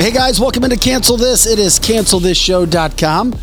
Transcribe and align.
Hey 0.00 0.12
guys, 0.12 0.40
welcome 0.40 0.64
into 0.64 0.78
Cancel 0.78 1.18
This. 1.18 1.46
It 1.46 1.58
is 1.58 1.78
cancelthisshow.com. 1.78 3.34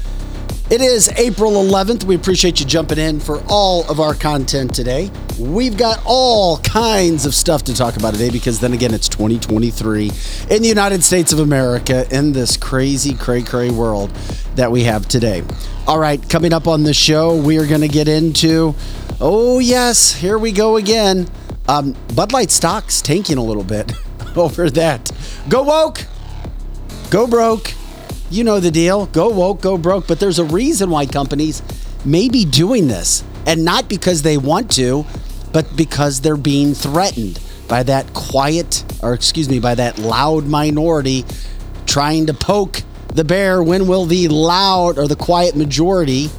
It 0.71 0.81
is 0.81 1.07
April 1.09 1.51
11th. 1.51 2.03
We 2.05 2.15
appreciate 2.15 2.59
you 2.59 2.65
jumping 2.65 2.97
in 2.97 3.19
for 3.19 3.43
all 3.47 3.87
of 3.91 3.99
our 3.99 4.15
content 4.15 4.73
today. 4.73 5.11
We've 5.37 5.77
got 5.77 6.01
all 6.03 6.57
kinds 6.57 7.27
of 7.27 7.35
stuff 7.35 7.61
to 7.65 7.75
talk 7.75 7.95
about 7.95 8.13
today 8.13 8.31
because 8.31 8.59
then 8.59 8.73
again, 8.73 8.91
it's 8.95 9.07
2023 9.07 10.09
in 10.49 10.63
the 10.63 10.67
United 10.67 11.03
States 11.03 11.31
of 11.31 11.37
America 11.37 12.07
in 12.09 12.33
this 12.33 12.57
crazy, 12.57 13.13
cray 13.13 13.43
cray 13.43 13.69
world 13.69 14.09
that 14.55 14.71
we 14.71 14.81
have 14.85 15.07
today. 15.07 15.43
All 15.85 15.99
right, 15.99 16.27
coming 16.27 16.53
up 16.53 16.67
on 16.67 16.81
the 16.81 16.93
show, 16.95 17.39
we 17.39 17.59
are 17.59 17.67
going 17.67 17.81
to 17.81 17.87
get 17.87 18.07
into, 18.07 18.73
oh, 19.21 19.59
yes, 19.59 20.11
here 20.11 20.39
we 20.39 20.51
go 20.51 20.77
again. 20.77 21.27
Um, 21.67 21.95
Bud 22.15 22.31
Light 22.31 22.49
stocks 22.49 22.99
tanking 22.99 23.37
a 23.37 23.43
little 23.43 23.63
bit 23.63 23.93
over 24.35 24.71
that. 24.71 25.11
Go 25.47 25.61
woke, 25.61 26.07
go 27.09 27.27
broke. 27.27 27.73
You 28.29 28.43
know 28.43 28.59
the 28.59 28.71
deal. 28.71 29.05
Go 29.07 29.29
woke, 29.29 29.61
go 29.61 29.77
broke. 29.77 30.07
But 30.07 30.19
there's 30.19 30.39
a 30.39 30.45
reason 30.45 30.89
why 30.89 31.05
companies 31.05 31.61
may 32.05 32.29
be 32.29 32.45
doing 32.45 32.87
this. 32.87 33.23
And 33.45 33.63
not 33.63 33.87
because 33.87 34.21
they 34.21 34.37
want 34.37 34.71
to, 34.71 35.05
but 35.53 35.75
because 35.77 36.21
they're 36.21 36.35
being 36.37 36.73
threatened 36.73 37.39
by 37.67 37.83
that 37.83 38.13
quiet, 38.13 38.83
or 39.01 39.13
excuse 39.13 39.49
me, 39.49 39.59
by 39.59 39.75
that 39.75 39.97
loud 39.97 40.45
minority 40.45 41.25
trying 41.85 42.25
to 42.27 42.33
poke 42.33 42.83
the 43.13 43.23
bear. 43.23 43.63
When 43.63 43.87
will 43.87 44.05
the 44.05 44.27
loud 44.27 44.97
or 44.97 45.07
the 45.07 45.15
quiet 45.15 45.55
majority 45.55 46.29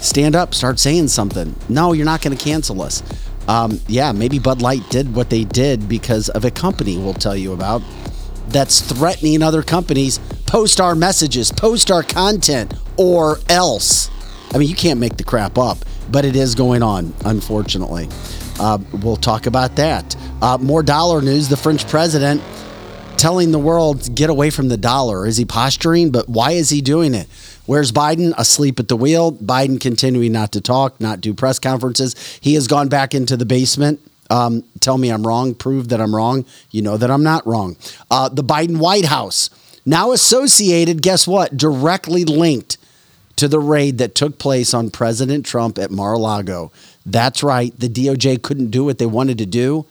stand 0.00 0.36
up, 0.36 0.54
start 0.54 0.78
saying 0.78 1.08
something? 1.08 1.54
No, 1.68 1.92
you're 1.92 2.04
not 2.04 2.22
going 2.22 2.36
to 2.36 2.42
cancel 2.42 2.82
us. 2.82 3.02
Um, 3.48 3.80
yeah, 3.86 4.12
maybe 4.12 4.38
Bud 4.38 4.60
Light 4.60 4.88
did 4.90 5.14
what 5.14 5.30
they 5.30 5.44
did 5.44 5.88
because 5.88 6.28
of 6.28 6.44
a 6.44 6.50
company 6.50 6.98
we'll 6.98 7.14
tell 7.14 7.36
you 7.36 7.54
about 7.54 7.82
that's 8.50 8.80
threatening 8.80 9.42
other 9.42 9.62
companies 9.62 10.18
post 10.46 10.80
our 10.80 10.94
messages, 10.94 11.52
post 11.52 11.90
our 11.90 12.02
content, 12.02 12.74
or 12.96 13.38
else. 13.48 14.10
I 14.52 14.58
mean, 14.58 14.68
you 14.68 14.74
can't 14.74 14.98
make 14.98 15.16
the 15.16 15.24
crap 15.24 15.58
up, 15.58 15.78
but 16.10 16.24
it 16.24 16.34
is 16.34 16.54
going 16.54 16.82
on, 16.82 17.12
unfortunately. 17.24 18.08
Uh, 18.58 18.78
we'll 19.02 19.16
talk 19.16 19.46
about 19.46 19.76
that. 19.76 20.16
Uh, 20.40 20.58
more 20.58 20.82
dollar 20.82 21.20
news. 21.20 21.48
The 21.48 21.56
French 21.56 21.86
president 21.86 22.42
telling 23.18 23.50
the 23.50 23.58
world, 23.58 24.14
get 24.14 24.30
away 24.30 24.48
from 24.48 24.68
the 24.68 24.76
dollar. 24.76 25.26
Is 25.26 25.36
he 25.36 25.44
posturing? 25.44 26.10
But 26.10 26.28
why 26.28 26.52
is 26.52 26.70
he 26.70 26.80
doing 26.80 27.14
it? 27.14 27.28
Where's 27.66 27.92
Biden? 27.92 28.32
Asleep 28.38 28.80
at 28.80 28.88
the 28.88 28.96
wheel. 28.96 29.32
Biden 29.32 29.80
continuing 29.80 30.32
not 30.32 30.52
to 30.52 30.60
talk, 30.60 31.00
not 31.00 31.20
do 31.20 31.34
press 31.34 31.58
conferences. 31.58 32.14
He 32.40 32.54
has 32.54 32.66
gone 32.66 32.88
back 32.88 33.14
into 33.14 33.36
the 33.36 33.44
basement. 33.44 34.00
Um, 34.30 34.64
tell 34.80 34.98
me 34.98 35.10
I'm 35.10 35.26
wrong. 35.26 35.54
Prove 35.54 35.88
that 35.88 36.00
I'm 36.00 36.14
wrong. 36.14 36.44
You 36.70 36.82
know 36.82 36.96
that 36.96 37.10
I'm 37.10 37.22
not 37.22 37.46
wrong. 37.46 37.76
Uh, 38.10 38.28
the 38.28 38.44
Biden 38.44 38.78
White 38.78 39.06
House 39.06 39.50
now 39.86 40.12
associated, 40.12 41.00
guess 41.00 41.26
what? 41.26 41.56
Directly 41.56 42.24
linked 42.24 42.76
to 43.36 43.48
the 43.48 43.60
raid 43.60 43.98
that 43.98 44.14
took 44.14 44.38
place 44.38 44.74
on 44.74 44.90
President 44.90 45.46
Trump 45.46 45.78
at 45.78 45.90
Mar 45.90 46.14
a 46.14 46.18
Lago. 46.18 46.70
That's 47.06 47.42
right. 47.42 47.72
The 47.78 47.88
DOJ 47.88 48.42
couldn't 48.42 48.70
do 48.70 48.84
what 48.84 48.98
they 48.98 49.06
wanted 49.06 49.38
to 49.38 49.46
do 49.46 49.86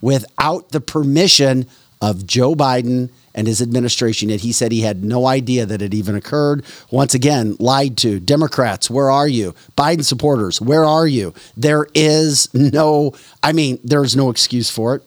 without 0.00 0.70
the 0.70 0.80
permission 0.80 1.66
of 2.00 2.26
Joe 2.26 2.54
Biden 2.54 3.10
and 3.38 3.46
his 3.46 3.62
administration. 3.62 4.30
Yet 4.30 4.40
he 4.40 4.50
said 4.50 4.72
he 4.72 4.80
had 4.80 5.04
no 5.04 5.26
idea 5.28 5.64
that 5.64 5.80
it 5.80 5.94
even 5.94 6.16
occurred. 6.16 6.64
Once 6.90 7.14
again, 7.14 7.56
lied 7.60 7.96
to. 7.98 8.18
Democrats, 8.18 8.90
where 8.90 9.10
are 9.10 9.28
you? 9.28 9.54
Biden 9.76 10.04
supporters, 10.04 10.60
where 10.60 10.84
are 10.84 11.06
you? 11.06 11.32
There 11.56 11.86
is 11.94 12.52
no, 12.52 13.14
I 13.40 13.52
mean, 13.52 13.78
there's 13.84 14.16
no 14.16 14.28
excuse 14.28 14.70
for 14.70 14.96
it, 14.96 15.02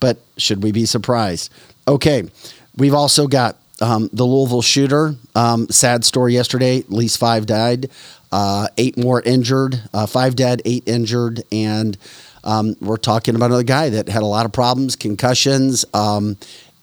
but 0.00 0.16
should 0.38 0.62
we 0.62 0.72
be 0.72 0.86
surprised? 0.86 1.52
Okay, 1.86 2.28
we've 2.76 2.94
also 2.94 3.26
got 3.26 3.58
um, 3.82 4.08
the 4.10 4.24
Louisville 4.24 4.62
shooter. 4.62 5.14
Um, 5.34 5.68
sad 5.68 6.02
story 6.02 6.32
yesterday. 6.32 6.78
At 6.78 6.90
least 6.90 7.18
five 7.18 7.44
died, 7.44 7.90
uh, 8.32 8.68
eight 8.78 8.96
more 8.96 9.20
injured, 9.20 9.82
uh, 9.92 10.06
five 10.06 10.34
dead, 10.34 10.62
eight 10.64 10.84
injured. 10.86 11.42
And 11.52 11.98
um, 12.42 12.74
we're 12.80 12.96
talking 12.96 13.34
about 13.34 13.46
another 13.46 13.64
guy 13.64 13.90
that 13.90 14.08
had 14.08 14.22
a 14.22 14.26
lot 14.26 14.46
of 14.46 14.52
problems, 14.52 14.96
concussions, 14.96 15.84
um, 15.92 16.38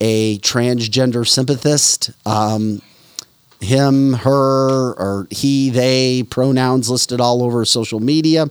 a 0.05 0.37
transgender 0.39 1.25
sympathist. 1.25 2.11
Um, 2.25 2.81
him, 3.61 4.11
her, 4.11 4.93
or 4.95 5.27
he, 5.31 5.69
they, 5.69 6.23
pronouns 6.23 6.89
listed 6.89 7.21
all 7.21 7.41
over 7.41 7.63
social 7.63 8.01
media. 8.01 8.47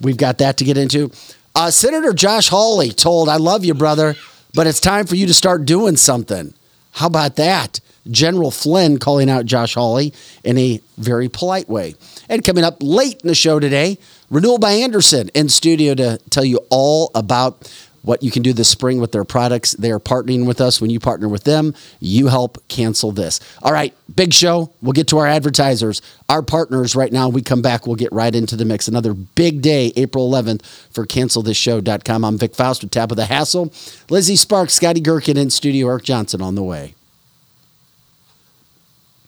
We've 0.00 0.16
got 0.16 0.38
that 0.38 0.56
to 0.58 0.64
get 0.64 0.78
into. 0.78 1.10
Uh, 1.52 1.72
Senator 1.72 2.12
Josh 2.12 2.48
Hawley 2.48 2.90
told, 2.90 3.28
I 3.28 3.38
love 3.38 3.64
you, 3.64 3.74
brother, 3.74 4.14
but 4.54 4.68
it's 4.68 4.78
time 4.78 5.06
for 5.06 5.16
you 5.16 5.26
to 5.26 5.34
start 5.34 5.64
doing 5.64 5.96
something. 5.96 6.54
How 6.92 7.08
about 7.08 7.34
that? 7.36 7.80
General 8.08 8.52
Flynn 8.52 8.98
calling 8.98 9.28
out 9.28 9.46
Josh 9.46 9.74
Hawley 9.74 10.14
in 10.44 10.56
a 10.58 10.80
very 10.96 11.28
polite 11.28 11.68
way. 11.68 11.96
And 12.28 12.44
coming 12.44 12.62
up 12.62 12.76
late 12.80 13.20
in 13.22 13.26
the 13.26 13.34
show 13.34 13.58
today, 13.58 13.98
Renewal 14.30 14.58
by 14.58 14.72
Andersen 14.72 15.28
in 15.34 15.48
studio 15.48 15.96
to 15.96 16.18
tell 16.30 16.44
you 16.44 16.60
all 16.70 17.10
about 17.16 17.68
what 18.04 18.22
you 18.22 18.30
can 18.30 18.42
do 18.42 18.52
this 18.52 18.68
spring 18.68 19.00
with 19.00 19.12
their 19.12 19.24
products. 19.24 19.72
They 19.72 19.90
are 19.90 19.98
partnering 19.98 20.46
with 20.46 20.60
us. 20.60 20.80
When 20.80 20.90
you 20.90 21.00
partner 21.00 21.28
with 21.28 21.44
them, 21.44 21.74
you 22.00 22.28
help 22.28 22.62
cancel 22.68 23.12
this. 23.12 23.40
All 23.62 23.72
right, 23.72 23.94
big 24.14 24.32
show. 24.32 24.70
We'll 24.82 24.92
get 24.92 25.08
to 25.08 25.18
our 25.18 25.26
advertisers, 25.26 26.02
our 26.28 26.42
partners 26.42 26.94
right 26.94 27.12
now. 27.12 27.28
We 27.28 27.42
come 27.42 27.62
back, 27.62 27.86
we'll 27.86 27.96
get 27.96 28.12
right 28.12 28.34
into 28.34 28.56
the 28.56 28.64
mix. 28.64 28.86
Another 28.86 29.14
big 29.14 29.62
day, 29.62 29.92
April 29.96 30.30
11th 30.30 30.64
for 30.90 31.06
cancelthisshow.com. 31.06 32.24
I'm 32.24 32.38
Vic 32.38 32.54
Faust 32.54 32.82
with 32.82 32.90
Tabitha 32.90 33.24
Hassel. 33.24 33.72
Lizzie 34.10 34.36
Sparks, 34.36 34.74
Scotty 34.74 35.00
Gherkin 35.00 35.36
in 35.36 35.50
studio, 35.50 35.88
Eric 35.88 36.04
Johnson 36.04 36.42
on 36.42 36.54
the 36.54 36.62
way. 36.62 36.94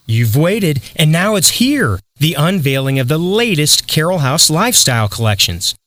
You've 0.09 0.37
waited, 0.37 0.83
and 0.95 1.11
now 1.11 1.35
it's 1.35 1.51
here 1.51 1.99
the 2.19 2.35
unveiling 2.39 2.99
of 2.99 3.09
the 3.09 3.19
latest 3.19 3.89
Carol 3.89 4.19
House 4.19 4.49
lifestyle 4.49 5.09
collections. 5.09 5.75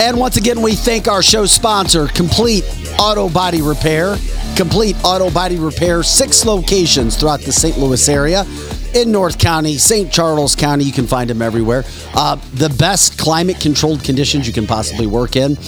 And 0.00 0.18
once 0.18 0.38
again, 0.38 0.62
we 0.62 0.76
thank 0.76 1.08
our 1.08 1.22
show 1.22 1.44
sponsor, 1.44 2.06
Complete 2.06 2.64
Auto 2.98 3.28
Body 3.28 3.60
Repair. 3.60 4.16
Complete 4.56 4.96
Auto 5.04 5.30
Body 5.30 5.56
Repair, 5.56 6.02
six 6.02 6.46
locations 6.46 7.16
throughout 7.16 7.42
the 7.42 7.52
St. 7.52 7.76
Louis 7.76 8.08
area. 8.08 8.46
In 8.94 9.12
North 9.12 9.38
County, 9.38 9.76
St. 9.76 10.10
Charles 10.10 10.56
County, 10.56 10.84
you 10.84 10.92
can 10.92 11.06
find 11.06 11.28
them 11.28 11.42
everywhere. 11.42 11.84
Uh, 12.14 12.36
the 12.54 12.70
best 12.70 13.18
climate 13.18 13.60
controlled 13.60 14.02
conditions 14.02 14.46
you 14.46 14.54
can 14.54 14.66
possibly 14.66 15.06
work 15.06 15.36
in. 15.36 15.58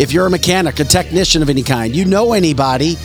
If 0.00 0.12
you're 0.14 0.24
a 0.24 0.30
mechanic, 0.30 0.80
a 0.80 0.84
technician 0.84 1.42
of 1.42 1.50
any 1.50 1.62
kind, 1.62 1.94
you 1.94 2.06
know 2.06 2.32
anybody, 2.32 2.96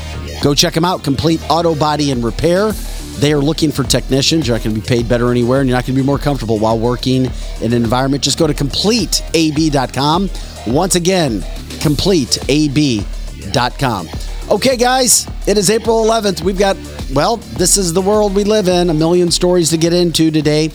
go 0.41 0.55
check 0.55 0.73
them 0.73 0.85
out. 0.85 1.03
Complete 1.03 1.41
Auto 1.49 1.75
Body 1.75 2.11
and 2.11 2.23
Repair. 2.23 2.71
They 3.19 3.33
are 3.33 3.39
looking 3.39 3.73
for 3.73 3.83
technicians. 3.83 4.47
You're 4.47 4.55
not 4.55 4.63
going 4.63 4.77
to 4.77 4.81
be 4.81 4.87
paid 4.87 5.09
better 5.09 5.29
anywhere, 5.29 5.59
and 5.59 5.67
you're 5.67 5.77
not 5.77 5.85
going 5.85 5.97
to 5.97 6.01
be 6.01 6.05
more 6.05 6.17
comfortable 6.17 6.57
while 6.57 6.79
working 6.79 7.25
in 7.25 7.73
an 7.73 7.73
environment. 7.73 8.23
Just 8.23 8.39
go 8.39 8.47
to 8.47 8.53
completeab.com. 8.53 10.29
Once 10.67 10.95
again, 10.95 11.41
completeab.com. 11.81 14.09
Okay, 14.49 14.77
guys, 14.77 15.27
it 15.47 15.57
is 15.57 15.69
April 15.69 16.05
11th. 16.05 16.43
We've 16.43 16.57
got, 16.57 16.77
well, 17.13 17.35
this 17.37 17.75
is 17.75 17.91
the 17.91 18.01
world 18.01 18.35
we 18.35 18.45
live 18.45 18.69
in. 18.69 18.89
A 18.89 18.93
million 18.93 19.31
stories 19.31 19.69
to 19.71 19.77
get 19.77 19.91
into 19.91 20.31
today. 20.31 20.71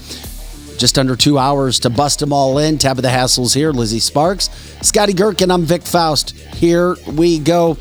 Just 0.81 0.99
under 0.99 1.15
two 1.15 1.37
hours 1.37 1.79
to 1.81 1.91
bust 1.91 2.21
them 2.21 2.33
all 2.33 2.57
in. 2.57 2.79
Tabitha 2.79 3.11
Hassel's 3.11 3.53
here, 3.53 3.71
Lizzie 3.71 4.01
Sparks, 4.01 4.49
Scotty 4.81 5.13
Gherkin. 5.13 5.51
I'm 5.51 5.65
Vic 5.65 5.83
Faust. 5.83 6.31
Here 6.31 6.97
we 7.07 7.39
go. 7.39 7.77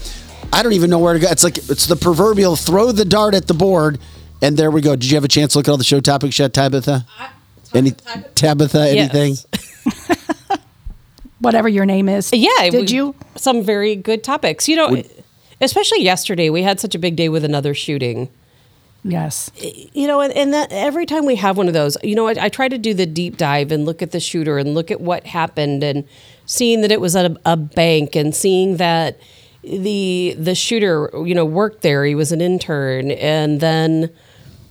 I 0.52 0.62
don't 0.64 0.74
even 0.74 0.90
know 0.90 1.00
where 1.00 1.14
to 1.14 1.20
go. 1.20 1.30
It's 1.30 1.42
like 1.46 1.58
it's 1.58 1.86
the 1.88 1.96
proverbial 1.96 2.58
throw 2.58 2.92
the 2.92 3.06
dart 3.06 3.36
at 3.36 3.48
the 3.48 3.54
board, 3.54 4.00
and 4.42 4.58
there 4.58 4.70
we 4.70 4.82
go. 4.82 4.98
Did 4.98 5.10
you 5.10 5.16
have 5.16 5.24
a 5.24 5.30
chance 5.30 5.54
to 5.54 5.60
look 5.60 5.70
at 5.70 5.72
all 5.72 5.78
the 5.78 5.86
show 5.86 6.02
topics 6.02 6.38
yet, 6.38 6.54
Tabitha? 6.54 7.06
Any 7.74 7.92
Tabitha? 8.36 8.90
Anything? 8.90 9.38
whatever 11.40 11.70
your 11.70 11.86
name 11.86 12.10
is. 12.10 12.34
Yeah. 12.34 12.70
Did 12.70 12.90
we- 12.90 12.96
you? 12.96 13.16
Some 13.38 13.64
very 13.64 13.96
good 13.96 14.26
topics. 14.26 14.68
You 14.68 14.76
know, 14.76 15.04
especially 15.62 16.04
yesterday, 16.04 16.50
we 16.50 16.64
had 16.64 16.82
such 16.82 16.96
a 16.96 17.00
big 17.00 17.16
day 17.16 17.30
with 17.30 17.46
another 17.46 17.74
shooting. 17.74 18.28
Yes. 19.04 19.50
You 19.58 20.08
know, 20.08 20.20
and, 20.22 20.34
and 20.34 20.54
that 20.54 20.72
every 20.72 21.06
time 21.06 21.26
we 21.26 21.36
have 21.36 21.58
one 21.58 21.68
of 21.68 21.74
those, 21.74 21.98
you 22.04 22.16
know, 22.16 22.28
I, 22.28 22.36
I 22.46 22.50
try 22.50 22.68
to 22.68 22.78
do 22.78 22.94
the 22.94 23.06
deep 23.06 23.38
dive 23.38 23.72
and 23.72 23.86
look 23.86 24.02
at 24.02 24.12
the 24.12 24.20
shooter 24.20 24.58
and 24.58 24.74
look 24.74 24.92
at 24.92 25.00
what 25.00 25.26
happened 25.26 25.84
and 25.84 26.06
seeing 26.46 26.82
that 26.82 26.92
it 26.92 27.00
was 27.00 27.16
at 27.16 27.32
a, 27.32 27.40
a 27.46 27.58
bank 27.58 28.16
and 28.16 28.36
seeing 28.36 28.78
that 28.78 29.20
the 29.64 30.36
the 30.38 30.56
shooter, 30.56 31.10
you 31.26 31.36
know, 31.36 31.46
worked 31.46 31.82
there. 31.82 32.06
He 32.06 32.16
was 32.16 32.32
an 32.32 32.42
intern 32.42 33.12
and 33.12 33.60
then 33.60 34.10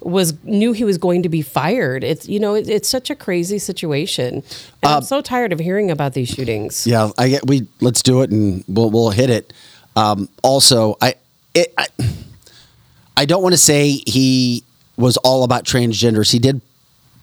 was 0.01 0.43
knew 0.45 0.73
he 0.73 0.85
was 0.85 0.99
going 0.99 1.23
to 1.23 1.29
be 1.29 1.43
fired. 1.43 2.05
It's 2.05 2.29
you 2.29 2.39
know, 2.39 2.55
it, 2.55 2.69
it's 2.69 2.89
such 2.89 3.11
a 3.11 3.15
crazy 3.15 3.59
situation. 3.59 4.43
And 4.83 4.93
I'm 4.93 5.03
so 5.03 5.21
tired 5.21 5.53
of 5.53 5.59
hearing 5.59 5.91
about 5.91 6.15
these 6.15 6.29
shootings. 6.29 6.87
Yeah, 6.87 7.11
I 7.19 7.29
get. 7.31 7.47
We 7.47 7.67
let's 7.81 8.03
do 8.03 8.23
it, 8.23 8.31
and 8.31 8.65
we'll 8.69 8.91
we'll 8.91 9.11
hit 9.11 9.31
it. 9.31 9.53
Um, 9.97 10.29
also, 10.43 10.97
I, 11.01 11.15
it, 11.55 11.75
I 11.77 11.87
I 13.19 13.25
don't 13.25 13.43
want 13.43 13.53
to 13.53 13.59
say 13.59 14.01
he 14.07 14.63
was 14.97 15.17
all 15.19 15.43
about 15.43 15.65
transgenders. 15.65 16.31
He 16.31 16.39
did 16.39 16.61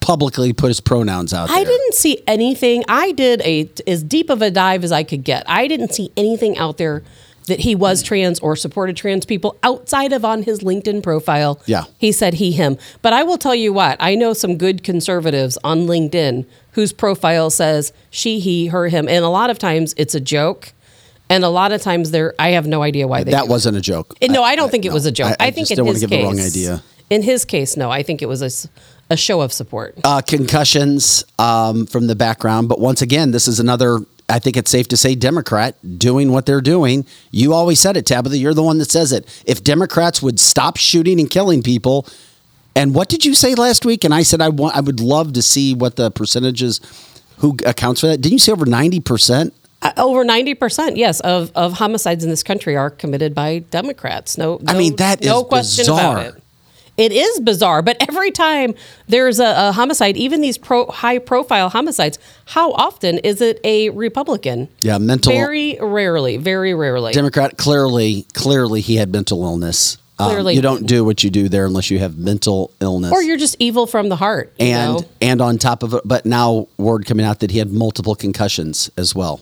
publicly 0.02 0.52
put 0.52 0.68
his 0.68 0.82
pronouns 0.82 1.34
out 1.34 1.48
there. 1.48 1.58
I 1.58 1.64
didn't 1.64 1.94
see 1.94 2.22
anything. 2.28 2.84
I 2.90 3.14
did 3.14 3.42
a 3.44 3.70
as 3.88 4.04
deep 4.04 4.30
of 4.30 4.42
a 4.42 4.52
dive 4.52 4.84
as 4.84 4.92
I 4.92 5.04
could 5.04 5.24
get. 5.24 5.46
I 5.48 5.70
didn't 5.70 5.94
see 5.94 6.12
anything 6.18 6.58
out 6.58 6.78
there 6.78 7.02
that 7.48 7.62
he 7.62 7.76
was 7.76 8.04
trans 8.04 8.40
or 8.40 8.58
supported 8.58 8.98
trans 8.98 9.26
people 9.26 9.56
outside 9.64 10.12
of 10.12 10.26
on 10.26 10.44
his 10.44 10.60
LinkedIn 10.60 11.02
profile. 11.02 11.62
Yeah. 11.66 11.86
He 11.98 12.12
said 12.12 12.36
he 12.36 12.52
him. 12.52 12.78
But 13.02 13.14
I 13.14 13.24
will 13.24 13.38
tell 13.38 13.56
you 13.56 13.72
what, 13.72 13.96
I 14.02 14.16
know 14.16 14.34
some 14.34 14.58
good 14.58 14.84
conservatives 14.84 15.58
on 15.64 15.88
LinkedIn 15.88 16.46
whose 16.72 16.92
profile 16.92 17.50
says 17.50 17.94
she, 18.10 18.40
he, 18.40 18.68
her, 18.68 18.90
him. 18.90 19.08
And 19.08 19.24
a 19.24 19.30
lot 19.30 19.50
of 19.50 19.60
times 19.60 19.94
it's 19.96 20.14
a 20.14 20.20
joke. 20.20 20.74
And 21.30 21.44
a 21.44 21.50
lot 21.50 21.72
of 21.72 21.82
times 21.82 22.12
they're 22.12 22.34
I 22.38 22.50
have 22.50 22.68
no 22.68 22.84
idea 22.84 23.08
why 23.08 23.24
they 23.24 23.32
That 23.32 23.46
do 23.46 23.50
wasn't 23.50 23.78
a 23.78 23.82
joke. 23.82 24.16
No, 24.22 24.44
I 24.44 24.56
don't 24.56 24.70
think 24.70 24.86
it 24.86 24.90
no. 24.90 24.94
was 24.94 25.06
a 25.06 25.12
joke. 25.12 25.36
I, 25.40 25.46
I, 25.46 25.48
I 25.48 25.52
think 25.52 25.68
just 25.70 25.80
in 25.80 25.86
want 25.86 25.96
his 25.96 26.04
to 26.04 26.08
give 26.08 26.18
case, 26.20 26.24
the 26.24 26.38
wrong 26.38 26.46
idea. 26.48 26.84
In 27.10 27.22
his 27.24 27.46
case, 27.46 27.76
no, 27.78 27.90
I 27.92 28.04
think 28.04 28.22
it 28.22 28.28
was 28.28 28.70
a 29.10 29.18
show 29.18 29.42
of 29.42 29.54
support. 29.54 29.98
uh, 30.04 30.22
concussions 30.22 31.24
um, 31.38 31.86
from 31.86 32.08
the 32.08 32.16
background. 32.16 32.68
But 32.70 32.80
once 32.80 33.02
again, 33.02 33.32
this 33.32 33.48
is 33.48 33.60
another. 33.60 34.00
I 34.28 34.40
think 34.40 34.58
it's 34.58 34.72
safe 34.72 34.88
to 34.88 34.98
say 34.98 35.14
Democrat 35.14 35.76
doing 36.00 36.32
what 36.32 36.48
they're 36.48 36.62
doing. 36.62 37.06
You 37.30 37.54
always 37.54 37.80
said 37.80 37.96
it, 37.96 38.08
Tabitha. 38.08 38.38
You're 38.38 38.56
the 38.56 38.64
one 38.64 38.80
that 38.80 38.90
says 38.90 39.12
it. 39.12 39.28
If 39.46 39.64
Democrats 39.64 40.22
would 40.24 40.40
stop 40.40 40.78
shooting 40.78 41.20
and 41.20 41.30
killing 41.30 41.62
people, 41.62 42.08
and 42.76 42.96
what 42.96 43.08
did 43.08 43.24
you 43.24 43.36
say 43.36 43.54
last 43.54 43.86
week? 43.86 44.04
And 44.04 44.14
I 44.14 44.24
said 44.24 44.42
I 44.42 44.50
want. 44.50 44.76
I 44.76 44.82
would 44.82 45.00
love 45.00 45.34
to 45.34 45.42
see 45.44 45.76
what 45.76 45.96
the 45.96 46.10
percentages 46.10 46.82
who 47.38 47.56
accounts 47.66 48.02
for 48.02 48.08
that. 48.08 48.18
Didn't 48.22 48.34
you 48.34 48.40
say 48.40 48.52
over 48.52 48.66
ninety 48.66 49.00
percent? 49.00 49.54
Uh, 49.86 49.92
over 49.98 50.26
90% 50.26 50.98
yes 50.98 51.20
of, 51.20 51.52
of 51.54 51.74
homicides 51.74 52.24
in 52.24 52.30
this 52.32 52.42
country 52.42 52.76
are 52.76 52.90
committed 52.90 53.36
by 53.36 53.60
democrats 53.70 54.36
no, 54.38 54.60
I 54.68 54.76
mean, 54.76 54.96
that 54.96 55.22
no 55.24 55.42
is 55.42 55.48
question 55.48 55.82
bizarre. 55.84 56.18
about 56.20 56.36
it 56.38 56.42
it 56.98 57.12
is 57.12 57.40
bizarre 57.42 57.82
but 57.84 57.98
every 58.10 58.32
time 58.32 58.74
there's 59.08 59.40
a, 59.40 59.68
a 59.68 59.72
homicide 59.74 60.18
even 60.18 60.42
these 60.42 60.58
pro, 60.58 60.88
high 60.88 61.20
profile 61.20 61.70
homicides 61.70 62.18
how 62.46 62.72
often 62.72 63.20
is 63.20 63.42
it 63.42 63.60
a 63.64 63.90
republican 63.92 64.70
Yeah, 64.82 64.98
mental- 64.98 65.32
very 65.34 65.78
rarely 65.80 66.38
very 66.38 66.74
rarely 66.74 67.14
Democrat 67.14 67.58
clearly, 67.58 68.26
clearly 68.34 68.82
he 68.82 68.96
had 68.96 69.12
mental 69.12 69.44
illness. 69.44 69.98
Um, 70.18 70.30
Clearly. 70.30 70.54
you 70.56 70.62
don't 70.62 70.88
do 70.88 71.04
what 71.04 71.26
you 71.26 71.30
do 71.30 71.50
there 71.50 71.66
unless 71.66 71.92
you 71.92 72.00
have 72.00 72.18
mental 72.18 72.72
illness. 72.80 73.12
or 73.12 73.22
you're 73.22 73.36
just 73.38 73.58
evil 73.60 73.86
from 73.86 74.08
the 74.08 74.16
heart 74.16 74.54
and 74.62 74.94
know? 74.94 75.08
and 75.20 75.42
on 75.42 75.58
top 75.58 75.84
of 75.84 75.94
it, 75.94 76.04
but 76.06 76.26
now 76.26 76.70
word 76.78 77.06
coming 77.06 77.26
out 77.26 77.42
that 77.42 77.52
he 77.52 77.60
had 77.60 77.70
multiple 77.70 78.16
concussions 78.16 78.90
as 78.98 79.14
well. 79.14 79.42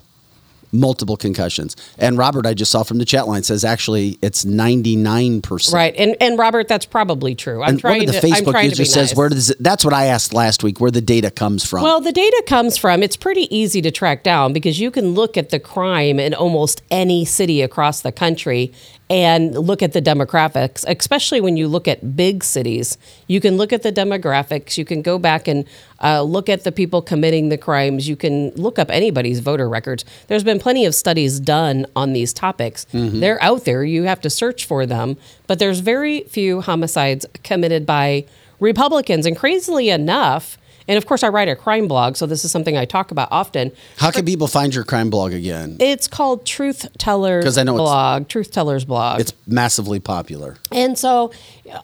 Multiple 0.74 1.16
concussions. 1.16 1.76
And 2.00 2.18
Robert, 2.18 2.46
I 2.48 2.54
just 2.56 2.72
saw 2.72 2.82
from 2.84 2.98
the 2.98 3.06
chat 3.06 3.28
line, 3.28 3.44
says 3.44 3.64
actually 3.64 4.18
it's 4.22 4.44
ninety 4.44 4.96
nine 4.96 5.42
percent. 5.42 5.76
right 5.76 5.96
and 5.98 6.16
and 6.20 6.38
robert 6.40 6.68
that's 6.68 6.86
probably 6.86 7.36
true 7.36 7.62
i'm 7.62 7.70
And 7.70 7.80
trying 7.80 8.00
one 8.00 8.10
of 8.10 8.16
the 8.16 8.22
to 8.22 8.28
i'm 8.28 8.34
Facebook 8.44 8.52
trying 8.52 8.64
to 8.72 8.78
user 8.78 8.86
says, 8.86 9.12
nice. 9.12 9.18
"Where 9.18 9.30
does 9.30 9.50
it?" 9.52 9.58
That's 9.60 9.86
what 9.86 9.94
I 9.94 10.06
asked 10.06 10.34
last 10.34 10.64
week. 10.64 10.80
Where 10.82 10.92
the 10.92 11.00
data 11.02 11.30
comes 11.32 11.64
from? 11.64 11.84
Well, 11.84 12.02
the 12.02 12.12
data 12.12 12.44
comes 12.48 12.76
from, 12.78 13.04
it's 13.04 13.16
pretty 13.16 13.56
easy 13.56 13.82
to 13.84 13.92
track 13.92 14.24
down 14.24 14.52
because 14.52 14.80
you 14.80 14.90
can 14.92 15.14
look 15.14 15.38
at 15.38 15.50
the 15.52 15.60
crime 15.60 16.20
in 16.20 16.34
almost 16.34 16.82
any 16.90 17.24
city 17.24 17.62
across 17.62 18.02
the 18.02 18.12
country 18.12 18.74
and 19.10 19.54
look 19.58 19.84
at 19.84 19.94
the 19.94 20.02
demographics, 20.02 20.86
especially 20.88 21.42
when 21.42 21.58
you 21.58 21.68
look 21.68 21.88
at 21.88 22.16
big 22.16 22.44
cities. 22.44 22.98
You 23.28 23.42
can 23.42 23.58
look 23.58 23.74
at 23.74 23.84
the 23.84 23.92
demographics. 23.92 24.78
You 24.78 24.86
can 24.86 25.02
go 25.02 25.20
back 25.20 25.48
and 25.48 25.66
uh, 26.02 26.22
look 26.22 26.50
at 26.50 26.64
the 26.64 26.72
people 26.72 27.02
committing 27.02 27.50
the 27.50 27.58
crimes. 27.58 28.08
You 28.08 28.16
can 28.16 28.50
look 28.52 28.80
up 28.80 28.90
anybody's 28.90 29.40
voter 29.40 29.68
records. 29.68 30.06
There's 30.28 30.44
been 30.44 30.60
plenty 30.60 30.86
of 30.86 30.96
studies 30.96 31.40
done 31.40 31.86
on 31.96 32.14
these 32.14 32.34
topics. 32.34 32.86
They're 33.20 33.42
out 33.44 33.66
there. 33.66 33.84
You 33.84 34.04
have 34.04 34.22
to 34.22 34.30
search 34.30 34.66
for 34.66 34.86
them. 34.86 35.18
But 35.48 35.60
there's 35.60 35.80
very 35.80 36.22
few 36.22 36.62
homicides 36.62 37.26
committed 37.44 37.86
by 37.86 38.26
Republicans. 38.60 39.26
And 39.26 39.38
crazily 39.38 39.90
enough, 39.90 40.58
And 40.88 40.98
of 40.98 41.06
course, 41.06 41.24
I 41.24 41.30
write 41.30 41.48
a 41.48 41.56
crime 41.56 41.88
blog, 41.88 42.16
so 42.16 42.26
this 42.26 42.44
is 42.44 42.52
something 42.52 42.78
I 42.78 42.86
talk 42.86 43.12
about 43.12 43.30
often. 43.32 43.72
How 43.98 44.12
can 44.12 44.26
people 44.26 44.48
find 44.48 44.74
your 44.74 44.84
crime 44.84 45.10
blog 45.10 45.34
again? 45.34 45.78
It's 45.80 46.08
called 46.08 46.46
Truth 46.46 46.88
Tellers 46.98 47.58
I 47.58 47.64
know 47.64 47.76
blog, 47.76 48.28
Truth 48.28 48.52
Tellers 48.52 48.86
blog. 48.86 49.22
It's 49.22 49.34
massively 49.48 50.00
popular. 50.00 50.58
And 50.72 50.98
so, 50.98 51.32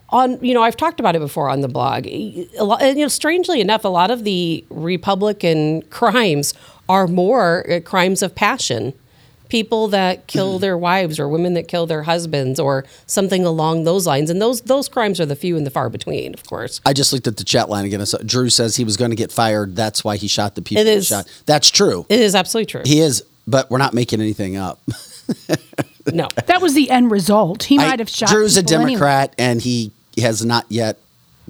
on 0.09 0.43
you 0.43 0.53
know, 0.53 0.63
I've 0.63 0.77
talked 0.77 0.99
about 0.99 1.15
it 1.15 1.19
before 1.19 1.49
on 1.49 1.61
the 1.61 1.67
blog. 1.67 2.05
Lot, 2.59 2.81
and, 2.81 2.97
you 2.97 3.05
know, 3.05 3.09
strangely 3.09 3.61
enough, 3.61 3.85
a 3.85 3.89
lot 3.89 4.11
of 4.11 4.23
the 4.23 4.65
Republican 4.69 5.81
crimes 5.83 6.53
are 6.87 7.07
more 7.07 7.69
uh, 7.71 7.79
crimes 7.79 8.21
of 8.21 8.35
passion. 8.35 8.93
People 9.49 9.87
that 9.89 10.27
kill 10.27 10.59
their 10.65 10.77
wives, 10.77 11.19
or 11.19 11.27
women 11.27 11.53
that 11.55 11.67
kill 11.67 11.85
their 11.85 12.03
husbands, 12.03 12.59
or 12.59 12.85
something 13.07 13.45
along 13.45 13.83
those 13.83 14.07
lines. 14.07 14.29
And 14.29 14.41
those 14.41 14.61
those 14.61 14.87
crimes 14.87 15.19
are 15.19 15.25
the 15.25 15.35
few 15.35 15.57
and 15.57 15.65
the 15.65 15.71
far 15.71 15.89
between, 15.89 16.33
of 16.33 16.45
course. 16.47 16.79
I 16.85 16.93
just 16.93 17.11
looked 17.11 17.27
at 17.27 17.37
the 17.37 17.43
chat 17.43 17.67
line 17.69 17.85
again. 17.85 17.99
I 18.01 18.05
saw- 18.05 18.19
Drew 18.25 18.49
says 18.49 18.75
he 18.77 18.83
was 18.83 18.95
going 18.95 19.09
to 19.11 19.15
get 19.17 19.31
fired. 19.31 19.75
That's 19.75 20.03
why 20.03 20.15
he 20.17 20.27
shot 20.27 20.55
the 20.55 20.61
people. 20.61 20.85
It 20.85 20.95
he 20.95 21.01
shot. 21.01 21.27
That's 21.45 21.69
true. 21.69 22.05
It 22.09 22.19
is 22.19 22.35
absolutely 22.35 22.67
true. 22.67 22.83
He 22.85 22.99
is, 22.99 23.23
but 23.47 23.69
we're 23.69 23.77
not 23.79 23.93
making 23.93 24.21
anything 24.21 24.55
up. 24.55 24.79
no, 26.13 26.27
That 26.47 26.61
was 26.61 26.73
the 26.73 26.89
end 26.89 27.11
result. 27.11 27.63
He 27.63 27.77
I- 27.77 27.87
might 27.89 27.99
have 27.99 28.09
shot. 28.09 28.29
Drew's 28.29 28.57
a 28.57 28.61
people 28.61 28.75
anyway. 28.75 28.89
Democrat, 28.91 29.35
and 29.37 29.61
he 29.61 29.91
has 30.21 30.43
not 30.45 30.65
yet 30.69 30.97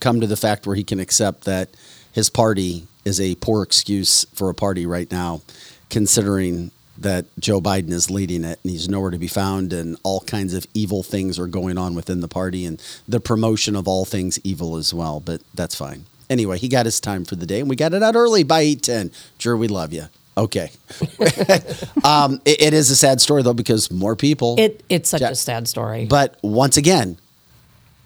come 0.01 0.21
to 0.21 0.27
the 0.27 0.37
fact 0.37 0.65
where 0.65 0.75
he 0.75 0.83
can 0.83 0.99
accept 0.99 1.43
that 1.45 1.69
his 2.11 2.29
party 2.29 2.87
is 3.05 3.19
a 3.19 3.35
poor 3.35 3.63
excuse 3.63 4.25
for 4.33 4.49
a 4.49 4.53
party 4.53 4.85
right 4.85 5.11
now, 5.11 5.41
considering 5.89 6.71
that 7.01 7.25
Joe 7.39 7.61
Biden 7.61 7.91
is 7.91 8.09
leading 8.11 8.43
it 8.43 8.59
and 8.63 8.71
he's 8.71 8.89
nowhere 8.89 9.11
to 9.11 9.17
be 9.17 9.27
found, 9.27 9.71
and 9.73 9.97
all 10.03 10.19
kinds 10.21 10.53
of 10.53 10.65
evil 10.73 11.01
things 11.03 11.39
are 11.39 11.47
going 11.47 11.77
on 11.77 11.95
within 11.95 12.19
the 12.21 12.27
party, 12.27 12.65
and 12.65 12.81
the 13.07 13.19
promotion 13.19 13.75
of 13.75 13.87
all 13.87 14.05
things 14.05 14.39
evil 14.43 14.75
as 14.75 14.93
well. 14.93 15.19
But 15.19 15.41
that's 15.53 15.75
fine. 15.75 16.05
Anyway, 16.29 16.57
he 16.59 16.67
got 16.67 16.85
his 16.85 16.99
time 16.99 17.25
for 17.25 17.35
the 17.35 17.45
day, 17.45 17.59
and 17.59 17.69
we 17.69 17.75
got 17.75 17.93
it 17.93 18.03
out 18.03 18.15
early 18.15 18.43
by 18.43 18.61
eight 18.61 18.83
ten. 18.83 19.11
Drew, 19.37 19.57
we 19.57 19.67
love 19.67 19.93
you. 19.93 20.07
Okay. 20.37 20.71
um, 22.03 22.39
it- 22.45 22.61
it 22.61 22.73
is 22.73 22.89
a 22.89 22.95
sad 22.95 23.19
story 23.21 23.43
though 23.43 23.53
because 23.53 23.91
more 23.91 24.15
people. 24.15 24.55
it 24.57 24.83
it's 24.89 25.09
such 25.09 25.21
Ja- 25.21 25.29
a 25.29 25.35
sad 25.35 25.67
story. 25.67 26.05
But 26.05 26.37
once 26.43 26.77
again, 26.77 27.17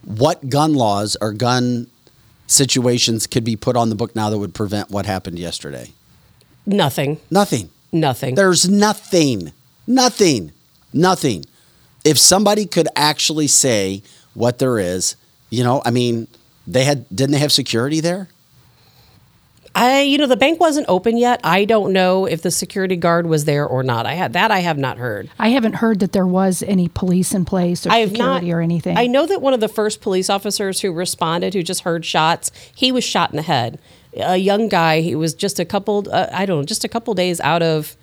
what 0.05 0.49
gun 0.49 0.73
laws 0.73 1.15
or 1.21 1.31
gun 1.33 1.87
situations 2.47 3.27
could 3.27 3.43
be 3.43 3.55
put 3.55 3.75
on 3.75 3.89
the 3.89 3.95
book 3.95 4.15
now 4.15 4.29
that 4.29 4.37
would 4.37 4.53
prevent 4.53 4.89
what 4.89 5.05
happened 5.05 5.39
yesterday? 5.39 5.91
nothing, 6.65 7.19
Nothing. 7.29 7.69
Nothing. 7.93 8.35
There's 8.35 8.67
nothing. 8.67 9.53
Nothing. 9.87 10.51
Nothing. 10.93 11.45
If 12.03 12.17
somebody 12.17 12.65
could 12.65 12.87
actually 12.95 13.47
say 13.47 14.03
what 14.33 14.59
there 14.59 14.79
is, 14.79 15.15
you 15.49 15.63
know, 15.63 15.81
I 15.85 15.91
mean, 15.91 16.27
they 16.67 16.83
had 16.83 17.07
didn't 17.09 17.31
they 17.31 17.39
have 17.39 17.51
security 17.51 17.99
there? 17.99 18.29
I, 19.75 20.01
you 20.01 20.19
know, 20.19 20.27
the 20.27 20.37
bank 20.37 20.59
wasn't 20.59 20.85
open 20.87 21.17
yet. 21.17 21.39
I 21.43 21.65
don't 21.65 21.93
know 21.93 22.25
if 22.25 22.43
the 22.43 22.51
security 22.51 22.95
guard 22.95 23.25
was 23.25 23.45
there 23.45 23.65
or 23.65 23.81
not. 23.81 24.05
I 24.05 24.13
had 24.13 24.33
that. 24.33 24.51
I 24.51 24.59
have 24.59 24.77
not 24.77 24.99
heard. 24.99 25.31
I 25.39 25.49
haven't 25.49 25.73
heard 25.73 25.99
that 26.01 26.11
there 26.11 26.27
was 26.27 26.61
any 26.61 26.87
police 26.87 27.33
in 27.33 27.43
place 27.43 27.85
or 27.87 27.91
I 27.91 27.97
have 27.97 28.11
not 28.11 28.41
security 28.41 28.53
or 28.53 28.61
anything. 28.61 28.97
I 28.97 29.07
know 29.07 29.25
that 29.25 29.41
one 29.41 29.53
of 29.53 29.61
the 29.61 29.67
first 29.67 29.99
police 29.99 30.29
officers 30.29 30.81
who 30.81 30.91
responded, 30.91 31.55
who 31.55 31.63
just 31.63 31.81
heard 31.81 32.05
shots, 32.05 32.51
he 32.75 32.91
was 32.91 33.03
shot 33.03 33.31
in 33.31 33.35
the 33.35 33.41
head. 33.41 33.79
A 34.17 34.37
young 34.37 34.69
guy. 34.69 35.01
He 35.01 35.15
was 35.15 35.33
just 35.33 35.59
a 35.59 35.65
couple. 35.65 36.07
Uh, 36.11 36.27
I 36.31 36.45
don't 36.45 36.59
know, 36.59 36.65
just 36.65 36.83
a 36.83 36.87
couple 36.87 37.13
days 37.13 37.39
out 37.41 37.63
of 37.63 37.95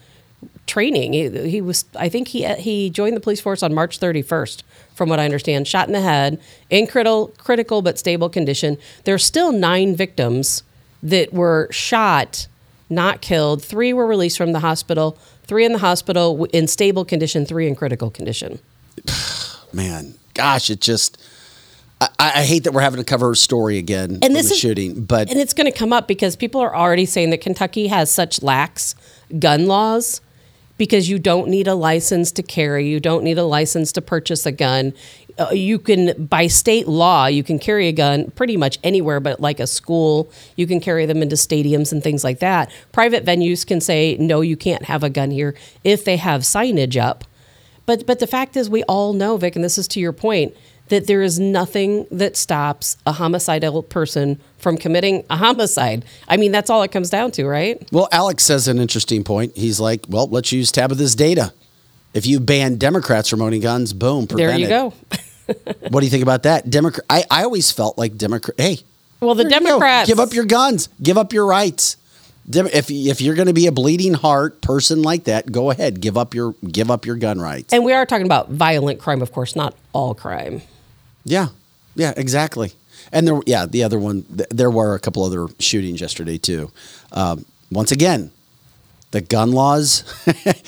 training. 0.66 1.12
He, 1.12 1.28
he 1.48 1.60
was. 1.60 1.84
I 1.96 2.08
think 2.08 2.28
he 2.28 2.46
he 2.54 2.90
joined 2.90 3.16
the 3.16 3.20
police 3.20 3.40
force 3.40 3.62
on 3.62 3.74
March 3.74 4.00
31st. 4.00 4.62
From 4.94 5.08
what 5.08 5.18
I 5.18 5.24
understand, 5.24 5.66
shot 5.66 5.86
in 5.86 5.94
the 5.94 6.02
head, 6.02 6.38
in 6.68 6.86
critical 6.86 7.28
critical 7.38 7.80
but 7.80 7.98
stable 7.98 8.28
condition. 8.28 8.76
There's 9.04 9.24
still 9.24 9.50
nine 9.50 9.96
victims 9.96 10.62
that 11.02 11.32
were 11.32 11.68
shot, 11.70 12.48
not 12.90 13.22
killed. 13.22 13.62
Three 13.62 13.92
were 13.94 14.06
released 14.06 14.36
from 14.36 14.52
the 14.52 14.60
hospital. 14.60 15.16
Three 15.44 15.64
in 15.64 15.72
the 15.72 15.78
hospital 15.78 16.44
in 16.46 16.66
stable 16.66 17.04
condition. 17.04 17.46
Three 17.46 17.66
in 17.66 17.74
critical 17.74 18.10
condition. 18.10 18.58
Man, 19.72 20.14
gosh, 20.34 20.70
it 20.70 20.80
just. 20.80 21.16
I, 22.00 22.08
I 22.18 22.44
hate 22.44 22.64
that 22.64 22.72
we're 22.72 22.80
having 22.80 22.98
to 22.98 23.04
cover 23.04 23.32
a 23.32 23.36
story 23.36 23.78
again. 23.78 24.18
and 24.22 24.34
this 24.34 24.48
the 24.48 24.54
is 24.54 24.58
shooting, 24.58 25.04
but 25.04 25.30
and 25.30 25.38
it's 25.38 25.52
going 25.52 25.70
to 25.70 25.76
come 25.76 25.92
up 25.92 26.08
because 26.08 26.36
people 26.36 26.60
are 26.60 26.74
already 26.74 27.06
saying 27.06 27.30
that 27.30 27.40
Kentucky 27.40 27.88
has 27.88 28.10
such 28.10 28.42
lax 28.42 28.94
gun 29.38 29.66
laws 29.66 30.20
because 30.78 31.10
you 31.10 31.18
don't 31.18 31.48
need 31.48 31.68
a 31.68 31.74
license 31.74 32.32
to 32.32 32.42
carry, 32.42 32.88
you 32.88 33.00
don't 33.00 33.22
need 33.22 33.36
a 33.36 33.44
license 33.44 33.92
to 33.92 34.00
purchase 34.00 34.46
a 34.46 34.52
gun. 34.52 34.94
Uh, 35.38 35.50
you 35.50 35.78
can, 35.78 36.26
by 36.26 36.46
state 36.46 36.88
law, 36.88 37.26
you 37.26 37.42
can 37.42 37.58
carry 37.58 37.86
a 37.86 37.92
gun 37.92 38.30
pretty 38.30 38.56
much 38.56 38.78
anywhere, 38.82 39.20
but 39.20 39.40
like 39.40 39.60
a 39.60 39.66
school, 39.66 40.30
you 40.56 40.66
can 40.66 40.80
carry 40.80 41.04
them 41.04 41.22
into 41.22 41.36
stadiums 41.36 41.92
and 41.92 42.02
things 42.02 42.24
like 42.24 42.38
that. 42.38 42.70
Private 42.92 43.26
venues 43.26 43.66
can 43.66 43.80
say 43.80 44.16
no, 44.18 44.40
you 44.40 44.56
can't 44.56 44.84
have 44.84 45.02
a 45.02 45.10
gun 45.10 45.30
here 45.30 45.54
if 45.84 46.04
they 46.04 46.16
have 46.16 46.42
signage 46.42 46.98
up. 46.98 47.24
But 47.84 48.06
but 48.06 48.18
the 48.18 48.26
fact 48.26 48.56
is, 48.56 48.70
we 48.70 48.82
all 48.84 49.12
know, 49.12 49.36
Vic, 49.36 49.56
and 49.56 49.64
this 49.64 49.76
is 49.76 49.88
to 49.88 50.00
your 50.00 50.12
point, 50.12 50.54
that 50.90 51.06
there 51.08 51.22
is 51.22 51.40
nothing 51.40 52.06
that 52.10 52.36
stops 52.36 52.96
a 53.06 53.12
homicidal 53.12 53.82
person 53.82 54.38
from 54.58 54.76
committing 54.76 55.24
a 55.30 55.36
homicide. 55.36 56.04
I 56.28 56.36
mean, 56.36 56.52
that's 56.52 56.68
all 56.70 56.82
it 56.82 56.92
comes 56.92 57.10
down 57.10 57.30
to, 57.32 57.46
right? 57.46 57.82
Well, 57.90 58.08
Alex 58.12 58.44
says 58.44 58.68
an 58.68 58.78
interesting 58.78 59.24
point. 59.24 59.56
He's 59.56 59.80
like, 59.80 60.04
well, 60.08 60.26
let's 60.28 60.52
use 60.52 60.70
Tabitha's 60.70 61.14
data. 61.14 61.52
If 62.12 62.26
you 62.26 62.38
ban 62.40 62.76
Democrats 62.76 63.28
from 63.28 63.40
owning 63.40 63.60
guns, 63.62 63.92
boom, 63.92 64.26
There 64.26 64.56
you 64.58 64.66
it. 64.66 64.68
go. 64.68 64.92
What 65.88 65.98
do 66.00 66.06
you 66.06 66.10
think 66.10 66.22
about 66.22 66.44
that? 66.44 66.70
Democrat. 66.70 67.04
I, 67.10 67.24
I 67.28 67.42
always 67.42 67.72
felt 67.72 67.98
like 67.98 68.16
Democrat. 68.16 68.54
Hey, 68.60 68.78
Well, 69.18 69.34
the 69.34 69.42
there 69.42 69.52
you 69.54 69.58
go. 69.60 69.66
Democrats 69.66 70.08
give 70.08 70.20
up 70.20 70.32
your 70.32 70.44
guns, 70.44 70.88
give 71.02 71.18
up 71.18 71.32
your 71.32 71.44
rights. 71.44 71.96
Dem- 72.48 72.68
if 72.72 72.88
if 72.90 73.20
you're 73.20 73.34
going 73.34 73.48
to 73.48 73.52
be 73.52 73.66
a 73.66 73.72
bleeding 73.72 74.14
heart 74.14 74.60
person 74.62 75.02
like 75.02 75.24
that, 75.24 75.50
go 75.50 75.70
ahead, 75.70 76.00
give 76.00 76.16
up 76.16 76.34
your 76.34 76.54
give 76.66 76.88
up 76.90 77.04
your 77.04 77.16
gun 77.16 77.40
rights. 77.40 77.72
and 77.72 77.84
we 77.84 77.92
are 77.92 78.06
talking 78.06 78.26
about 78.26 78.50
violent 78.50 79.00
crime, 79.00 79.22
of 79.22 79.32
course, 79.32 79.56
not 79.56 79.74
all 79.92 80.14
crime. 80.14 80.62
Yeah, 81.24 81.48
yeah, 81.94 82.12
exactly. 82.16 82.72
And 83.12 83.26
there, 83.26 83.40
yeah, 83.46 83.66
the 83.66 83.82
other 83.82 83.98
one, 83.98 84.22
th- 84.22 84.48
there 84.50 84.70
were 84.70 84.94
a 84.94 84.98
couple 84.98 85.24
other 85.24 85.48
shootings 85.58 86.00
yesterday 86.00 86.38
too. 86.38 86.70
Um, 87.12 87.44
once 87.70 87.92
again, 87.92 88.30
the 89.10 89.20
gun 89.20 89.52
laws, 89.52 90.04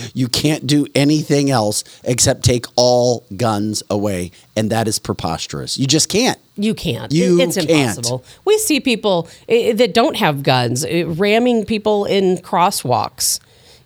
you 0.14 0.28
can't 0.28 0.66
do 0.66 0.86
anything 0.94 1.50
else 1.50 1.84
except 2.02 2.44
take 2.44 2.66
all 2.76 3.24
guns 3.36 3.82
away, 3.88 4.32
and 4.56 4.70
that 4.70 4.88
is 4.88 4.98
preposterous. 4.98 5.78
You 5.78 5.86
just 5.86 6.08
can't. 6.08 6.38
You 6.56 6.74
can't. 6.74 7.12
You 7.12 7.40
it's 7.40 7.56
can't. 7.56 7.70
impossible. 7.70 8.24
We 8.44 8.58
see 8.58 8.80
people 8.80 9.28
eh, 9.48 9.72
that 9.74 9.94
don't 9.94 10.16
have 10.16 10.42
guns 10.42 10.84
eh, 10.84 11.04
ramming 11.06 11.64
people 11.64 12.04
in 12.04 12.38
crosswalks. 12.38 13.38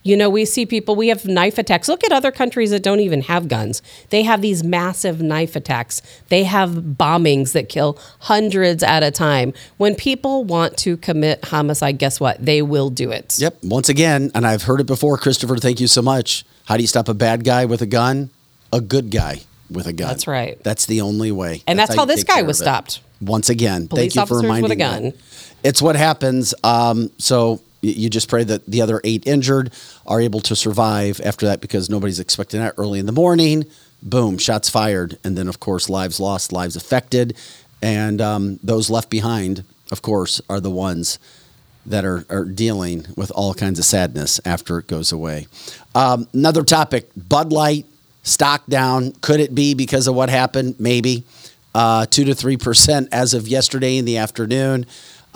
You 0.06 0.16
know, 0.16 0.30
we 0.30 0.44
see 0.44 0.66
people, 0.66 0.94
we 0.94 1.08
have 1.08 1.24
knife 1.24 1.58
attacks. 1.58 1.88
Look 1.88 2.04
at 2.04 2.12
other 2.12 2.30
countries 2.30 2.70
that 2.70 2.84
don't 2.84 3.00
even 3.00 3.22
have 3.22 3.48
guns. 3.48 3.82
They 4.10 4.22
have 4.22 4.40
these 4.40 4.62
massive 4.62 5.20
knife 5.20 5.56
attacks. 5.56 6.00
They 6.28 6.44
have 6.44 6.70
bombings 6.70 7.54
that 7.54 7.68
kill 7.68 7.98
hundreds 8.20 8.84
at 8.84 9.02
a 9.02 9.10
time. 9.10 9.52
When 9.78 9.96
people 9.96 10.44
want 10.44 10.76
to 10.78 10.96
commit 10.96 11.46
homicide, 11.46 11.98
guess 11.98 12.20
what? 12.20 12.44
They 12.44 12.62
will 12.62 12.88
do 12.88 13.10
it. 13.10 13.34
Yep. 13.36 13.64
Once 13.64 13.88
again, 13.88 14.30
and 14.32 14.46
I've 14.46 14.62
heard 14.62 14.80
it 14.80 14.86
before, 14.86 15.18
Christopher. 15.18 15.56
Thank 15.56 15.80
you 15.80 15.88
so 15.88 16.02
much. 16.02 16.44
How 16.66 16.76
do 16.76 16.84
you 16.84 16.88
stop 16.88 17.08
a 17.08 17.14
bad 17.14 17.42
guy 17.42 17.64
with 17.64 17.82
a 17.82 17.86
gun? 17.86 18.30
A 18.72 18.80
good 18.80 19.10
guy 19.10 19.40
with 19.68 19.88
a 19.88 19.92
gun. 19.92 20.06
That's 20.06 20.28
right. 20.28 20.62
That's 20.62 20.86
the 20.86 21.00
only 21.00 21.32
way. 21.32 21.64
And 21.66 21.76
that's 21.76 21.96
how 21.96 22.02
you 22.02 22.06
this 22.06 22.22
guy 22.22 22.42
was 22.42 22.58
stopped. 22.58 23.00
Once 23.20 23.48
again, 23.48 23.88
Police 23.88 24.14
thank 24.14 24.14
you 24.14 24.20
for 24.20 24.36
officers 24.36 24.62
with 24.62 24.70
a 24.70 24.76
reminding 24.76 25.04
me. 25.04 25.12
It's 25.64 25.82
what 25.82 25.96
happens. 25.96 26.54
Um, 26.62 27.10
so 27.18 27.60
you 27.92 28.10
just 28.10 28.28
pray 28.28 28.44
that 28.44 28.66
the 28.66 28.82
other 28.82 29.00
eight 29.04 29.26
injured 29.26 29.72
are 30.06 30.20
able 30.20 30.40
to 30.40 30.56
survive 30.56 31.20
after 31.24 31.46
that 31.46 31.60
because 31.60 31.90
nobody's 31.90 32.20
expecting 32.20 32.60
that 32.60 32.74
early 32.78 32.98
in 32.98 33.06
the 33.06 33.12
morning. 33.12 33.64
Boom, 34.02 34.38
shots 34.38 34.68
fired, 34.68 35.18
and 35.24 35.36
then 35.36 35.48
of 35.48 35.60
course 35.60 35.88
lives 35.88 36.20
lost, 36.20 36.52
lives 36.52 36.76
affected, 36.76 37.36
and 37.82 38.20
um, 38.20 38.58
those 38.62 38.90
left 38.90 39.10
behind, 39.10 39.64
of 39.90 40.02
course, 40.02 40.40
are 40.48 40.60
the 40.60 40.70
ones 40.70 41.18
that 41.86 42.04
are, 42.04 42.24
are 42.28 42.44
dealing 42.44 43.06
with 43.16 43.30
all 43.30 43.54
kinds 43.54 43.78
of 43.78 43.84
sadness 43.84 44.40
after 44.44 44.78
it 44.78 44.86
goes 44.86 45.12
away. 45.12 45.46
Um, 45.94 46.28
another 46.32 46.64
topic 46.64 47.10
Bud 47.16 47.52
Light, 47.52 47.86
stock 48.22 48.66
down. 48.66 49.12
Could 49.20 49.40
it 49.40 49.54
be 49.54 49.74
because 49.74 50.08
of 50.08 50.14
what 50.14 50.28
happened? 50.28 50.76
Maybe. 50.78 51.24
Uh, 51.74 52.06
2 52.06 52.24
to 52.24 52.32
3% 52.32 53.08
as 53.12 53.34
of 53.34 53.46
yesterday 53.46 53.98
in 53.98 54.06
the 54.06 54.16
afternoon. 54.16 54.86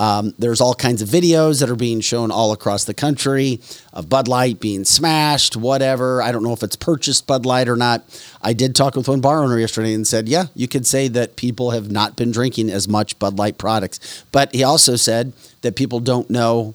Um, 0.01 0.33
there's 0.39 0.63
all 0.63 0.75
kinds 0.75 1.03
of 1.03 1.11
videos 1.11 1.61
that 1.61 1.69
are 1.69 1.77
being 1.77 2.01
shown 2.01 2.31
all 2.31 2.53
across 2.53 2.85
the 2.85 2.95
country 2.95 3.61
of 3.93 4.09
Bud 4.09 4.29
Light 4.29 4.59
being 4.59 4.87
smashed, 4.87 5.59
whatever. 5.59 6.23
I 6.23 6.33
don't 6.33 6.43
know 6.43 6.55
if 6.55 6.63
it's 6.63 6.75
purchased 6.75 7.27
Bud 7.27 7.45
Light 7.45 7.69
or 7.69 7.77
not. 7.77 8.03
I 8.41 8.55
did 8.55 8.75
talk 8.75 8.97
with 8.97 9.09
one 9.09 9.21
bar 9.21 9.45
owner 9.45 9.59
yesterday 9.59 9.93
and 9.93 10.07
said, 10.07 10.27
yeah, 10.27 10.47
you 10.55 10.69
could 10.69 10.87
say 10.87 11.09
that 11.09 11.37
people 11.37 11.73
have 11.73 11.91
not 11.91 12.17
been 12.17 12.31
drinking 12.31 12.71
as 12.71 12.89
much 12.89 13.19
Bud 13.19 13.37
Light 13.37 13.59
products. 13.59 14.25
But 14.33 14.55
he 14.55 14.65
also 14.65 14.97
said 14.97 15.35
that 15.61 15.77
people 15.77 16.01
don't 16.01 16.31
know 16.31 16.75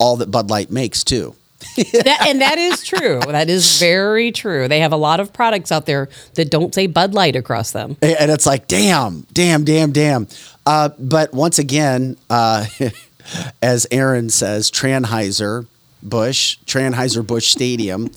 all 0.00 0.16
that 0.16 0.32
Bud 0.32 0.50
Light 0.50 0.68
makes 0.68 1.04
too. 1.04 1.36
that, 1.76 2.26
and 2.28 2.40
that 2.40 2.58
is 2.58 2.84
true. 2.84 3.20
That 3.26 3.48
is 3.50 3.78
very 3.78 4.32
true. 4.32 4.68
They 4.68 4.80
have 4.80 4.92
a 4.92 4.96
lot 4.96 5.20
of 5.20 5.32
products 5.32 5.70
out 5.72 5.86
there 5.86 6.08
that 6.34 6.50
don't 6.50 6.74
say 6.74 6.86
Bud 6.86 7.14
Light 7.14 7.36
across 7.36 7.72
them. 7.72 7.96
And 8.02 8.30
it's 8.30 8.46
like, 8.46 8.68
damn, 8.68 9.26
damn, 9.32 9.64
damn, 9.64 9.92
damn. 9.92 10.28
Uh, 10.64 10.90
but 10.98 11.32
once 11.32 11.58
again, 11.58 12.16
uh, 12.30 12.66
as 13.62 13.86
Aaron 13.90 14.30
says, 14.30 14.70
Tranheiser 14.70 15.66
Busch, 16.02 16.58
Tranheiser 16.66 17.26
Busch 17.26 17.48
Stadium. 17.48 18.10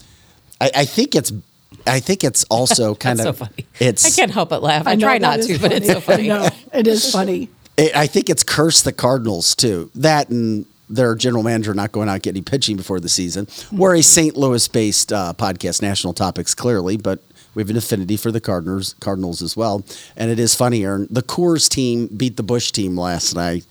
I, 0.61 0.71
I 0.77 0.85
think 0.85 1.15
it's. 1.15 1.31
I 1.87 1.99
think 2.01 2.23
it's 2.23 2.43
also 2.45 2.93
kind 2.95 3.17
That's 3.19 3.29
of. 3.29 3.37
so 3.37 3.45
funny. 3.45 3.65
It's. 3.79 4.05
I 4.17 4.21
can't 4.21 4.31
help 4.31 4.49
but 4.49 4.61
laugh. 4.61 4.85
I, 4.85 4.95
know 4.95 5.07
try 5.07 5.17
not 5.17 5.39
is 5.39 5.47
to, 5.47 5.59
but 5.59 5.71
it's 5.71 5.87
so 5.87 5.99
funny. 6.01 6.29
I 6.31 6.37
know. 6.39 6.49
It 6.73 6.87
is 6.87 7.11
funny. 7.11 7.49
it- 7.77 7.95
I 7.95 8.05
think 8.07 8.29
it's 8.29 8.43
cursed 8.43 8.83
the 8.85 8.91
Cardinals 8.91 9.55
too. 9.55 9.89
That 9.95 10.29
and 10.29 10.65
their 10.89 11.15
general 11.15 11.43
manager 11.43 11.73
not 11.73 11.91
going 11.91 12.09
out 12.09 12.21
getting 12.21 12.43
pitching 12.43 12.75
before 12.75 12.99
the 12.99 13.09
season. 13.09 13.47
We're 13.71 13.95
a 13.95 14.01
St. 14.01 14.35
Louis-based 14.35 15.13
uh, 15.13 15.33
podcast, 15.37 15.81
National 15.81 16.13
Topics, 16.13 16.53
clearly, 16.55 16.97
but 16.97 17.21
we 17.55 17.61
have 17.61 17.69
an 17.69 17.77
affinity 17.77 18.17
for 18.17 18.31
the 18.31 18.41
Cardinals, 18.41 18.95
Cardinals 18.99 19.41
as 19.41 19.55
well. 19.55 19.83
And 20.15 20.31
it 20.31 20.39
is 20.39 20.55
funny, 20.55 20.83
Aaron. 20.83 21.07
The 21.09 21.23
Coors 21.23 21.69
team 21.69 22.07
beat 22.07 22.37
the 22.37 22.43
Busch 22.43 22.71
team 22.71 22.97
last 22.97 23.35
night. 23.35 23.65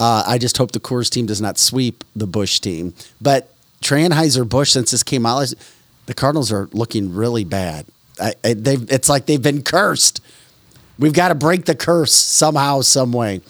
Uh, 0.00 0.22
I 0.26 0.38
just 0.38 0.56
hope 0.58 0.72
the 0.72 0.80
Coors 0.80 1.10
team 1.10 1.26
does 1.26 1.40
not 1.40 1.58
sweep 1.58 2.04
the 2.14 2.26
Busch 2.26 2.60
team. 2.60 2.94
But 3.20 3.52
Tranheiser 3.82 4.48
Busch, 4.48 4.70
since 4.72 4.90
this 4.90 5.02
came 5.02 5.26
out, 5.26 5.52
the 6.06 6.14
Cardinals 6.14 6.52
are 6.52 6.68
looking 6.72 7.14
really 7.14 7.44
bad. 7.44 7.86
I, 8.20 8.34
I, 8.44 8.54
it's 8.54 9.08
like 9.08 9.26
they've 9.26 9.42
been 9.42 9.62
cursed. 9.62 10.20
We've 10.98 11.12
got 11.12 11.28
to 11.28 11.34
break 11.34 11.66
the 11.66 11.74
curse 11.76 12.12
somehow, 12.12 12.80
some 12.80 13.12
way. 13.12 13.40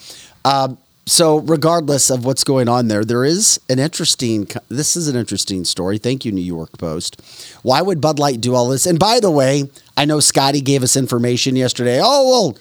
Um, 0.45 0.77
so, 1.09 1.39
regardless 1.39 2.11
of 2.11 2.27
what's 2.27 2.45
going 2.45 2.69
on 2.69 2.89
there, 2.89 3.03
there 3.03 3.25
is 3.25 3.59
an 3.71 3.79
interesting. 3.79 4.47
This 4.69 4.95
is 4.95 5.09
an 5.09 5.17
interesting 5.17 5.65
story. 5.65 5.97
Thank 5.97 6.25
you, 6.25 6.33
New 6.33 6.43
York 6.43 6.77
Post. 6.77 7.21
Why 7.63 7.81
would 7.81 8.01
Bud 8.01 8.19
Light 8.19 8.41
do 8.43 8.55
all 8.55 8.69
this? 8.69 8.85
And 8.85 8.99
by 8.99 9.19
the 9.19 9.31
way, 9.31 9.71
I 9.97 10.05
know 10.05 10.21
Scotty 10.21 10.61
gave 10.61 10.83
us 10.83 10.97
information 10.97 11.57
yesterday. 11.57 11.99
Oh 12.03 12.29
well, 12.29 12.59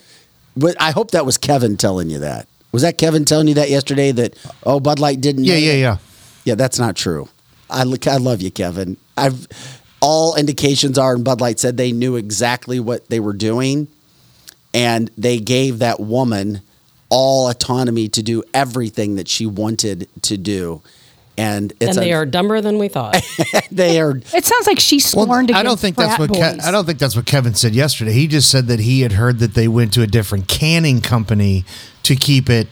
but 0.55 0.81
I 0.81 0.91
hope 0.91 1.11
that 1.11 1.25
was 1.25 1.37
Kevin 1.37 1.75
telling 1.75 2.09
you 2.09 2.19
that. 2.19 2.47
Was 2.71 2.83
that 2.83 2.97
Kevin 2.97 3.25
telling 3.25 3.49
you 3.49 3.55
that 3.55 3.69
yesterday? 3.69 4.11
That 4.13 4.37
oh, 4.63 4.79
Bud 4.79 4.99
Light 4.99 5.19
didn't. 5.19 5.43
Yeah, 5.43 5.55
yeah, 5.55 5.73
yeah. 5.73 5.97
Yeah, 6.45 6.55
that's 6.55 6.79
not 6.79 6.95
true. 6.95 7.27
I 7.69 7.83
look, 7.83 8.07
I 8.07 8.15
love 8.15 8.41
you, 8.41 8.51
Kevin. 8.51 8.95
I've 9.17 9.47
all 9.99 10.35
indications 10.35 10.97
are, 10.97 11.13
and 11.13 11.25
Bud 11.25 11.41
Light 11.41 11.59
said 11.59 11.75
they 11.75 11.91
knew 11.91 12.15
exactly 12.15 12.79
what 12.79 13.09
they 13.09 13.19
were 13.19 13.33
doing, 13.33 13.89
and 14.73 15.11
they 15.17 15.39
gave 15.39 15.79
that 15.79 15.99
woman 15.99 16.61
all 17.09 17.49
autonomy 17.49 18.07
to 18.09 18.21
do 18.23 18.43
everything 18.53 19.15
that 19.15 19.27
she 19.27 19.45
wanted 19.45 20.07
to 20.23 20.37
do. 20.37 20.81
And 21.39 21.71
And 21.79 21.95
they 21.95 22.11
a- 22.11 22.17
are 22.17 22.25
dumber 22.25 22.61
than 22.61 22.79
we 22.79 22.87
thought. 22.87 23.15
they 23.71 24.01
are 24.01 24.17
It 24.33 24.43
sounds 24.45 24.65
like 24.65 24.79
she 24.79 24.99
scorned 24.99 25.51
I 25.51 25.61
don't 25.61 25.73
against 25.73 25.81
think 25.81 25.95
that's 25.97 26.17
what 26.19 26.31
Ke- 26.31 26.63
I 26.65 26.71
don't 26.71 26.85
think 26.85 26.97
that's 26.97 27.15
what 27.15 27.27
Kevin 27.27 27.53
said 27.53 27.75
yesterday. 27.75 28.11
He 28.13 28.25
just 28.27 28.49
said 28.49 28.65
that 28.67 28.79
he 28.79 29.01
had 29.01 29.11
heard 29.11 29.37
that 29.39 29.53
they 29.53 29.67
went 29.67 29.93
to 29.93 30.01
a 30.01 30.07
different 30.07 30.47
canning 30.47 30.99
company 30.99 31.63
to 32.03 32.15
keep 32.15 32.49
it 32.49 32.67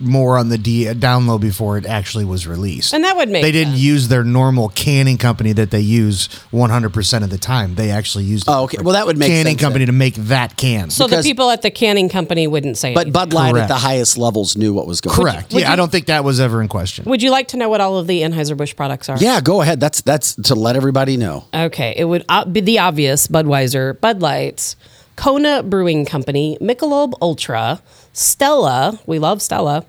more 0.00 0.36
on 0.38 0.48
the 0.48 0.58
D- 0.58 0.92
down 0.94 1.26
low 1.26 1.38
before 1.38 1.78
it 1.78 1.86
actually 1.86 2.24
was 2.24 2.46
released. 2.46 2.92
And 2.92 3.04
that 3.04 3.16
would 3.16 3.28
make 3.28 3.42
They 3.42 3.52
didn't 3.52 3.74
sense. 3.74 3.82
use 3.82 4.08
their 4.08 4.24
normal 4.24 4.68
canning 4.70 5.18
company 5.18 5.52
that 5.52 5.70
they 5.70 5.80
use 5.80 6.28
100% 6.52 7.22
of 7.22 7.30
the 7.30 7.38
time. 7.38 7.76
They 7.76 7.90
actually 7.90 8.24
used 8.24 8.44
Oh, 8.48 8.64
okay. 8.64 8.78
Well, 8.82 8.94
that 8.94 9.06
would 9.06 9.16
make 9.16 9.28
canning 9.30 9.52
sense 9.52 9.60
company 9.60 9.84
then. 9.84 9.94
to 9.94 9.98
make 9.98 10.14
that 10.16 10.56
can. 10.56 10.90
So 10.90 11.06
Because- 11.06 11.24
the 11.24 11.30
people 11.30 11.50
at 11.50 11.62
the 11.62 11.70
canning 11.70 12.08
company 12.08 12.46
wouldn't 12.46 12.76
say 12.76 12.90
it. 12.90 12.94
but 12.94 13.02
anything. 13.02 13.12
Bud 13.12 13.32
Light 13.32 13.48
at 13.50 13.52
Correct. 13.52 13.68
the 13.68 13.74
highest 13.76 14.18
levels 14.18 14.56
knew 14.56 14.72
what 14.74 14.86
was 14.86 15.00
going 15.00 15.16
on. 15.16 15.22
Correct. 15.22 15.52
yeah, 15.52 15.72
I 15.72 15.76
don't 15.76 15.92
think 15.92 16.06
that 16.06 16.24
was 16.24 16.40
ever 16.40 16.60
in 16.60 16.68
question. 16.68 17.04
Would 17.06 17.22
you 17.22 17.30
like 17.30 17.48
to 17.48 17.56
know 17.56 17.68
what 17.68 17.80
all 17.80 17.96
of 17.98 18.06
the 18.06 18.22
Anheuser-Busch 18.22 18.74
products 18.76 19.08
are? 19.08 19.16
Yeah, 19.18 19.40
go 19.40 19.62
ahead. 19.62 19.78
That's 19.78 20.00
that's 20.00 20.34
to 20.34 20.54
let 20.54 20.74
everybody 20.76 21.16
know. 21.16 21.44
Okay, 21.54 21.94
it 21.96 22.04
would 22.04 22.24
uh, 22.28 22.44
be 22.44 22.60
the 22.60 22.80
obvious 22.80 23.28
Budweiser, 23.28 24.00
Bud 24.00 24.20
Light, 24.22 24.74
Kona 25.16 25.62
Brewing 25.62 26.04
Company, 26.04 26.58
Michelob 26.60 27.14
Ultra, 27.20 27.80
Stella, 28.12 28.98
we 29.06 29.18
love 29.18 29.40
Stella, 29.40 29.84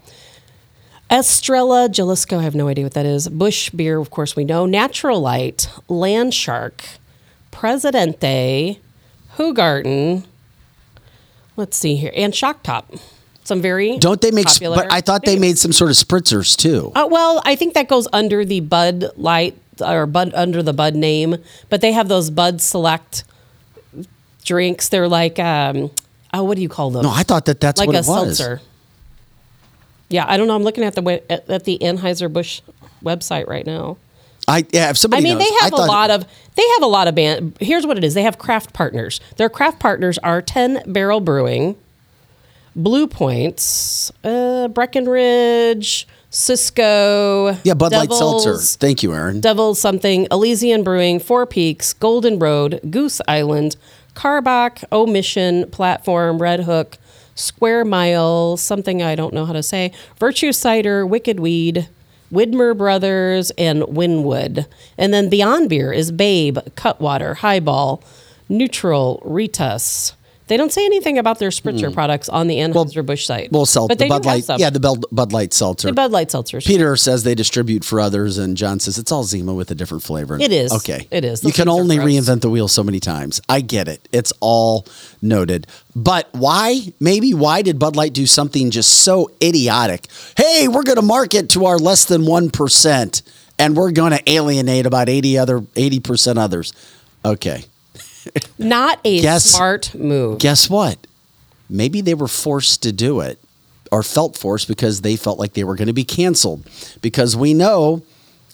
Estrella 1.11 1.89
Jalisco, 1.89 2.39
I 2.39 2.43
have 2.43 2.55
no 2.55 2.67
idea 2.67 2.85
what 2.85 2.93
that 2.93 3.05
is, 3.05 3.27
Busch 3.29 3.69
Beer, 3.69 3.99
of 3.99 4.09
course 4.09 4.35
we 4.35 4.43
know, 4.43 4.65
Natural 4.65 5.19
Light, 5.19 5.69
Land 5.87 6.33
Shark, 6.33 6.83
Presidente, 7.51 8.79
Hoegaarden, 9.37 10.25
let's 11.55 11.77
see 11.77 11.95
here, 11.95 12.11
and 12.15 12.33
Shock 12.33 12.63
Top. 12.63 12.93
Some 13.43 13.61
very 13.61 13.99
Don't 13.99 14.19
they 14.21 14.31
make? 14.31 14.47
popular 14.47 14.75
But 14.75 14.91
I 14.91 15.01
thought 15.01 15.23
they 15.23 15.37
made 15.37 15.59
some 15.59 15.71
sort 15.71 15.91
of 15.91 15.97
spritzers 15.97 16.57
too. 16.57 16.91
Uh, 16.95 17.07
well, 17.09 17.43
I 17.45 17.55
think 17.55 17.75
that 17.75 17.87
goes 17.87 18.07
under 18.11 18.43
the 18.43 18.59
Bud 18.61 19.11
Light 19.17 19.55
or 19.79 20.07
Bud 20.07 20.33
under 20.33 20.63
the 20.63 20.73
Bud 20.73 20.95
name, 20.95 21.37
but 21.69 21.81
they 21.81 21.91
have 21.91 22.07
those 22.07 22.31
Bud 22.31 22.59
Select 22.59 23.23
drinks. 24.45 24.89
They're 24.89 25.09
like, 25.09 25.37
um, 25.39 25.91
oh, 26.33 26.43
what 26.43 26.55
do 26.55 26.61
you 26.61 26.69
call 26.69 26.91
them? 26.91 27.03
No, 27.03 27.11
I 27.11 27.23
thought 27.23 27.45
that 27.45 27.59
that's 27.59 27.79
like 27.79 27.87
what 27.87 27.95
a 27.95 27.99
it 27.99 28.07
was. 28.07 28.37
seltzer. 28.37 28.61
Yeah, 30.09 30.25
I 30.27 30.37
don't 30.37 30.47
know. 30.47 30.55
I'm 30.55 30.63
looking 30.63 30.83
at 30.83 30.95
the 30.95 31.23
at, 31.29 31.49
at 31.49 31.63
the 31.65 31.77
Anheuser 31.81 32.31
Busch 32.31 32.61
website 33.03 33.47
right 33.47 33.65
now. 33.65 33.97
I 34.47 34.65
yeah. 34.71 34.91
If 34.91 34.97
somebody. 34.97 35.23
I 35.23 35.23
mean, 35.23 35.37
knows, 35.37 35.47
they 35.47 35.55
have 35.61 35.73
I 35.73 35.83
a 35.83 35.87
lot 35.87 36.11
of 36.11 36.25
they 36.55 36.63
have 36.75 36.83
a 36.83 36.87
lot 36.87 37.07
of 37.07 37.15
band. 37.15 37.57
Here's 37.59 37.85
what 37.85 37.97
it 37.97 38.03
is: 38.03 38.13
they 38.13 38.23
have 38.23 38.37
craft 38.37 38.73
partners. 38.73 39.19
Their 39.37 39.49
craft 39.49 39.79
partners 39.79 40.17
are 40.19 40.41
Ten 40.41 40.83
Barrel 40.85 41.19
Brewing, 41.19 41.75
Blue 42.75 43.07
Points, 43.07 44.11
uh, 44.23 44.67
Breckenridge, 44.67 46.07
Cisco. 46.29 47.57
Yeah, 47.63 47.73
Bud 47.73 47.91
Light 47.93 48.11
Seltzer. 48.11 48.57
Thank 48.57 49.01
you, 49.01 49.13
Aaron. 49.13 49.39
Devil's 49.39 49.79
something, 49.79 50.27
Elysian 50.29 50.83
Brewing, 50.83 51.19
Four 51.19 51.47
Peaks, 51.47 51.93
Golden 51.93 52.37
Road, 52.37 52.79
Goose 52.89 53.21
Island, 53.27 53.77
Karbach, 54.15 54.83
Omission, 54.91 55.69
Platform, 55.69 56.41
Red 56.41 56.61
Hook, 56.61 56.97
Square 57.35 57.85
Mile, 57.85 58.57
something 58.57 59.03
I 59.03 59.15
don't 59.15 59.33
know 59.33 59.45
how 59.45 59.53
to 59.53 59.61
say, 59.61 59.91
Virtue 60.17 60.51
Cider, 60.51 61.05
Wicked 61.05 61.39
Weed, 61.39 61.89
Widmer 62.31 62.75
Brothers, 62.75 63.51
and 63.51 63.83
Wynwood. 63.83 64.65
And 64.97 65.13
then 65.13 65.29
Beyond 65.29 65.69
Beer 65.69 65.91
is 65.93 66.11
Babe, 66.11 66.57
Cutwater, 66.75 67.35
Highball, 67.35 68.01
Neutral, 68.49 69.21
Ritas. 69.25 70.13
They 70.47 70.57
don't 70.57 70.71
say 70.71 70.85
anything 70.85 71.17
about 71.17 71.39
their 71.39 71.49
spritzer 71.49 71.87
hmm. 71.87 71.93
products 71.93 72.29
on 72.29 72.47
the 72.47 72.57
Anheuser-Busch 72.57 73.25
site. 73.25 73.51
Well, 73.51 73.65
sell 73.65 73.87
but 73.87 73.97
the 73.97 74.05
they 74.05 74.09
Bud 74.09 74.23
do 74.23 74.29
have 74.29 74.35
Light. 74.37 74.43
some. 74.43 74.59
Yeah, 74.59 74.69
the 74.69 74.79
Bud, 74.79 75.05
Bud 75.11 75.33
Light 75.33 75.53
Seltzer. 75.53 75.87
The 75.87 75.93
Bud 75.93 76.11
Light 76.11 76.29
seltzers. 76.29 76.65
Peter 76.65 76.95
says 76.95 77.23
they 77.23 77.33
distribute 77.33 77.83
for 77.83 77.99
others, 77.99 78.37
and 78.37 78.55
John 78.55 78.79
says 78.79 78.97
it's 78.99 79.11
all 79.11 79.23
Zima 79.23 79.53
with 79.53 79.71
a 79.71 79.75
different 79.75 80.03
flavor. 80.03 80.39
It 80.39 80.51
is. 80.51 80.71
Okay. 80.71 81.07
It 81.09 81.25
is. 81.25 81.41
You 81.41 81.47
Those 81.47 81.55
can 81.55 81.65
things 81.65 81.77
are 81.77 81.81
only 81.81 81.95
gross. 81.95 82.09
reinvent 82.09 82.41
the 82.41 82.49
wheel 82.49 82.67
so 82.67 82.83
many 82.83 82.99
times. 82.99 83.41
I 83.49 83.61
get 83.61 83.87
it. 83.87 84.07
It's 84.11 84.33
all 84.39 84.85
noted. 85.21 85.65
But 85.95 86.29
why? 86.33 86.79
Maybe 86.99 87.33
why 87.33 87.63
did 87.63 87.79
Bud 87.79 87.95
Light 87.95 88.13
do 88.13 88.27
something 88.27 88.69
just 88.69 88.93
so 89.03 89.31
idiotic? 89.41 90.07
Hey, 90.37 90.67
we're 90.67 90.83
going 90.83 90.97
to 90.97 91.01
market 91.01 91.49
to 91.51 91.65
our 91.65 91.79
less 91.79 92.05
than 92.05 92.21
1%, 92.21 93.21
and 93.57 93.75
we're 93.75 93.91
going 93.91 94.11
to 94.11 94.31
alienate 94.31 94.85
about 94.85 95.09
80 95.09 95.39
other 95.39 95.59
80% 95.59 96.37
others. 96.37 96.73
Okay. 97.23 97.65
Not 98.57 98.99
a 99.03 99.21
Guess- 99.21 99.45
smart 99.51 99.93
move. 99.95 100.39
Guess 100.39 100.69
what? 100.69 100.97
Maybe 101.69 102.01
they 102.01 102.13
were 102.13 102.27
forced 102.27 102.83
to 102.83 102.91
do 102.91 103.21
it 103.21 103.39
or 103.91 104.03
felt 104.03 104.37
forced 104.37 104.67
because 104.67 105.01
they 105.01 105.15
felt 105.15 105.39
like 105.39 105.53
they 105.53 105.63
were 105.63 105.75
going 105.75 105.87
to 105.87 105.93
be 105.93 106.03
canceled. 106.03 106.67
Because 107.01 107.35
we 107.35 107.53
know 107.53 108.03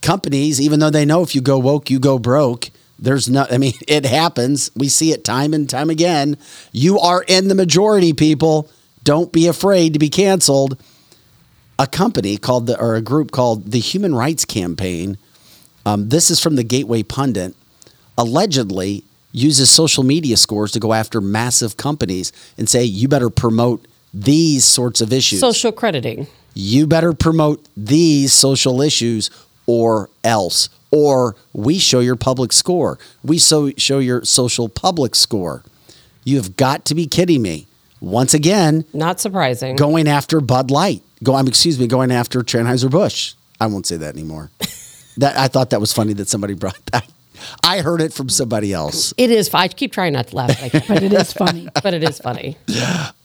companies, 0.01 0.62
even 0.62 0.79
though 0.79 0.89
they 0.89 1.05
know 1.05 1.21
if 1.21 1.36
you 1.36 1.41
go 1.41 1.60
woke, 1.60 1.89
you 1.89 1.99
go 1.99 2.17
broke. 2.19 2.69
There's 2.99 3.27
no, 3.29 3.45
I 3.51 3.57
mean, 3.57 3.73
it 3.88 4.05
happens. 4.05 4.71
We 4.75 4.88
see 4.88 5.12
it 5.12 5.23
time 5.25 5.53
and 5.53 5.69
time 5.69 5.89
again. 5.89 6.38
You 6.71 6.99
are 6.99 7.23
in 7.27 7.47
the 7.47 7.55
majority, 7.55 8.13
people. 8.13 8.69
Don't 9.03 9.31
be 9.31 9.47
afraid 9.47 9.93
to 9.93 9.99
be 9.99 10.10
canceled. 10.10 10.79
A 11.79 11.88
company 11.88 12.38
called 12.38 12.67
the, 12.67 12.79
or 12.79 12.95
a 12.95 13.01
group 13.01 13.31
called 13.31 13.71
the 13.71 13.79
Human 13.79 14.13
Rights 14.13 14.45
Campaign. 14.45 15.17
Um, 15.86 16.10
this 16.10 16.29
is 16.29 16.39
from 16.39 16.55
the 16.55 16.63
Gateway 16.63 17.01
Pundit. 17.03 17.55
Allegedly 18.17 19.03
uses 19.32 19.70
social 19.70 20.04
media 20.04 20.38
scores 20.38 20.72
to 20.74 20.80
go 20.80 20.94
after 20.94 21.22
massive 21.22 21.78
companies 21.78 22.32
and 22.58 22.67
say, 22.70 22.84
you 22.84 23.08
better 23.08 23.30
promote 23.30 23.86
these 24.13 24.65
sorts 24.65 25.00
of 25.02 25.13
issues. 25.13 25.39
Social 25.39 25.72
crediting. 25.72 26.28
you 26.54 26.86
better 26.88 27.13
promote 27.13 27.65
these 27.78 28.34
social 28.34 28.82
issues 28.82 29.30
or 29.65 30.10
else. 30.24 30.70
Or 30.91 31.36
we 31.54 31.80
show 31.80 32.02
your 32.02 32.17
public 32.17 32.52
score. 32.52 33.00
We 33.24 33.38
so 33.38 33.72
show 33.78 34.00
your 34.00 34.26
social 34.26 34.67
public 34.67 35.15
score. 35.15 35.63
You 36.26 36.36
have 36.36 36.58
got 36.58 36.84
to 36.86 36.96
be 36.96 37.08
kidding 37.08 37.41
me. 37.41 37.67
Once 38.02 38.34
again, 38.34 38.84
Not 38.94 39.20
surprising. 39.22 39.76
going 39.78 40.08
after 40.10 40.41
Bud 40.41 40.72
Light. 40.72 41.04
Go, 41.24 41.36
I'm 41.36 41.48
excuse 41.48 41.80
me, 41.80 41.88
going 41.88 42.12
after 42.12 42.41
Anheuser 42.41 42.89
Busch. 42.91 43.36
I 43.62 43.67
won't 43.67 43.86
say 43.86 43.96
that 43.98 44.15
anymore. 44.15 44.50
that 45.17 45.38
I 45.38 45.48
thought 45.48 45.70
that 45.70 45.80
was 45.80 45.94
funny 45.94 46.13
that 46.13 46.28
somebody 46.28 46.54
brought 46.56 46.84
that. 46.88 47.08
I 47.63 47.82
heard 47.82 48.02
it 48.02 48.13
from 48.13 48.30
somebody 48.30 48.74
else. 48.74 49.13
It 49.17 49.32
is. 49.32 49.50
I 49.54 49.67
keep 49.67 49.91
trying 49.91 50.13
not 50.13 50.28
to 50.28 50.36
laugh, 50.36 50.50
but, 50.62 50.76
I 50.76 50.86
but 50.88 51.04
it 51.04 51.13
is 51.13 51.34
funny. 51.34 51.67
but 51.84 51.94
it 51.94 52.04
is 52.04 52.20
funny. 52.20 52.58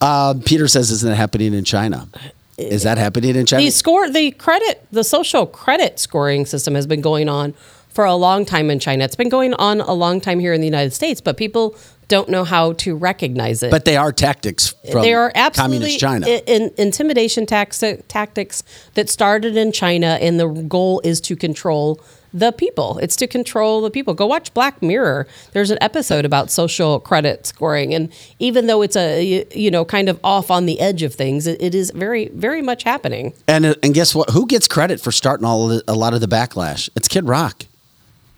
Um, 0.01 0.41
Peter 0.41 0.69
says, 0.69 0.91
"Isn't 0.91 1.13
it 1.13 1.17
happening 1.17 1.55
in 1.55 1.65
China? 1.65 2.09
Is 2.59 2.85
that 2.85 2.99
happening 2.99 3.37
in 3.37 3.47
China?" 3.47 3.63
The 3.63 3.71
score, 3.71 4.09
the 4.11 4.31
credit, 4.33 4.87
the 4.91 5.05
social 5.05 5.47
credit 5.47 5.99
scoring 5.99 6.47
system 6.47 6.75
has 6.75 6.87
been 6.87 7.01
going 7.01 7.29
on 7.29 7.55
for 7.89 8.05
a 8.05 8.15
long 8.15 8.45
time 8.45 8.71
in 8.71 8.79
China. 8.79 9.05
It's 9.05 9.17
been 9.17 9.29
going 9.29 9.55
on 9.55 9.81
a 9.81 9.93
long 9.93 10.21
time 10.21 10.39
here 10.39 10.53
in 10.53 10.61
the 10.61 10.67
United 10.67 10.93
States, 10.93 11.21
but 11.21 11.37
people 11.37 11.75
don't 12.09 12.29
know 12.29 12.45
how 12.45 12.73
to 12.75 12.95
recognize 12.95 13.63
it. 13.65 13.71
But 13.71 13.85
they 13.85 13.97
are 13.97 14.13
tactics 14.13 14.75
from 14.93 15.03
there 15.03 15.21
are 15.23 15.33
absolutely 15.35 15.99
communist 15.99 16.01
China. 16.01 16.27
i- 16.29 16.43
in, 16.47 16.71
intimidation 16.79 17.47
tax, 17.47 17.83
tactics 18.07 18.63
that 18.95 19.09
started 19.11 19.57
in 19.57 19.73
China, 19.73 20.19
and 20.21 20.39
the 20.39 20.47
goal 20.47 21.01
is 21.05 21.21
to 21.23 21.35
control 21.35 22.01
the 22.39 22.53
people. 22.53 22.99
It's 22.99 23.17
to 23.17 23.27
control 23.27 23.81
the 23.81 23.91
people. 23.91 24.13
Go 24.13 24.27
watch 24.27 24.53
Black 24.53 24.83
Mirror. 24.83 25.27
There's 25.53 25.71
an 25.71 25.79
episode 25.81 26.25
about 26.25 26.51
social 26.51 27.01
credit 27.01 27.47
scoring, 27.47 27.95
and 27.95 28.13
even 28.39 28.67
though 28.67 28.83
it's 28.83 28.97
a 28.97 29.47
you- 29.55 29.71
know 29.71 29.85
kind 29.85 30.09
of 30.09 30.21
off 30.23 30.51
on 30.51 30.67
the 30.67 30.79
edge 30.81 31.03
of 31.03 31.15
things, 31.15 31.47
it, 31.47 31.75
is 31.75 31.91
very 31.91 32.29
very 32.29 32.63
much 32.63 32.83
happening. 32.83 33.33
And 33.49 33.67
uh, 33.67 33.75
and 33.83 33.95
guess 33.95 34.15
what? 34.15 34.31
Who 34.31 34.47
gets 34.47 34.69
credit 34.69 35.01
for 35.01 35.13
starting 35.13 35.47
all 35.47 35.69
the, 35.69 35.83
a 35.89 35.95
lot 35.95 36.15
of 36.15 36.21
the 36.21 36.29
backlash? 36.29 36.91
It's 36.95 37.09
Kid 37.09 37.25
Rock. 37.25 37.65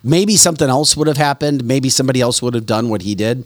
Maybe 0.04 0.36
something 0.36 0.68
else 0.68 0.96
would 0.96 1.08
have 1.08 1.16
happened. 1.16 1.64
Maybe 1.64 1.88
somebody 1.88 2.20
else 2.20 2.40
would 2.40 2.54
have 2.54 2.66
done 2.66 2.88
what 2.88 3.02
he 3.02 3.14
did. 3.16 3.44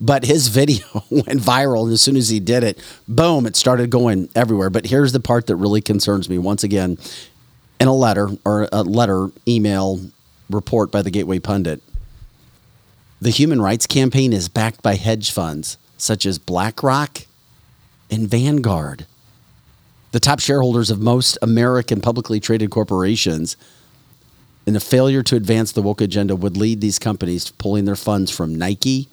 But 0.00 0.24
his 0.24 0.48
video 0.60 0.84
went 1.10 1.40
viral, 1.40 1.84
and 1.84 1.92
as 1.92 2.02
soon 2.02 2.16
as 2.16 2.28
he 2.28 2.40
did 2.40 2.62
it, 2.62 2.78
boom, 3.08 3.46
it 3.46 3.56
started 3.56 3.88
going 3.90 4.28
everywhere. 4.34 4.68
But 4.68 4.86
here's 4.86 5.12
the 5.12 5.20
part 5.20 5.46
that 5.46 5.56
really 5.56 5.80
concerns 5.80 6.28
me. 6.28 6.36
Once 6.36 6.62
again, 6.62 6.98
in 7.80 7.88
a 7.88 7.94
letter 7.94 8.30
or 8.44 8.68
a 8.72 8.82
letter, 8.82 9.28
email, 9.46 10.00
report 10.50 10.90
by 10.90 11.02
the 11.02 11.10
Gateway 11.10 11.38
Pundit, 11.38 11.82
the 13.20 13.30
Human 13.30 13.60
Rights 13.60 13.86
Campaign 13.86 14.32
is 14.32 14.48
backed 14.48 14.82
by 14.82 14.94
hedge 14.94 15.30
funds 15.30 15.78
such 15.96 16.26
as 16.26 16.38
BlackRock 16.38 17.22
and 18.10 18.28
Vanguard 18.28 19.06
the 20.14 20.20
top 20.20 20.38
shareholders 20.38 20.92
of 20.92 21.00
most 21.00 21.36
American 21.42 22.00
publicly 22.00 22.38
traded 22.38 22.70
corporations. 22.70 23.56
And 24.64 24.76
a 24.76 24.80
failure 24.80 25.24
to 25.24 25.34
advance 25.34 25.72
the 25.72 25.82
woke 25.82 26.00
agenda 26.00 26.36
would 26.36 26.56
lead 26.56 26.80
these 26.80 27.00
companies 27.00 27.46
to 27.46 27.52
pulling 27.54 27.84
their 27.84 27.96
funds 27.96 28.30
from 28.30 28.54
Nike, 28.54 29.08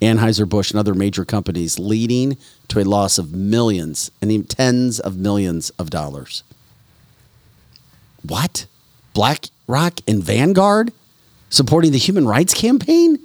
Anheuser-Busch, 0.00 0.70
and 0.70 0.78
other 0.78 0.94
major 0.94 1.24
companies, 1.24 1.80
leading 1.80 2.38
to 2.68 2.80
a 2.80 2.84
loss 2.84 3.18
of 3.18 3.34
millions 3.34 4.12
and 4.22 4.30
even 4.30 4.46
tens 4.46 5.00
of 5.00 5.16
millions 5.16 5.70
of 5.70 5.90
dollars. 5.90 6.44
What? 8.26 8.66
BlackRock 9.14 10.00
and 10.08 10.22
Vanguard 10.22 10.92
supporting 11.50 11.92
the 11.92 11.98
Human 11.98 12.26
Rights 12.26 12.54
Campaign? 12.54 13.18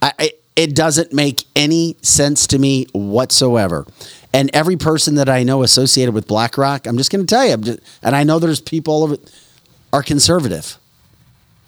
I, 0.00 0.12
I, 0.18 0.32
it 0.56 0.74
doesn't 0.74 1.12
make 1.12 1.44
any 1.56 1.96
sense 2.02 2.46
to 2.48 2.58
me 2.58 2.86
whatsoever. 2.92 3.86
And 4.34 4.50
every 4.54 4.76
person 4.76 5.14
that 5.16 5.28
I 5.28 5.42
know 5.42 5.62
associated 5.62 6.14
with 6.14 6.26
BlackRock, 6.26 6.86
I'm 6.86 6.96
just 6.96 7.10
going 7.10 7.24
to 7.24 7.26
tell 7.26 7.46
you, 7.46 7.52
I'm 7.52 7.62
just, 7.62 7.80
and 8.02 8.14
I 8.14 8.24
know 8.24 8.38
there's 8.38 8.60
people 8.60 8.94
all 8.94 9.02
over, 9.04 9.16
are 9.92 10.02
conservative. 10.02 10.78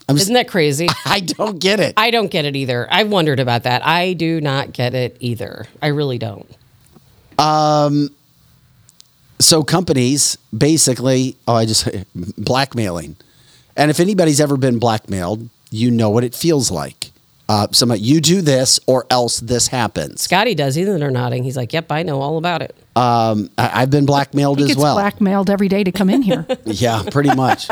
Just, 0.09 0.21
Isn't 0.21 0.33
that 0.35 0.47
crazy? 0.47 0.87
I 1.05 1.19
don't 1.19 1.59
get 1.59 1.79
it. 1.79 1.93
I 1.97 2.11
don't 2.11 2.29
get 2.29 2.45
it 2.45 2.55
either. 2.55 2.87
I've 2.91 3.09
wondered 3.09 3.39
about 3.39 3.63
that. 3.63 3.85
I 3.85 4.13
do 4.13 4.39
not 4.39 4.71
get 4.71 4.93
it 4.93 5.17
either. 5.19 5.65
I 5.81 5.87
really 5.87 6.19
don't. 6.19 6.47
Um, 7.39 8.09
so 9.39 9.63
companies 9.63 10.37
basically, 10.57 11.35
oh, 11.47 11.55
I 11.55 11.65
just 11.65 11.87
blackmailing. 12.37 13.15
And 13.77 13.91
if 13.91 13.99
anybody's 13.99 14.39
ever 14.39 14.57
been 14.57 14.79
blackmailed, 14.79 15.49
you 15.69 15.91
know 15.91 16.09
what 16.09 16.23
it 16.23 16.33
feels 16.33 16.71
like. 16.71 17.11
Uh, 17.47 17.67
somebody, 17.71 18.01
you 18.01 18.21
do 18.21 18.41
this 18.41 18.79
or 18.87 19.05
else 19.11 19.39
this 19.39 19.67
happens. 19.67 20.21
Scotty 20.23 20.55
does. 20.55 20.73
He's 20.73 20.87
in 20.87 20.99
there 20.99 21.11
nodding. 21.11 21.43
He's 21.43 21.55
like, 21.55 21.73
"Yep, 21.73 21.91
I 21.91 22.01
know 22.01 22.19
all 22.19 22.37
about 22.39 22.63
it." 22.63 22.75
Um, 22.95 23.51
I, 23.57 23.81
I've 23.83 23.91
been 23.91 24.07
blackmailed 24.07 24.57
He 24.57 24.63
as 24.63 24.67
gets 24.69 24.79
well. 24.79 24.95
blackmailed 24.95 25.51
every 25.51 25.67
day 25.67 25.83
to 25.83 25.91
come 25.91 26.09
in 26.09 26.23
here. 26.23 26.47
Yeah, 26.65 27.03
pretty 27.11 27.35
much. 27.35 27.67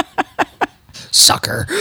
Sucker. 1.12 1.66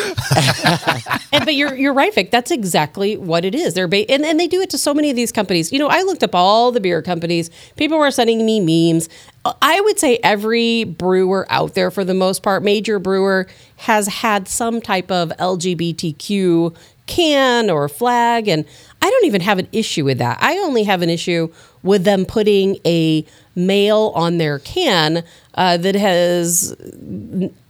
And, 1.34 1.46
but 1.46 1.54
you're 1.54 1.74
you're 1.74 1.94
right, 1.94 2.14
Vic. 2.14 2.30
That's 2.30 2.50
exactly 2.50 3.16
what 3.16 3.46
it 3.46 3.54
is. 3.54 3.72
They're 3.72 3.88
ba- 3.88 4.10
and 4.10 4.22
and 4.24 4.38
they 4.38 4.46
do 4.46 4.60
it 4.60 4.68
to 4.70 4.78
so 4.78 4.92
many 4.92 5.08
of 5.08 5.16
these 5.16 5.32
companies. 5.32 5.72
You 5.72 5.78
know, 5.78 5.88
I 5.88 6.02
looked 6.02 6.22
up 6.22 6.34
all 6.34 6.70
the 6.72 6.80
beer 6.80 7.00
companies. 7.00 7.48
People 7.76 7.98
were 7.98 8.10
sending 8.10 8.44
me 8.44 8.60
memes. 8.60 9.08
I 9.44 9.80
would 9.80 9.98
say 9.98 10.18
every 10.22 10.84
brewer 10.84 11.46
out 11.50 11.74
there, 11.74 11.90
for 11.90 12.04
the 12.04 12.14
most 12.14 12.42
part, 12.42 12.62
major 12.62 12.98
brewer 12.98 13.48
has 13.78 14.06
had 14.06 14.46
some 14.46 14.80
type 14.80 15.10
of 15.10 15.30
LGBTQ 15.30 16.76
can 17.06 17.68
or 17.68 17.88
flag, 17.88 18.46
and 18.46 18.64
I 19.00 19.10
don't 19.10 19.24
even 19.24 19.40
have 19.40 19.58
an 19.58 19.66
issue 19.72 20.04
with 20.04 20.18
that. 20.18 20.38
I 20.40 20.58
only 20.58 20.84
have 20.84 21.02
an 21.02 21.10
issue 21.10 21.52
with 21.82 22.04
them 22.04 22.24
putting 22.24 22.78
a 22.86 23.26
male 23.56 24.12
on 24.14 24.38
their 24.38 24.60
can 24.60 25.24
uh, 25.54 25.76
that 25.76 25.96
has 25.96 26.76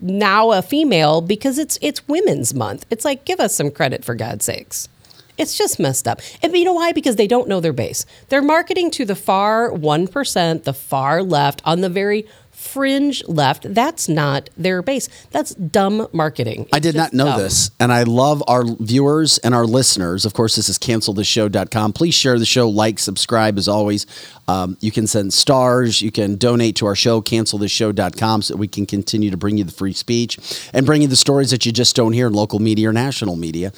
now 0.00 0.52
a 0.52 0.60
female 0.60 1.22
because 1.22 1.58
it's 1.58 1.78
it's 1.80 2.06
Women's 2.06 2.52
Month. 2.52 2.84
It's 2.90 3.04
like 3.04 3.24
give 3.24 3.40
us 3.40 3.54
some 3.54 3.70
credit 3.70 4.04
for 4.04 4.14
God's 4.14 4.44
sakes. 4.44 4.88
It's 5.38 5.56
just 5.56 5.80
messed 5.80 6.06
up. 6.06 6.20
And 6.42 6.54
you 6.56 6.64
know 6.64 6.74
why? 6.74 6.92
Because 6.92 7.16
they 7.16 7.26
don't 7.26 7.48
know 7.48 7.60
their 7.60 7.72
base. 7.72 8.04
They're 8.28 8.42
marketing 8.42 8.90
to 8.92 9.04
the 9.04 9.14
far 9.14 9.70
1%, 9.70 10.64
the 10.64 10.74
far 10.74 11.22
left, 11.22 11.62
on 11.64 11.80
the 11.80 11.88
very 11.88 12.26
fringe 12.62 13.26
left. 13.26 13.74
That's 13.74 14.08
not 14.08 14.50
their 14.56 14.82
base. 14.82 15.08
That's 15.30 15.54
dumb 15.54 16.06
marketing. 16.12 16.68
I 16.72 16.78
did 16.78 16.94
not 16.94 17.12
know 17.12 17.24
dumb. 17.24 17.40
this, 17.40 17.70
and 17.80 17.92
I 17.92 18.04
love 18.04 18.42
our 18.46 18.64
viewers 18.64 19.38
and 19.38 19.54
our 19.54 19.66
listeners. 19.66 20.24
Of 20.24 20.34
course, 20.34 20.56
this 20.56 20.68
is 20.68 20.78
cancelthisshow.com. 20.78 21.92
Please 21.92 22.14
share 22.14 22.38
the 22.38 22.46
show, 22.46 22.68
like, 22.68 22.98
subscribe 22.98 23.58
as 23.58 23.68
always. 23.68 24.06
Um, 24.48 24.76
you 24.80 24.92
can 24.92 25.06
send 25.06 25.32
stars, 25.32 26.02
you 26.02 26.12
can 26.12 26.36
donate 26.36 26.76
to 26.76 26.86
our 26.86 26.96
show, 26.96 27.20
cancelthisshow.com, 27.20 28.42
so 28.42 28.54
that 28.54 28.58
we 28.58 28.68
can 28.68 28.86
continue 28.86 29.30
to 29.30 29.36
bring 29.36 29.58
you 29.58 29.64
the 29.64 29.72
free 29.72 29.92
speech 29.92 30.38
and 30.72 30.86
bring 30.86 31.02
you 31.02 31.08
the 31.08 31.16
stories 31.16 31.50
that 31.50 31.66
you 31.66 31.72
just 31.72 31.96
don't 31.96 32.12
hear 32.12 32.26
in 32.28 32.32
local 32.32 32.58
media 32.58 32.90
or 32.90 32.92
national 32.92 33.36
media. 33.36 33.72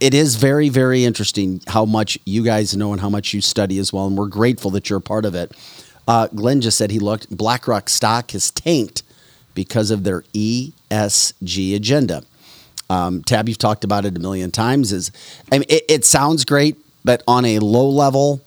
It 0.00 0.14
is 0.14 0.36
very, 0.36 0.68
very 0.68 1.04
interesting 1.04 1.60
how 1.66 1.84
much 1.84 2.18
you 2.24 2.44
guys 2.44 2.76
know 2.76 2.92
and 2.92 3.00
how 3.00 3.10
much 3.10 3.34
you 3.34 3.40
study 3.40 3.78
as 3.78 3.92
well, 3.92 4.06
and 4.06 4.16
we're 4.16 4.26
grateful 4.28 4.70
that 4.72 4.88
you're 4.88 5.00
a 5.00 5.02
part 5.02 5.24
of 5.24 5.34
it. 5.34 5.52
Uh, 6.06 6.28
Glenn 6.28 6.60
just 6.60 6.78
said 6.78 6.90
he 6.90 7.00
looked, 7.00 7.36
BlackRock 7.36 7.88
stock 7.88 8.30
has 8.30 8.50
tanked 8.50 9.02
because 9.54 9.90
of 9.90 10.04
their 10.04 10.22
ESG 10.34 11.74
agenda. 11.74 12.22
Um, 12.88 13.22
Tab, 13.24 13.48
you've 13.48 13.58
talked 13.58 13.84
about 13.84 14.04
it 14.04 14.16
a 14.16 14.20
million 14.20 14.50
times. 14.50 14.92
Is 14.92 15.10
I 15.52 15.58
mean, 15.58 15.66
it, 15.68 15.84
it 15.88 16.04
sounds 16.04 16.44
great, 16.44 16.76
but 17.04 17.22
on 17.26 17.44
a 17.44 17.58
low 17.58 17.88
level, 17.88 18.40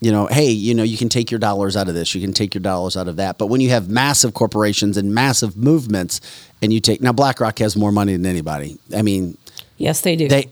you 0.00 0.12
know, 0.12 0.26
hey, 0.26 0.50
you 0.50 0.74
know, 0.74 0.82
you 0.82 0.98
can 0.98 1.08
take 1.08 1.30
your 1.30 1.40
dollars 1.40 1.76
out 1.76 1.88
of 1.88 1.94
this, 1.94 2.14
you 2.14 2.20
can 2.20 2.34
take 2.34 2.54
your 2.54 2.60
dollars 2.60 2.96
out 2.96 3.08
of 3.08 3.16
that. 3.16 3.38
But 3.38 3.46
when 3.46 3.60
you 3.60 3.70
have 3.70 3.88
massive 3.88 4.34
corporations 4.34 4.96
and 4.96 5.14
massive 5.14 5.56
movements, 5.56 6.20
and 6.60 6.72
you 6.72 6.80
take 6.80 7.00
now, 7.00 7.12
BlackRock 7.12 7.58
has 7.60 7.76
more 7.76 7.92
money 7.92 8.12
than 8.12 8.26
anybody. 8.26 8.78
I 8.94 9.02
mean, 9.02 9.38
Yes, 9.78 10.00
they 10.00 10.16
do. 10.16 10.28
they 10.28 10.50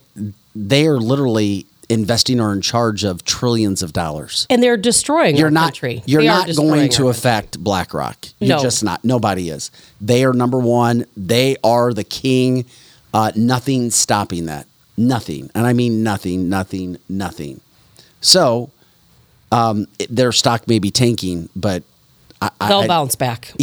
they 0.54 0.86
are 0.86 0.98
literally 0.98 1.66
investing 1.90 2.40
or 2.40 2.52
in 2.52 2.62
charge 2.62 3.04
of 3.04 3.24
trillions 3.24 3.82
of 3.82 3.92
dollars. 3.92 4.46
and 4.48 4.62
they're 4.62 4.76
destroying 4.76 5.36
You're 5.36 5.46
our 5.46 5.50
not 5.50 5.64
country. 5.66 6.02
you're 6.06 6.22
They 6.22 6.26
not 6.28 6.46
going 6.56 6.88
to 6.90 6.96
country. 6.96 7.10
affect 7.10 7.58
BlackRock. 7.62 8.26
You're 8.40 8.56
No. 8.56 8.62
just 8.62 8.82
not. 8.82 9.04
Nobody 9.04 9.50
is. 9.50 9.70
They 10.00 10.24
are 10.24 10.32
number 10.32 10.58
one. 10.58 11.04
They 11.16 11.56
are 11.62 11.92
the 11.92 12.04
king. 12.04 12.64
Uh, 13.12 13.32
nothing 13.36 13.90
stopping 13.90 14.46
that. 14.46 14.66
Nothing, 14.96 15.50
and 15.54 15.66
I 15.66 15.72
mean 15.72 16.02
nothing, 16.02 16.48
nothing, 16.48 16.98
nothing. 17.08 17.60
So, 18.20 18.70
um, 19.52 19.86
their 20.08 20.30
stock 20.32 20.66
may 20.68 20.78
be 20.78 20.90
tanking, 20.90 21.48
but 21.56 21.82
I, 22.60 22.68
They'll 22.68 22.78
I- 22.80 22.86
bounce 22.86 23.16
back. 23.16 23.52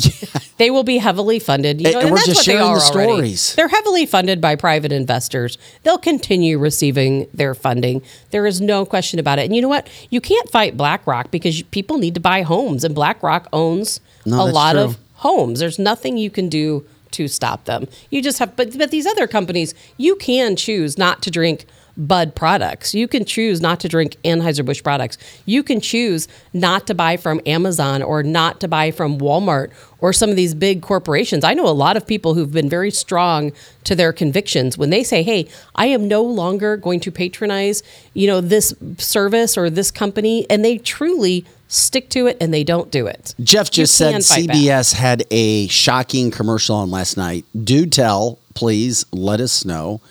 They 0.57 0.69
will 0.69 0.83
be 0.83 0.99
heavily 0.99 1.39
funded. 1.39 1.81
You 1.81 1.91
know, 1.91 1.97
and 1.97 2.01
and, 2.03 2.11
we're 2.11 2.17
that's 2.17 2.27
just 2.27 2.39
what 2.41 2.45
they 2.45 2.51
sharing 2.51 2.73
the 2.75 2.79
already. 2.79 2.85
stories. 3.33 3.55
They're 3.55 3.67
heavily 3.67 4.05
funded 4.05 4.39
by 4.39 4.55
private 4.55 4.91
investors. 4.91 5.57
They'll 5.81 5.97
continue 5.97 6.59
receiving 6.59 7.27
their 7.33 7.55
funding. 7.55 8.03
There 8.29 8.45
is 8.45 8.61
no 8.61 8.85
question 8.85 9.19
about 9.19 9.39
it. 9.39 9.45
And 9.45 9.55
you 9.55 9.61
know 9.63 9.67
what? 9.67 9.89
You 10.11 10.21
can't 10.21 10.47
fight 10.51 10.77
BlackRock 10.77 11.31
because 11.31 11.63
people 11.63 11.97
need 11.97 12.13
to 12.13 12.19
buy 12.19 12.43
homes, 12.43 12.83
and 12.83 12.93
BlackRock 12.93 13.47
owns 13.51 14.01
No, 14.23 14.43
a 14.43 14.45
lot 14.51 14.73
true. 14.73 14.81
of 14.81 14.97
homes. 15.15 15.59
There's 15.61 15.79
nothing 15.79 16.17
you 16.19 16.29
can 16.29 16.47
do 16.47 16.85
to 17.11 17.27
stop 17.27 17.65
them. 17.65 17.87
You 18.11 18.21
just 18.21 18.37
have, 18.37 18.55
but 18.55 18.77
but 18.77 18.91
these 18.91 19.07
other 19.07 19.25
companies, 19.25 19.73
you 19.97 20.15
can 20.15 20.55
choose 20.55 20.95
not 20.95 21.23
to 21.23 21.31
drink 21.31 21.65
Bud 22.07 22.33
products. 22.33 22.95
You 22.95 23.07
can 23.07 23.25
choose 23.25 23.61
not 23.61 23.79
to 23.81 23.87
drink 23.87 24.17
Anheuser-Busch 24.25 24.81
products. 24.81 25.19
You 25.45 25.61
can 25.61 25.79
choose 25.79 26.27
not 26.51 26.87
to 26.87 26.95
buy 26.95 27.15
from 27.15 27.39
Amazon 27.45 28.01
or 28.01 28.23
not 28.23 28.59
to 28.61 28.67
buy 28.67 28.89
from 28.89 29.19
Walmart 29.19 29.71
or 29.99 30.11
some 30.11 30.31
of 30.31 30.35
these 30.35 30.55
big 30.55 30.81
corporations. 30.81 31.43
I 31.43 31.53
know 31.53 31.67
a 31.67 31.69
lot 31.69 31.95
of 31.95 32.07
people 32.07 32.33
who've 32.33 32.51
been 32.51 32.69
very 32.69 32.89
strong 32.89 33.51
to 33.83 33.93
their 33.93 34.11
convictions 34.11 34.79
when 34.79 34.89
they 34.89 35.03
say, 35.03 35.21
"Hey, 35.21 35.47
I 35.75 35.85
am 35.87 36.07
no 36.07 36.23
longer 36.23 36.75
going 36.75 36.99
to 37.01 37.11
patronize, 37.11 37.83
you 38.15 38.25
know, 38.25 38.41
this 38.41 38.73
service 38.97 39.55
or 39.55 39.69
this 39.69 39.91
company," 39.91 40.47
and 40.49 40.65
they 40.65 40.79
truly 40.79 41.45
stick 41.67 42.09
to 42.09 42.27
it 42.27 42.35
and 42.41 42.53
they 42.53 42.63
don't 42.63 42.91
do 42.91 43.05
it. 43.05 43.35
Jeff 43.41 43.69
just 43.69 43.95
said 43.95 44.23
fight 44.25 44.47
back. 44.47 44.57
CBS 44.57 44.93
had 44.93 45.23
a 45.31 45.67
shocking 45.67 46.31
commercial 46.31 46.75
on 46.75 46.89
last 46.89 47.15
night. 47.15 47.45
Do 47.63 47.85
tell, 47.85 48.39
please 48.55 49.05
let 49.11 49.39
us 49.39 49.63
know. 49.63 50.01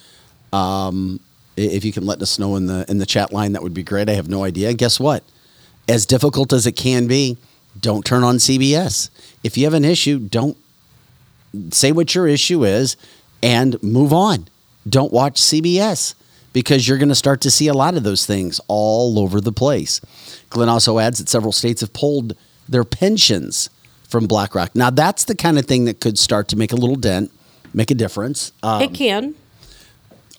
Um, 0.52 1.20
if 1.64 1.84
you 1.84 1.92
can 1.92 2.06
let 2.06 2.20
us 2.22 2.38
know 2.38 2.56
in 2.56 2.66
the 2.66 2.84
in 2.88 2.98
the 2.98 3.06
chat 3.06 3.32
line, 3.32 3.52
that 3.52 3.62
would 3.62 3.74
be 3.74 3.82
great. 3.82 4.08
I 4.08 4.14
have 4.14 4.28
no 4.28 4.44
idea. 4.44 4.72
Guess 4.74 5.00
what? 5.00 5.24
As 5.88 6.06
difficult 6.06 6.52
as 6.52 6.66
it 6.66 6.72
can 6.72 7.06
be, 7.06 7.36
don't 7.78 8.04
turn 8.04 8.22
on 8.22 8.36
CBS. 8.36 9.10
If 9.42 9.56
you 9.56 9.64
have 9.64 9.74
an 9.74 9.84
issue, 9.84 10.18
don't 10.18 10.56
say 11.70 11.92
what 11.92 12.14
your 12.14 12.26
issue 12.26 12.64
is 12.64 12.96
and 13.42 13.82
move 13.82 14.12
on. 14.12 14.48
Don't 14.88 15.12
watch 15.12 15.40
CBS 15.40 16.14
because 16.52 16.88
you're 16.88 16.98
going 16.98 17.08
to 17.08 17.14
start 17.14 17.40
to 17.42 17.50
see 17.50 17.68
a 17.68 17.74
lot 17.74 17.96
of 17.96 18.02
those 18.02 18.26
things 18.26 18.60
all 18.68 19.18
over 19.18 19.40
the 19.40 19.52
place. 19.52 20.00
Glenn 20.50 20.68
also 20.68 20.98
adds 20.98 21.18
that 21.18 21.28
several 21.28 21.52
states 21.52 21.80
have 21.80 21.92
pulled 21.92 22.34
their 22.68 22.84
pensions 22.84 23.70
from 24.08 24.26
BlackRock. 24.26 24.74
Now, 24.74 24.90
that's 24.90 25.24
the 25.24 25.34
kind 25.34 25.58
of 25.58 25.66
thing 25.66 25.84
that 25.84 26.00
could 26.00 26.18
start 26.18 26.48
to 26.48 26.56
make 26.56 26.72
a 26.72 26.76
little 26.76 26.96
dent, 26.96 27.30
make 27.72 27.90
a 27.90 27.94
difference 27.94 28.52
um, 28.62 28.82
it 28.82 28.94
can. 28.94 29.34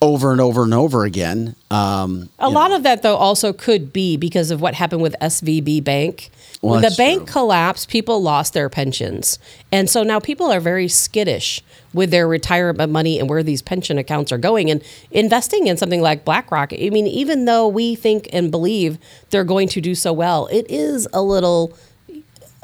Over 0.02 0.32
and 0.32 0.42
over 0.42 0.64
and 0.64 0.74
over 0.74 1.06
again. 1.06 1.56
Um, 1.70 2.30
A 2.40 2.50
lot 2.50 2.72
of 2.72 2.84
that, 2.84 3.04
though, 3.04 3.16
also 3.16 3.54
could 3.54 3.94
be 3.94 4.18
because 4.18 4.50
of 4.50 4.60
what 4.60 4.74
happened 4.74 5.02
with 5.02 5.16
SVB 5.22 5.84
Bank. 5.84 6.32
Well, 6.62 6.74
when 6.74 6.82
the 6.82 6.94
bank 6.98 7.26
true. 7.26 7.34
collapsed, 7.34 7.90
people 7.90 8.22
lost 8.22 8.54
their 8.54 8.70
pensions. 8.70 9.40
And 9.72 9.90
so 9.90 10.04
now 10.04 10.20
people 10.20 10.52
are 10.52 10.60
very 10.60 10.88
skittish 10.88 11.62
with 11.94 12.12
their 12.12 12.28
retirement 12.28 12.92
money 12.92 13.20
and 13.20 13.30
where 13.30 13.44
these 13.44 13.62
pension 13.62 13.98
accounts 13.98 14.32
are 14.32 14.38
going. 14.38 14.70
And 14.70 14.84
investing 15.12 15.68
in 15.68 15.78
something 15.78 16.02
like 16.02 16.26
BlackRock, 16.26 16.74
I 16.74 16.90
mean, 16.90 17.08
even 17.08 17.46
though 17.46 17.68
we 17.68 17.96
think 17.96 18.30
and 18.34 18.52
believe 18.52 18.98
they're 19.30 19.44
going 19.44 19.68
to 19.70 19.82
do 19.82 19.96
so 19.96 20.14
well, 20.14 20.48
it 20.48 20.66
is 20.70 21.08
a 21.14 21.22
little. 21.22 21.78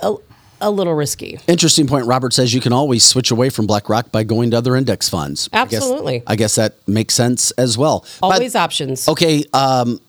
A, 0.04 0.16
a 0.62 0.72
little 0.72 0.94
risky. 0.94 1.40
Interesting 1.48 1.88
point. 1.88 2.06
Robert 2.08 2.34
says 2.34 2.54
you 2.54 2.62
can 2.62 2.74
always 2.74 3.04
switch 3.04 3.32
away 3.32 3.50
from 3.50 3.68
BlackRock 3.68 4.12
by 4.12 4.24
going 4.24 4.52
to 4.52 4.58
other 4.58 4.76
index 4.76 5.08
funds. 5.10 5.50
I 5.54 5.66
guess- 5.66 5.76
Absolutely. 5.82 6.24
I 6.28 6.36
guess, 6.36 6.56
that 6.56 6.76
makes 6.88 7.14
sense 7.14 7.52
as 7.52 7.78
well. 7.78 8.06
But- 8.22 8.34
Always 8.34 8.56
options. 8.56 9.08
Okay, 9.08 9.44
um, 9.54 10.00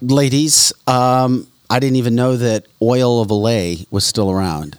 ladies, 0.00 0.72
um, 0.86 1.46
I 1.70 1.78
didn't 1.80 1.96
even 1.96 2.14
know 2.14 2.36
that 2.36 2.66
oil 2.80 3.20
of 3.20 3.28
Olay 3.28 3.86
was 3.90 4.04
still 4.04 4.30
around. 4.30 4.78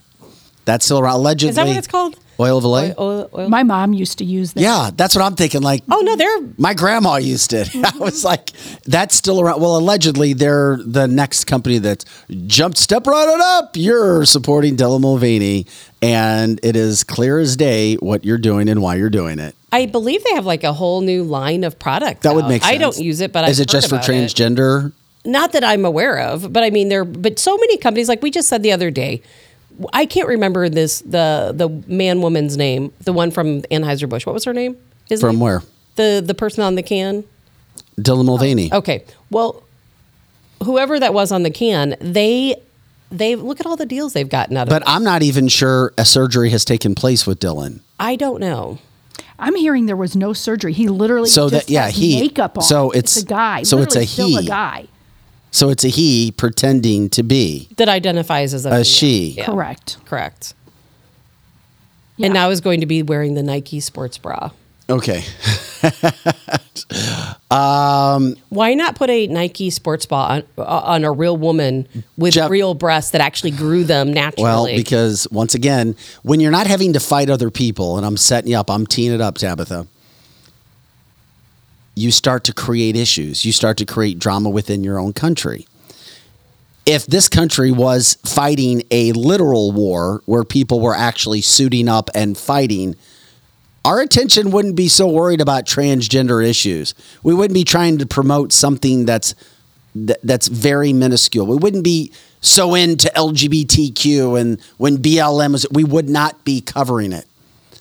That's 0.65 0.86
still 0.86 0.99
around. 0.99 1.15
Allegedly, 1.15 1.49
Is 1.49 1.55
that 1.55 1.67
what 1.67 1.77
it's 1.77 1.88
called? 1.88 2.17
Oil 2.39 2.58
of 2.58 2.63
Olay. 2.63 2.97
Oil- 2.97 3.30
oil- 3.34 3.49
My 3.49 3.63
mom 3.63 3.93
used 3.93 4.17
to 4.19 4.25
use 4.25 4.54
that. 4.54 4.62
Yeah, 4.62 4.91
that's 4.95 5.15
what 5.15 5.23
I'm 5.23 5.36
thinking. 5.36 5.62
Like, 5.62 5.84
Oh, 5.91 6.02
no, 6.02 6.15
they're 6.15 6.39
my 6.58 6.73
grandma 6.73 7.17
used 7.17 7.54
it. 7.54 7.67
I 7.75 7.80
mm-hmm. 7.80 7.99
was 7.99 8.23
like, 8.23 8.52
that's 8.86 9.15
still 9.15 9.41
around. 9.41 9.62
Well, 9.62 9.75
allegedly, 9.78 10.34
they're 10.34 10.78
the 10.78 11.08
next 11.08 11.45
company 11.45 11.78
that 11.80 12.06
jumped 12.47 12.78
step 12.78 13.06
right 13.08 13.28
on 13.28 13.41
up. 13.41 13.71
You're 13.75 14.25
supporting 14.25 14.75
Della 14.75 14.99
Mulvaney, 14.99 15.65
and 16.02 16.60
it 16.63 16.75
is 16.75 17.04
clear 17.04 17.39
as 17.39 17.58
day 17.58 17.95
what 17.95 18.23
you're 18.23 18.38
doing 18.38 18.69
and 18.69 18.82
why 18.82 18.95
you're 18.95 19.10
doing 19.10 19.39
it. 19.39 19.56
I 19.71 19.86
believe 19.86 20.23
they 20.23 20.34
have 20.34 20.45
like 20.45 20.63
a 20.63 20.73
whole 20.73 21.02
new 21.02 21.23
line 21.23 21.63
of 21.63 21.78
products. 21.78 22.21
That 22.21 22.36
would 22.36 22.45
make 22.47 22.63
sense. 22.63 22.73
I 22.73 22.78
don't 22.78 22.97
use 22.97 23.21
it, 23.21 23.32
but 23.34 23.47
is 23.49 23.60
I've 23.60 23.65
it 23.65 23.69
just 23.69 23.89
for 23.89 23.97
heard 23.97 24.06
about 24.06 24.15
it. 24.15 24.30
transgender? 24.30 24.93
Not 25.25 25.52
that 25.52 25.63
I'm 25.63 25.86
aware 25.86 26.17
of, 26.19 26.52
but 26.54 26.63
I 26.63 26.69
mean 26.69 26.88
there. 26.89 27.04
But 27.06 27.38
so 27.39 27.56
many 27.58 27.78
companies, 27.78 28.08
like 28.08 28.21
we 28.21 28.32
just 28.32 28.47
said 28.47 28.63
the 28.63 28.71
other 28.71 28.89
day, 28.89 29.21
I 29.94 30.06
can't 30.06 30.28
remember 30.28 30.70
this 30.70 31.00
the 31.02 31.54
the 31.56 31.70
man 31.88 32.22
woman's 32.22 32.58
name, 32.58 32.92
the 33.02 33.13
one 33.13 33.32
from 33.32 33.62
Anheuser 33.63 34.08
Busch. 34.10 34.26
What 34.26 34.34
was 34.34 34.44
her 34.46 34.54
name? 34.54 34.78
His 35.08 35.22
From 35.22 35.32
name? 35.32 35.39
where? 35.39 35.63
The 35.96 36.22
the 36.26 36.34
person 36.36 36.63
on 36.63 36.76
the 36.76 36.84
can. 36.84 37.24
Dylan 38.00 38.26
Mulvaney. 38.26 38.70
Oh, 38.72 38.78
okay, 38.78 39.04
well, 39.30 39.63
whoever 40.63 41.00
that 41.00 41.13
was 41.13 41.32
on 41.32 41.44
the 41.44 41.50
can, 41.52 41.96
they 42.00 42.56
they 43.12 43.36
look 43.36 43.60
at 43.60 43.65
all 43.65 43.76
the 43.76 43.86
deals 43.86 44.13
they've 44.13 44.30
gotten 44.30 44.56
out 44.58 44.63
of. 44.63 44.70
But 44.70 44.84
it. 44.84 44.88
I'm 44.89 45.04
not 45.04 45.22
even 45.24 45.48
sure 45.48 45.94
a 45.98 46.06
surgery 46.06 46.50
has 46.52 46.63
taken 46.63 46.96
place 46.96 47.26
with 47.28 47.39
Dylan. 47.39 47.82
I 48.00 48.15
don't 48.15 48.39
know. 48.39 48.80
I'm 49.38 49.56
hearing 49.56 49.86
there 49.86 49.96
was 49.96 50.15
no 50.15 50.34
surgery. 50.34 50.74
He 50.74 50.88
literally 50.89 51.30
So 51.30 51.50
just 51.50 51.68
that- 51.68 51.72
yeah, 51.74 51.86
has 51.86 51.96
he- 51.96 52.20
makeup 52.20 52.58
on. 52.58 52.63
so 52.63 52.92
it's- 52.92 53.18
a 53.18 53.26
guy. 53.26 53.63
so 53.63 53.80
it's 53.80 53.96
a 53.96 54.06
still 54.06 54.28
he. 54.28 54.38
a 54.38 54.44
guy. 54.44 54.88
So 55.52 55.70
it's 55.70 55.84
a 55.84 55.90
he 55.90 56.32
pretending 56.32 57.10
to 57.10 57.24
be 57.24 57.70
That 57.78 57.90
identifies 57.90 58.54
as 58.54 58.66
a, 58.66 58.70
a 58.72 58.84
she. 58.86 59.32
Yeah, 59.32 59.46
Correct. 59.46 59.98
Correct. 60.06 60.54
Yeah. 62.18 62.26
And 62.28 62.34
now 62.34 62.50
is 62.50 62.62
going 62.62 62.82
to 62.82 62.86
be 62.86 63.02
wearing 63.02 63.34
the 63.34 63.44
Nike 63.44 63.80
sports 63.80 64.18
bra. 64.18 64.52
Okay. 64.90 65.24
Why 67.50 68.74
not 68.74 68.96
put 68.96 69.10
a 69.10 69.28
Nike 69.28 69.70
sports 69.70 70.06
bra 70.06 70.26
on, 70.26 70.44
uh, 70.58 70.64
on 70.64 71.04
a 71.04 71.12
real 71.12 71.38
woman 71.38 71.88
with 72.18 72.34
Jeff- 72.34 72.50
real 72.50 72.74
breasts 72.74 73.12
that 73.12 73.22
actually 73.22 73.52
grew 73.52 73.84
them 73.84 74.12
naturally? 74.12 74.44
Well, 74.44 74.66
because 74.66 75.28
once 75.32 75.54
again, 75.54 75.96
when 76.24 76.40
you're 76.40 76.52
not 76.52 76.68
having 76.68 76.94
to 76.94 77.00
fight 77.00 77.30
other 77.30 77.52
people, 77.52 77.98
and 77.98 78.06
I'm 78.06 78.18
setting 78.18 78.52
you 78.52 78.58
up, 78.58 78.70
I'm 78.70 78.86
teeing 78.88 79.14
it 79.14 79.22
up, 79.22 79.38
Tabitha. 79.38 79.88
You 82.00 82.12
start 82.12 82.46
to 82.46 82.54
create 82.54 82.96
issues. 82.96 83.44
You 83.44 83.52
start 83.52 83.76
to 83.80 83.86
create 83.86 84.20
drama 84.20 84.50
within 84.50 84.86
your 84.86 84.98
own 84.98 85.12
country. 85.12 85.68
If 86.86 87.06
this 87.06 87.28
country 87.28 87.72
was 87.72 88.18
fighting 88.26 88.84
a 88.90 89.12
literal 89.12 89.74
war 89.74 90.22
where 90.26 90.46
people 90.46 90.80
were 90.80 90.96
actually 90.96 91.42
suiting 91.42 91.90
up 91.90 92.10
and 92.16 92.38
fighting, 92.38 92.96
our 93.84 94.00
attention 94.00 94.52
wouldn't 94.52 94.78
be 94.78 94.88
so 94.88 95.10
worried 95.10 95.42
about 95.42 95.66
transgender 95.66 96.42
issues. 96.42 96.96
We 97.22 97.34
wouldn't 97.34 97.54
be 97.54 97.66
trying 97.66 97.98
to 97.98 98.06
promote 98.06 98.54
something 98.54 99.06
that's 99.06 99.36
that, 99.94 100.20
that's 100.24 100.48
very 100.48 100.94
minuscule. 100.94 101.48
We 101.48 101.58
wouldn't 101.58 101.84
be 101.84 102.14
so 102.40 102.76
into 102.76 103.12
LGBTQ 103.14 104.40
and 104.40 104.62
when 104.78 105.00
BLM 105.00 105.52
was 105.52 105.66
we 105.70 105.84
would 105.84 106.08
not 106.08 106.46
be 106.46 106.62
covering 106.62 107.12
it. 107.12 107.26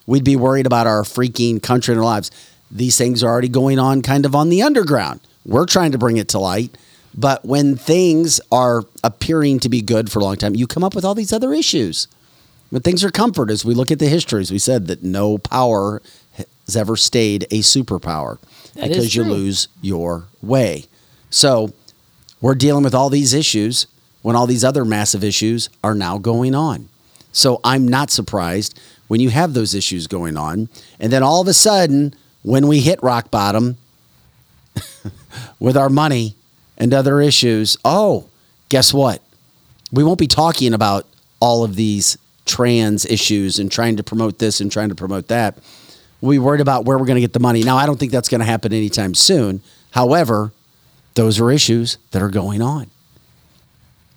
We'd 0.06 0.24
be 0.24 0.34
worried 0.34 0.66
about 0.66 0.88
our 0.88 1.02
freaking 1.02 1.62
country 1.62 1.92
and 1.92 2.00
our 2.00 2.04
lives. 2.04 2.32
These 2.70 2.96
things 2.96 3.22
are 3.22 3.30
already 3.30 3.48
going 3.48 3.78
on 3.78 4.02
kind 4.02 4.26
of 4.26 4.34
on 4.34 4.48
the 4.48 4.62
underground. 4.62 5.20
We're 5.44 5.66
trying 5.66 5.92
to 5.92 5.98
bring 5.98 6.16
it 6.16 6.28
to 6.28 6.38
light. 6.38 6.76
But 7.14 7.44
when 7.44 7.76
things 7.76 8.40
are 8.52 8.82
appearing 9.02 9.60
to 9.60 9.68
be 9.68 9.80
good 9.80 10.12
for 10.12 10.20
a 10.20 10.24
long 10.24 10.36
time, 10.36 10.54
you 10.54 10.66
come 10.66 10.84
up 10.84 10.94
with 10.94 11.04
all 11.04 11.14
these 11.14 11.32
other 11.32 11.52
issues. 11.52 12.06
But 12.70 12.84
things 12.84 13.02
are 13.02 13.10
comfort 13.10 13.50
as 13.50 13.64
we 13.64 13.74
look 13.74 13.90
at 13.90 13.98
the 13.98 14.08
history, 14.08 14.40
as 14.40 14.52
we 14.52 14.58
said, 14.58 14.86
that 14.88 15.02
no 15.02 15.38
power 15.38 16.02
has 16.32 16.76
ever 16.76 16.96
stayed 16.96 17.44
a 17.44 17.60
superpower 17.60 18.38
That 18.74 18.88
because 18.88 19.16
you 19.16 19.24
lose 19.24 19.68
your 19.80 20.24
way. 20.42 20.84
So 21.30 21.72
we're 22.40 22.54
dealing 22.54 22.84
with 22.84 22.94
all 22.94 23.08
these 23.10 23.32
issues 23.32 23.86
when 24.22 24.36
all 24.36 24.46
these 24.46 24.64
other 24.64 24.84
massive 24.84 25.24
issues 25.24 25.70
are 25.82 25.94
now 25.94 26.18
going 26.18 26.54
on. 26.54 26.88
So 27.32 27.60
I'm 27.64 27.88
not 27.88 28.10
surprised 28.10 28.78
when 29.08 29.20
you 29.20 29.30
have 29.30 29.54
those 29.54 29.74
issues 29.74 30.06
going 30.06 30.36
on. 30.36 30.68
And 31.00 31.10
then 31.12 31.22
all 31.22 31.40
of 31.40 31.48
a 31.48 31.54
sudden, 31.54 32.14
when 32.48 32.66
we 32.66 32.80
hit 32.80 33.02
rock 33.02 33.30
bottom 33.30 33.76
with 35.60 35.76
our 35.76 35.90
money 35.90 36.34
and 36.78 36.94
other 36.94 37.20
issues, 37.20 37.76
oh, 37.84 38.26
guess 38.70 38.94
what? 38.94 39.20
We 39.92 40.02
won't 40.02 40.18
be 40.18 40.26
talking 40.26 40.72
about 40.72 41.06
all 41.40 41.62
of 41.62 41.76
these 41.76 42.16
trans 42.46 43.04
issues 43.04 43.58
and 43.58 43.70
trying 43.70 43.96
to 43.98 44.02
promote 44.02 44.38
this 44.38 44.62
and 44.62 44.72
trying 44.72 44.88
to 44.88 44.94
promote 44.94 45.28
that. 45.28 45.58
We 46.22 46.38
worried 46.38 46.62
about 46.62 46.86
where 46.86 46.96
we're 46.96 47.04
going 47.04 47.16
to 47.16 47.20
get 47.20 47.34
the 47.34 47.38
money. 47.38 47.62
Now, 47.62 47.76
I 47.76 47.84
don't 47.84 48.00
think 48.00 48.12
that's 48.12 48.30
going 48.30 48.40
to 48.40 48.46
happen 48.46 48.72
anytime 48.72 49.14
soon. 49.14 49.60
However, 49.90 50.50
those 51.16 51.38
are 51.38 51.50
issues 51.50 51.98
that 52.12 52.22
are 52.22 52.30
going 52.30 52.62
on. 52.62 52.88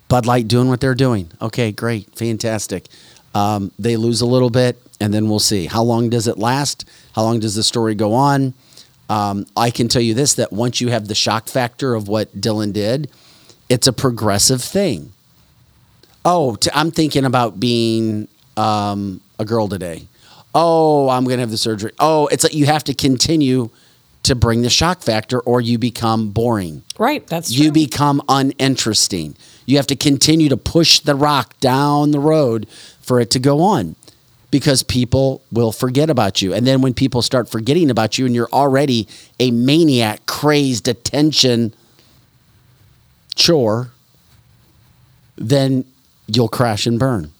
Bud 0.08 0.26
Light 0.26 0.48
doing 0.48 0.70
what 0.70 0.80
they're 0.80 0.96
doing. 0.96 1.30
Okay, 1.42 1.74
great, 1.74 2.16
fantastic. 2.16 2.86
Um, 3.36 3.74
they 3.78 3.98
lose 3.98 4.22
a 4.22 4.26
little 4.26 4.50
bit, 4.50 4.78
and 5.02 5.12
then 5.14 5.28
we'll 5.28 5.40
see. 5.40 5.66
How 5.66 5.82
long 5.82 6.10
does 6.10 6.28
it 6.28 6.38
last? 6.38 6.88
How 7.16 7.24
long 7.24 7.40
does 7.40 7.56
the 7.56 7.64
story 7.64 7.96
go 7.96 8.14
on? 8.14 8.54
Um, 9.10 9.46
I 9.58 9.72
can 9.72 9.88
tell 9.88 10.02
you 10.02 10.14
this 10.14 10.36
that 10.36 10.54
once 10.54 10.80
you 10.80 10.90
have 10.90 11.08
the 11.08 11.16
shock 11.16 11.48
factor 11.50 11.96
of 11.96 12.08
what 12.08 12.40
Dylan 12.40 12.72
did, 12.72 13.10
it's 13.68 13.88
a 13.88 13.94
progressive 13.94 14.62
thing. 14.62 15.12
Oh, 16.24 16.56
t- 16.56 16.70
I'm 16.74 16.92
thinking 16.92 17.26
about 17.26 17.60
being 17.60 18.28
um, 18.56 19.22
a 19.40 19.44
girl 19.44 19.68
today. 19.68 20.04
Oh, 20.54 21.10
I'm 21.10 21.24
going 21.24 21.38
to 21.38 21.42
have 21.42 21.50
the 21.52 21.58
surgery. 21.58 21.92
Oh, 22.00 22.28
it's 22.28 22.44
like 22.44 22.54
you 22.54 22.68
have 22.68 22.84
to 22.86 22.94
continue 22.94 23.70
to 24.24 24.36
bring 24.36 24.62
the 24.62 24.70
shock 24.70 25.02
factor 25.02 25.40
or 25.40 25.62
you 25.62 25.80
become 25.80 26.30
boring. 26.30 26.84
right, 27.00 27.26
that's 27.26 27.52
true. 27.52 27.66
You 27.66 27.72
become 27.72 28.22
uninteresting. 28.30 29.36
You 29.66 29.78
have 29.78 29.88
to 29.88 29.96
continue 29.96 30.48
to 30.50 30.58
push 30.58 31.00
the 31.00 31.16
rock 31.16 31.60
down 31.60 32.12
the 32.12 32.20
road 32.20 32.68
for 33.02 33.20
it 33.20 33.32
to 33.32 33.40
go 33.40 33.62
on 33.62 33.96
because 34.52 34.84
people 34.84 35.42
will 35.52 35.72
forget 35.72 36.10
about 36.10 36.42
you. 36.42 36.54
And 36.54 36.68
then 36.68 36.82
when 36.82 36.94
people 36.94 37.22
start 37.22 37.50
forgetting 37.50 37.90
about 37.90 38.18
you 38.18 38.26
and 38.26 38.36
you're 38.36 38.50
already 38.52 39.08
a 39.40 39.50
maniac, 39.50 40.26
crazed 40.26 40.88
attention 40.88 41.74
chore, 43.36 43.92
then 45.38 45.86
you'll 46.28 46.50
crash 46.50 46.86
and 46.86 47.00
burn 47.00 47.32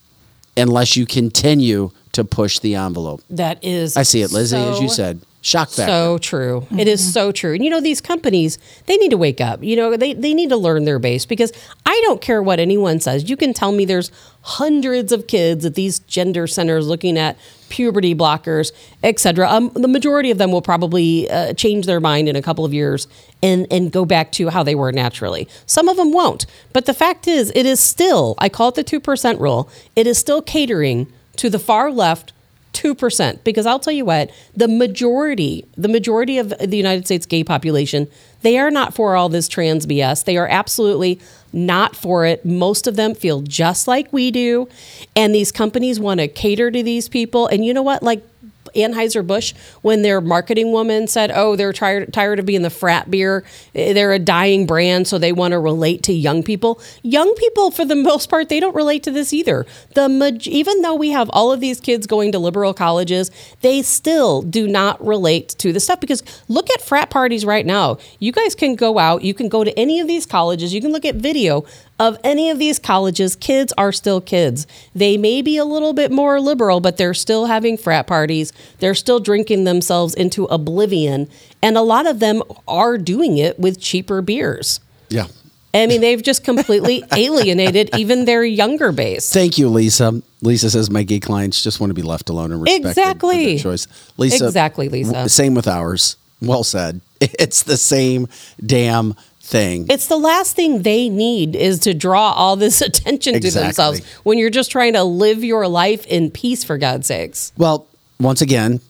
unless 0.56 0.96
you 0.96 1.06
continue 1.06 1.90
to 2.12 2.24
push 2.24 2.58
the 2.58 2.74
envelope. 2.74 3.22
that 3.30 3.62
is. 3.62 3.96
I 3.96 4.02
see 4.02 4.22
it, 4.22 4.32
Lizzie, 4.32 4.56
as 4.56 4.80
you 4.80 4.88
said. 4.88 5.20
Shock 5.44 5.70
factor. 5.70 5.90
So 5.90 6.18
true. 6.18 6.68
It 6.78 6.86
is 6.86 7.12
so 7.12 7.32
true. 7.32 7.54
And 7.54 7.64
you 7.64 7.70
know, 7.70 7.80
these 7.80 8.00
companies, 8.00 8.58
they 8.86 8.96
need 8.96 9.10
to 9.10 9.16
wake 9.16 9.40
up. 9.40 9.60
You 9.60 9.74
know, 9.74 9.96
they, 9.96 10.14
they 10.14 10.34
need 10.34 10.50
to 10.50 10.56
learn 10.56 10.84
their 10.84 11.00
base 11.00 11.26
because 11.26 11.52
I 11.84 12.00
don't 12.04 12.20
care 12.20 12.40
what 12.40 12.60
anyone 12.60 13.00
says. 13.00 13.28
You 13.28 13.36
can 13.36 13.52
tell 13.52 13.72
me 13.72 13.84
there's 13.84 14.12
hundreds 14.42 15.10
of 15.10 15.26
kids 15.26 15.64
at 15.64 15.74
these 15.74 15.98
gender 15.98 16.46
centers 16.46 16.86
looking 16.86 17.18
at 17.18 17.36
puberty 17.70 18.14
blockers, 18.14 18.70
etc. 19.02 19.48
Um, 19.50 19.70
the 19.74 19.88
majority 19.88 20.30
of 20.30 20.38
them 20.38 20.52
will 20.52 20.62
probably 20.62 21.28
uh, 21.28 21.54
change 21.54 21.86
their 21.86 22.00
mind 22.00 22.28
in 22.28 22.36
a 22.36 22.42
couple 22.42 22.64
of 22.64 22.72
years 22.72 23.08
and, 23.42 23.66
and 23.68 23.90
go 23.90 24.04
back 24.04 24.30
to 24.32 24.48
how 24.48 24.62
they 24.62 24.76
were 24.76 24.92
naturally. 24.92 25.48
Some 25.66 25.88
of 25.88 25.96
them 25.96 26.12
won't. 26.12 26.46
But 26.72 26.86
the 26.86 26.94
fact 26.94 27.26
is, 27.26 27.50
it 27.56 27.66
is 27.66 27.80
still, 27.80 28.36
I 28.38 28.48
call 28.48 28.68
it 28.68 28.76
the 28.76 28.84
2% 28.84 29.40
rule, 29.40 29.68
it 29.96 30.06
is 30.06 30.18
still 30.18 30.40
catering 30.40 31.12
to 31.36 31.50
the 31.50 31.58
far 31.58 31.90
left 31.90 32.32
2% 32.72 33.44
because 33.44 33.66
I'll 33.66 33.78
tell 33.78 33.92
you 33.92 34.04
what, 34.04 34.30
the 34.56 34.68
majority, 34.68 35.66
the 35.76 35.88
majority 35.88 36.38
of 36.38 36.50
the 36.58 36.76
United 36.76 37.06
States 37.06 37.26
gay 37.26 37.44
population, 37.44 38.08
they 38.42 38.58
are 38.58 38.70
not 38.70 38.94
for 38.94 39.16
all 39.16 39.28
this 39.28 39.48
trans 39.48 39.86
BS. 39.86 40.24
They 40.24 40.36
are 40.36 40.48
absolutely 40.48 41.20
not 41.52 41.94
for 41.94 42.24
it. 42.24 42.44
Most 42.44 42.86
of 42.86 42.96
them 42.96 43.14
feel 43.14 43.42
just 43.42 43.86
like 43.86 44.12
we 44.12 44.30
do. 44.30 44.68
And 45.14 45.34
these 45.34 45.52
companies 45.52 46.00
want 46.00 46.20
to 46.20 46.28
cater 46.28 46.70
to 46.70 46.82
these 46.82 47.08
people. 47.08 47.46
And 47.46 47.64
you 47.64 47.74
know 47.74 47.82
what? 47.82 48.02
Like 48.02 48.26
Anheuser-Busch, 48.74 49.54
when 49.82 50.02
their 50.02 50.20
marketing 50.20 50.72
woman 50.72 51.06
said, 51.06 51.30
oh, 51.34 51.56
they're 51.56 51.72
tired, 51.72 52.12
tired 52.12 52.38
of 52.38 52.46
being 52.46 52.62
the 52.62 52.70
frat 52.70 53.10
beer. 53.10 53.44
They're 53.72 54.12
a 54.12 54.18
dying 54.18 54.66
brand, 54.66 55.08
so 55.08 55.18
they 55.18 55.32
want 55.32 55.52
to 55.52 55.58
relate 55.58 56.02
to 56.04 56.12
young 56.12 56.42
people. 56.42 56.80
Young 57.02 57.34
people, 57.34 57.70
for 57.70 57.84
the 57.84 57.96
most 58.02 58.28
part, 58.28 58.48
they 58.48 58.60
don't 58.60 58.74
relate 58.74 59.02
to 59.04 59.10
this 59.10 59.32
either. 59.32 59.66
The 59.94 60.40
Even 60.44 60.82
though 60.82 60.94
we 60.94 61.10
have 61.10 61.30
all 61.30 61.52
of 61.52 61.60
these 61.60 61.80
kids 61.80 62.06
going 62.06 62.32
to 62.32 62.38
liberal 62.38 62.74
colleges, 62.74 63.30
they 63.60 63.82
still 63.82 64.42
do 64.42 64.66
not 64.66 65.04
relate 65.04 65.50
to 65.58 65.72
the 65.72 65.80
stuff 65.80 66.00
because 66.00 66.22
look 66.48 66.70
at 66.70 66.80
frat 66.80 67.10
parties 67.10 67.44
right 67.44 67.66
now. 67.66 67.98
You 68.18 68.32
guys 68.32 68.54
can 68.54 68.74
go 68.74 68.98
out, 68.98 69.22
you 69.22 69.34
can 69.34 69.48
go 69.48 69.64
to 69.64 69.78
any 69.78 70.00
of 70.00 70.08
these 70.08 70.26
colleges, 70.26 70.74
you 70.74 70.80
can 70.80 70.92
look 70.92 71.04
at 71.04 71.16
video 71.16 71.64
of 71.98 72.18
any 72.24 72.50
of 72.50 72.58
these 72.58 72.78
colleges, 72.78 73.36
kids 73.36 73.72
are 73.78 73.92
still 73.92 74.20
kids. 74.20 74.66
They 74.94 75.16
may 75.16 75.40
be 75.42 75.56
a 75.56 75.64
little 75.64 75.92
bit 75.92 76.10
more 76.10 76.40
liberal, 76.40 76.80
but 76.80 76.96
they're 76.96 77.14
still 77.14 77.46
having 77.46 77.76
frat 77.76 78.06
parties. 78.06 78.52
They're 78.80 78.94
still 78.94 79.20
drinking 79.20 79.64
themselves 79.64 80.14
into 80.14 80.46
oblivion. 80.46 81.28
And 81.62 81.76
a 81.76 81.82
lot 81.82 82.06
of 82.06 82.18
them 82.18 82.42
are 82.66 82.98
doing 82.98 83.38
it 83.38 83.58
with 83.58 83.80
cheaper 83.80 84.20
beers. 84.20 84.80
Yeah. 85.08 85.26
I 85.74 85.86
mean, 85.86 86.00
they've 86.00 86.22
just 86.22 86.44
completely 86.44 87.02
alienated 87.16 87.90
even 87.96 88.24
their 88.26 88.44
younger 88.44 88.92
base. 88.92 89.32
Thank 89.32 89.56
you, 89.56 89.68
Lisa. 89.68 90.20
Lisa 90.42 90.70
says 90.70 90.90
my 90.90 91.02
gay 91.02 91.20
clients 91.20 91.62
just 91.62 91.80
want 91.80 91.90
to 91.90 91.94
be 91.94 92.02
left 92.02 92.28
alone 92.28 92.52
and 92.52 92.60
respected 92.60 92.88
Exactly. 92.88 93.58
choice. 93.58 93.86
Lisa, 94.18 94.46
Exactly, 94.46 94.88
Lisa. 94.88 95.28
Same 95.28 95.54
with 95.54 95.68
ours. 95.68 96.16
Well 96.40 96.64
said. 96.64 97.00
It's 97.20 97.62
the 97.62 97.76
same 97.76 98.26
damn 98.64 99.14
thing. 99.52 99.86
It's 99.88 100.08
the 100.08 100.16
last 100.16 100.56
thing 100.56 100.82
they 100.82 101.08
need 101.08 101.54
is 101.54 101.78
to 101.80 101.94
draw 101.94 102.32
all 102.32 102.56
this 102.56 102.80
attention 102.88 103.40
to 103.40 103.50
themselves 103.50 104.04
when 104.24 104.38
you're 104.38 104.50
just 104.50 104.72
trying 104.72 104.94
to 104.94 105.04
live 105.04 105.44
your 105.44 105.68
life 105.68 106.04
in 106.06 106.30
peace, 106.32 106.64
for 106.64 106.78
God's 106.78 107.06
sakes. 107.06 107.52
Well, 107.56 107.86
once 108.18 108.40
again, 108.40 108.80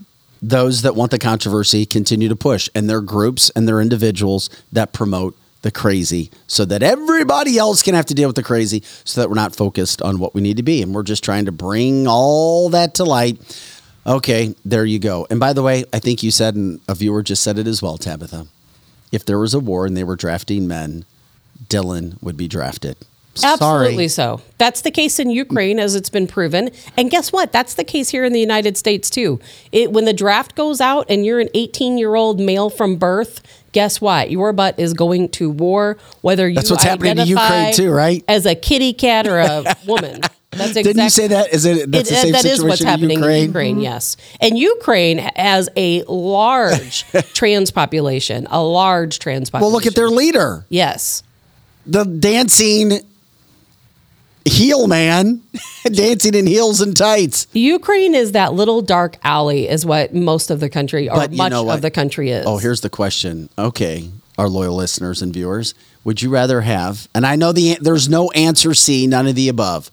those 0.41 0.83
that 0.83 0.95
want 0.97 1.11
the 1.11 1.19
controversy 1.19 1.85
continue 1.85 2.29
to 2.29 2.37
push, 2.37 2.71
and 2.75 2.89
they're 2.89 3.01
groups 3.01 3.51
and 3.55 3.69
they're 3.69 3.81
individuals 3.81 4.49
that 4.73 4.93
promote 4.93 5.37
the 5.63 5.71
crazy 5.71 6.31
so 6.47 6.65
that 6.65 6.83
everybody 6.83 7.57
else 7.57 7.83
can 7.83 7.95
have 7.95 8.07
to 8.07 8.15
deal 8.15 8.29
with 8.29 8.37
the 8.37 8.43
crazy 8.43 8.83
so 9.05 9.21
that 9.21 9.29
we're 9.29 9.37
not 9.37 9.55
focused 9.55 10.03
on 10.03 10.19
what 10.19 10.35
we 10.35 10.41
need 10.41 10.57
to 10.57 10.63
be. 10.63 10.83
And 10.83 10.95
we're 10.95 11.05
just 11.05 11.23
trying 11.23 11.45
to 11.45 11.53
bring 11.53 12.07
all 12.09 12.69
that 12.71 12.95
to 12.95 13.05
light. 13.05 13.39
Okay, 14.05 14.57
there 14.65 14.85
you 14.85 14.99
go. 14.99 15.27
And 15.31 15.39
by 15.39 15.53
the 15.53 15.63
way, 15.63 15.85
I 15.93 16.01
think 16.01 16.25
you 16.25 16.33
said, 16.33 16.57
and 16.57 16.81
a 16.89 16.95
viewer 16.97 17.23
just 17.23 17.45
said 17.45 17.59
it 17.59 17.69
as 17.69 17.81
well, 17.81 17.97
Tabitha. 17.97 18.49
If 19.13 19.25
there 19.25 19.39
was 19.39 19.55
a 19.55 19.61
war 19.61 19.87
and 19.87 19.97
they 19.97 20.05
were 20.05 20.17
drafting 20.17 20.67
men, 20.67 21.05
Dylan 21.69 22.21
would 22.23 22.37
be 22.37 22.49
drafted. 22.49 22.97
Absolutely 23.43 24.09
Sorry. 24.09 24.37
so. 24.39 24.43
That's 24.59 24.83
the 24.83 24.91
case 24.91 25.19
in 25.19 25.31
Ukraine, 25.31 25.79
as 25.79 25.95
it's 25.95 26.11
been 26.11 26.27
proven. 26.27 26.71
And 26.97 27.11
guess 27.11 27.33
what? 27.33 27.51
That's 27.51 27.75
the 27.75 27.85
case 27.85 28.11
here 28.11 28.25
in 28.25 28.33
the 28.33 28.41
United 28.41 28.77
States 28.77 29.09
too. 29.09 29.41
It, 29.71 29.91
when 29.93 30.05
the 30.05 30.13
draft 30.13 30.55
goes 30.55 30.81
out 30.81 31.07
and 31.09 31.25
you're 31.25 31.41
an 31.41 31.49
18 31.55 31.97
year 31.97 32.15
old 32.15 32.41
male 32.41 32.69
from 32.69 32.97
birth, 32.97 33.41
guess 33.73 34.01
what? 34.01 34.31
Your 34.31 34.53
butt 34.53 34.79
is 34.79 34.93
going 34.93 35.31
to 35.31 35.51
war. 35.51 35.97
Whether 36.21 36.49
you 36.49 36.57
That's 36.57 36.71
what's 36.71 36.85
happening 36.85 37.17
to 37.17 37.25
Ukraine 37.25 37.73
too, 37.73 37.91
right? 37.91 38.23
As 38.29 38.45
a 38.45 38.55
kitty 38.55 38.93
cat 38.93 39.27
or 39.27 39.39
a 39.39 39.77
woman. 39.87 40.21
That's 40.53 40.77
exactly. 40.77 40.83
Didn't 40.83 41.05
you 41.05 41.11
say 41.11 41.27
that? 41.29 41.53
Is 41.53 41.65
it 41.65 41.91
that's 41.91 42.11
the 42.11 42.15
same 42.15 42.33
that 42.33 42.45
is 42.45 42.51
situation 42.53 42.69
what's 42.69 42.81
in 42.83 42.87
happening 42.87 43.19
Ukraine? 43.19 43.43
in 43.43 43.49
Ukraine, 43.49 43.75
mm-hmm. 43.77 43.85
yes. 43.85 44.17
And 44.41 44.59
Ukraine 44.59 45.19
has 45.19 45.71
a 45.77 46.03
large 46.05 47.05
trans 47.33 47.71
population, 47.71 48.47
a 48.51 48.63
large 48.63 49.19
trans 49.19 49.49
population. 49.49 49.73
Well, 49.73 49.73
look 49.73 49.87
at 49.87 49.95
their 49.95 50.11
leader. 50.11 50.67
Yes. 50.69 51.23
the 51.87 52.05
dancing 52.05 53.01
heel 54.45 54.89
man 54.89 55.41
dancing 55.85 56.35
in 56.35 56.47
heels 56.47 56.81
and 56.81 56.97
tights. 56.97 57.47
Ukraine 57.53 58.15
is 58.15 58.33
that 58.33 58.53
little 58.53 58.83
dark 58.83 59.17
alley, 59.23 59.69
is 59.69 59.87
what 59.87 60.15
most 60.15 60.51
of 60.51 60.61
the 60.61 60.69
country, 60.69 61.09
or 61.09 61.29
much 61.29 61.53
of 61.53 61.81
the 61.81 61.91
country 61.91 62.31
is. 62.31 62.45
Oh, 62.47 62.59
here's 62.59 62.81
the 62.81 62.91
question. 62.91 63.49
Okay, 63.59 64.11
our 64.37 64.49
loyal 64.49 64.77
listeners 64.77 65.23
and 65.23 65.33
viewers, 65.33 65.75
would 66.05 66.21
you 66.21 66.29
rather 66.29 66.61
have? 66.63 67.09
And 67.15 67.25
I 67.25 67.37
know 67.37 67.53
the 67.53 67.79
there's 67.81 68.09
no 68.09 68.31
answer 68.33 68.75
C, 68.75 69.07
none 69.07 69.27
of 69.27 69.35
the 69.35 69.49
above. 69.49 69.91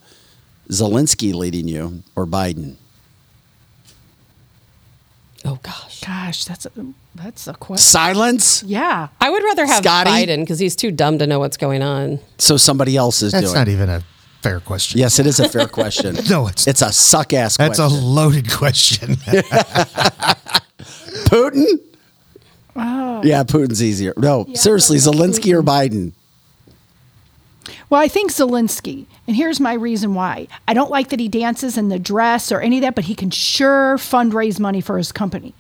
Zelensky 0.72 1.34
leading 1.34 1.68
you 1.68 2.04
or 2.16 2.26
Biden? 2.26 2.76
Oh 5.46 5.58
gosh, 5.64 6.02
Gosh, 6.06 6.44
that's 6.46 6.66
a, 6.66 6.72
that's 7.16 7.48
a 7.48 7.54
question. 7.54 7.84
Silence. 7.86 8.62
Yeah. 8.64 9.08
I 9.22 9.30
would 9.30 9.42
rather 9.44 9.66
have 9.66 9.84
Scotty? 9.84 10.10
Biden 10.10 10.42
because 10.42 10.60
he's 10.60 10.76
too 10.76 10.92
dumb 10.92 11.18
to 11.20 11.28
know 11.28 11.40
what's 11.40 11.56
going 11.58 11.82
on. 11.82 12.20
So 12.38 12.58
somebody 12.58 12.98
else 12.98 13.22
is 13.22 13.32
That's 13.32 13.46
doing. 13.46 13.56
not 13.56 13.68
even 13.70 13.90
a 13.90 14.04
fair 14.42 14.60
question. 14.60 15.00
yes, 15.00 15.18
it 15.18 15.26
is 15.26 15.40
a 15.40 15.48
fair 15.48 15.68
question. 15.68 16.18
No, 16.30 16.48
it's 16.48 16.68
It's 16.68 16.82
a 16.82 16.92
suck 16.92 17.34
ass 17.34 17.56
That's 17.58 17.80
question. 17.80 17.98
a 18.00 18.02
loaded 18.06 18.52
question. 18.52 19.16
Putin. 21.30 21.66
Oh. 22.76 23.22
Yeah, 23.24 23.44
Putin's 23.44 23.82
easier. 23.82 24.14
No, 24.18 24.46
seriously, 24.54 24.98
Zelensky 24.98 25.54
or 25.58 25.64
Biden? 25.64 26.12
Well, 27.90 28.02
I 28.02 28.08
think 28.08 28.32
Zelensky, 28.32 29.06
and 29.28 29.36
here's 29.36 29.60
my 29.60 29.74
reason 29.74 30.14
why. 30.14 30.48
I 30.68 30.74
don't 30.74 30.92
like 30.92 31.10
that 31.10 31.20
he 31.20 31.28
dances 31.28 31.78
in 31.78 31.90
the 31.90 32.00
dress 32.00 32.52
or 32.52 32.60
any 32.62 32.78
of 32.78 32.82
that, 32.82 32.96
but 32.96 33.06
he 33.06 33.16
can 33.16 33.30
sure 33.30 33.98
fundraise 33.98 34.60
money 34.60 34.82
for 34.82 34.98
his 34.98 35.12
company. 35.12 35.54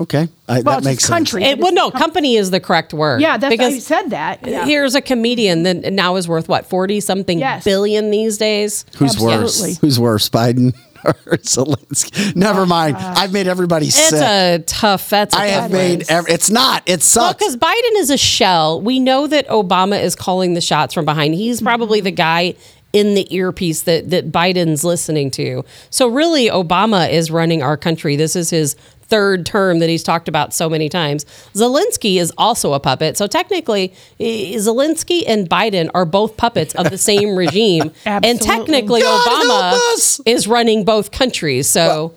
Okay, 0.00 0.28
I, 0.48 0.62
Well, 0.62 0.62
that 0.62 0.78
it's 0.78 0.84
makes 0.86 1.02
his 1.02 1.08
sense. 1.08 1.30
country. 1.30 1.44
It, 1.44 1.58
well, 1.58 1.74
no, 1.74 1.90
company 1.90 2.36
is 2.36 2.50
the 2.50 2.58
correct 2.60 2.94
word. 2.94 3.20
Yeah, 3.20 3.36
that's 3.36 3.52
I 3.52 3.56
because 3.56 3.84
said 3.84 4.08
that. 4.10 4.46
Yeah. 4.46 4.64
here's 4.64 4.94
a 4.94 5.02
comedian 5.02 5.62
that 5.64 5.92
now 5.92 6.16
is 6.16 6.26
worth 6.26 6.48
what 6.48 6.64
forty 6.64 7.00
something 7.00 7.38
Yes. 7.38 7.64
billion 7.64 8.10
these 8.10 8.38
days. 8.38 8.86
Who's 8.96 9.10
Absolutely. 9.12 9.36
worse? 9.36 9.78
Who's 9.78 10.00
worse, 10.00 10.30
Biden 10.30 10.74
or 11.04 11.12
Zelensky? 11.38 12.34
Never 12.36 12.62
oh, 12.62 12.66
mind. 12.66 12.96
I've 12.96 13.32
made 13.32 13.46
everybody 13.46 13.86
It's 13.86 14.08
sick. 14.10 14.20
a 14.20 14.62
tough. 14.66 15.08
That's 15.10 15.34
a 15.34 15.38
I 15.38 15.46
have 15.46 15.70
made. 15.70 16.00
one. 16.08 16.18
Ev- 16.18 16.28
it's 16.28 16.50
not. 16.50 16.82
It 16.86 16.92
Well, 16.92 17.00
sucks. 17.00 17.38
because 17.38 17.56
Biden 17.56 17.96
is 17.98 18.10
a 18.10 18.16
shell. 18.18 18.80
We 18.80 19.00
know 19.00 19.26
that 19.26 19.48
Obama 19.48 20.02
is 20.02 20.14
calling 20.14 20.54
the 20.54 20.60
shots 20.60 20.94
from 20.94 21.04
behind. 21.04 21.34
He's 21.34 21.58
mm-hmm. 21.58 21.66
probably 21.66 22.00
the 22.00 22.10
guy 22.10 22.54
in 22.92 23.14
the 23.14 23.32
earpiece 23.34 23.82
that 23.82 24.10
that 24.10 24.32
Biden's 24.32 24.82
listening 24.84 25.30
to. 25.32 25.64
So 25.90 26.08
really, 26.08 26.48
Obama 26.48 27.10
is 27.10 27.30
running 27.30 27.62
our 27.62 27.76
country. 27.76 28.16
This 28.16 28.34
is 28.34 28.50
his 28.50 28.74
third 29.10 29.44
term 29.44 29.80
that 29.80 29.88
he's 29.88 30.02
talked 30.02 30.28
about 30.28 30.54
so 30.54 30.70
many 30.70 30.88
times. 30.88 31.26
Zelensky 31.54 32.16
is 32.16 32.32
also 32.38 32.72
a 32.72 32.80
puppet. 32.80 33.16
So 33.16 33.26
technically, 33.26 33.92
Zelensky 34.18 35.24
and 35.26 35.50
Biden 35.50 35.90
are 35.92 36.06
both 36.06 36.36
puppets 36.36 36.74
of 36.76 36.88
the 36.88 36.98
same 37.10 37.36
regime. 37.36 37.92
and 38.06 38.40
technically, 38.40 39.02
God 39.02 39.28
Obama 39.28 40.20
is 40.26 40.46
running 40.48 40.84
both 40.84 41.10
countries. 41.10 41.68
So 41.68 42.14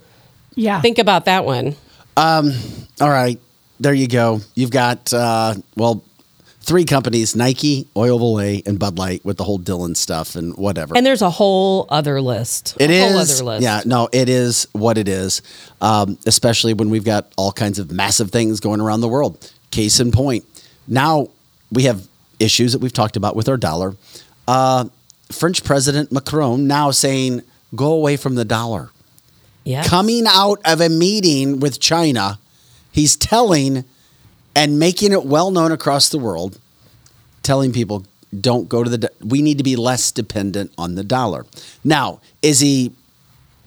yeah. 0.55 0.79
think 0.81 0.99
about 0.99 1.25
that 1.25 1.43
one. 1.45 1.75
All 3.01 3.09
right, 3.09 3.39
there 3.79 3.93
you 3.93 4.07
go. 4.07 4.39
You've 4.53 4.71
got 4.71 5.11
uh, 5.11 5.55
well, 5.75 6.03
three 6.63 6.85
companies: 6.85 7.35
Nike, 7.35 7.87
Oil 7.95 8.19
Olay, 8.19 8.65
and 8.65 8.79
Bud 8.79 8.97
Light, 8.97 9.23
with 9.23 9.37
the 9.37 9.43
whole 9.43 9.59
Dylan 9.59 9.95
stuff 9.95 10.35
and 10.35 10.55
whatever. 10.57 10.95
And 10.97 11.05
there's 11.05 11.21
a 11.21 11.29
whole 11.29 11.85
other 11.89 12.21
list. 12.21 12.75
It 12.79 12.89
a 12.89 12.93
is, 12.93 13.03
whole 13.03 13.19
other 13.19 13.43
list. 13.43 13.63
yeah, 13.63 13.81
no, 13.85 14.09
it 14.11 14.29
is 14.29 14.67
what 14.71 14.97
it 14.97 15.07
is. 15.07 15.41
Um, 15.81 16.17
especially 16.25 16.73
when 16.73 16.89
we've 16.89 17.03
got 17.03 17.31
all 17.37 17.51
kinds 17.51 17.79
of 17.79 17.91
massive 17.91 18.31
things 18.31 18.59
going 18.59 18.81
around 18.81 19.01
the 19.01 19.09
world. 19.09 19.51
Case 19.71 19.99
in 19.99 20.11
point, 20.11 20.45
now 20.87 21.27
we 21.71 21.83
have 21.83 22.07
issues 22.39 22.73
that 22.73 22.79
we've 22.79 22.93
talked 22.93 23.17
about 23.17 23.35
with 23.35 23.49
our 23.49 23.57
dollar. 23.57 23.95
Uh, 24.47 24.85
French 25.31 25.63
President 25.63 26.11
Macron 26.11 26.67
now 26.67 26.91
saying, 26.91 27.41
"Go 27.75 27.93
away 27.93 28.17
from 28.17 28.35
the 28.35 28.45
dollar." 28.45 28.89
Yeah. 29.63 29.83
Coming 29.83 30.25
out 30.27 30.59
of 30.65 30.81
a 30.81 30.89
meeting 30.89 31.59
with 31.59 31.79
China, 31.79 32.37
he's 32.91 33.15
telling 33.15 33.85
and 34.55 34.79
making 34.79 35.11
it 35.11 35.25
well 35.25 35.51
known 35.51 35.71
across 35.71 36.09
the 36.09 36.17
world, 36.17 36.59
telling 37.41 37.71
people 37.71 38.05
don't 38.39 38.67
go 38.69 38.83
to 38.83 38.89
the. 38.89 39.11
We 39.21 39.41
need 39.41 39.57
to 39.57 39.63
be 39.63 39.75
less 39.75 40.11
dependent 40.11 40.71
on 40.77 40.95
the 40.95 41.03
dollar. 41.03 41.45
Now, 41.83 42.21
is 42.41 42.59
he 42.59 42.91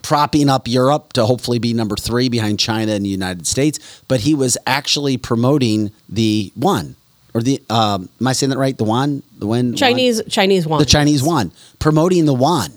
propping 0.02 0.48
up 0.48 0.68
Europe 0.68 1.12
to 1.14 1.26
hopefully 1.26 1.58
be 1.58 1.72
number 1.72 1.96
three 1.96 2.28
behind 2.28 2.60
China 2.60 2.92
and 2.92 3.04
the 3.04 3.10
United 3.10 3.46
States? 3.46 4.02
But 4.08 4.20
he 4.20 4.34
was 4.34 4.56
actually 4.66 5.16
promoting 5.16 5.92
the 6.08 6.52
yuan 6.56 6.96
or 7.34 7.42
the. 7.42 7.62
Um, 7.70 8.08
am 8.20 8.26
I 8.26 8.32
saying 8.32 8.50
that 8.50 8.58
right? 8.58 8.76
The 8.76 8.84
yuan, 8.84 9.22
the 9.38 9.46
yuan? 9.46 9.76
Chinese 9.76 10.22
Chinese 10.28 10.66
yuan. 10.66 10.78
the 10.78 10.86
Chinese 10.86 11.22
yuan, 11.22 11.52
promoting 11.78 12.26
the 12.26 12.34
yuan. 12.34 12.72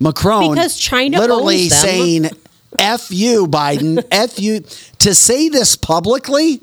Macron 0.00 0.54
Because 0.54 0.78
China 0.78 1.18
literally 1.18 1.68
saying 1.68 2.30
"F 2.78 3.10
you, 3.10 3.46
Biden, 3.48 4.04
F 4.12 4.38
you." 4.38 4.60
To 4.98 5.14
say 5.14 5.48
this 5.48 5.76
publicly, 5.76 6.60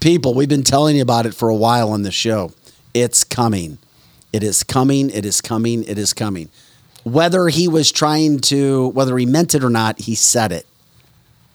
people, 0.00 0.34
we've 0.34 0.48
been 0.48 0.62
telling 0.62 0.96
you 0.96 1.02
about 1.02 1.26
it 1.26 1.34
for 1.34 1.48
a 1.48 1.54
while 1.54 1.90
on 1.90 2.02
the 2.02 2.10
show. 2.12 2.52
It's 2.94 3.24
coming. 3.24 3.78
It 4.32 4.42
is 4.42 4.62
coming. 4.62 5.10
It 5.10 5.24
is 5.24 5.40
coming. 5.40 5.84
It 5.84 5.98
is 5.98 6.12
coming. 6.12 6.48
whether 7.04 7.48
he 7.48 7.68
was 7.68 7.90
trying 7.90 8.38
to, 8.40 8.88
whether 8.88 9.16
he 9.16 9.24
meant 9.24 9.54
it 9.54 9.64
or 9.64 9.70
not, 9.70 10.00
he 10.00 10.14
said 10.14 10.52
it. 10.52 10.66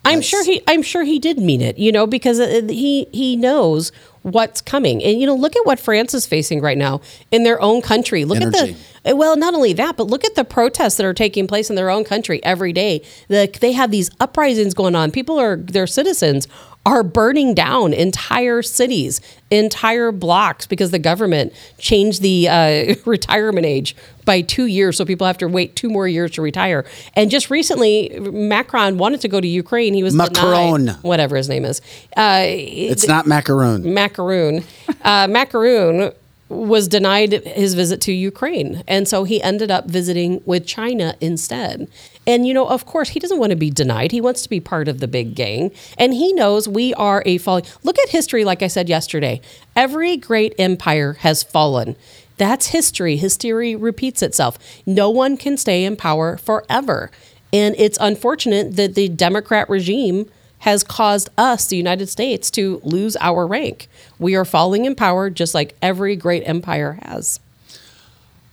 I'm 0.06 0.16
Yes. 0.18 0.24
sure 0.26 0.44
he 0.44 0.60
I'm 0.68 0.82
sure 0.82 1.04
he 1.04 1.18
did 1.18 1.38
mean 1.38 1.60
it, 1.62 1.78
you 1.78 1.90
know, 1.92 2.06
because 2.06 2.38
uh, 2.40 2.62
he 2.68 3.06
he 3.12 3.36
knows 3.36 3.90
what's 4.22 4.60
coming. 4.60 5.02
And 5.02 5.18
you 5.20 5.26
know, 5.26 5.34
look 5.34 5.54
at 5.56 5.64
what 5.64 5.78
France 5.80 6.12
is 6.12 6.26
facing 6.26 6.60
right 6.60 6.76
now 6.76 7.00
in 7.30 7.44
their 7.44 7.60
own 7.62 7.80
country. 7.82 8.24
Look 8.24 8.40
Energy. 8.40 8.58
at 8.58 9.04
the 9.04 9.12
uh, 9.12 9.16
well, 9.16 9.36
not 9.36 9.54
only 9.54 9.72
that, 9.74 9.96
but 9.96 10.08
look 10.08 10.24
at 10.24 10.34
the 10.34 10.44
protests 10.44 10.96
that 10.96 11.06
are 11.06 11.14
taking 11.14 11.46
place 11.46 11.70
in 11.70 11.76
their 11.76 11.88
own 11.88 12.04
country 12.04 12.42
every 12.42 12.72
day. 12.72 13.02
The, 13.28 13.48
they 13.60 13.72
have 13.72 13.90
these 13.92 14.10
uprisings 14.20 14.74
going 14.74 14.94
on. 14.96 15.10
People 15.10 15.38
are 15.38 15.56
their 15.56 15.86
citizens 15.86 16.48
are 16.86 17.02
burning 17.02 17.54
down 17.54 17.94
entire 17.94 18.60
cities, 18.62 19.20
entire 19.50 20.12
blocks 20.12 20.66
because 20.66 20.90
the 20.90 20.98
government 20.98 21.52
changed 21.78 22.20
the 22.20 22.48
uh, 22.48 22.94
retirement 23.06 23.64
age 23.66 23.96
by 24.26 24.40
two 24.42 24.66
years, 24.66 24.96
so 24.96 25.04
people 25.04 25.26
have 25.26 25.38
to 25.38 25.46
wait 25.48 25.76
two 25.76 25.88
more 25.88 26.06
years 26.08 26.30
to 26.32 26.42
retire. 26.42 26.84
And 27.14 27.30
just 27.30 27.50
recently, 27.50 28.10
Macron 28.20 28.98
wanted 28.98 29.20
to 29.22 29.28
go 29.28 29.40
to 29.40 29.46
Ukraine. 29.46 29.94
He 29.94 30.02
was 30.02 30.14
Macron. 30.14 30.84
denied, 30.86 30.96
whatever 31.02 31.36
his 31.36 31.48
name 31.48 31.64
is. 31.64 31.80
Uh, 32.16 32.42
It's 32.46 33.06
not 33.08 33.26
macaroon. 33.26 33.92
Macaroon. 33.94 34.64
Uh, 35.02 35.26
Macaroon 35.28 36.12
was 36.48 36.88
denied 36.88 37.32
his 37.46 37.74
visit 37.74 38.00
to 38.02 38.12
Ukraine. 38.12 38.82
And 38.86 39.08
so 39.08 39.24
he 39.24 39.42
ended 39.42 39.70
up 39.70 39.86
visiting 39.86 40.42
with 40.44 40.66
China 40.66 41.16
instead. 41.20 41.88
And, 42.26 42.46
you 42.46 42.54
know, 42.54 42.66
of 42.66 42.86
course, 42.86 43.10
he 43.10 43.20
doesn't 43.20 43.38
want 43.38 43.50
to 43.50 43.56
be 43.56 43.70
denied. 43.70 44.12
He 44.12 44.20
wants 44.20 44.42
to 44.42 44.48
be 44.48 44.60
part 44.60 44.88
of 44.88 45.00
the 45.00 45.08
big 45.08 45.34
gang. 45.34 45.70
And 45.98 46.14
he 46.14 46.32
knows 46.32 46.68
we 46.68 46.94
are 46.94 47.22
a 47.26 47.38
falling. 47.38 47.64
Look 47.82 47.98
at 47.98 48.08
history, 48.08 48.44
like 48.44 48.62
I 48.62 48.68
said 48.68 48.88
yesterday. 48.88 49.40
Every 49.76 50.16
great 50.16 50.54
empire 50.58 51.14
has 51.20 51.42
fallen. 51.42 51.96
That's 52.36 52.68
history. 52.68 53.16
History 53.16 53.76
repeats 53.76 54.22
itself. 54.22 54.58
No 54.86 55.10
one 55.10 55.36
can 55.36 55.56
stay 55.56 55.84
in 55.84 55.96
power 55.96 56.36
forever. 56.36 57.10
And 57.52 57.74
it's 57.78 57.98
unfortunate 58.00 58.76
that 58.76 58.94
the 58.94 59.08
Democrat 59.08 59.68
regime 59.68 60.28
has 60.60 60.82
caused 60.82 61.28
us, 61.36 61.66
the 61.66 61.76
United 61.76 62.08
States, 62.08 62.50
to 62.52 62.80
lose 62.82 63.16
our 63.20 63.46
rank. 63.46 63.86
We 64.18 64.34
are 64.34 64.46
falling 64.46 64.86
in 64.86 64.94
power 64.94 65.28
just 65.28 65.54
like 65.54 65.76
every 65.82 66.16
great 66.16 66.42
empire 66.48 66.98
has. 67.02 67.38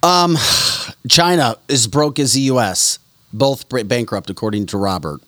Um, 0.04 0.38
China 1.08 1.56
is 1.70 1.88
broke 1.88 2.20
as 2.20 2.34
the 2.34 2.42
U.S. 2.42 3.00
Both 3.34 3.66
bankrupt, 3.88 4.30
according 4.30 4.68
to 4.68 4.78
Robert. 4.78 5.22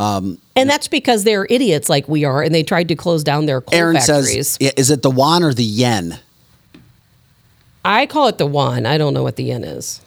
And 0.00 0.38
that's 0.54 0.88
because 0.88 1.24
they're 1.24 1.46
idiots 1.50 1.88
like 1.88 2.08
we 2.08 2.24
are, 2.24 2.42
and 2.42 2.54
they 2.54 2.62
tried 2.62 2.88
to 2.88 2.94
close 2.94 3.24
down 3.24 3.46
their 3.46 3.60
coal 3.60 3.78
Aaron 3.78 3.96
factories. 3.96 4.48
says, 4.60 4.72
"Is 4.76 4.90
it 4.90 5.02
the 5.02 5.10
yuan 5.10 5.42
or 5.42 5.52
the 5.52 5.64
yen?" 5.64 6.20
I 7.84 8.06
call 8.06 8.28
it 8.28 8.38
the 8.38 8.46
one. 8.46 8.86
I 8.86 8.98
don't 8.98 9.14
know 9.14 9.22
what 9.22 9.36
the 9.36 9.44
yen 9.44 9.64
is. 9.64 10.00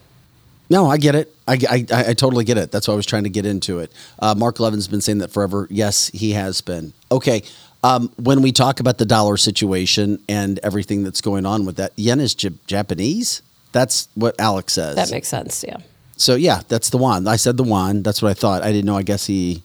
No, 0.70 0.90
I 0.90 0.98
get 0.98 1.16
it. 1.16 1.36
I, 1.48 1.54
I, 1.70 1.86
I 1.92 2.10
I 2.10 2.14
totally 2.14 2.46
get 2.46 2.58
it. 2.58 2.72
That's 2.72 2.88
why 2.88 2.94
I 2.94 2.98
was 2.98 3.06
trying 3.06 3.24
to 3.24 3.30
get 3.30 3.46
into 3.46 3.80
it. 3.80 3.92
Uh, 4.20 4.34
Mark 4.36 4.60
Levin's 4.60 4.88
been 4.88 5.02
saying 5.02 5.18
that 5.18 5.30
forever. 5.32 5.68
Yes, 5.70 6.08
he 6.14 6.32
has 6.32 6.62
been. 6.62 6.94
Okay. 7.12 7.44
Um, 7.84 8.12
when 8.18 8.42
we 8.44 8.52
talk 8.52 8.80
about 8.80 9.00
the 9.00 9.06
dollar 9.06 9.38
situation 9.38 10.22
and 10.30 10.60
everything 10.62 11.04
that's 11.04 11.20
going 11.20 11.46
on 11.48 11.66
with 11.66 11.78
that, 11.78 11.94
yen 11.96 12.20
is 12.20 12.36
J- 12.36 12.52
Japanese. 12.68 13.42
That's 13.72 14.08
what 14.14 14.40
Alex 14.40 14.74
says. 14.74 14.96
That 14.96 15.10
makes 15.12 15.28
sense. 15.28 15.66
Yeah. 15.68 15.78
So 16.22 16.36
yeah, 16.36 16.62
that's 16.68 16.92
the 16.92 16.98
one. 16.98 17.28
I 17.28 17.36
said 17.36 17.58
the 17.58 17.64
one. 17.64 18.04
That's 18.04 18.22
what 18.22 18.30
I 18.30 18.36
thought. 18.36 18.62
I 18.62 18.72
didn't 18.72 18.86
know. 18.86 18.96
I 18.96 19.02
guess 19.02 19.26
he. 19.26 19.64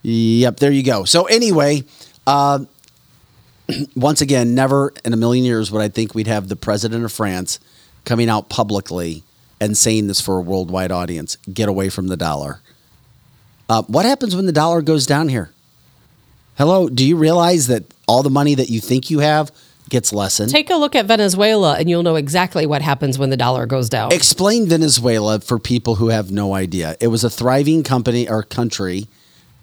Yep, 0.00 0.56
there 0.56 0.72
you 0.72 0.82
go. 0.82 1.04
So 1.04 1.24
anyway, 1.24 1.84
uh, 2.26 2.60
once 3.94 4.22
again, 4.22 4.54
never 4.54 4.92
in 5.04 5.12
a 5.12 5.18
million 5.18 5.44
years 5.44 5.70
would 5.70 5.82
I 5.82 5.88
think 5.88 6.14
we'd 6.14 6.26
have 6.26 6.48
the 6.48 6.56
president 6.56 7.04
of 7.04 7.12
France 7.12 7.60
coming 8.06 8.30
out 8.30 8.48
publicly 8.48 9.22
and 9.60 9.76
saying 9.76 10.06
this 10.06 10.18
for 10.18 10.38
a 10.38 10.40
worldwide 10.40 10.90
audience: 10.90 11.36
"Get 11.52 11.68
away 11.68 11.90
from 11.90 12.08
the 12.08 12.16
dollar." 12.16 12.60
Uh, 13.68 13.82
what 13.82 14.06
happens 14.06 14.34
when 14.34 14.46
the 14.46 14.52
dollar 14.52 14.80
goes 14.80 15.06
down 15.06 15.28
here? 15.28 15.50
Hello, 16.56 16.88
do 16.88 17.06
you 17.06 17.16
realize 17.16 17.66
that 17.66 17.84
all 18.08 18.22
the 18.22 18.30
money 18.30 18.54
that 18.54 18.70
you 18.70 18.80
think 18.80 19.10
you 19.10 19.18
have 19.18 19.52
gets 19.92 20.12
lessened? 20.12 20.50
Take 20.50 20.70
a 20.70 20.74
look 20.74 20.96
at 20.96 21.06
Venezuela, 21.06 21.76
and 21.78 21.88
you'll 21.88 22.02
know 22.02 22.16
exactly 22.16 22.66
what 22.66 22.82
happens 22.82 23.18
when 23.18 23.30
the 23.30 23.36
dollar 23.36 23.66
goes 23.66 23.88
down. 23.88 24.10
Explain 24.10 24.66
Venezuela 24.66 25.38
for 25.38 25.60
people 25.60 25.96
who 25.96 26.08
have 26.08 26.32
no 26.32 26.54
idea. 26.54 26.96
It 26.98 27.08
was 27.08 27.22
a 27.22 27.30
thriving 27.30 27.84
company 27.84 28.28
or 28.28 28.42
country, 28.42 29.06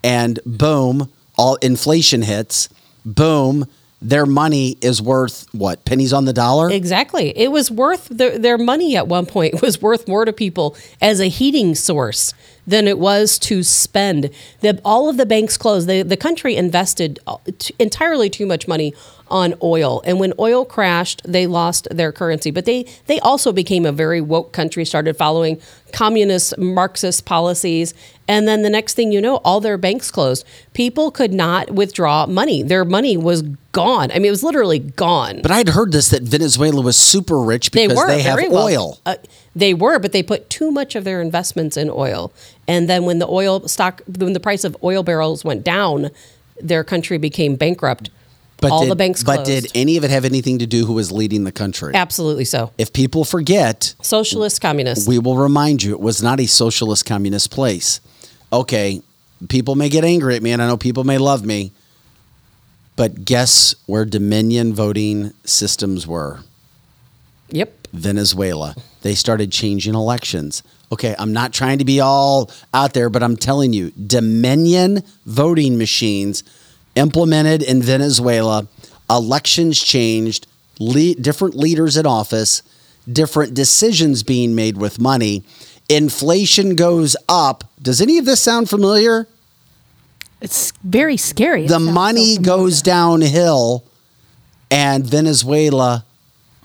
and 0.01 0.39
boom, 0.45 1.11
all 1.37 1.55
inflation 1.55 2.21
hits. 2.21 2.69
Boom, 3.03 3.65
their 4.01 4.25
money 4.25 4.77
is 4.81 5.01
worth 5.01 5.45
what 5.51 5.83
pennies 5.83 6.13
on 6.13 6.25
the 6.25 6.31
dollar. 6.31 6.69
Exactly. 6.69 7.37
It 7.37 7.51
was 7.51 7.69
worth 7.69 8.07
their, 8.09 8.37
their 8.37 8.57
money 8.57 8.95
at 8.95 9.07
one 9.07 9.25
point 9.25 9.61
was 9.61 9.81
worth 9.81 10.07
more 10.07 10.25
to 10.25 10.31
people 10.31 10.77
as 11.01 11.19
a 11.19 11.27
heating 11.27 11.75
source 11.75 12.33
than 12.65 12.87
it 12.87 12.99
was 12.99 13.37
to 13.39 13.63
spend. 13.63 14.29
The, 14.61 14.79
all 14.85 15.09
of 15.09 15.17
the 15.17 15.25
banks 15.25 15.57
closed. 15.57 15.87
The, 15.87 16.03
the 16.03 16.17
country 16.17 16.55
invested 16.55 17.19
t- 17.57 17.73
entirely 17.79 18.29
too 18.29 18.45
much 18.45 18.67
money 18.67 18.93
on 19.29 19.53
oil. 19.61 20.01
And 20.05 20.19
when 20.19 20.33
oil 20.39 20.65
crashed, 20.65 21.21
they 21.25 21.47
lost 21.47 21.87
their 21.91 22.11
currency. 22.11 22.51
But 22.51 22.65
they, 22.65 22.85
they 23.07 23.19
also 23.19 23.51
became 23.51 23.85
a 23.85 23.91
very 23.91 24.21
woke 24.21 24.51
country, 24.53 24.85
started 24.85 25.15
following 25.17 25.61
communist 25.93 26.57
Marxist 26.57 27.25
policies. 27.25 27.93
And 28.27 28.47
then 28.47 28.61
the 28.61 28.69
next 28.69 28.93
thing 28.93 29.11
you 29.11 29.21
know, 29.21 29.37
all 29.37 29.59
their 29.59 29.77
banks 29.77 30.11
closed. 30.11 30.45
People 30.73 31.09
could 31.11 31.33
not 31.33 31.71
withdraw 31.71 32.25
money. 32.27 32.61
Their 32.61 32.85
money 32.85 33.17
was 33.17 33.41
gone. 33.71 34.11
I 34.11 34.15
mean, 34.15 34.25
it 34.25 34.31
was 34.31 34.43
literally 34.43 34.79
gone. 34.79 35.41
but 35.41 35.51
I'd 35.51 35.69
heard 35.69 35.91
this 35.91 36.09
that 36.09 36.23
Venezuela 36.23 36.81
was 36.81 36.97
super 36.97 37.39
rich 37.39 37.71
They 37.71 37.87
because 37.87 37.97
were 37.97 38.07
they, 38.07 38.21
have 38.21 38.39
well. 38.49 38.65
oil. 38.65 38.99
Uh, 39.05 39.15
they 39.55 39.73
were, 39.73 39.99
but 39.99 40.11
they 40.11 40.23
put 40.23 40.49
too 40.49 40.71
much 40.71 40.95
of 40.95 41.03
their 41.03 41.21
investments 41.21 41.75
in 41.77 41.89
oil. 41.89 42.31
And 42.67 42.87
then 42.89 43.05
when 43.05 43.19
the 43.19 43.27
oil 43.27 43.67
stock, 43.67 44.01
when 44.07 44.33
the 44.33 44.39
price 44.39 44.63
of 44.63 44.77
oil 44.83 45.01
barrels 45.03 45.43
went 45.43 45.63
down, 45.63 46.09
their 46.61 46.83
country 46.83 47.17
became 47.17 47.55
bankrupt. 47.55 48.09
But 48.61 48.71
all 48.71 48.81
did, 48.81 48.91
the 48.91 48.95
banks 48.95 49.23
But 49.23 49.45
did 49.45 49.67
any 49.73 49.97
of 49.97 50.03
it 50.03 50.09
have 50.11 50.25
anything 50.25 50.59
to 50.59 50.67
do 50.67 50.85
who 50.85 50.93
was 50.93 51.11
leading 51.11 51.43
the 51.45 51.51
country? 51.51 51.93
Absolutely 51.95 52.45
so. 52.45 52.71
If 52.77 52.91
people 52.91 53.23
forget, 53.23 53.95
Socialist, 54.01 54.61
communist. 54.61 55.07
we 55.07 55.17
will 55.17 55.37
remind 55.37 55.81
you 55.81 55.91
it 55.93 55.99
was 55.99 56.21
not 56.21 56.39
a 56.39 56.45
socialist 56.45 57.05
communist 57.05 57.51
place. 57.51 58.01
Okay, 58.51 59.01
people 59.47 59.75
may 59.75 59.89
get 59.89 60.03
angry 60.03 60.35
at 60.35 60.41
me, 60.41 60.51
and 60.51 60.61
I 60.61 60.67
know 60.67 60.77
people 60.77 61.03
may 61.03 61.17
love 61.17 61.45
me, 61.45 61.71
but 62.95 63.23
guess 63.23 63.75
where 63.85 64.03
Dominion 64.03 64.73
voting 64.73 65.31
systems 65.45 66.05
were? 66.05 66.39
yep. 67.51 67.87
Venezuela. 67.93 68.75
They 69.01 69.15
started 69.15 69.51
changing 69.51 69.95
elections. 69.95 70.61
Okay, 70.91 71.15
I'm 71.17 71.33
not 71.33 71.53
trying 71.53 71.79
to 71.79 71.85
be 71.85 71.99
all 71.99 72.51
out 72.73 72.93
there, 72.93 73.09
but 73.09 73.23
I'm 73.23 73.35
telling 73.35 73.73
you, 73.73 73.91
Dominion 73.91 75.03
voting 75.25 75.77
machines 75.77 76.43
implemented 76.99 77.63
in 77.63 77.81
Venezuela, 77.81 78.67
elections 79.09 79.79
changed, 79.79 80.45
le- 80.79 81.15
different 81.15 81.55
leaders 81.55 81.97
in 81.97 82.05
office, 82.05 82.61
different 83.11 83.53
decisions 83.53 84.21
being 84.23 84.53
made 84.53 84.77
with 84.77 84.99
money. 84.99 85.43
Inflation 85.87 86.75
goes 86.75 87.15
up. 87.27 87.63
Does 87.81 88.01
any 88.01 88.17
of 88.17 88.25
this 88.25 88.39
sound 88.39 88.69
familiar? 88.69 89.27
It's 90.41 90.71
very 90.83 91.17
scary. 91.17 91.65
It 91.65 91.69
the 91.69 91.75
sounds 91.75 91.87
so 91.87 91.91
money 91.91 92.37
goes 92.37 92.81
downhill 92.81 93.83
and 94.69 95.05
Venezuela 95.05 96.05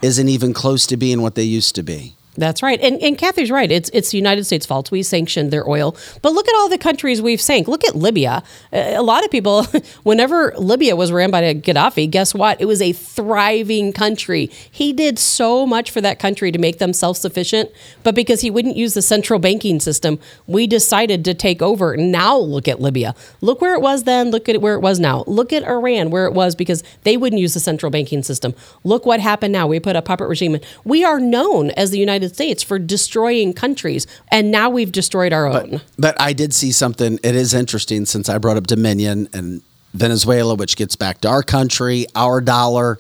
isn't 0.03 0.28
even 0.28 0.53
close 0.53 0.87
to 0.87 0.97
being 0.97 1.22
what 1.22 1.35
they 1.35 1.43
used 1.43 1.74
to 1.76 1.82
be. 1.82 2.14
That's 2.37 2.62
right. 2.62 2.80
And, 2.80 3.01
and 3.01 3.16
Kathy's 3.16 3.51
right. 3.51 3.70
It's 3.70 3.91
it's 3.93 4.11
the 4.11 4.18
United 4.18 4.45
States' 4.45 4.66
fault. 4.66 4.91
We 4.91 5.03
sanctioned 5.03 5.51
their 5.51 5.68
oil. 5.68 5.97
But 6.20 6.32
look 6.32 6.49
at 6.49 6.55
all 6.57 6.68
the 6.68 6.78
countries 6.78 7.22
we've 7.22 7.41
sank. 7.41 7.68
Look 7.68 7.85
at 7.87 7.95
Libya. 7.95 8.43
A 8.72 9.03
lot 9.03 9.24
of 9.24 9.30
people, 9.30 9.64
whenever 10.03 10.53
Libya 10.59 10.97
was 10.97 11.12
ran 11.12 11.30
by 11.30 11.43
Gaddafi, 11.55 12.11
guess 12.11 12.35
what? 12.35 12.61
It 12.61 12.64
was 12.64 12.82
a 12.82 12.93
thriving 12.93 13.93
country. 13.93 14.51
He 14.70 14.93
did 14.93 15.18
so 15.18 15.66
much 15.66 15.91
for 15.91 16.01
that 16.01 16.18
country 16.18 16.51
to 16.51 16.59
make 16.59 16.78
them 16.78 16.93
self 16.93 17.16
sufficient. 17.16 17.70
But 18.03 18.14
because 18.14 18.41
he 18.41 18.51
wouldn't 18.51 18.76
use 18.76 18.95
the 18.95 19.03
central 19.03 19.39
banking 19.39 19.78
system, 19.78 20.18
we 20.47 20.66
decided 20.66 21.24
to 21.26 21.35
take 21.35 21.62
over. 21.62 21.97
Now 21.97 22.37
look 22.37 22.66
at 22.66 22.80
Libya. 22.80 23.14
Look 23.41 23.61
where 23.61 23.74
it 23.74 23.80
was 23.80 24.05
then. 24.05 24.30
Look 24.30 24.49
at 24.49 24.61
where 24.61 24.74
it 24.74 24.80
was 24.80 24.99
now. 24.99 25.22
Look 25.26 25.53
at 25.53 25.62
Iran, 25.62 26.11
where 26.11 26.26
it 26.26 26.32
was 26.32 26.55
because 26.55 26.82
they 27.05 27.16
wouldn't 27.16 27.41
use 27.41 27.55
the 27.55 27.61
central 27.61 27.91
banking 27.91 28.22
system. 28.22 28.55
Look 28.82 29.07
what 29.07 29.20
happened 29.20 29.53
now. 29.53 29.66
We 29.66 29.78
put 29.78 29.95
a 29.95 30.03
puppet 30.03 30.28
regime 30.28 30.57
in. 30.57 30.61
We 30.85 31.05
are 31.05 31.20
known 31.20 31.70
as 31.70 31.91
the 31.91 31.99
United 31.99 32.24
States 32.29 32.62
for 32.62 32.79
destroying 32.79 33.53
countries, 33.53 34.07
and 34.31 34.51
now 34.51 34.70
we've 34.70 34.93
destroyed 34.93 35.33
our 35.33 35.47
own. 35.47 35.81
But 35.99 36.20
I 36.20 36.33
did 36.33 36.55
see 36.55 36.72
something. 36.72 37.18
It 37.22 37.35
is 37.35 37.55
interesting 37.55 38.07
since 38.07 38.29
I 38.29 38.39
brought 38.39 38.57
up 38.57 38.66
Dominion 38.66 39.29
and 39.33 39.62
Venezuela, 39.93 40.55
which 40.55 40.77
gets 40.77 40.97
back 40.97 41.20
to 41.22 41.29
our 41.29 41.43
country, 41.43 42.07
our 42.14 42.41
dollar. 42.41 42.99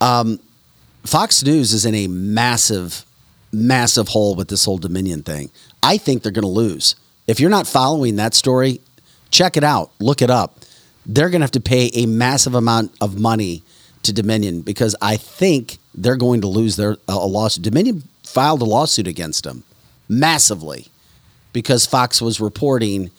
Um, 0.00 0.40
Fox 1.04 1.42
News 1.42 1.72
is 1.72 1.84
in 1.84 1.94
a 1.94 2.06
massive, 2.06 3.04
massive 3.52 4.08
hole 4.08 4.34
with 4.34 4.48
this 4.48 4.64
whole 4.64 4.78
Dominion 4.78 5.22
thing. 5.22 5.50
I 5.82 5.98
think 5.98 6.22
they're 6.22 6.32
going 6.32 6.42
to 6.42 6.48
lose. 6.48 6.94
If 7.26 7.40
you're 7.40 7.50
not 7.50 7.66
following 7.66 8.16
that 8.16 8.34
story, 8.34 8.80
check 9.30 9.56
it 9.56 9.64
out, 9.64 9.90
look 10.00 10.22
it 10.22 10.30
up. 10.30 10.60
They're 11.06 11.30
going 11.30 11.40
to 11.40 11.44
have 11.44 11.52
to 11.52 11.60
pay 11.60 11.90
a 11.94 12.06
massive 12.06 12.54
amount 12.54 12.94
of 13.00 13.18
money 13.18 13.62
to 14.02 14.12
Dominion 14.12 14.62
because 14.62 14.94
I 15.00 15.16
think 15.16 15.78
they're 15.94 16.16
going 16.16 16.40
to 16.42 16.46
lose 16.46 16.76
their 16.76 16.96
a 17.08 17.16
lawsuit. 17.16 17.64
Dominion 17.64 18.04
filed 18.32 18.62
a 18.62 18.64
lawsuit 18.64 19.06
against 19.06 19.44
them. 19.44 19.64
massively 20.10 20.86
because 21.52 21.84
Fox 21.86 22.22
was 22.22 22.40
reporting, 22.40 23.10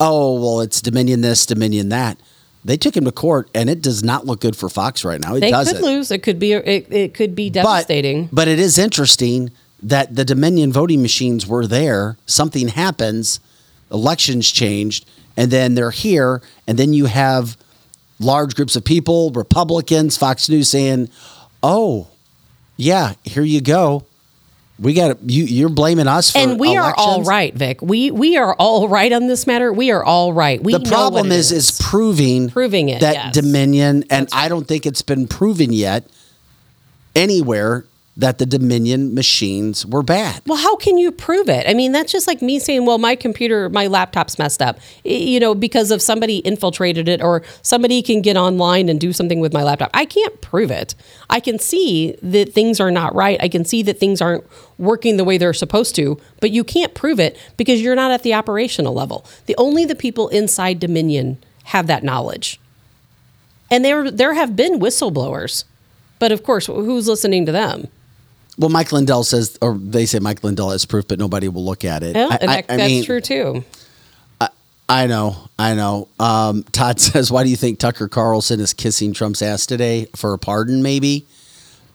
oh, 0.00 0.40
well, 0.40 0.60
it's 0.60 0.80
Dominion 0.80 1.20
this, 1.20 1.46
Dominion 1.46 1.88
that. 1.90 2.18
They 2.64 2.76
took 2.76 2.96
him 2.96 3.04
to 3.04 3.12
court, 3.12 3.48
and 3.54 3.68
it 3.70 3.80
does 3.82 4.02
not 4.02 4.24
look 4.26 4.40
good 4.40 4.56
for 4.56 4.68
Fox 4.68 5.04
right 5.04 5.20
now. 5.20 5.34
It 5.36 5.40
They 5.40 5.50
doesn't. 5.50 5.76
could 5.76 5.84
lose. 5.84 6.10
It 6.10 6.22
could 6.22 6.38
be. 6.38 6.52
It, 6.52 6.86
it 6.92 7.14
could 7.14 7.34
be 7.34 7.48
But, 7.50 7.62
devastating. 7.64 8.28
but 8.32 8.46
it 8.48 8.58
is 8.58 8.78
interesting 8.78 9.50
that 9.82 10.14
the 10.14 10.24
Dominion 10.24 10.72
voting 10.72 11.02
machines 11.02 11.46
were 11.46 11.66
there. 11.66 12.16
Something 12.26 12.68
happens, 12.68 13.40
elections 13.90 14.50
changed, 14.50 15.04
and 15.36 15.50
then 15.50 15.74
they're 15.74 15.90
here, 15.90 16.40
and 16.68 16.78
then 16.78 16.92
you 16.92 17.06
have 17.06 17.56
large 18.20 18.54
groups 18.54 18.76
of 18.76 18.84
people, 18.84 19.30
Republicans, 19.32 20.16
Fox 20.16 20.48
News 20.48 20.68
saying, 20.68 21.08
"Oh, 21.64 22.06
yeah, 22.76 23.14
here 23.24 23.42
you 23.44 23.60
go. 23.60 24.04
We 24.78 24.94
got 24.94 25.18
you. 25.30 25.44
You're 25.44 25.68
blaming 25.68 26.08
us 26.08 26.32
for 26.32 26.38
and 26.38 26.58
we 26.58 26.76
are 26.76 26.94
all 26.96 27.22
right, 27.22 27.54
Vic. 27.54 27.80
We 27.82 28.10
we 28.10 28.36
are 28.36 28.54
all 28.54 28.88
right 28.88 29.12
on 29.12 29.26
this 29.28 29.46
matter. 29.46 29.72
We 29.72 29.90
are 29.92 30.02
all 30.02 30.32
right. 30.32 30.62
We 30.62 30.72
The 30.72 30.80
know 30.80 30.90
problem 30.90 31.26
it 31.26 31.32
is, 31.32 31.52
is 31.52 31.78
proving 31.80 32.50
Proving 32.50 32.88
it, 32.88 33.00
that 33.00 33.14
yes. 33.14 33.34
Dominion, 33.34 34.04
and 34.10 34.28
I 34.32 34.48
don't 34.48 34.66
think 34.66 34.86
it's 34.86 35.02
been 35.02 35.28
proven 35.28 35.72
yet 35.72 36.06
anywhere 37.14 37.84
that 38.14 38.36
the 38.36 38.44
Dominion 38.44 39.14
machines 39.14 39.86
were 39.86 40.02
bad. 40.02 40.42
Well, 40.46 40.58
how 40.58 40.76
can 40.76 40.98
you 40.98 41.10
prove 41.10 41.48
it? 41.48 41.66
I 41.66 41.72
mean, 41.72 41.92
that's 41.92 42.12
just 42.12 42.26
like 42.26 42.42
me 42.42 42.58
saying, 42.58 42.84
"Well, 42.84 42.98
my 42.98 43.16
computer, 43.16 43.70
my 43.70 43.86
laptop's 43.86 44.38
messed 44.38 44.60
up," 44.60 44.78
you 45.02 45.40
know, 45.40 45.54
because 45.54 45.90
of 45.90 46.02
somebody 46.02 46.38
infiltrated 46.38 47.08
it 47.08 47.22
or 47.22 47.42
somebody 47.62 48.02
can 48.02 48.20
get 48.20 48.36
online 48.36 48.90
and 48.90 49.00
do 49.00 49.14
something 49.14 49.40
with 49.40 49.54
my 49.54 49.62
laptop. 49.62 49.90
I 49.94 50.04
can't 50.04 50.38
prove 50.42 50.70
it. 50.70 50.94
I 51.30 51.40
can 51.40 51.58
see 51.58 52.14
that 52.22 52.52
things 52.52 52.80
are 52.80 52.90
not 52.90 53.14
right. 53.14 53.38
I 53.42 53.48
can 53.48 53.64
see 53.64 53.82
that 53.84 53.98
things 53.98 54.20
aren't 54.20 54.44
working 54.76 55.16
the 55.16 55.24
way 55.24 55.38
they're 55.38 55.54
supposed 55.54 55.94
to, 55.94 56.18
but 56.40 56.50
you 56.50 56.64
can't 56.64 56.92
prove 56.92 57.18
it 57.18 57.38
because 57.56 57.80
you're 57.80 57.96
not 57.96 58.10
at 58.10 58.24
the 58.24 58.34
operational 58.34 58.92
level. 58.92 59.24
The 59.46 59.54
only 59.56 59.86
the 59.86 59.94
people 59.94 60.28
inside 60.28 60.80
Dominion 60.80 61.38
have 61.64 61.86
that 61.86 62.04
knowledge, 62.04 62.60
and 63.70 63.82
there 63.82 64.10
there 64.10 64.34
have 64.34 64.54
been 64.54 64.80
whistleblowers, 64.80 65.64
but 66.18 66.30
of 66.30 66.42
course, 66.42 66.66
who's 66.66 67.08
listening 67.08 67.46
to 67.46 67.52
them? 67.52 67.88
Well, 68.58 68.68
Mike 68.70 68.92
Lindell 68.92 69.24
says, 69.24 69.58
or 69.62 69.74
they 69.78 70.04
say 70.06 70.18
Mike 70.18 70.44
Lindell 70.44 70.70
has 70.70 70.84
proof, 70.84 71.08
but 71.08 71.18
nobody 71.18 71.48
will 71.48 71.64
look 71.64 71.84
at 71.84 72.02
it. 72.02 72.14
Yeah, 72.16 72.28
I- 72.30 72.36
and 72.40 72.50
I- 72.50 72.54
that, 72.62 72.64
I 72.72 72.76
that's 72.76 72.90
mean, 72.90 73.04
true 73.04 73.20
too. 73.20 73.64
I 74.88 75.06
know, 75.06 75.48
I 75.58 75.74
know. 75.74 76.08
Um, 76.18 76.64
Todd 76.64 77.00
says, 77.00 77.30
"Why 77.30 77.44
do 77.44 77.48
you 77.50 77.56
think 77.56 77.78
Tucker 77.78 78.08
Carlson 78.08 78.60
is 78.60 78.74
kissing 78.74 79.14
Trump's 79.14 79.40
ass 79.40 79.64
today 79.64 80.06
for 80.14 80.34
a 80.34 80.38
pardon? 80.38 80.82
Maybe 80.82 81.24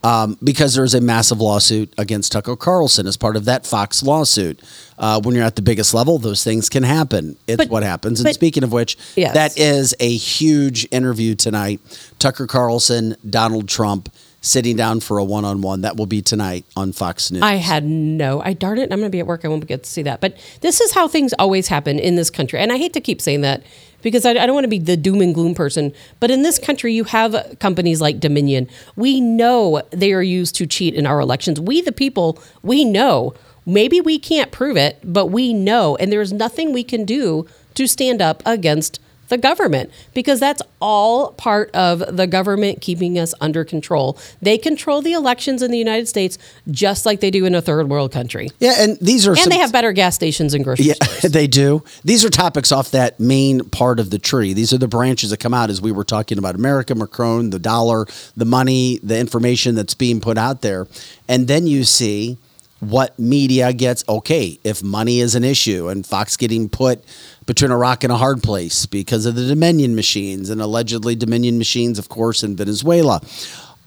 um, 0.03 0.37
because 0.43 0.73
there's 0.73 0.95
a 0.95 1.01
massive 1.01 1.39
lawsuit 1.39 1.93
against 1.99 2.31
Tucker 2.31 2.55
Carlson 2.55 3.05
as 3.05 3.15
part 3.15 3.35
of 3.35 3.45
that 3.45 3.67
Fox 3.67 4.01
lawsuit. 4.01 4.61
Uh, 4.97 5.21
when 5.21 5.35
you're 5.35 5.43
at 5.43 5.55
the 5.57 5.61
biggest 5.61 5.93
level, 5.93 6.17
those 6.17 6.43
things 6.43 6.69
can 6.69 6.81
happen. 6.81 7.35
It's 7.45 7.57
But- 7.57 7.69
what 7.69 7.83
happens. 7.83 8.19
And 8.19 8.25
but- 8.25 8.33
speaking 8.33 8.63
of 8.63 8.71
which, 8.71 8.97
Yes. 9.15 9.33
that 9.35 9.59
is 9.59 9.93
a 9.99 10.09
huge 10.15 10.87
interview 10.89 11.35
tonight. 11.35 11.79
Tucker 12.17 12.47
Carlson, 12.47 13.15
Donald 13.29 13.67
Trump." 13.67 14.09
Sitting 14.47 14.77
down 14.77 15.01
for 15.01 15.17
a 15.17 15.25
one-on-one 15.25 15.81
that 15.81 15.97
will 15.97 16.05
be 16.05 16.21
tonight 16.21 16.65
on 16.77 16.93
Fox 16.93 17.31
News. 17.31 17.41
I 17.41 17.55
had 17.55 17.83
no. 17.83 18.41
I 18.41 18.53
darn 18.53 18.77
it. 18.77 18.83
I'm 18.93 18.99
going 18.99 19.01
to 19.01 19.09
be 19.09 19.19
at 19.19 19.27
work. 19.27 19.43
I 19.43 19.49
won't 19.49 19.67
get 19.67 19.83
to 19.83 19.89
see 19.89 20.03
that. 20.03 20.21
But 20.21 20.37
this 20.61 20.79
is 20.79 20.93
how 20.93 21.09
things 21.09 21.33
always 21.33 21.67
happen 21.67 21.99
in 21.99 22.15
this 22.15 22.29
country. 22.29 22.57
And 22.57 22.71
I 22.71 22.77
hate 22.77 22.93
to 22.93 23.01
keep 23.01 23.19
saying 23.21 23.41
that 23.41 23.61
because 24.01 24.25
I, 24.25 24.29
I 24.29 24.45
don't 24.45 24.53
want 24.53 24.63
to 24.63 24.69
be 24.69 24.79
the 24.79 24.95
doom 24.95 25.19
and 25.19 25.35
gloom 25.35 25.53
person. 25.53 25.91
But 26.21 26.31
in 26.31 26.43
this 26.43 26.59
country, 26.59 26.93
you 26.93 27.03
have 27.03 27.57
companies 27.59 27.99
like 27.99 28.21
Dominion. 28.21 28.69
We 28.95 29.19
know 29.19 29.81
they 29.89 30.13
are 30.13 30.23
used 30.23 30.55
to 30.55 30.65
cheat 30.65 30.93
in 30.93 31.05
our 31.05 31.19
elections. 31.19 31.59
We, 31.59 31.81
the 31.81 31.91
people, 31.91 32.41
we 32.63 32.85
know. 32.85 33.33
Maybe 33.65 33.99
we 33.99 34.17
can't 34.17 34.53
prove 34.53 34.77
it, 34.77 34.97
but 35.03 35.25
we 35.25 35.53
know. 35.53 35.97
And 35.97 36.09
there's 36.09 36.31
nothing 36.31 36.71
we 36.71 36.85
can 36.85 37.03
do 37.03 37.45
to 37.75 37.85
stand 37.85 38.21
up 38.21 38.41
against 38.45 39.01
the 39.29 39.37
government 39.37 39.91
because 40.13 40.39
that's 40.39 40.61
all 40.79 41.31
part 41.33 41.69
of 41.75 42.15
the 42.15 42.27
government 42.27 42.81
keeping 42.81 43.17
us 43.19 43.33
under 43.41 43.63
control. 43.65 44.17
They 44.41 44.57
control 44.57 45.01
the 45.01 45.13
elections 45.13 45.61
in 45.61 45.71
the 45.71 45.77
United 45.77 46.07
States 46.07 46.37
just 46.71 47.05
like 47.05 47.19
they 47.19 47.31
do 47.31 47.45
in 47.45 47.55
a 47.55 47.61
third 47.61 47.89
world 47.89 48.11
country. 48.11 48.49
yeah, 48.59 48.75
and 48.77 48.97
these 48.99 49.27
are 49.27 49.31
And 49.31 49.39
some, 49.39 49.49
they 49.49 49.57
have 49.57 49.71
better 49.71 49.91
gas 49.91 50.15
stations 50.15 50.53
and 50.53 50.63
grocery 50.63 50.85
Yeah, 50.85 50.93
stores. 50.93 51.31
they 51.33 51.47
do. 51.47 51.83
These 52.03 52.23
are 52.25 52.29
topics 52.29 52.71
off 52.71 52.91
that 52.91 53.19
main 53.19 53.61
part 53.69 53.99
of 53.99 54.09
the 54.09 54.19
tree. 54.19 54.53
These 54.53 54.73
are 54.73 54.77
the 54.77 54.87
branches 54.87 55.29
that 55.31 55.37
come 55.39 55.53
out 55.53 55.69
as 55.69 55.81
we 55.81 55.91
were 55.91 56.03
talking 56.03 56.37
about 56.37 56.55
America, 56.55 56.95
Macron, 56.95 57.49
the 57.49 57.59
dollar, 57.59 58.05
the 58.35 58.45
money, 58.45 58.99
the 59.03 59.17
information 59.19 59.75
that's 59.75 59.93
being 59.93 60.21
put 60.21 60.37
out 60.37 60.61
there. 60.61 60.87
And 61.27 61.47
then 61.47 61.67
you 61.67 61.83
see 61.83 62.37
what 62.79 63.17
media 63.17 63.73
gets. 63.73 64.03
Okay, 64.07 64.59
if 64.63 64.83
money 64.83 65.19
is 65.19 65.35
an 65.35 65.43
issue 65.43 65.87
and 65.87 66.05
Fox 66.05 66.37
getting 66.37 66.69
put 66.69 67.03
between 67.45 67.71
a 67.71 67.77
rock 67.77 68.03
and 68.03 68.11
a 68.11 68.17
hard 68.17 68.43
place 68.43 68.85
because 68.85 69.25
of 69.25 69.35
the 69.35 69.47
Dominion 69.47 69.95
machines 69.95 70.49
and 70.49 70.61
allegedly 70.61 71.15
Dominion 71.15 71.57
machines, 71.57 71.97
of 71.97 72.09
course, 72.09 72.43
in 72.43 72.55
Venezuela. 72.55 73.21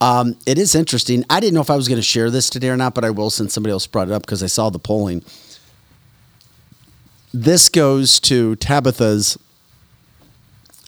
Um, 0.01 0.37
it 0.47 0.59
is 0.59 0.75
interesting. 0.75 1.25
I 1.29 1.41
didn't 1.41 1.55
know 1.55 1.61
if 1.61 1.71
I 1.71 1.77
was 1.77 1.87
going 1.87 1.97
to 1.97 2.03
share 2.03 2.31
this 2.31 2.49
today 2.49 2.71
or 2.71 2.77
not, 2.77 2.95
but 2.95 3.05
I 3.05 3.11
will 3.11 3.29
since 3.29 3.53
somebody 3.53 3.73
else 3.73 3.87
brought 3.87 4.09
it 4.09 4.13
up 4.13 4.23
because 4.23 4.43
I 4.43 4.47
saw 4.47 4.71
the 4.71 4.79
polling 4.79 5.23
this 7.33 7.69
goes 7.69 8.19
to 8.21 8.57
Tabitha's, 8.57 9.39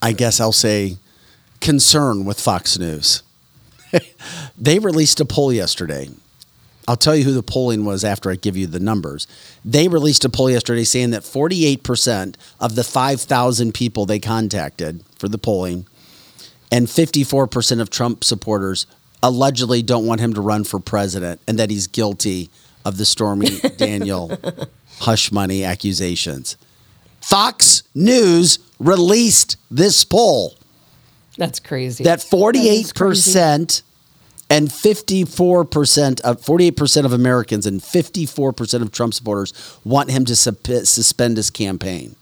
I 0.00 0.12
guess 0.12 0.40
I'll 0.40 0.52
say, 0.52 0.96
concern 1.60 2.24
with 2.24 2.40
Fox 2.40 2.78
News. 2.78 3.22
they 4.58 4.78
released 4.78 5.20
a 5.20 5.24
poll 5.24 5.52
yesterday. 5.52 6.08
I'll 6.88 6.96
tell 6.96 7.14
you 7.14 7.24
who 7.24 7.32
the 7.32 7.42
polling 7.42 7.84
was 7.84 8.04
after 8.04 8.30
I 8.30 8.34
give 8.34 8.56
you 8.56 8.66
the 8.66 8.80
numbers. 8.80 9.26
They 9.64 9.88
released 9.88 10.24
a 10.24 10.28
poll 10.28 10.50
yesterday 10.50 10.84
saying 10.84 11.10
that 11.10 11.22
48% 11.22 12.34
of 12.60 12.74
the 12.74 12.84
5,000 12.84 13.72
people 13.72 14.04
they 14.04 14.18
contacted 14.18 15.04
for 15.16 15.28
the 15.28 15.38
polling 15.38 15.86
and 16.72 16.86
54% 16.86 17.80
of 17.80 17.90
Trump 17.90 18.24
supporters 18.24 18.86
allegedly 19.22 19.82
don't 19.82 20.06
want 20.06 20.20
him 20.20 20.34
to 20.34 20.40
run 20.40 20.64
for 20.64 20.80
president 20.80 21.40
and 21.46 21.58
that 21.58 21.70
he's 21.70 21.86
guilty 21.86 22.50
of 22.84 22.96
the 22.96 23.04
Stormy 23.04 23.58
Daniel 23.76 24.36
hush 25.00 25.30
money 25.30 25.62
accusations. 25.62 26.56
Fox 27.20 27.84
News 27.94 28.58
released 28.80 29.56
this 29.70 30.04
poll 30.04 30.56
That's 31.36 31.60
crazy. 31.60 32.02
that 32.04 32.18
48% 32.18 33.82
and 34.52 34.68
54% 34.68 36.20
of 36.20 36.40
48% 36.40 37.04
of 37.04 37.12
Americans 37.12 37.66
and 37.66 37.80
54% 37.80 38.82
of 38.82 38.92
Trump 38.92 39.14
supporters 39.14 39.52
want 39.84 40.10
him 40.10 40.24
to 40.26 40.36
suspend 40.36 41.36
his 41.36 41.50
campaign. 41.50 42.16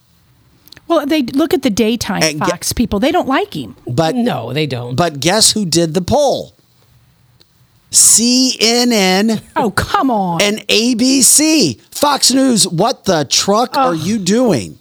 Well, 0.88 1.06
they 1.06 1.22
look 1.22 1.54
at 1.54 1.62
the 1.62 1.70
daytime 1.70 2.22
And 2.22 2.40
ge- 2.42 2.48
Fox 2.48 2.72
people. 2.72 2.98
They 2.98 3.12
don't 3.12 3.28
like 3.28 3.54
him. 3.54 3.76
But 3.86 4.16
no, 4.16 4.52
they 4.52 4.66
don't. 4.66 4.96
But 4.96 5.20
guess 5.20 5.52
who 5.52 5.64
did 5.64 5.94
the 5.94 6.02
poll? 6.02 6.54
CNN 7.92 9.40
Oh, 9.56 9.70
come 9.70 10.10
on. 10.10 10.42
and 10.42 10.58
ABC. 10.66 11.80
Fox 11.92 12.32
News, 12.32 12.66
what 12.66 13.04
the 13.04 13.24
truck 13.30 13.76
are 13.76 13.94
you 13.94 14.18
doing? 14.18 14.79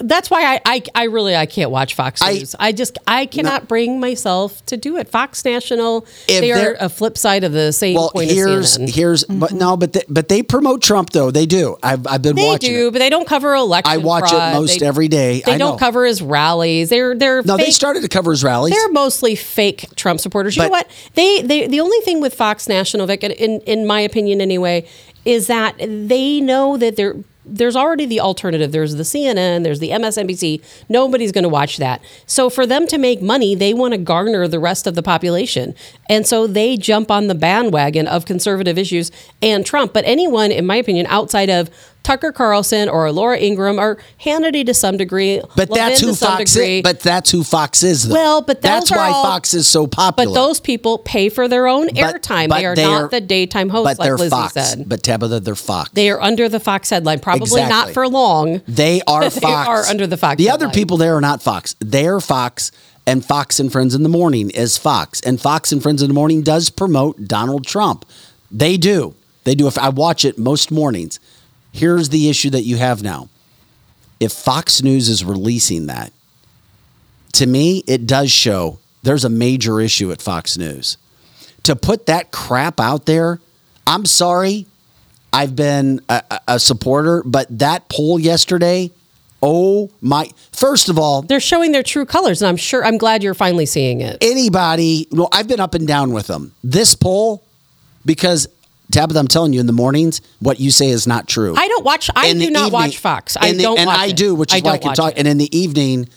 That's 0.00 0.30
why 0.30 0.54
I, 0.54 0.60
I, 0.64 0.82
I 0.94 1.04
really 1.04 1.36
I 1.36 1.46
can't 1.46 1.70
watch 1.70 1.94
Fox 1.94 2.22
News. 2.22 2.54
I, 2.58 2.72
just 2.72 2.98
I 3.06 3.26
cannot 3.26 3.68
bring 3.68 4.00
myself 4.00 4.64
to 4.66 4.76
do 4.76 4.96
it. 4.96 5.08
Fox 5.08 5.44
National, 5.44 6.06
they 6.26 6.50
are 6.52 6.76
a 6.80 6.88
flip 6.88 7.18
side 7.18 7.44
of 7.44 7.52
the 7.52 7.72
same 7.72 7.96
Well, 7.96 8.10
point 8.10 8.30
here's 8.30 8.76
of 8.76 8.82
CNN. 8.82 8.94
here's 8.94 9.24
but 9.24 9.50
mm-hmm. 9.50 9.58
no, 9.58 9.76
but 9.76 9.92
they, 9.92 10.02
but 10.08 10.28
they 10.28 10.42
promote 10.42 10.82
Trump 10.82 11.10
though. 11.10 11.30
They 11.30 11.46
do. 11.46 11.76
I've 11.82 12.06
I've 12.06 12.22
been 12.22 12.36
They 12.36 12.46
watching. 12.46 12.72
do, 12.72 12.88
it. 12.88 12.92
but 12.92 12.98
they 13.00 13.10
don't 13.10 13.28
cover 13.28 13.54
election. 13.54 13.92
I 13.92 13.98
watch 13.98 14.32
it 14.32 14.54
most 14.54 14.80
They- 14.80 14.86
every 14.86 15.08
day. 15.08 15.42
They 15.44 15.52
I 15.52 15.58
don't 15.58 15.72
know. 15.72 15.76
cover 15.78 16.06
his 16.06 16.22
rallies. 16.22 16.88
They're 16.88 17.14
they're 17.14 17.42
No, 17.42 17.56
fake, 17.56 17.66
they 17.66 17.72
started 17.72 18.02
to 18.02 18.08
cover 18.08 18.30
his 18.30 18.42
rallies. 18.42 18.74
They're 18.74 18.92
mostly 18.92 19.36
fake 19.36 19.86
Trump 19.96 20.20
supporters. 20.20 20.56
You 20.56 20.62
know 20.64 20.68
what? 20.70 20.90
They 21.14 21.42
they 21.42 21.66
the 21.66 21.80
only 21.80 22.00
thing 22.00 22.20
with 22.20 22.34
Fox 22.34 22.68
National, 22.68 23.06
Vic, 23.06 23.22
in 23.22 23.60
in 23.60 23.86
my 23.86 24.00
opinion 24.00 24.40
anyway, 24.40 24.86
is 25.24 25.46
that 25.48 25.76
they 25.78 26.40
know 26.40 26.76
that 26.78 26.96
they're 26.96 27.16
there's 27.50 27.76
already 27.76 28.06
the 28.06 28.20
alternative. 28.20 28.72
There's 28.72 28.94
the 28.94 29.02
CNN, 29.02 29.64
there's 29.64 29.80
the 29.80 29.90
MSNBC. 29.90 30.62
Nobody's 30.88 31.32
going 31.32 31.42
to 31.42 31.48
watch 31.48 31.76
that. 31.78 32.02
So 32.26 32.48
for 32.48 32.66
them 32.66 32.86
to 32.86 32.98
make 32.98 33.20
money, 33.20 33.54
they 33.54 33.74
want 33.74 33.92
to 33.92 33.98
garner 33.98 34.46
the 34.48 34.58
rest 34.58 34.86
of 34.86 34.94
the 34.94 35.02
population. 35.02 35.74
And 36.08 36.26
so 36.26 36.46
they 36.46 36.76
jump 36.76 37.10
on 37.10 37.26
the 37.26 37.34
bandwagon 37.34 38.06
of 38.06 38.24
conservative 38.24 38.78
issues 38.78 39.10
and 39.42 39.66
Trump. 39.66 39.92
But 39.92 40.04
anyone, 40.06 40.50
in 40.50 40.66
my 40.66 40.76
opinion, 40.76 41.06
outside 41.08 41.50
of 41.50 41.70
Tucker 42.02 42.32
Carlson 42.32 42.88
or 42.88 43.12
Laura 43.12 43.38
Ingraham 43.38 43.78
or 43.78 43.98
Hannity 44.24 44.64
to 44.66 44.74
some 44.74 44.96
degree, 44.96 45.40
but 45.56 45.68
that's 45.70 46.00
who 46.00 46.14
Fox 46.14 46.54
degree, 46.54 46.78
is. 46.78 46.82
But 46.82 47.00
that's 47.00 47.30
who 47.30 47.44
Fox 47.44 47.82
is. 47.82 48.08
Though. 48.08 48.14
Well, 48.14 48.42
but 48.42 48.62
that's 48.62 48.90
why 48.90 49.10
all- 49.10 49.22
Fox 49.22 49.54
is 49.54 49.68
so 49.68 49.86
popular. 49.86 50.28
but 50.28 50.34
those 50.34 50.60
people 50.60 50.98
pay 50.98 51.28
for 51.28 51.46
their 51.46 51.66
own 51.66 51.88
airtime. 51.90 52.48
They 52.48 52.64
are 52.64 52.74
they 52.74 52.84
not 52.84 53.10
the 53.10 53.20
daytime 53.20 53.68
hosts, 53.68 53.98
But 53.98 53.98
like 53.98 54.18
Lizzie 54.18 54.30
Fox. 54.30 54.52
said. 54.54 54.88
But 54.88 55.02
Tabitha, 55.02 55.40
they're 55.40 55.54
Fox. 55.54 55.90
They 55.92 56.10
are 56.10 56.20
under 56.20 56.48
the 56.48 56.60
Fox 56.60 56.90
headline. 56.90 57.20
Probably 57.20 57.62
not 57.62 57.90
for 57.90 58.08
long. 58.08 58.62
They 58.66 59.02
are 59.06 59.22
Fox. 59.30 59.36
They 59.40 59.46
are 59.52 59.84
under 59.84 60.06
the 60.06 60.16
Fox 60.16 60.38
The 60.38 60.50
other 60.50 60.68
people 60.70 60.96
there 60.96 61.14
are 61.16 61.20
not 61.20 61.42
Fox. 61.42 61.76
They're 61.80 62.20
Fox, 62.20 62.72
and 63.06 63.24
Fox 63.24 63.60
and 63.60 63.70
Friends 63.70 63.94
in 63.94 64.02
the 64.02 64.08
Morning 64.08 64.50
is 64.50 64.78
Fox. 64.78 65.20
And 65.20 65.40
Fox 65.40 65.70
and 65.72 65.82
Friends 65.82 66.02
in 66.02 66.08
the 66.08 66.14
Morning 66.14 66.42
does 66.42 66.70
promote 66.70 67.26
Donald 67.28 67.66
Trump. 67.66 68.04
They 68.50 68.76
do. 68.76 69.14
They 69.44 69.54
do. 69.54 69.66
If 69.66 69.78
I 69.78 69.88
watch 69.88 70.24
it 70.24 70.38
most 70.38 70.70
mornings, 70.70 71.18
Here's 71.72 72.08
the 72.08 72.28
issue 72.28 72.50
that 72.50 72.62
you 72.62 72.76
have 72.76 73.02
now. 73.02 73.28
If 74.18 74.32
Fox 74.32 74.82
News 74.82 75.08
is 75.08 75.24
releasing 75.24 75.86
that, 75.86 76.12
to 77.34 77.46
me, 77.46 77.82
it 77.86 78.06
does 78.06 78.30
show 78.30 78.78
there's 79.02 79.24
a 79.24 79.30
major 79.30 79.80
issue 79.80 80.10
at 80.12 80.20
Fox 80.20 80.58
News. 80.58 80.96
To 81.64 81.76
put 81.76 82.06
that 82.06 82.32
crap 82.32 82.80
out 82.80 83.06
there, 83.06 83.40
I'm 83.86 84.04
sorry. 84.04 84.66
I've 85.32 85.54
been 85.54 86.00
a, 86.08 86.22
a- 86.48 86.58
supporter, 86.58 87.22
but 87.24 87.46
that 87.60 87.88
poll 87.88 88.18
yesterday, 88.18 88.90
oh 89.42 89.90
my. 90.00 90.28
First 90.52 90.88
of 90.88 90.98
all, 90.98 91.22
They're 91.22 91.38
showing 91.38 91.70
their 91.72 91.84
true 91.84 92.04
colors, 92.04 92.42
and 92.42 92.48
I'm 92.48 92.56
sure 92.56 92.84
I'm 92.84 92.98
glad 92.98 93.22
you're 93.22 93.32
finally 93.34 93.66
seeing 93.66 94.00
it. 94.00 94.18
anybody, 94.20 95.06
well, 95.12 95.28
I've 95.32 95.46
been 95.46 95.60
up 95.60 95.74
and 95.74 95.86
down 95.86 96.12
with 96.12 96.26
them. 96.26 96.52
This 96.64 96.94
poll, 96.96 97.44
because 98.04 98.48
Tabitha, 98.90 99.18
I'm 99.18 99.28
telling 99.28 99.52
you, 99.52 99.60
in 99.60 99.66
the 99.66 99.72
mornings, 99.72 100.20
what 100.40 100.58
you 100.60 100.70
say 100.70 100.90
is 100.90 101.06
not 101.06 101.28
true. 101.28 101.54
I 101.56 101.68
don't 101.68 101.84
watch. 101.84 102.10
I 102.14 102.28
In 102.28 102.38
do 102.38 102.50
not 102.50 102.58
evening- 102.66 102.72
watch 102.72 102.98
Fox. 102.98 103.36
I 103.40 103.52
the- 103.52 103.62
don't. 103.62 103.78
and 103.78 103.86
watch 103.86 103.98
I 103.98 104.06
it. 104.06 104.16
do, 104.16 104.34
which 104.34 104.54
is 104.54 104.62
why 104.62 104.72
I 104.72 104.78
can 104.78 104.94
talk. 104.94 105.12
it. 105.12 105.18
And 105.18 105.28
in 105.28 105.38
the 105.38 105.56
evening, 105.56 106.08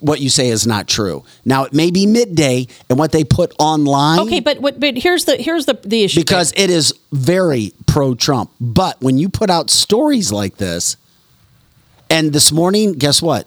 what 0.00 0.20
you 0.20 0.30
say 0.30 0.48
is 0.48 0.66
not 0.66 0.88
true. 0.88 1.24
Now 1.44 1.64
it 1.64 1.72
may 1.72 1.90
be 1.90 2.06
midday, 2.06 2.66
and 2.88 2.98
what 2.98 3.12
they 3.12 3.22
put 3.24 3.52
online. 3.58 4.20
Okay, 4.20 4.40
but 4.40 4.60
what? 4.60 4.80
But 4.80 4.96
here's 4.96 5.24
the 5.26 5.36
here's 5.36 5.66
the 5.66 5.78
the 5.84 6.02
issue. 6.04 6.20
because 6.20 6.52
it 6.56 6.70
is 6.70 6.94
very 7.12 7.72
pro 7.86 8.14
Trump. 8.14 8.50
But 8.60 9.00
when 9.02 9.18
you 9.18 9.28
put 9.28 9.50
out 9.50 9.70
stories 9.70 10.32
like 10.32 10.56
this, 10.56 10.96
and 12.10 12.32
this 12.32 12.50
morning, 12.52 12.92
guess 12.94 13.20
what? 13.22 13.46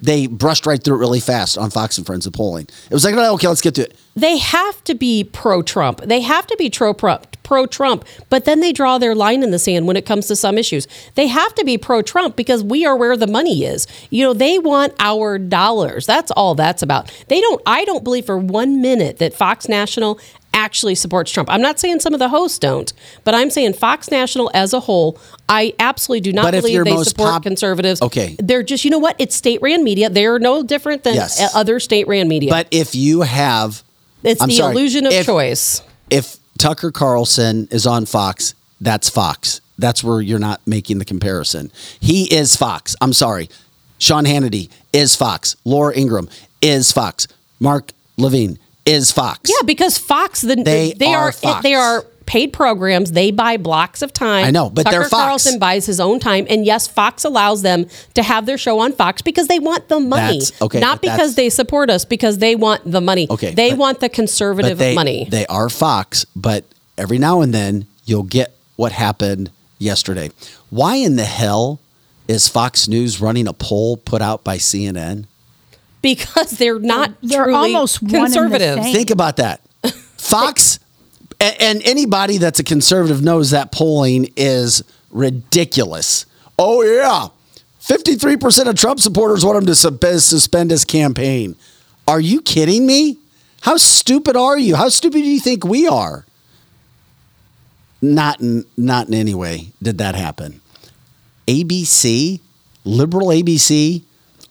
They 0.00 0.26
brushed 0.26 0.66
right 0.66 0.82
through 0.82 0.96
it 0.96 0.98
really 0.98 1.20
fast 1.20 1.58
on 1.58 1.70
Fox 1.70 1.98
and 1.98 2.06
Friends 2.06 2.26
of 2.26 2.32
polling. 2.32 2.66
It 2.90 2.94
was 2.94 3.04
like, 3.04 3.14
okay, 3.14 3.48
let's 3.48 3.60
get 3.60 3.74
to 3.76 3.82
it. 3.82 3.98
they 4.14 4.38
have 4.38 4.82
to 4.84 4.94
be 4.94 5.24
pro 5.24 5.62
Trump. 5.62 6.00
They 6.02 6.20
have 6.20 6.46
to 6.46 6.56
be 6.56 6.70
pro 6.70 7.66
Trump. 7.66 8.04
But 8.28 8.44
then 8.44 8.60
they 8.60 8.72
draw 8.72 8.98
their 8.98 9.14
line 9.14 9.42
in 9.42 9.50
the 9.50 9.58
sand 9.58 9.86
when 9.86 9.96
it 9.96 10.04
comes 10.04 10.26
to 10.26 10.36
some 10.36 10.58
issues. 10.58 10.88
They 11.14 11.28
have 11.28 11.54
to 11.54 11.64
be 11.64 11.78
pro 11.78 12.02
Trump 12.02 12.36
because 12.36 12.62
we 12.62 12.84
are 12.84 12.96
where 12.96 13.16
the 13.16 13.26
money 13.26 13.64
is. 13.64 13.86
You 14.10 14.24
know, 14.24 14.34
they 14.34 14.58
want 14.58 14.94
our 14.98 15.38
dollars. 15.38 16.06
That's 16.06 16.30
all 16.32 16.54
that's 16.54 16.82
about. 16.82 17.12
They 17.28 17.40
don't. 17.40 17.62
I 17.66 17.84
don't 17.84 18.04
believe 18.04 18.26
for 18.26 18.38
one 18.38 18.80
minute 18.82 19.18
that 19.18 19.32
Fox 19.34 19.68
National 19.68 20.18
actually 20.56 20.94
supports 20.96 21.30
Trump. 21.30 21.48
I'm 21.50 21.60
not 21.60 21.78
saying 21.78 22.00
some 22.00 22.14
of 22.14 22.18
the 22.18 22.28
hosts 22.30 22.58
don't, 22.58 22.92
but 23.22 23.34
I'm 23.34 23.50
saying 23.50 23.74
Fox 23.74 24.10
National 24.10 24.50
as 24.54 24.72
a 24.72 24.80
whole, 24.80 25.18
I 25.48 25.74
absolutely 25.78 26.22
do 26.22 26.32
not 26.32 26.50
believe 26.50 26.84
they 26.84 26.96
support 27.04 27.30
pop- 27.30 27.42
conservatives. 27.44 28.02
Okay. 28.02 28.34
They're 28.40 28.62
just, 28.64 28.84
you 28.84 28.90
know 28.90 28.98
what? 28.98 29.14
It's 29.20 29.36
state 29.36 29.60
ran 29.62 29.84
media. 29.84 30.08
They're 30.10 30.38
no 30.40 30.62
different 30.64 31.04
than 31.04 31.14
Yes. 31.14 31.40
Uh, 31.40 31.48
other 31.58 31.78
state 31.78 32.08
ran 32.08 32.26
media. 32.26 32.50
But 32.50 32.66
if 32.72 32.94
you 32.94 33.20
have, 33.20 33.82
it's 34.24 34.40
I'm 34.42 34.48
the 34.48 34.54
sorry, 34.56 34.72
illusion 34.72 35.06
of 35.06 35.12
if- 35.12 35.26
choice. 35.26 35.82
if 36.10 36.38
Tucker 36.58 36.90
Carlson 36.90 37.68
is 37.70 37.86
on 37.86 38.06
Fox, 38.06 38.54
that's 38.80 39.08
Fox. 39.10 39.60
That's 39.78 40.02
where 40.02 40.22
you're 40.22 40.38
not 40.38 40.66
making 40.66 40.98
the 40.98 41.04
comparison. 41.04 41.70
He 42.00 42.34
is 42.34 42.56
Fox. 42.56 42.96
I'm 43.02 43.12
sorry. 43.12 43.50
Sean 43.98 44.24
Hannity 44.24 44.70
is 44.92 45.14
Fox. 45.14 45.54
Laura 45.64 45.94
Ingraham 45.94 46.28
is 46.62 46.92
Fox. 46.92 47.28
Mark 47.60 47.92
Levin 48.16 48.58
is 48.86 49.12
Fox. 49.12 49.50
Yeah, 49.50 49.64
because 49.66 49.98
Fox, 49.98 50.40
the, 50.40 50.54
They 50.56 50.92
they, 50.92 51.12
are 51.12 51.32
Fox. 51.32 51.62
they 51.62 51.74
are 51.74 52.04
paid 52.24 52.52
programs. 52.52 53.12
They 53.12 53.30
buy 53.30 53.56
blocks 53.56 54.02
of 54.02 54.12
time. 54.12 54.46
I 54.46 54.50
know, 54.50 54.68
but 54.70 54.84
Tucker 54.84 54.98
they're 55.00 55.08
Fox. 55.08 55.22
Carlson 55.22 55.58
buys 55.58 55.86
his 55.86 56.00
own 56.00 56.18
time, 56.20 56.46
and 56.48 56.64
yes, 56.64 56.88
Fox 56.88 57.24
allows 57.24 57.62
them 57.62 57.86
to 58.14 58.22
have 58.22 58.46
their 58.46 58.58
show 58.58 58.78
on 58.80 58.92
Fox 58.92 59.22
because 59.22 59.48
they 59.48 59.58
want 59.58 59.88
the 59.88 60.00
money. 60.00 60.40
That's- 60.40 60.62
okay, 60.62 60.80
not 60.80 61.00
because 61.00 61.34
they 61.34 61.50
support 61.50 61.90
us, 61.90 62.04
because 62.04 62.38
they 62.38 62.56
want 62.56 62.90
the 62.90 63.00
money. 63.00 63.26
Okay, 63.30 63.54
they 63.54 63.70
but- 63.70 63.78
want 63.78 64.00
the 64.00 64.08
conservative 64.08 64.78
they, 64.78 64.94
money. 64.94 65.26
They 65.30 65.46
are 65.46 65.68
Fox, 65.68 66.24
but 66.34 66.64
every 66.98 67.18
now 67.18 67.40
and 67.40 67.52
then 67.54 67.86
you'll 68.04 68.22
get 68.24 68.56
what 68.76 68.92
happened 68.92 69.50
yesterday. 69.78 70.30
Why 70.70 70.96
in 70.96 71.16
the 71.16 71.24
hell 71.24 71.80
is 72.28 72.48
Fox 72.48 72.88
News 72.88 73.20
running 73.20 73.46
a 73.46 73.52
poll 73.52 73.96
put 73.96 74.20
out 74.20 74.42
by 74.42 74.56
CNN? 74.58 75.26
Because 76.14 76.52
they're 76.52 76.78
not 76.78 77.12
They're 77.20 77.44
truly 77.44 77.74
almost 77.74 78.00
one 78.00 78.14
and 78.14 78.24
the 78.24 78.26
conservative. 78.26 78.82
Think 78.84 79.10
about 79.10 79.36
that. 79.38 79.60
Fox 80.16 80.78
and, 81.40 81.56
and 81.60 81.82
anybody 81.84 82.38
that's 82.38 82.60
a 82.60 82.64
conservative 82.64 83.22
knows 83.22 83.50
that 83.50 83.72
polling 83.72 84.32
is 84.36 84.82
ridiculous. 85.10 86.26
Oh 86.58 86.82
yeah. 86.82 87.28
53% 87.80 88.68
of 88.68 88.74
Trump 88.74 88.98
supporters 88.98 89.44
want 89.44 89.58
him 89.58 89.66
to 89.66 89.74
sub- 89.74 90.02
uh, 90.02 90.18
suspend 90.18 90.70
his 90.70 90.84
campaign. 90.84 91.54
Are 92.08 92.20
you 92.20 92.40
kidding 92.40 92.86
me? 92.86 93.18
How 93.60 93.76
stupid 93.76 94.36
are 94.36 94.58
you? 94.58 94.74
How 94.76 94.88
stupid 94.88 95.18
do 95.18 95.28
you 95.28 95.40
think 95.40 95.64
we 95.64 95.86
are? 95.86 96.24
Not 98.02 98.40
in, 98.40 98.64
not 98.76 99.08
in 99.08 99.14
any 99.14 99.34
way 99.34 99.68
did 99.82 99.98
that 99.98 100.14
happen. 100.14 100.60
ABC, 101.46 102.40
liberal 102.84 103.28
ABC, 103.28 104.02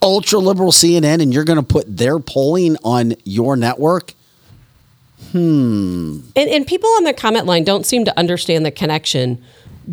ultra 0.06 0.40
liberal 0.40 0.72
CNN, 0.72 1.22
and 1.22 1.34
you're 1.34 1.44
going 1.44 1.58
to 1.58 1.64
put 1.64 1.98
their 1.98 2.20
polling 2.20 2.78
on 2.84 3.16
your 3.26 3.56
network? 3.56 4.14
Hmm. 5.32 6.20
And, 6.36 6.50
and 6.50 6.66
people 6.66 6.90
on 6.92 7.04
the 7.04 7.14
comment 7.14 7.46
line 7.46 7.64
don't 7.64 7.86
seem 7.86 8.06
to 8.06 8.18
understand 8.18 8.66
the 8.66 8.72
connection 8.72 9.44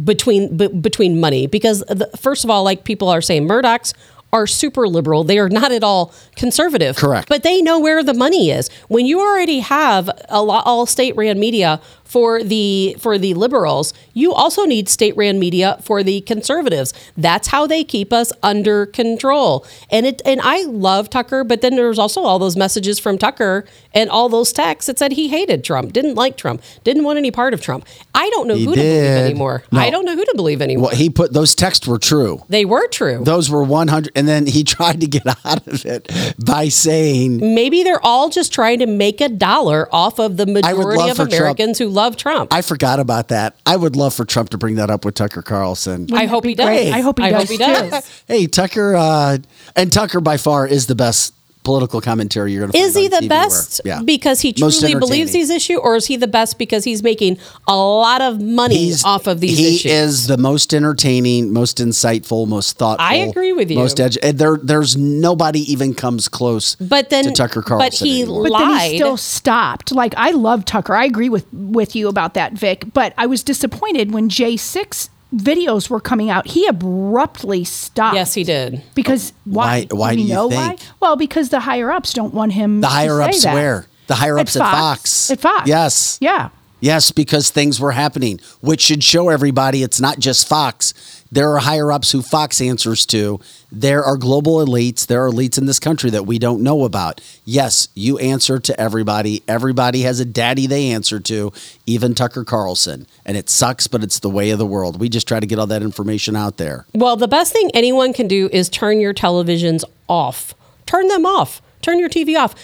between 0.04 0.56
b- 0.56 0.68
between 0.68 1.20
money 1.20 1.46
because 1.46 1.80
the, 1.80 2.08
first 2.16 2.44
of 2.44 2.50
all, 2.50 2.62
like 2.62 2.84
people 2.84 3.08
are 3.08 3.20
saying, 3.20 3.48
Murdochs 3.48 3.94
are 4.32 4.46
super 4.46 4.88
liberal. 4.88 5.24
They 5.24 5.38
are 5.38 5.48
not 5.48 5.72
at 5.72 5.84
all 5.84 6.14
conservative. 6.36 6.96
Correct. 6.96 7.28
But 7.28 7.42
they 7.42 7.60
know 7.60 7.78
where 7.78 8.02
the 8.02 8.14
money 8.14 8.50
is. 8.50 8.70
When 8.88 9.04
you 9.04 9.20
already 9.20 9.60
have 9.60 10.08
a 10.28 10.42
lot 10.42 10.64
all 10.64 10.86
state 10.86 11.16
ran 11.16 11.38
media 11.38 11.80
for 12.12 12.42
the 12.42 12.94
for 13.00 13.16
the 13.16 13.32
liberals, 13.32 13.94
you 14.12 14.34
also 14.34 14.64
need 14.66 14.86
state 14.90 15.16
ran 15.16 15.38
media 15.38 15.78
for 15.82 16.02
the 16.02 16.20
conservatives. 16.20 16.92
That's 17.16 17.48
how 17.48 17.66
they 17.66 17.84
keep 17.84 18.12
us 18.12 18.32
under 18.42 18.84
control. 18.84 19.64
And 19.90 20.04
it 20.04 20.20
and 20.26 20.38
I 20.42 20.64
love 20.64 21.08
Tucker, 21.08 21.42
but 21.42 21.62
then 21.62 21.74
there's 21.74 21.98
also 21.98 22.20
all 22.20 22.38
those 22.38 22.54
messages 22.54 22.98
from 22.98 23.16
Tucker 23.16 23.64
and 23.94 24.10
all 24.10 24.28
those 24.28 24.52
texts 24.52 24.88
that 24.88 24.98
said 24.98 25.12
he 25.12 25.28
hated 25.28 25.64
Trump, 25.64 25.94
didn't 25.94 26.14
like 26.14 26.36
Trump, 26.36 26.60
didn't 26.84 27.04
want 27.04 27.16
any 27.16 27.30
part 27.30 27.54
of 27.54 27.62
Trump. 27.62 27.86
I 28.14 28.28
don't 28.28 28.46
know 28.46 28.56
He 28.56 28.66
who 28.66 28.74
to 28.74 28.80
believe 28.82 29.04
anymore. 29.24 29.64
No. 29.72 29.80
I 29.80 29.88
don't 29.88 30.04
know 30.04 30.14
who 30.14 30.24
to 30.26 30.32
believe 30.36 30.60
anymore. 30.60 30.88
Well, 30.88 30.96
he 30.96 31.08
put 31.08 31.32
those 31.32 31.54
texts 31.54 31.86
were 31.86 31.98
true. 31.98 32.42
they 32.50 32.66
were 32.66 32.86
true. 32.88 33.22
Those 33.24 33.48
were 33.48 33.62
100 33.62 34.12
and 34.14 34.28
then 34.28 34.46
he 34.46 34.64
tried 34.74 35.00
to 35.00 35.06
get 35.06 35.26
out 35.46 35.66
of 35.66 35.86
it 35.86 36.12
by 36.44 36.68
saying 36.68 37.38
Maybe 37.54 37.82
they're 37.84 38.04
all 38.04 38.28
just 38.28 38.52
trying 38.52 38.80
to 38.80 38.86
make 38.86 39.22
a 39.22 39.30
dollar 39.30 39.88
off 39.94 40.18
of 40.18 40.36
the 40.36 40.44
majority 40.44 41.08
of 41.08 41.16
for 41.16 41.22
Trump- 41.22 41.32
Americans 41.32 41.78
who 41.78 41.88
love 41.88 42.01
Trump. 42.10 42.52
I 42.52 42.62
forgot 42.62 43.00
about 43.00 43.28
that. 43.28 43.56
I 43.64 43.76
would 43.76 43.96
love 43.96 44.14
for 44.14 44.24
Trump 44.24 44.50
to 44.50 44.58
bring 44.58 44.76
that 44.76 44.90
up 44.90 45.04
with 45.04 45.14
Tucker 45.14 45.42
Carlson. 45.42 46.08
I 46.12 46.26
hope 46.26 46.44
he 46.44 46.54
does. 46.54 46.66
great? 46.66 46.92
I 46.92 47.00
hope 47.00 47.18
he 47.18 47.30
does, 47.30 47.48
too. 47.48 48.12
Hey, 48.26 48.46
Tucker, 48.46 48.94
uh, 48.96 49.38
and 49.76 49.92
Tucker 49.92 50.20
by 50.20 50.36
far 50.36 50.66
is 50.66 50.86
the 50.86 50.94
best 50.94 51.34
political 51.62 52.00
commentary 52.00 52.52
you're 52.52 52.62
going 52.62 52.72
to 52.72 52.78
Is 52.78 52.94
he 52.94 53.08
the 53.08 53.26
best 53.28 53.80
because 54.04 54.40
he 54.40 54.52
truly 54.52 54.94
believes 54.94 55.32
these 55.32 55.50
issues, 55.50 55.78
or 55.78 55.96
is 55.96 56.06
he 56.06 56.16
the 56.16 56.26
best 56.26 56.58
because 56.58 56.84
he's 56.84 57.02
making 57.02 57.38
a 57.68 57.76
lot 57.76 58.20
of 58.20 58.40
money 58.40 58.92
off 59.04 59.26
of 59.26 59.40
these 59.40 59.58
he 59.58 59.76
issues? 59.76 59.92
is 59.92 60.26
the 60.26 60.36
most 60.36 60.74
entertaining, 60.74 61.52
most 61.52 61.78
insightful, 61.78 62.46
most 62.48 62.78
thoughtful. 62.78 63.04
I 63.04 63.14
agree 63.14 63.52
with 63.52 63.70
you. 63.70 63.78
Most 63.78 63.98
edu- 63.98 64.36
there, 64.36 64.56
there's 64.56 64.96
nobody 64.96 65.60
even 65.72 65.94
comes 65.94 66.28
close. 66.28 66.74
But 66.76 67.10
then- 67.10 67.24
to 67.24 67.30
Tucker 67.30 67.62
Carlson. 67.62 67.86
but 67.86 67.94
he 67.94 68.22
anymore. 68.22 68.48
But 68.48 68.58
then 68.58 68.90
he 68.90 68.96
still 68.96 69.16
stopped. 69.16 69.92
Like 69.92 70.14
I 70.16 70.30
love 70.30 70.64
Tucker. 70.64 70.94
I 70.94 71.04
agree 71.04 71.28
with 71.28 71.46
with 71.52 71.94
you 71.94 72.08
about 72.08 72.34
that, 72.34 72.52
Vic. 72.54 72.84
But 72.92 73.14
I 73.16 73.26
was 73.26 73.42
disappointed 73.42 74.12
when 74.12 74.28
J 74.28 74.56
six 74.56 75.10
videos 75.34 75.88
were 75.90 76.00
coming 76.00 76.30
out. 76.30 76.46
He 76.46 76.66
abruptly 76.66 77.64
stopped. 77.64 78.14
yes, 78.14 78.34
he 78.34 78.44
did. 78.44 78.82
Because 78.94 79.32
why? 79.44 79.86
Why- 79.90 79.96
why 79.96 80.10
we 80.10 80.16
do 80.16 80.22
you 80.22 80.34
know 80.34 80.48
think? 80.50 80.80
why? 80.80 80.86
Well, 81.00 81.16
because 81.16 81.48
the 81.48 81.60
higher 81.60 81.90
ups 81.90 82.12
don't 82.12 82.34
want 82.34 82.52
him. 82.52 82.80
the 82.80 82.86
to 82.88 82.92
higher 82.92 83.18
say 83.18 83.24
ups 83.28 83.42
that. 83.44 83.54
where 83.54 83.86
the 84.08 84.14
higher 84.14 84.38
ups 84.38 84.56
at 84.56 84.60
Fox. 84.60 85.30
At 85.30 85.40
Fox. 85.40 85.68
Yes. 85.68 86.18
Yeah. 86.20 86.50
Yes, 86.82 87.12
because 87.12 87.48
things 87.48 87.78
were 87.78 87.92
happening, 87.92 88.40
which 88.60 88.80
should 88.80 89.04
show 89.04 89.28
everybody 89.28 89.84
it's 89.84 90.00
not 90.00 90.18
just 90.18 90.48
Fox. 90.48 91.22
There 91.30 91.54
are 91.54 91.60
higher 91.60 91.92
ups 91.92 92.10
who 92.10 92.22
Fox 92.22 92.60
answers 92.60 93.06
to. 93.06 93.38
There 93.70 94.02
are 94.02 94.16
global 94.16 94.56
elites. 94.56 95.06
There 95.06 95.24
are 95.24 95.30
elites 95.30 95.56
in 95.56 95.66
this 95.66 95.78
country 95.78 96.10
that 96.10 96.26
we 96.26 96.40
don't 96.40 96.60
know 96.60 96.84
about. 96.84 97.20
Yes, 97.44 97.86
you 97.94 98.18
answer 98.18 98.58
to 98.58 98.80
everybody. 98.80 99.44
Everybody 99.46 100.02
has 100.02 100.18
a 100.18 100.24
daddy 100.24 100.66
they 100.66 100.90
answer 100.90 101.20
to, 101.20 101.52
even 101.86 102.16
Tucker 102.16 102.42
Carlson. 102.42 103.06
And 103.24 103.36
it 103.36 103.48
sucks, 103.48 103.86
but 103.86 104.02
it's 104.02 104.18
the 104.18 104.28
way 104.28 104.50
of 104.50 104.58
the 104.58 104.66
world. 104.66 104.98
We 104.98 105.08
just 105.08 105.28
try 105.28 105.38
to 105.38 105.46
get 105.46 105.60
all 105.60 105.68
that 105.68 105.82
information 105.82 106.34
out 106.34 106.56
there. 106.56 106.84
Well, 106.92 107.14
the 107.14 107.28
best 107.28 107.52
thing 107.52 107.70
anyone 107.74 108.12
can 108.12 108.26
do 108.26 108.48
is 108.52 108.68
turn 108.68 108.98
your 108.98 109.14
televisions 109.14 109.84
off. 110.08 110.52
Turn 110.84 111.06
them 111.06 111.26
off. 111.26 111.62
Turn 111.80 112.00
your 112.00 112.08
TV 112.08 112.36
off. 112.36 112.56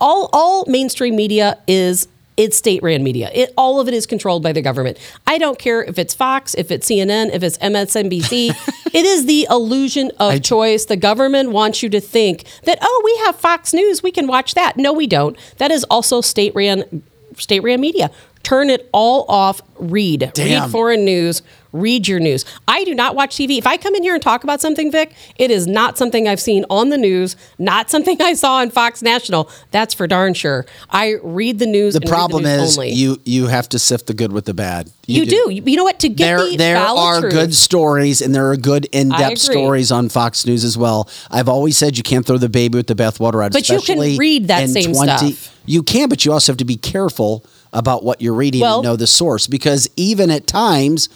All 0.00 0.28
all 0.32 0.64
mainstream 0.66 1.14
media 1.14 1.56
is 1.68 2.08
it's 2.36 2.56
state 2.56 2.82
ran 2.82 3.02
media. 3.02 3.30
It 3.34 3.52
all 3.56 3.80
of 3.80 3.88
it 3.88 3.94
is 3.94 4.06
controlled 4.06 4.42
by 4.42 4.52
the 4.52 4.62
government. 4.62 4.98
I 5.26 5.38
don't 5.38 5.58
care 5.58 5.82
if 5.82 5.98
it's 5.98 6.14
Fox, 6.14 6.54
if 6.54 6.70
it's 6.70 6.88
CNN, 6.88 7.30
if 7.32 7.42
it's 7.42 7.58
MSNBC. 7.58 8.50
it 8.94 9.06
is 9.06 9.26
the 9.26 9.46
illusion 9.50 10.10
of 10.18 10.42
choice. 10.42 10.86
The 10.86 10.96
government 10.96 11.50
wants 11.50 11.82
you 11.82 11.88
to 11.90 12.00
think 12.00 12.44
that 12.64 12.78
oh, 12.80 13.02
we 13.04 13.26
have 13.26 13.36
Fox 13.36 13.72
News, 13.72 14.02
we 14.02 14.10
can 14.10 14.26
watch 14.26 14.54
that. 14.54 14.76
No, 14.76 14.92
we 14.92 15.06
don't. 15.06 15.36
That 15.58 15.70
is 15.70 15.84
also 15.84 16.20
state 16.20 16.54
ran 16.54 17.02
state 17.36 17.60
ran 17.60 17.80
media. 17.80 18.10
Turn 18.42 18.70
it 18.70 18.88
all 18.92 19.24
off. 19.28 19.60
Read. 19.78 20.30
Damn. 20.34 20.62
Read 20.62 20.70
foreign 20.72 21.04
news. 21.04 21.42
Read 21.72 22.08
your 22.08 22.18
news. 22.18 22.44
I 22.66 22.82
do 22.84 22.94
not 22.94 23.14
watch 23.14 23.36
TV. 23.36 23.56
If 23.58 23.66
I 23.66 23.76
come 23.76 23.94
in 23.94 24.02
here 24.02 24.14
and 24.14 24.22
talk 24.22 24.42
about 24.42 24.60
something, 24.60 24.90
Vic, 24.90 25.14
it 25.36 25.50
is 25.52 25.68
not 25.68 25.96
something 25.96 26.26
I've 26.26 26.40
seen 26.40 26.64
on 26.68 26.88
the 26.88 26.98
news, 26.98 27.36
not 27.58 27.90
something 27.94 28.20
I 28.20 28.34
saw 28.34 28.56
on 28.56 28.70
Fox 28.70 29.02
National. 29.02 29.48
That's 29.70 29.94
for 29.94 30.06
darn 30.06 30.34
sure. 30.34 30.66
I 30.90 31.16
read 31.22 31.60
the 31.60 31.66
news. 31.66 31.94
The 31.94 32.00
problem 32.00 32.42
news 32.42 32.60
is 32.62 32.78
only. 32.78 32.90
you 32.90 33.20
you 33.24 33.46
have 33.46 33.68
to 33.70 33.78
sift 33.78 34.08
the 34.08 34.14
good 34.14 34.32
with 34.32 34.46
the 34.46 34.54
bad. 34.54 34.90
You 35.06 35.26
do. 35.26 35.50
You, 35.50 35.62
you 35.64 35.76
know 35.76 35.84
what? 35.84 36.00
To 36.00 36.08
get 36.08 36.24
there 36.26 36.48
the 36.50 36.56
there 36.56 36.76
are 36.76 37.20
truth, 37.20 37.32
good 37.32 37.54
stories 37.54 38.20
and 38.20 38.34
there 38.34 38.50
are 38.50 38.56
good 38.56 38.86
in-depth 38.92 39.38
stories 39.38 39.90
on 39.90 40.08
Fox 40.08 40.46
News 40.46 40.64
as 40.64 40.78
well. 40.78 41.08
I've 41.30 41.48
always 41.48 41.76
said 41.76 41.96
you 41.96 42.02
can't 42.02 42.24
throw 42.26 42.38
the 42.38 42.48
baby 42.48 42.76
with 42.78 42.86
the 42.86 42.94
bathwater 42.94 43.44
out. 43.44 43.52
But 43.52 43.68
you 43.68 43.80
can 43.80 43.98
read 44.16 44.48
that 44.48 44.62
in 44.64 44.68
same 44.68 44.94
stuff. 44.94 45.56
You 45.66 45.82
can, 45.82 46.08
but 46.08 46.24
you 46.24 46.32
also 46.32 46.52
have 46.52 46.58
to 46.58 46.64
be 46.64 46.76
careful 46.76 47.44
about 47.72 48.02
what 48.04 48.20
you're 48.20 48.34
reading 48.34 48.60
Well- 48.62 48.76
and 48.78 48.84
know 48.84 48.96
the 48.96 49.06
source 49.06 49.46
because 49.46 49.88
even 49.96 50.30
at 50.30 50.46
times, 50.46 51.08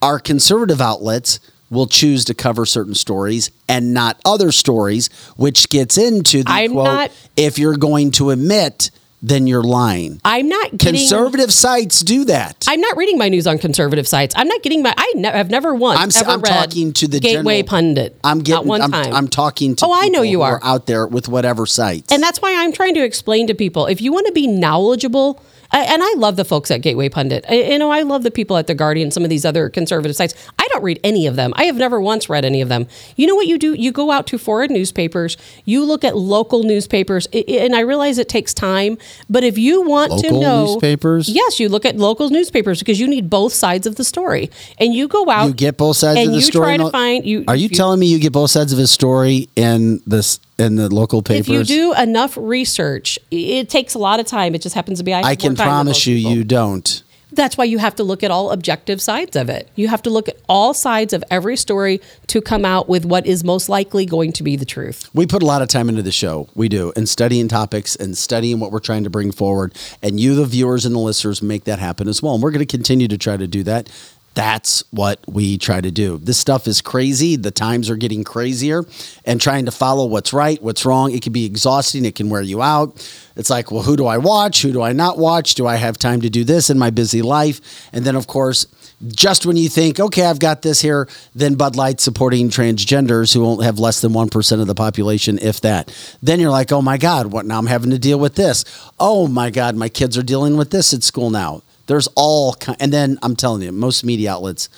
our 0.00 0.18
conservative 0.18 0.80
outlets 0.80 1.38
will 1.70 1.86
choose 1.86 2.24
to 2.26 2.34
cover 2.34 2.66
certain 2.66 2.94
stories 2.94 3.50
and 3.68 3.94
not 3.94 4.20
other 4.26 4.52
stories, 4.52 5.08
which 5.36 5.68
gets 5.70 5.96
into 5.96 6.42
the 6.42 6.50
I'm 6.50 6.72
quote: 6.72 6.84
not- 6.84 7.10
"If 7.36 7.58
you're 7.58 7.76
going 7.78 8.10
to 8.12 8.28
admit, 8.30 8.90
then 9.22 9.46
you're 9.46 9.62
lying." 9.62 10.20
I'm 10.22 10.48
not 10.50 10.76
getting. 10.76 10.98
Conservative 11.00 11.50
sites 11.50 12.00
do 12.02 12.24
that. 12.26 12.64
I'm 12.68 12.80
not 12.80 12.96
reading 12.98 13.16
my 13.16 13.30
news 13.30 13.46
on 13.46 13.56
conservative 13.58 14.06
sites. 14.06 14.34
I'm 14.36 14.48
not 14.48 14.62
getting 14.62 14.82
my. 14.82 14.92
I 14.94 15.12
ne- 15.16 15.30
have 15.30 15.48
never 15.48 15.74
once 15.74 15.98
I'm, 15.98 16.22
ever 16.22 16.30
I'm 16.32 16.40
read 16.42 16.52
talking 16.66 16.92
to 16.92 17.08
the 17.08 17.20
Gateway 17.20 17.62
general- 17.62 17.68
Pundit. 17.68 18.18
I'm 18.22 18.40
getting. 18.40 18.68
one 18.68 18.82
I'm, 18.82 18.92
time. 18.92 19.14
I'm 19.14 19.28
talking 19.28 19.74
to. 19.76 19.86
Oh, 19.86 19.92
I 19.94 20.08
know 20.08 20.20
you 20.20 20.38
who 20.38 20.42
are. 20.42 20.60
out 20.62 20.84
there 20.86 21.06
with 21.06 21.26
whatever 21.26 21.64
sites. 21.64 22.12
And 22.12 22.22
that's 22.22 22.42
why 22.42 22.54
I'm 22.54 22.72
trying 22.72 22.94
to 22.96 23.04
explain 23.04 23.46
to 23.46 23.54
people 23.54 23.86
if 23.86 24.02
you 24.02 24.12
want 24.12 24.26
to 24.26 24.32
be 24.32 24.46
knowledgeable, 24.46 25.42
I- 25.72 25.84
and 25.84 26.02
I 26.02 26.14
love 26.16 26.36
the 26.36 26.44
folks 26.44 26.70
at 26.70 26.82
Gateway 26.82 27.08
Pundit. 27.08 27.44
I, 27.48 27.54
you 27.54 27.78
know, 27.78 27.90
I 27.90 28.02
love 28.02 28.22
the 28.22 28.30
people 28.30 28.56
at 28.56 28.66
The 28.66 28.74
Guardian, 28.74 29.10
some 29.10 29.24
of 29.24 29.30
these 29.30 29.44
other 29.44 29.68
conservative 29.68 30.14
sites. 30.16 30.34
Don't 30.72 30.82
read 30.82 31.00
any 31.04 31.26
of 31.26 31.36
them. 31.36 31.52
I 31.56 31.64
have 31.64 31.76
never 31.76 32.00
once 32.00 32.28
read 32.28 32.44
any 32.44 32.62
of 32.62 32.68
them. 32.68 32.86
You 33.16 33.26
know 33.26 33.34
what 33.34 33.46
you 33.46 33.58
do? 33.58 33.74
You 33.74 33.92
go 33.92 34.10
out 34.10 34.26
to 34.28 34.38
foreign 34.38 34.72
newspapers, 34.72 35.36
you 35.64 35.84
look 35.84 36.02
at 36.02 36.16
local 36.16 36.62
newspapers, 36.62 37.26
and 37.32 37.74
I 37.76 37.80
realize 37.80 38.18
it 38.18 38.28
takes 38.28 38.54
time, 38.54 38.96
but 39.28 39.44
if 39.44 39.58
you 39.58 39.82
want 39.82 40.18
to 40.20 40.30
know. 40.30 40.64
newspapers? 40.66 41.28
Yes, 41.28 41.60
you 41.60 41.68
look 41.68 41.84
at 41.84 41.96
local 41.96 42.30
newspapers 42.30 42.78
because 42.78 42.98
you 42.98 43.06
need 43.06 43.28
both 43.28 43.52
sides 43.52 43.86
of 43.86 43.96
the 43.96 44.04
story. 44.04 44.50
And 44.78 44.94
you 44.94 45.08
go 45.08 45.28
out. 45.28 45.46
you 45.46 45.54
get 45.54 45.76
both 45.76 45.98
sides 45.98 46.18
and 46.18 46.28
of 46.28 46.32
the 46.32 46.38
you 46.38 46.46
story. 46.46 46.76
try 46.76 46.76
to 46.78 46.90
find. 46.90 47.26
You, 47.26 47.44
Are 47.48 47.56
you, 47.56 47.66
if 47.66 47.72
telling 47.72 48.00
me 48.00 48.06
you 48.06 48.18
get 48.18 48.32
both 48.32 48.50
sides 48.50 48.72
of 48.72 48.78
his 48.78 48.90
story 48.90 49.48
in 49.56 50.00
this 50.06 50.40
in 50.58 50.76
the 50.76 50.88
local 50.92 51.22
papers? 51.22 51.48
if 51.48 51.48
you 51.48 51.64
do 51.64 51.94
enough 51.94 52.36
research, 52.40 53.18
it 53.30 53.68
takes 53.68 53.94
a 53.94 53.98
lot 53.98 54.20
of 54.20 54.26
time. 54.26 54.54
It 54.54 54.62
just 54.62 54.74
happens 54.74 54.98
to 54.98 55.04
be 55.04 55.12
I, 55.12 55.20
I 55.20 55.36
can 55.36 55.54
promise 55.54 56.06
you, 56.06 56.16
people. 56.16 56.32
you 56.32 56.44
don't. 56.44 57.02
That's 57.32 57.56
why 57.56 57.64
you 57.64 57.78
have 57.78 57.94
to 57.96 58.04
look 58.04 58.22
at 58.22 58.30
all 58.30 58.50
objective 58.50 59.00
sides 59.00 59.36
of 59.36 59.48
it. 59.48 59.68
You 59.74 59.88
have 59.88 60.02
to 60.02 60.10
look 60.10 60.28
at 60.28 60.36
all 60.48 60.74
sides 60.74 61.12
of 61.12 61.24
every 61.30 61.56
story 61.56 62.00
to 62.28 62.40
come 62.40 62.64
out 62.64 62.88
with 62.88 63.04
what 63.04 63.26
is 63.26 63.42
most 63.42 63.68
likely 63.68 64.06
going 64.06 64.32
to 64.32 64.42
be 64.42 64.56
the 64.56 64.64
truth. 64.64 65.08
We 65.14 65.26
put 65.26 65.42
a 65.42 65.46
lot 65.46 65.62
of 65.62 65.68
time 65.68 65.88
into 65.88 66.02
the 66.02 66.12
show. 66.12 66.48
We 66.54 66.68
do, 66.68 66.92
and 66.94 67.08
studying 67.08 67.48
topics 67.48 67.96
and 67.96 68.16
studying 68.16 68.60
what 68.60 68.70
we're 68.70 68.80
trying 68.80 69.04
to 69.04 69.10
bring 69.10 69.32
forward. 69.32 69.74
And 70.02 70.20
you, 70.20 70.34
the 70.34 70.44
viewers 70.44 70.84
and 70.84 70.94
the 70.94 71.00
listeners, 71.00 71.42
make 71.42 71.64
that 71.64 71.78
happen 71.78 72.08
as 72.08 72.22
well. 72.22 72.34
And 72.34 72.42
we're 72.42 72.50
going 72.50 72.66
to 72.66 72.66
continue 72.66 73.08
to 73.08 73.18
try 73.18 73.36
to 73.36 73.46
do 73.46 73.62
that. 73.64 73.88
That's 74.34 74.82
what 74.90 75.20
we 75.28 75.58
try 75.58 75.80
to 75.80 75.90
do. 75.90 76.18
This 76.18 76.38
stuff 76.38 76.66
is 76.66 76.80
crazy. 76.80 77.36
The 77.36 77.50
times 77.50 77.90
are 77.90 77.96
getting 77.96 78.24
crazier, 78.24 78.84
and 79.26 79.40
trying 79.40 79.66
to 79.66 79.70
follow 79.70 80.06
what's 80.06 80.32
right, 80.32 80.62
what's 80.62 80.86
wrong, 80.86 81.12
it 81.12 81.22
can 81.22 81.32
be 81.32 81.44
exhausting. 81.44 82.04
It 82.04 82.14
can 82.14 82.30
wear 82.30 82.40
you 82.40 82.62
out. 82.62 82.96
It's 83.36 83.50
like, 83.50 83.70
well, 83.70 83.82
who 83.82 83.96
do 83.96 84.06
I 84.06 84.18
watch? 84.18 84.62
Who 84.62 84.72
do 84.72 84.82
I 84.82 84.92
not 84.92 85.18
watch? 85.18 85.54
Do 85.54 85.66
I 85.66 85.76
have 85.76 85.98
time 85.98 86.20
to 86.22 86.30
do 86.30 86.44
this 86.44 86.70
in 86.70 86.78
my 86.78 86.90
busy 86.90 87.22
life? 87.22 87.90
And 87.92 88.04
then, 88.04 88.16
of 88.16 88.26
course, 88.26 88.66
just 89.08 89.44
when 89.46 89.56
you 89.56 89.68
think, 89.68 89.98
okay, 89.98 90.24
I've 90.24 90.38
got 90.38 90.62
this 90.62 90.80
here, 90.80 91.08
then 91.34 91.54
Bud 91.54 91.76
Light 91.76 92.00
supporting 92.00 92.50
transgenders 92.50 93.34
who 93.34 93.44
only 93.44 93.64
have 93.66 93.78
less 93.78 94.00
than 94.00 94.12
1% 94.12 94.60
of 94.60 94.66
the 94.66 94.74
population, 94.74 95.38
if 95.40 95.60
that. 95.62 95.92
Then 96.22 96.40
you're 96.40 96.50
like, 96.50 96.72
oh 96.72 96.82
my 96.82 96.98
God, 96.98 97.32
what 97.32 97.44
now? 97.44 97.58
I'm 97.58 97.66
having 97.66 97.90
to 97.90 97.98
deal 97.98 98.18
with 98.18 98.34
this. 98.36 98.64
Oh 98.98 99.26
my 99.26 99.50
God, 99.50 99.76
my 99.76 99.88
kids 99.88 100.16
are 100.16 100.22
dealing 100.22 100.56
with 100.56 100.70
this 100.70 100.94
at 100.94 101.02
school 101.02 101.30
now. 101.30 101.62
There's 101.86 102.08
all 102.14 102.54
kind, 102.54 102.76
and 102.80 102.92
then 102.92 103.18
I'm 103.22 103.36
telling 103.36 103.62
you, 103.62 103.72
most 103.72 104.04
media 104.04 104.32
outlets 104.32 104.68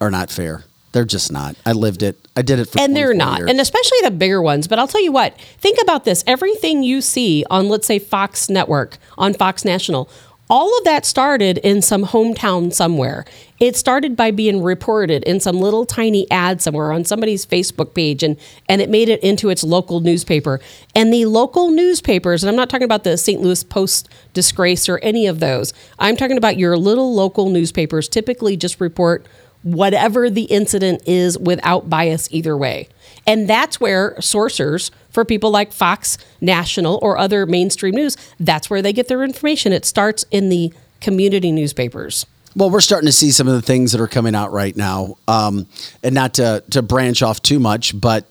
are 0.00 0.10
not 0.10 0.30
fair. 0.30 0.64
They're 0.92 1.04
just 1.04 1.32
not. 1.32 1.56
I 1.66 1.72
lived 1.72 2.04
it. 2.04 2.28
I 2.36 2.42
did 2.42 2.60
it 2.60 2.66
for 2.68 2.78
years 2.78 2.86
And 2.86 2.96
they're 2.96 3.14
not. 3.14 3.38
years. 3.38 3.50
And 3.50 3.60
especially 3.60 3.98
the 4.02 4.12
bigger 4.12 4.40
ones. 4.40 4.68
But 4.68 4.78
I'll 4.78 4.86
tell 4.86 5.02
you 5.02 5.10
what, 5.10 5.36
think 5.58 5.78
about 5.82 6.04
this. 6.04 6.22
Everything 6.24 6.84
you 6.84 7.00
see 7.00 7.44
on, 7.50 7.68
let's 7.68 7.86
say, 7.88 7.98
Fox 7.98 8.48
Network, 8.48 8.98
on 9.18 9.34
Fox 9.34 9.64
National, 9.64 10.08
all 10.50 10.76
of 10.76 10.84
that 10.84 11.06
started 11.06 11.58
in 11.58 11.80
some 11.80 12.04
hometown 12.04 12.72
somewhere. 12.72 13.24
It 13.60 13.76
started 13.76 14.14
by 14.14 14.30
being 14.30 14.62
reported 14.62 15.22
in 15.24 15.40
some 15.40 15.58
little 15.58 15.86
tiny 15.86 16.30
ad 16.30 16.60
somewhere 16.60 16.92
on 16.92 17.04
somebody's 17.04 17.46
Facebook 17.46 17.94
page, 17.94 18.22
and, 18.22 18.36
and 18.68 18.82
it 18.82 18.90
made 18.90 19.08
it 19.08 19.22
into 19.22 19.48
its 19.48 19.64
local 19.64 20.00
newspaper. 20.00 20.60
And 20.94 21.12
the 21.12 21.24
local 21.26 21.70
newspapers, 21.70 22.42
and 22.42 22.50
I'm 22.50 22.56
not 22.56 22.68
talking 22.68 22.84
about 22.84 23.04
the 23.04 23.16
St. 23.16 23.40
Louis 23.40 23.64
Post 23.64 24.08
disgrace 24.34 24.88
or 24.88 24.98
any 24.98 25.26
of 25.26 25.40
those, 25.40 25.72
I'm 25.98 26.16
talking 26.16 26.36
about 26.36 26.58
your 26.58 26.76
little 26.76 27.14
local 27.14 27.48
newspapers 27.48 28.08
typically 28.08 28.56
just 28.56 28.80
report 28.80 29.26
whatever 29.62 30.28
the 30.28 30.42
incident 30.42 31.02
is 31.08 31.38
without 31.38 31.88
bias 31.88 32.28
either 32.30 32.54
way. 32.54 32.86
And 33.26 33.48
that's 33.48 33.80
where 33.80 34.12
sourcers 34.16 34.90
for 35.14 35.24
people 35.24 35.50
like 35.50 35.72
Fox 35.72 36.18
National 36.40 36.98
or 37.00 37.16
other 37.16 37.46
mainstream 37.46 37.94
news, 37.94 38.16
that's 38.38 38.68
where 38.68 38.82
they 38.82 38.92
get 38.92 39.08
their 39.08 39.22
information. 39.22 39.72
It 39.72 39.86
starts 39.86 40.24
in 40.30 40.48
the 40.48 40.74
community 41.00 41.52
newspapers. 41.52 42.26
Well, 42.56 42.68
we're 42.70 42.80
starting 42.80 43.06
to 43.06 43.12
see 43.12 43.30
some 43.30 43.48
of 43.48 43.54
the 43.54 43.62
things 43.62 43.92
that 43.92 44.00
are 44.00 44.08
coming 44.08 44.34
out 44.34 44.52
right 44.52 44.76
now, 44.76 45.16
um, 45.26 45.66
and 46.02 46.14
not 46.14 46.34
to 46.34 46.62
to 46.70 46.82
branch 46.82 47.22
off 47.22 47.42
too 47.42 47.58
much, 47.58 47.98
but 47.98 48.26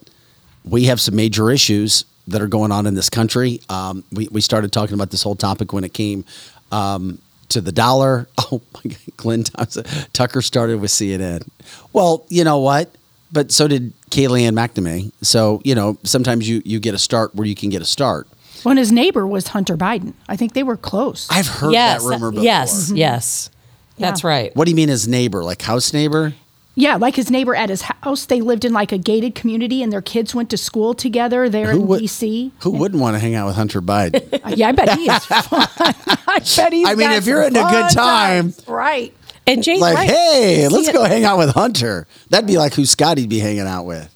we 0.64 0.86
have 0.86 1.02
some 1.02 1.16
major 1.16 1.50
issues 1.50 2.06
that 2.28 2.42
are 2.42 2.48
going 2.48 2.72
on 2.72 2.86
in 2.86 2.96
this 2.96 3.10
country. 3.10 3.60
Um, 3.70 4.04
we 4.12 4.28
we 4.32 4.40
started 4.42 4.72
talking 4.72 4.94
about 4.94 5.10
this 5.12 5.24
whole 5.24 5.36
topic 5.36 5.74
when 5.74 5.84
it 5.84 5.94
came 5.94 6.24
um, 6.72 7.20
to 7.50 7.62
the 7.62 7.72
dollar. 7.72 8.28
Oh 8.52 8.62
my 8.76 8.82
God, 8.92 9.18
Glenn 9.18 9.44
Thompson, 9.44 9.84
Tucker 10.12 10.42
started 10.42 10.80
with 10.80 10.92
CNN. 10.92 11.48
Well, 11.92 12.24
you 12.30 12.44
know 12.44 12.60
what? 12.60 12.94
But 13.34 13.52
so 13.52 13.68
did 13.68 13.94
Kayleigh 14.12 14.50
McEnany. 14.52 15.12
So 15.22 15.62
you 15.66 15.76
know, 15.76 15.98
sometimes 16.04 16.48
you 16.48 16.62
you 16.64 16.80
get 16.80 16.94
a 16.94 17.00
start 17.00 17.36
where 17.36 17.48
you 17.48 17.56
can 17.56 17.70
get 17.70 17.82
a 17.82 17.86
start. 17.86 18.28
When 18.64 18.78
his 18.78 18.92
neighbor 18.94 19.28
was 19.28 19.48
Hunter 19.50 19.76
Biden, 19.76 20.14
I 20.30 20.38
think 20.38 20.54
they 20.54 20.64
were 20.64 20.78
close. 20.78 21.28
I've 21.30 21.48
heard 21.48 21.74
yes, 21.74 22.02
that 22.04 22.08
rumor 22.10 22.32
before. 22.32 22.46
yes, 22.46 22.86
mm-hmm. 22.88 22.96
yes. 22.98 23.50
That's 23.98 24.24
Yeah. 24.24 24.30
right. 24.30 24.56
What 24.56 24.66
do 24.66 24.72
you 24.72 24.76
mean 24.76 24.88
his 24.90 25.08
neighbor? 25.08 25.44
Like 25.44 25.62
house 25.64 25.92
neighbor? 25.94 26.34
yeah, 26.76 26.96
like 26.96 27.16
his 27.16 27.30
neighbor 27.30 27.54
at 27.56 27.70
his 27.70 27.84
house. 27.84 28.26
They 28.26 28.42
lived 28.42 28.66
in 28.66 28.74
like 28.74 28.92
a 28.92 28.98
gated 28.98 29.36
community, 29.36 29.84
and 29.84 29.92
their 29.92 30.02
kids 30.02 30.34
went 30.34 30.50
to 30.50 30.58
school 30.58 30.94
together 30.96 31.48
there 31.50 31.72
in 31.72 31.86
would- 31.88 32.00
D.C. 32.00 32.52
Who 32.62 32.72
wouldn't 32.72 33.00
want 33.02 33.16
to 33.16 33.20
hang 33.20 33.36
out 33.36 33.46
with 33.48 33.56
Hunter 33.56 33.82
Biden? 33.82 34.22
Yeah, 34.58 34.70
I 34.70 34.72
bet 34.72 34.98
he 34.98 35.06
is 35.10 35.26
fun. 35.26 35.68
I 35.78 36.40
bet 36.56 36.74
he's. 36.74 36.88
I 36.88 36.96
mean, 36.96 37.10
got 37.10 37.18
if 37.18 37.26
you're 37.28 37.44
in 37.44 37.56
a 37.56 37.62
good 37.62 37.92
fun 37.92 37.94
time. 37.94 38.54
right? 38.68 39.14
And 39.46 39.62
Jay, 39.64 39.78
like, 39.78 39.96
right. 39.96 40.10
hey, 40.10 40.68
let's 40.70 40.86
See, 40.88 40.94
go 40.94 41.04
hang 41.04 41.26
out 41.26 41.38
with 41.38 41.50
Hunter. 41.50 42.08
That'd 42.30 42.48
be 42.48 42.58
like 42.58 42.74
who 42.74 42.86
Scotty'd 42.86 43.28
be 43.30 43.40
hanging 43.40 43.68
out 43.68 43.84
with. 43.84 44.10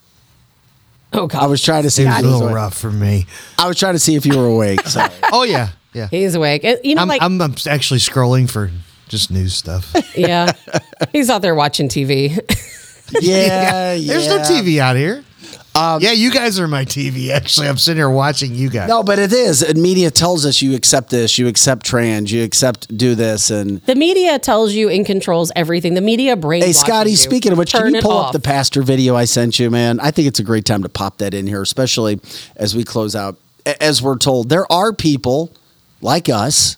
Oh 1.13 1.28
God, 1.28 1.43
I 1.43 1.47
was 1.47 1.61
trying 1.63 1.84
to 1.84 1.89
see. 1.89 2.03
It 2.03 2.07
If 2.07 2.11
was 2.15 2.17
he 2.19 2.23
a 2.23 2.25
was 2.28 2.34
little 2.34 2.47
awake. 2.49 2.55
rough 2.55 2.78
for 2.78 2.91
me. 2.91 3.25
I 3.57 3.67
was 3.67 3.78
trying 3.78 3.93
to 3.93 3.99
see 3.99 4.15
if 4.15 4.25
you 4.25 4.38
were 4.38 4.45
awake. 4.45 4.82
Sorry. 4.88 5.11
Oh 5.34 5.43
yeah, 5.43 5.69
yeah. 5.93 6.07
he's 6.09 6.36
awake. 6.36 6.63
Uh, 6.65 6.75
You 6.84 6.95
know, 6.95 7.01
I'm, 7.01 7.07
like 7.07 7.21
I'm, 7.21 7.41
I'm 7.41 7.55
actually 7.69 7.99
scrolling 7.99 8.49
for 8.49 8.71
just 9.09 9.32
news 9.32 9.53
stuff. 9.55 9.93
yeah, 10.17 10.51
he's 11.11 11.30
out 11.30 11.41
there 11.41 11.55
watching 11.55 11.88
TV. 11.89 12.30
yeah, 13.21 13.93
yeah. 13.93 14.13
There's 14.13 14.28
no 14.28 14.39
TV 14.39 14.80
out 14.80 14.95
here. 14.95 15.23
Yeah, 16.01 16.11
you 16.11 16.32
guys 16.32 16.59
are 16.59 16.67
my 16.67 16.86
TV. 16.86 17.30
Actually, 17.30 17.67
I'm 17.67 17.78
sitting 17.78 17.99
here 17.99 18.09
watching 18.09 18.55
you 18.55 18.69
guys. 18.69 18.89
No, 18.89 19.03
but 19.03 19.19
it 19.19 19.32
is. 19.32 19.61
And 19.61 19.82
media 19.82 20.09
tells 20.09 20.45
us 20.45 20.61
you 20.61 20.75
accept 20.75 21.09
this, 21.09 21.38
you 21.38 21.47
accept 21.47 21.86
trans, 21.86 22.32
you 22.32 22.43
accept 22.43 22.95
do 22.97 23.15
this, 23.15 23.49
and 23.51 23.82
the 23.82 23.95
media 23.95 24.39
tells 24.39 24.73
you 24.73 24.89
and 24.89 25.05
controls 25.05 25.51
everything. 25.55 25.93
The 25.93 26.01
media 26.01 26.36
brain. 26.36 26.63
Hey, 26.63 26.73
Scotty, 26.73 27.11
you. 27.11 27.17
speaking 27.17 27.51
of 27.51 27.57
which, 27.57 27.71
Turn 27.71 27.88
can 27.88 27.95
you 27.95 28.01
pull 28.01 28.11
off. 28.11 28.28
up 28.28 28.34
the 28.34 28.39
pastor 28.39 28.82
video 28.82 29.15
I 29.15 29.25
sent 29.25 29.59
you, 29.59 29.69
man? 29.69 29.99
I 29.99 30.11
think 30.11 30.28
it's 30.28 30.39
a 30.39 30.43
great 30.43 30.65
time 30.65 30.84
to 30.84 30.89
pop 30.89 31.19
that 31.19 31.34
in 31.34 31.47
here, 31.47 31.61
especially 31.61 32.19
as 32.55 32.75
we 32.75 32.84
close 32.84 33.15
out. 33.15 33.38
As 33.80 34.01
we're 34.01 34.17
told, 34.17 34.49
there 34.49 34.71
are 34.71 34.93
people 34.93 35.51
like 36.01 36.30
us. 36.30 36.78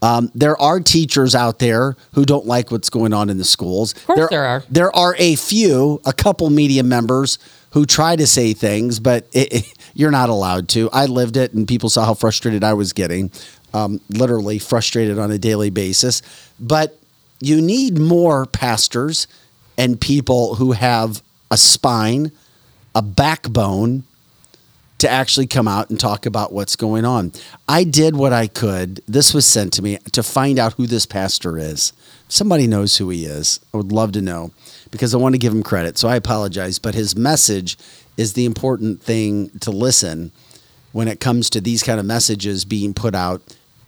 Um, 0.00 0.30
there 0.34 0.56
are 0.60 0.78
teachers 0.78 1.34
out 1.34 1.58
there 1.58 1.96
who 2.12 2.24
don't 2.24 2.46
like 2.46 2.70
what's 2.70 2.88
going 2.88 3.12
on 3.12 3.30
in 3.30 3.38
the 3.38 3.44
schools. 3.44 3.92
Of 3.92 4.04
course 4.06 4.30
there 4.30 4.44
are. 4.44 4.62
There 4.70 4.94
are 4.94 5.16
a 5.18 5.34
few, 5.34 6.00
a 6.04 6.12
couple 6.12 6.50
media 6.50 6.84
members 6.84 7.38
who 7.70 7.84
try 7.86 8.16
to 8.16 8.26
say 8.26 8.52
things, 8.54 8.98
but 9.00 9.26
it, 9.32 9.52
it- 9.52 9.74
you're 9.94 10.10
not 10.10 10.28
allowed 10.28 10.68
to. 10.70 10.88
I 10.92 11.06
lived 11.06 11.36
it, 11.36 11.52
and 11.54 11.66
people 11.66 11.88
saw 11.88 12.04
how 12.04 12.14
frustrated 12.14 12.62
I 12.64 12.74
was 12.74 12.92
getting, 12.92 13.30
um, 13.74 14.00
literally 14.10 14.58
frustrated 14.58 15.18
on 15.18 15.30
a 15.30 15.38
daily 15.38 15.70
basis. 15.70 16.22
But 16.60 16.98
you 17.40 17.60
need 17.60 17.98
more 17.98 18.46
pastors 18.46 19.26
and 19.76 20.00
people 20.00 20.56
who 20.56 20.72
have 20.72 21.22
a 21.50 21.56
spine, 21.56 22.32
a 22.94 23.02
backbone, 23.02 24.04
to 24.98 25.08
actually 25.08 25.46
come 25.46 25.68
out 25.68 25.90
and 25.90 26.00
talk 26.00 26.26
about 26.26 26.52
what's 26.52 26.74
going 26.74 27.04
on. 27.04 27.32
I 27.68 27.84
did 27.84 28.16
what 28.16 28.32
I 28.32 28.48
could. 28.48 29.00
This 29.06 29.32
was 29.32 29.46
sent 29.46 29.72
to 29.74 29.82
me 29.82 29.98
to 30.10 30.24
find 30.24 30.58
out 30.58 30.72
who 30.72 30.88
this 30.88 31.06
pastor 31.06 31.56
is. 31.56 31.92
Somebody 32.28 32.66
knows 32.66 32.96
who 32.96 33.08
he 33.10 33.24
is. 33.24 33.60
I 33.72 33.76
would 33.76 33.92
love 33.92 34.10
to 34.12 34.20
know 34.20 34.50
because 34.90 35.14
I 35.14 35.18
want 35.18 35.34
to 35.34 35.38
give 35.38 35.52
him 35.52 35.62
credit. 35.62 35.98
So 35.98 36.08
I 36.08 36.16
apologize, 36.16 36.78
but 36.78 36.94
his 36.94 37.16
message 37.16 37.76
is 38.16 38.32
the 38.32 38.44
important 38.44 39.02
thing 39.02 39.50
to 39.60 39.70
listen 39.70 40.32
when 40.92 41.08
it 41.08 41.20
comes 41.20 41.50
to 41.50 41.60
these 41.60 41.82
kind 41.82 42.00
of 42.00 42.06
messages 42.06 42.64
being 42.64 42.94
put 42.94 43.14
out 43.14 43.42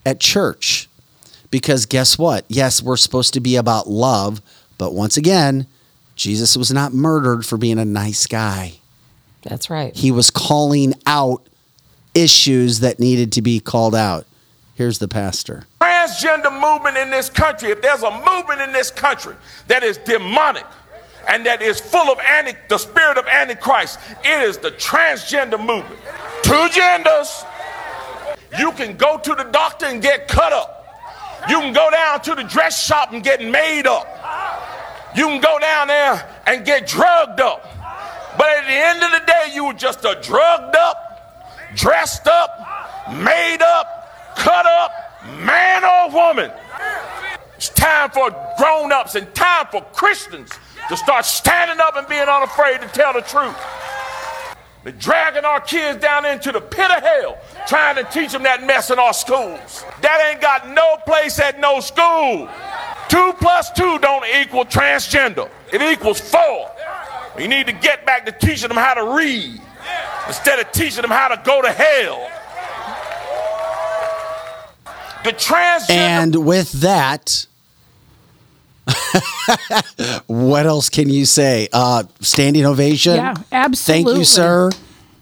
at 0.05 0.19
church. 0.19 0.87
Because 1.49 1.85
guess 1.85 2.17
what? 2.17 2.45
Yes, 2.47 2.81
we're 2.81 2.97
supposed 2.97 3.33
to 3.33 3.39
be 3.39 3.55
about 3.55 3.89
love, 3.89 4.41
but 4.77 4.93
once 4.93 5.17
again, 5.17 5.67
Jesus 6.15 6.55
was 6.55 6.71
not 6.71 6.93
murdered 6.93 7.45
for 7.45 7.57
being 7.57 7.79
a 7.79 7.85
nice 7.85 8.27
guy. 8.27 8.73
That's 9.43 9.69
right. 9.69 9.95
He 9.95 10.11
was 10.11 10.29
calling 10.29 10.93
out 11.05 11.47
issues 12.13 12.79
that 12.81 12.99
needed 12.99 13.31
to 13.33 13.41
be 13.41 13.59
called 13.59 13.95
out. 13.95 14.25
Here's 14.75 14.99
the 14.99 15.07
pastor. 15.07 15.65
Transgender 15.81 16.51
movement 16.59 16.97
in 16.97 17.09
this 17.09 17.29
country, 17.29 17.71
if 17.71 17.81
there's 17.81 18.03
a 18.03 18.11
movement 18.11 18.61
in 18.61 18.71
this 18.71 18.91
country 18.91 19.35
that 19.67 19.83
is 19.83 19.97
demonic 19.97 20.65
and 21.27 21.45
that 21.45 21.61
is 21.61 21.79
full 21.79 22.11
of 22.11 22.19
anti, 22.19 22.57
the 22.67 22.77
spirit 22.77 23.17
of 23.17 23.25
Antichrist, 23.27 23.99
it 24.23 24.43
is 24.43 24.57
the 24.57 24.71
transgender 24.71 25.59
movement. 25.59 25.99
Two 26.43 26.69
genders. 26.69 27.43
You 28.59 28.71
can 28.73 28.97
go 28.97 29.17
to 29.17 29.35
the 29.35 29.43
doctor 29.43 29.85
and 29.85 30.01
get 30.01 30.27
cut 30.27 30.51
up. 30.51 30.77
You 31.49 31.59
can 31.59 31.73
go 31.73 31.89
down 31.89 32.21
to 32.21 32.35
the 32.35 32.43
dress 32.43 32.83
shop 32.83 33.13
and 33.13 33.23
get 33.23 33.43
made 33.43 33.87
up. 33.87 34.07
You 35.15 35.25
can 35.27 35.41
go 35.41 35.57
down 35.59 35.87
there 35.87 36.41
and 36.45 36.65
get 36.65 36.87
drugged 36.87 37.39
up. 37.39 37.63
But 38.37 38.47
at 38.47 38.65
the 38.65 38.73
end 38.73 39.03
of 39.03 39.11
the 39.11 39.25
day, 39.25 39.53
you 39.53 39.65
were 39.65 39.73
just 39.73 40.03
a 40.05 40.17
drugged 40.21 40.75
up, 40.75 41.75
dressed 41.75 42.27
up, 42.27 43.09
made 43.13 43.61
up, 43.61 44.35
cut 44.35 44.65
up 44.65 44.91
man 45.25 45.83
or 45.83 46.13
woman. 46.13 46.51
It's 47.55 47.69
time 47.69 48.09
for 48.09 48.31
grown 48.57 48.91
ups 48.91 49.15
and 49.15 49.33
time 49.35 49.67
for 49.71 49.83
Christians 49.93 50.51
to 50.91 50.97
start 50.97 51.23
standing 51.23 51.79
up 51.79 51.95
and 51.95 52.05
being 52.07 52.27
unafraid 52.27 52.81
to 52.81 52.87
tell 52.89 53.13
the 53.13 53.21
truth. 53.21 53.55
They're 54.83 54.91
dragging 54.91 55.45
our 55.45 55.61
kids 55.61 56.01
down 56.01 56.25
into 56.25 56.51
the 56.51 56.59
pit 56.59 56.91
of 56.91 57.01
hell, 57.01 57.37
trying 57.65 57.95
to 57.95 58.03
teach 58.11 58.33
them 58.33 58.43
that 58.43 58.65
mess 58.65 58.91
in 58.91 58.99
our 58.99 59.13
schools. 59.13 59.85
That 60.01 60.29
ain't 60.29 60.41
got 60.41 60.67
no 60.67 60.97
place 61.07 61.39
at 61.39 61.61
no 61.61 61.79
school. 61.79 62.49
Two 63.07 63.33
plus 63.39 63.71
two 63.71 63.99
don't 63.99 64.25
equal 64.41 64.65
transgender. 64.65 65.49
It 65.71 65.81
equals 65.81 66.19
four. 66.19 66.69
We 67.37 67.47
need 67.47 67.67
to 67.67 67.73
get 67.73 68.05
back 68.05 68.25
to 68.25 68.33
teaching 68.33 68.67
them 68.67 68.77
how 68.77 68.95
to 68.95 69.15
read 69.15 69.61
instead 70.27 70.59
of 70.59 70.73
teaching 70.73 71.03
them 71.03 71.11
how 71.11 71.29
to 71.29 71.41
go 71.45 71.61
to 71.61 71.71
hell. 71.71 72.29
The 75.23 75.31
transgender. 75.31 75.89
And 75.89 76.45
with 76.45 76.73
that, 76.81 77.45
what 80.27 80.65
else 80.65 80.89
can 80.89 81.09
you 81.09 81.25
say? 81.25 81.67
Uh, 81.71 82.03
standing 82.19 82.65
ovation. 82.65 83.15
Yeah, 83.15 83.35
absolutely. 83.51 84.03
Thank 84.03 84.17
you, 84.17 84.25
sir. 84.25 84.71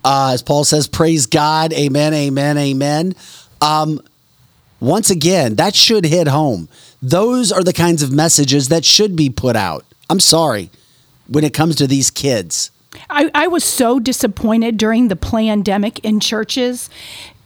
Uh, 0.04 0.32
as 0.34 0.42
Paul 0.42 0.64
says, 0.64 0.88
praise 0.88 1.26
God. 1.26 1.74
Amen, 1.74 2.14
amen, 2.14 2.58
amen. 2.58 3.16
Um, 3.62 4.02
once 4.80 5.10
again, 5.10 5.56
that 5.56 5.76
should 5.76 6.06
hit 6.06 6.28
home. 6.28 6.70
Those 7.02 7.52
are 7.52 7.64
the 7.64 7.74
kinds 7.74 8.02
of 8.02 8.12
messages 8.12 8.70
that 8.70 8.86
should 8.86 9.16
be 9.16 9.30
put 9.30 9.56
out. 9.56 9.86
I'm 10.10 10.20
sorry 10.20 10.70
when 11.28 11.44
it 11.44 11.54
comes 11.54 11.76
to 11.78 11.88
these 11.88 12.10
kids. 12.10 12.72
I, 13.10 13.30
I 13.36 13.48
was 13.48 13.64
so 13.64 14.00
disappointed 14.00 14.78
during 14.78 15.10
the 15.10 15.16
pandemic 15.16 16.00
in 16.00 16.20
churches. 16.20 16.90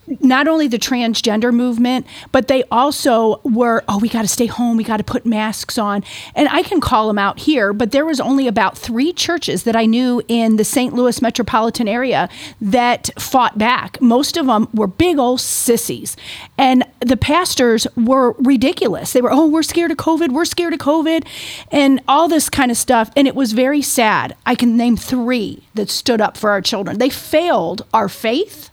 Not 0.08 0.48
only 0.48 0.68
the 0.68 0.78
transgender 0.78 1.54
movement, 1.54 2.06
but 2.32 2.48
they 2.48 2.64
also 2.72 3.40
were, 3.44 3.84
oh, 3.88 4.00
we 4.00 4.10
got 4.10 4.24
to 4.24 4.28
stay 4.28 4.48
home. 4.48 4.78
We 4.78 4.84
got 4.84 4.98
to 4.98 5.04
put 5.04 5.26
masks 5.26 5.78
on. 5.78 6.04
And 6.36 6.50
I 6.50 6.64
can 6.64 6.82
call 6.82 7.08
them 7.08 7.18
out 7.18 7.40
here, 7.40 7.74
but 7.74 7.92
there 7.92 8.06
was 8.06 8.20
only 8.20 8.48
about 8.48 8.78
three 8.78 9.14
churches 9.14 9.64
that 9.64 9.76
I 9.76 9.86
knew 9.86 10.22
in 10.28 10.58
the 10.58 10.66
St. 10.66 10.94
Louis 10.94 11.22
metropolitan 11.22 11.88
area 11.88 12.30
that 12.60 13.10
fought 13.18 13.58
back. 13.58 14.02
Most 14.02 14.36
of 14.36 14.48
them 14.48 14.68
were 14.74 14.88
big 14.88 15.18
old 15.18 15.40
sissies. 15.40 16.18
And 16.58 16.84
the 17.00 17.18
pastors 17.18 17.88
were 17.96 18.34
ridiculous. 18.40 19.14
They 19.14 19.22
were, 19.22 19.32
oh, 19.32 19.48
we're 19.48 19.64
scared 19.64 19.92
of 19.92 19.98
COVID. 19.98 20.32
We're 20.32 20.46
scared 20.46 20.74
of 20.74 20.80
COVID. 20.80 21.26
And 21.72 22.02
all 22.08 22.28
this 22.28 22.50
kind 22.50 22.72
of 22.72 22.78
stuff. 22.78 23.10
And 23.16 23.28
it 23.28 23.36
was 23.36 23.54
very 23.54 23.82
sad. 23.82 24.36
I 24.46 24.56
can 24.56 24.76
name 24.76 24.98
three 24.98 25.64
that 25.76 25.90
stood 25.90 26.20
up 26.20 26.38
for 26.38 26.50
our 26.50 26.62
children. 26.62 26.98
They 26.98 27.10
failed 27.10 27.86
our 27.94 28.10
faith 28.10 28.70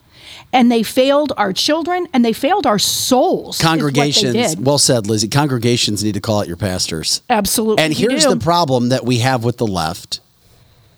and 0.53 0.71
they 0.71 0.83
failed 0.83 1.33
our 1.37 1.53
children 1.53 2.09
and 2.13 2.25
they 2.25 2.33
failed 2.33 2.67
our 2.67 2.79
souls. 2.79 3.59
is 3.59 3.65
what 3.65 3.73
they 3.73 3.79
Congregations, 3.79 4.57
well 4.57 4.79
said, 4.79 5.07
Lizzie. 5.07 5.29
Congregations 5.29 6.03
need 6.03 6.15
to 6.15 6.21
call 6.21 6.41
out 6.41 6.49
your 6.49 6.57
pastors. 6.57 7.23
Absolutely. 7.31 7.85
And 7.85 7.95
here's 7.95 8.25
the 8.25 8.37
problem 8.37 8.89
that 8.89 9.05
we 9.05 9.19
have 9.19 9.45
with 9.45 9.59
the 9.59 9.67
left 9.67 10.21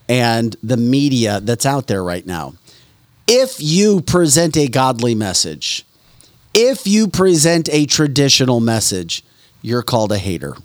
and 0.09 0.57
the 0.63 0.77
media 0.77 1.41
that's 1.41 1.67
out 1.67 1.87
there 1.87 2.03
right 2.03 2.27
now. 2.27 2.55
If 3.29 3.57
you 3.61 4.01
present 4.01 4.57
a 4.57 4.69
godly 4.69 5.15
message, 5.15 5.87
if 6.55 6.87
you 6.87 7.09
present 7.09 7.69
a 7.73 7.87
traditional 7.87 8.61
message, 8.61 9.25
you're 9.63 9.83
called 9.83 10.13
a 10.13 10.19
hater. 10.19 10.57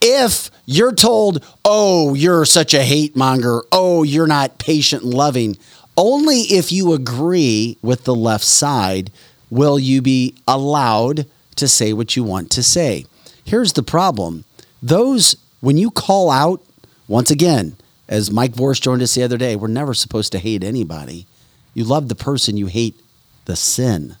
If 0.00 0.50
you're 0.64 0.94
told, 0.94 1.44
oh, 1.64 2.14
you're 2.14 2.46
such 2.46 2.72
a 2.72 2.82
hate 2.82 3.14
monger, 3.14 3.62
oh, 3.72 4.02
you're 4.02 4.26
not 4.26 4.58
patient 4.58 5.02
and 5.02 5.12
loving, 5.12 5.58
only 6.00 6.40
if 6.40 6.72
you 6.72 6.94
agree 6.94 7.76
with 7.82 8.04
the 8.04 8.14
left 8.14 8.44
side 8.44 9.12
will 9.50 9.78
you 9.78 10.00
be 10.00 10.34
allowed 10.48 11.26
to 11.56 11.68
say 11.68 11.92
what 11.92 12.16
you 12.16 12.24
want 12.24 12.50
to 12.52 12.62
say. 12.62 13.04
Here's 13.44 13.74
the 13.74 13.82
problem 13.82 14.44
those, 14.82 15.36
when 15.60 15.76
you 15.76 15.90
call 15.90 16.30
out, 16.30 16.64
once 17.06 17.30
again, 17.30 17.76
as 18.08 18.30
Mike 18.30 18.52
Vorse 18.52 18.80
joined 18.80 19.02
us 19.02 19.14
the 19.14 19.22
other 19.22 19.36
day, 19.36 19.56
we're 19.56 19.68
never 19.68 19.92
supposed 19.92 20.32
to 20.32 20.38
hate 20.38 20.64
anybody. 20.64 21.26
You 21.74 21.84
love 21.84 22.08
the 22.08 22.14
person, 22.14 22.56
you 22.56 22.66
hate 22.66 22.98
the 23.44 23.54
sin. 23.54 24.16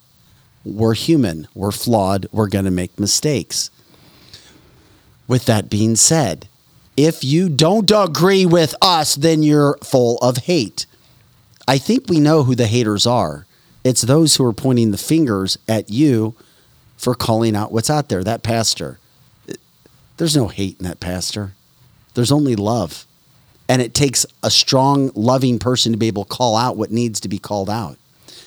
We're 0.64 0.94
human, 0.94 1.48
we're 1.54 1.72
flawed, 1.72 2.26
we're 2.30 2.48
going 2.48 2.66
to 2.66 2.70
make 2.70 3.00
mistakes. 3.00 3.70
With 5.26 5.46
that 5.46 5.70
being 5.70 5.96
said, 5.96 6.46
if 6.94 7.24
you 7.24 7.48
don't 7.48 7.90
agree 7.90 8.44
with 8.44 8.74
us, 8.82 9.14
then 9.14 9.42
you're 9.42 9.78
full 9.82 10.18
of 10.18 10.36
hate. 10.38 10.84
I 11.70 11.78
think 11.78 12.08
we 12.08 12.18
know 12.18 12.42
who 12.42 12.56
the 12.56 12.66
haters 12.66 13.06
are. 13.06 13.46
It's 13.84 14.02
those 14.02 14.34
who 14.34 14.44
are 14.44 14.52
pointing 14.52 14.90
the 14.90 14.98
fingers 14.98 15.56
at 15.68 15.88
you 15.88 16.34
for 16.96 17.14
calling 17.14 17.54
out 17.54 17.70
what's 17.70 17.88
out 17.88 18.08
there. 18.08 18.24
That 18.24 18.42
pastor. 18.42 18.98
There's 20.16 20.36
no 20.36 20.48
hate 20.48 20.80
in 20.80 20.84
that 20.84 20.98
pastor. 20.98 21.52
There's 22.14 22.32
only 22.32 22.56
love. 22.56 23.06
And 23.68 23.80
it 23.80 23.94
takes 23.94 24.26
a 24.42 24.50
strong, 24.50 25.12
loving 25.14 25.60
person 25.60 25.92
to 25.92 25.96
be 25.96 26.08
able 26.08 26.24
to 26.24 26.28
call 26.28 26.56
out 26.56 26.76
what 26.76 26.90
needs 26.90 27.20
to 27.20 27.28
be 27.28 27.38
called 27.38 27.70
out. 27.70 27.98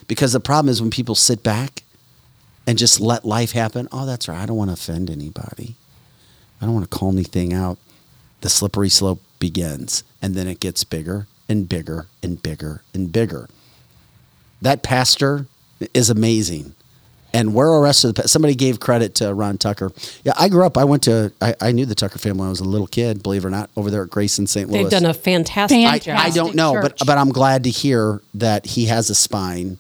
Because 0.05 0.33
the 0.33 0.41
problem 0.41 0.69
is 0.69 0.81
when 0.81 0.91
people 0.91 1.15
sit 1.15 1.43
back 1.43 1.83
and 2.67 2.77
just 2.77 2.99
let 2.99 3.23
life 3.23 3.53
happen, 3.53 3.87
oh, 3.93 4.05
that's 4.05 4.27
right. 4.27 4.41
I 4.41 4.45
don't 4.45 4.57
want 4.57 4.67
to 4.69 4.73
offend 4.73 5.09
anybody. 5.09 5.75
I 6.61 6.65
don't 6.65 6.73
want 6.73 6.91
to 6.91 6.97
call 6.97 7.13
anything 7.13 7.53
out. 7.53 7.77
The 8.41 8.49
slippery 8.49 8.89
slope 8.89 9.21
begins. 9.39 10.03
And 10.21 10.35
then 10.35 10.49
it 10.49 10.59
gets 10.59 10.83
bigger 10.83 11.27
and 11.53 11.69
bigger 11.69 12.07
and 12.23 12.41
bigger 12.41 12.81
and 12.95 13.11
bigger. 13.13 13.47
That 14.61 14.81
pastor 14.81 15.45
is 15.93 16.09
amazing. 16.09 16.73
And 17.31 17.53
where 17.53 17.67
are 17.69 17.79
the 17.79 17.83
rest 17.83 18.03
of 18.03 18.13
the 18.15 18.21
pa- 18.23 18.27
somebody 18.27 18.55
gave 18.55 18.79
credit 18.79 19.15
to 19.15 19.33
Ron 19.33 19.57
Tucker. 19.57 19.91
Yeah, 20.23 20.33
I 20.37 20.49
grew 20.49 20.65
up. 20.65 20.77
I 20.77 20.83
went 20.83 21.03
to. 21.03 21.31
I, 21.41 21.55
I 21.61 21.71
knew 21.71 21.85
the 21.85 21.95
Tucker 21.95 22.19
family 22.19 22.39
when 22.39 22.47
I 22.47 22.49
was 22.49 22.59
a 22.59 22.63
little 22.63 22.87
kid. 22.87 23.23
Believe 23.23 23.43
it 23.43 23.47
or 23.47 23.51
not, 23.51 23.69
over 23.75 23.89
there 23.89 24.03
at 24.03 24.09
Grace 24.09 24.37
in 24.37 24.45
St. 24.45 24.69
Louis. 24.69 24.83
They've 24.83 24.91
done 24.91 25.05
a 25.05 25.13
fantastic 25.13 25.77
Fan- 25.77 25.87
I, 25.87 25.99
job. 25.99 26.19
I 26.19 26.29
don't 26.29 26.55
know, 26.55 26.73
but 26.79 26.97
but 27.05 27.17
I'm 27.17 27.29
glad 27.29 27.63
to 27.63 27.69
hear 27.69 28.21
that 28.35 28.65
he 28.65 28.85
has 28.85 29.09
a 29.09 29.15
spine 29.15 29.77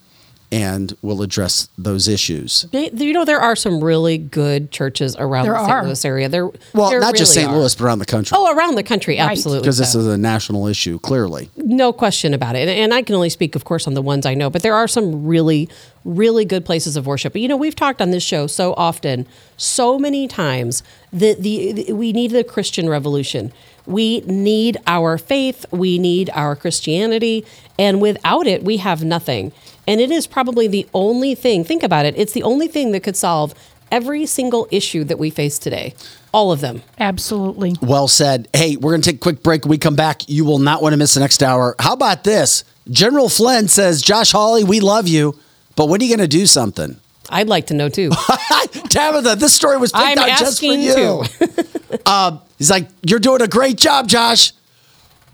and 0.53 0.95
we'll 1.01 1.23
address 1.23 1.67
those 1.77 2.07
issues. 2.07 2.67
They- 2.71 2.91
you 2.91 3.11
know, 3.11 3.25
there 3.25 3.39
are 3.39 3.55
some 3.55 3.83
really 3.83 4.19
good 4.19 4.69
churches 4.71 5.15
around 5.17 5.45
There 5.45 5.53
the 5.53 5.59
St. 5.59 5.71
are. 5.71 5.83
Louis 5.83 6.05
area. 6.05 6.29
There, 6.29 6.49
Well, 6.73 6.91
there 6.91 6.99
not 6.99 7.15
just 7.15 7.35
really 7.35 7.45
St. 7.45 7.51
are. 7.51 7.59
Louis, 7.59 7.73
but 7.75 7.83
around 7.83 7.99
the 7.99 8.05
country. 8.05 8.37
Oh, 8.39 8.55
around 8.55 8.75
the 8.75 8.83
country, 8.83 9.17
absolutely. 9.17 9.61
because 9.63 9.79
this 9.79 9.93
so. 9.93 9.99
is 9.99 10.07
a 10.07 10.17
national 10.17 10.67
issue, 10.67 10.99
clearly. 10.99 11.49
No 11.57 11.91
question 11.91 12.33
about 12.33 12.55
it. 12.55 12.67
And, 12.67 12.69
and 12.69 12.93
I 12.93 13.01
can 13.01 13.15
only 13.15 13.29
speak, 13.29 13.55
of 13.55 13.65
course, 13.65 13.87
on 13.87 13.95
the 13.95 14.01
ones 14.01 14.25
I 14.27 14.35
know, 14.35 14.49
but 14.51 14.61
there 14.61 14.75
are 14.75 14.87
some 14.87 15.25
really, 15.25 15.67
really 16.05 16.45
good 16.45 16.65
places 16.65 16.95
of 16.95 17.07
worship. 17.07 17.33
But, 17.33 17.41
you 17.41 17.47
know, 17.47 17.57
we've 17.57 17.75
talked 17.75 18.01
on 18.01 18.11
this 18.11 18.23
show 18.23 18.45
so 18.45 18.73
often, 18.77 19.25
so 19.57 19.97
many 19.97 20.27
times, 20.27 20.83
that 21.11 21.41
the, 21.41 21.71
the 21.71 21.93
we 21.93 22.13
need 22.13 22.31
the 22.31 22.43
Christian 22.43 22.87
revolution. 22.87 23.51
We 23.85 24.21
need 24.21 24.77
our 24.87 25.17
faith. 25.17 25.65
We 25.71 25.97
need 25.97 26.29
our 26.33 26.55
Christianity. 26.55 27.45
And 27.77 28.01
without 28.01 28.47
it, 28.47 28.63
we 28.63 28.77
have 28.77 29.03
nothing. 29.03 29.51
And 29.87 29.99
it 29.99 30.11
is 30.11 30.27
probably 30.27 30.67
the 30.67 30.87
only 30.93 31.35
thing, 31.35 31.63
think 31.63 31.83
about 31.83 32.05
it, 32.05 32.15
it's 32.17 32.33
the 32.33 32.43
only 32.43 32.67
thing 32.67 32.91
that 32.91 33.01
could 33.01 33.17
solve 33.17 33.53
every 33.91 34.25
single 34.25 34.67
issue 34.71 35.03
that 35.03 35.19
we 35.19 35.29
face 35.29 35.59
today. 35.59 35.93
All 36.33 36.51
of 36.51 36.61
them. 36.61 36.81
Absolutely. 36.99 37.75
Well 37.81 38.07
said. 38.07 38.47
Hey, 38.53 38.75
we're 38.75 38.91
going 38.91 39.01
to 39.01 39.11
take 39.11 39.17
a 39.17 39.19
quick 39.19 39.43
break. 39.43 39.65
When 39.65 39.69
we 39.69 39.77
come 39.77 39.95
back, 39.95 40.27
you 40.27 40.45
will 40.45 40.57
not 40.57 40.81
want 40.81 40.93
to 40.93 40.97
miss 40.97 41.13
the 41.13 41.19
next 41.19 41.43
hour. 41.43 41.75
How 41.79 41.93
about 41.93 42.23
this? 42.23 42.63
General 42.89 43.29
Flynn 43.29 43.67
says, 43.67 44.01
Josh 44.01 44.31
Hawley, 44.31 44.63
we 44.63 44.79
love 44.79 45.07
you, 45.07 45.37
but 45.75 45.89
when 45.89 46.01
are 46.01 46.03
you 46.03 46.09
going 46.09 46.27
to 46.27 46.37
do 46.37 46.45
something? 46.47 46.97
I'd 47.29 47.47
like 47.47 47.67
to 47.67 47.73
know 47.73 47.87
too. 47.87 48.09
Tabitha, 48.89 49.35
this 49.35 49.53
story 49.53 49.77
was 49.77 49.91
picked 49.91 50.03
I'm 50.03 50.17
out 50.17 50.39
just 50.39 50.59
for 50.59 50.65
you. 50.65 51.23
uh, 52.05 52.37
he's 52.57 52.69
like, 52.69 52.87
You're 53.03 53.19
doing 53.19 53.41
a 53.41 53.47
great 53.47 53.77
job, 53.77 54.07
Josh. 54.07 54.51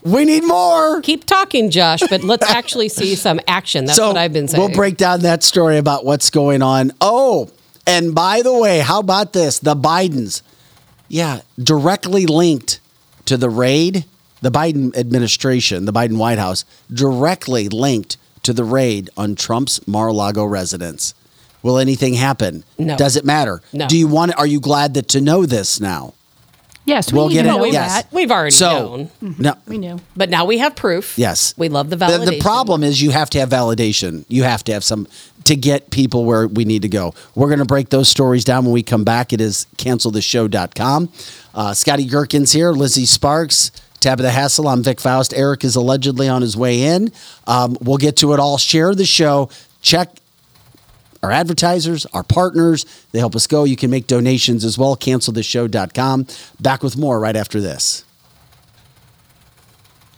We 0.04 0.26
need 0.26 0.44
more. 0.44 1.02
Keep 1.02 1.26
talking, 1.26 1.70
Josh, 1.70 2.02
but 2.10 2.24
let's 2.24 2.50
actually 2.50 2.90
see 2.90 3.16
some 3.16 3.40
action. 3.48 3.86
That's 3.86 3.98
so 3.98 4.08
what 4.08 4.18
I've 4.18 4.34
been 4.34 4.48
saying. 4.48 4.62
We'll 4.62 4.76
break 4.76 4.98
down 4.98 5.22
that 5.22 5.44
story 5.44 5.78
about 5.78 6.06
what's 6.06 6.30
going 6.30 6.62
on. 6.62 6.92
Oh, 7.02 7.50
and 7.86 8.14
by 8.14 8.42
the 8.42 8.54
way, 8.54 8.80
how 8.80 9.00
about 9.00 9.34
this? 9.34 9.60
The 9.60 9.76
Bidens, 9.76 10.42
yeah, 11.08 11.42
directly 11.62 12.26
linked 12.26 12.80
to 13.26 13.36
the 13.36 13.50
raid, 13.50 14.06
the 14.42 14.52
Biden 14.52 14.96
administration, 14.96 15.86
the 15.86 15.94
Biden 15.94 16.18
White 16.18 16.38
House, 16.38 16.66
directly 16.94 17.68
linked 17.68 18.18
to 18.44 18.54
the 18.54 18.64
raid 18.64 19.10
on 19.18 19.36
Trump's 19.36 19.86
Mar-a-Lago 19.88 20.46
residence. 20.46 21.14
Will 21.62 21.78
anything 21.78 22.14
happen? 22.14 22.64
No. 22.78 22.96
Does 22.96 23.18
it 23.18 23.26
matter? 23.26 23.62
No. 23.74 23.88
Do 23.88 23.98
you 23.98 24.08
want? 24.08 24.38
Are 24.38 24.48
you 24.48 24.62
glad 24.62 24.94
that 24.94 25.10
to 25.10 25.22
know 25.22 25.46
this 25.46 25.80
now? 25.82 26.14
Yes, 26.90 27.12
we 27.14 27.18
We'll 27.18 27.28
need 27.30 27.36
get 27.36 27.44
to 27.44 27.50
it. 27.50 27.58
know 27.58 27.66
yes. 27.66 28.04
that. 28.04 28.12
We've 28.14 28.32
already 28.32 28.52
so, 28.52 29.08
known. 29.22 29.36
No, 29.38 29.54
We 29.68 29.78
knew. 29.78 30.00
But 30.18 30.30
now 30.30 30.46
we 30.46 30.58
have 30.58 30.76
proof. 30.76 31.18
Yes. 31.18 31.54
We 31.58 31.70
love 31.70 31.90
the 31.90 31.96
The, 31.96 32.06
validation. 32.06 32.26
the 32.26 32.40
problem 32.42 32.84
is 32.84 33.02
you 33.02 33.12
have 33.12 33.30
to 33.32 33.40
have 33.40 33.50
validation. 33.50 34.26
You 34.28 34.44
have 34.44 34.64
to 34.66 34.74
have 34.74 34.84
some 34.84 35.08
to 35.46 35.56
get 35.56 35.90
people 35.92 36.26
where 36.26 36.48
we 36.48 36.66
need 36.66 36.82
to 36.84 36.90
go. 36.90 37.14
We're 37.36 37.48
going 37.48 37.60
to 37.60 37.66
break 37.66 37.90
those 37.90 38.10
stories 38.10 38.44
down 38.44 38.66
when 38.66 38.74
we 38.74 38.84
come 38.84 39.04
back. 39.04 39.32
It 39.34 39.42
is 39.42 39.66
canceltheshow.com. 39.78 41.10
Uh, 41.56 41.74
Scotty 41.74 42.08
Gherkin's 42.08 42.52
here, 42.52 42.72
Lizzie 42.72 43.06
Sparks, 43.06 43.72
Tabitha 44.00 44.30
Hassel. 44.32 44.68
I'm 44.68 44.84
Vic 44.84 45.00
Faust. 45.00 45.34
Eric 45.34 45.64
is 45.64 45.76
allegedly 45.76 46.28
on 46.30 46.42
his 46.42 46.56
way 46.56 46.84
in. 46.84 47.12
Um, 47.48 47.78
we'll 47.82 47.98
get 47.98 48.18
to 48.18 48.34
it 48.34 48.40
all. 48.40 48.58
Share 48.58 48.94
the 48.96 49.06
show. 49.06 49.50
Check 49.82 50.10
our 51.22 51.32
advertisers, 51.32 52.06
our 52.08 52.24
partners. 52.24 52.86
They 53.12 53.20
help 53.20 53.36
us 53.36 53.48
go. 53.48 53.64
You 53.64 53.76
can 53.76 53.90
make 53.90 54.08
donations 54.08 54.64
as 54.64 54.78
well. 54.78 54.96
Cancelthisshow.com. 54.96 56.28
Back 56.60 56.84
with 56.84 56.98
more 56.98 57.20
right 57.20 57.36
after 57.36 57.60
this. 57.62 58.04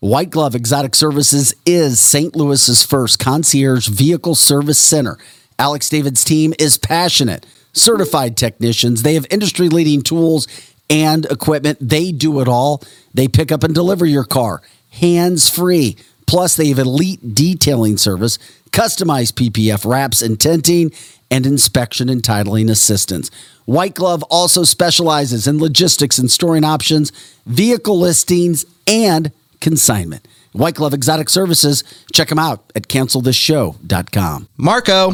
White 0.00 0.28
Glove 0.28 0.54
Exotic 0.54 0.94
Services 0.94 1.54
is 1.64 1.98
St. 1.98 2.36
Louis's 2.36 2.84
first 2.84 3.18
concierge 3.18 3.88
vehicle 3.88 4.34
service 4.34 4.78
center. 4.78 5.16
Alex 5.58 5.88
David's 5.88 6.22
team 6.22 6.52
is 6.58 6.76
passionate, 6.76 7.46
certified 7.72 8.36
technicians. 8.36 9.02
They 9.02 9.14
have 9.14 9.26
industry 9.30 9.70
leading 9.70 10.02
tools 10.02 10.48
and 10.90 11.24
equipment. 11.26 11.78
They 11.80 12.12
do 12.12 12.40
it 12.40 12.48
all. 12.48 12.82
They 13.14 13.26
pick 13.26 13.50
up 13.50 13.64
and 13.64 13.74
deliver 13.74 14.04
your 14.04 14.24
car 14.24 14.60
hands 14.90 15.48
free. 15.48 15.96
Plus, 16.26 16.56
they 16.56 16.68
have 16.68 16.78
elite 16.78 17.34
detailing 17.34 17.96
service, 17.96 18.38
customized 18.72 19.32
PPF 19.32 19.88
wraps 19.88 20.20
and 20.20 20.38
tinting, 20.38 20.92
and 21.30 21.46
inspection 21.46 22.08
and 22.10 22.22
titling 22.22 22.70
assistance. 22.70 23.30
White 23.64 23.94
Glove 23.94 24.22
also 24.24 24.62
specializes 24.62 25.46
in 25.46 25.58
logistics 25.58 26.18
and 26.18 26.30
storing 26.30 26.64
options, 26.64 27.12
vehicle 27.46 27.98
listings, 27.98 28.66
and 28.86 29.32
consignment. 29.66 30.28
White 30.52 30.76
Glove 30.76 30.94
Exotic 30.94 31.28
Services. 31.28 31.82
Check 32.12 32.28
them 32.28 32.38
out 32.38 32.70
at 32.76 32.86
cancelthisshow.com. 32.86 34.48
Marco, 34.56 35.12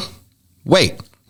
wait. 0.66 1.00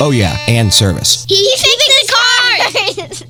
Oh, 0.00 0.10
yeah, 0.12 0.36
and 0.48 0.72
service. 0.72 1.26
He 1.28 1.54
fixes 1.56 2.10
cars. 2.10 3.24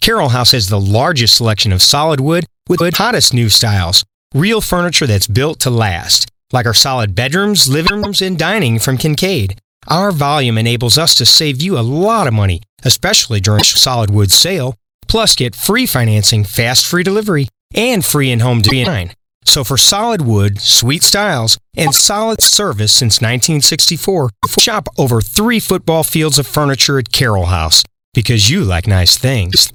Carol 0.00 0.30
House 0.30 0.52
has 0.52 0.68
the 0.68 0.80
largest 0.80 1.36
selection 1.36 1.72
of 1.72 1.82
solid 1.82 2.20
wood 2.20 2.46
with 2.68 2.80
the 2.80 2.90
hottest 2.96 3.34
new 3.34 3.48
styles. 3.48 4.04
Real 4.34 4.60
furniture 4.60 5.06
that's 5.06 5.26
built 5.26 5.60
to 5.60 5.70
last, 5.70 6.30
like 6.52 6.66
our 6.66 6.74
solid 6.74 7.14
bedrooms, 7.14 7.68
living 7.68 8.02
rooms, 8.02 8.22
and 8.22 8.38
dining 8.38 8.78
from 8.78 8.96
Kincaid. 8.96 9.58
Our 9.88 10.10
volume 10.12 10.58
enables 10.58 10.98
us 10.98 11.14
to 11.16 11.26
save 11.26 11.60
you 11.62 11.78
a 11.78 11.80
lot 11.82 12.26
of 12.26 12.34
money, 12.34 12.62
especially 12.84 13.40
during 13.40 13.62
solid 13.64 14.10
wood 14.10 14.30
sale. 14.30 14.74
Plus, 15.08 15.34
get 15.34 15.54
free 15.56 15.86
financing, 15.86 16.44
fast 16.44 16.86
free 16.86 17.02
delivery, 17.02 17.48
and 17.74 18.04
free 18.04 18.30
in-home 18.30 18.60
design. 18.62 19.12
So 19.50 19.64
for 19.64 19.76
solid 19.76 20.20
wood, 20.20 20.60
sweet 20.60 21.02
styles, 21.02 21.58
and 21.76 21.92
solid 21.92 22.40
service 22.40 22.92
since 22.92 23.16
1964, 23.20 24.30
shop 24.60 24.88
over 24.96 25.20
three 25.20 25.58
football 25.58 26.04
fields 26.04 26.38
of 26.38 26.46
furniture 26.46 27.00
at 27.00 27.10
Carol 27.10 27.46
House 27.46 27.82
because 28.14 28.48
you 28.48 28.62
like 28.62 28.86
nice 28.86 29.18
things. 29.18 29.72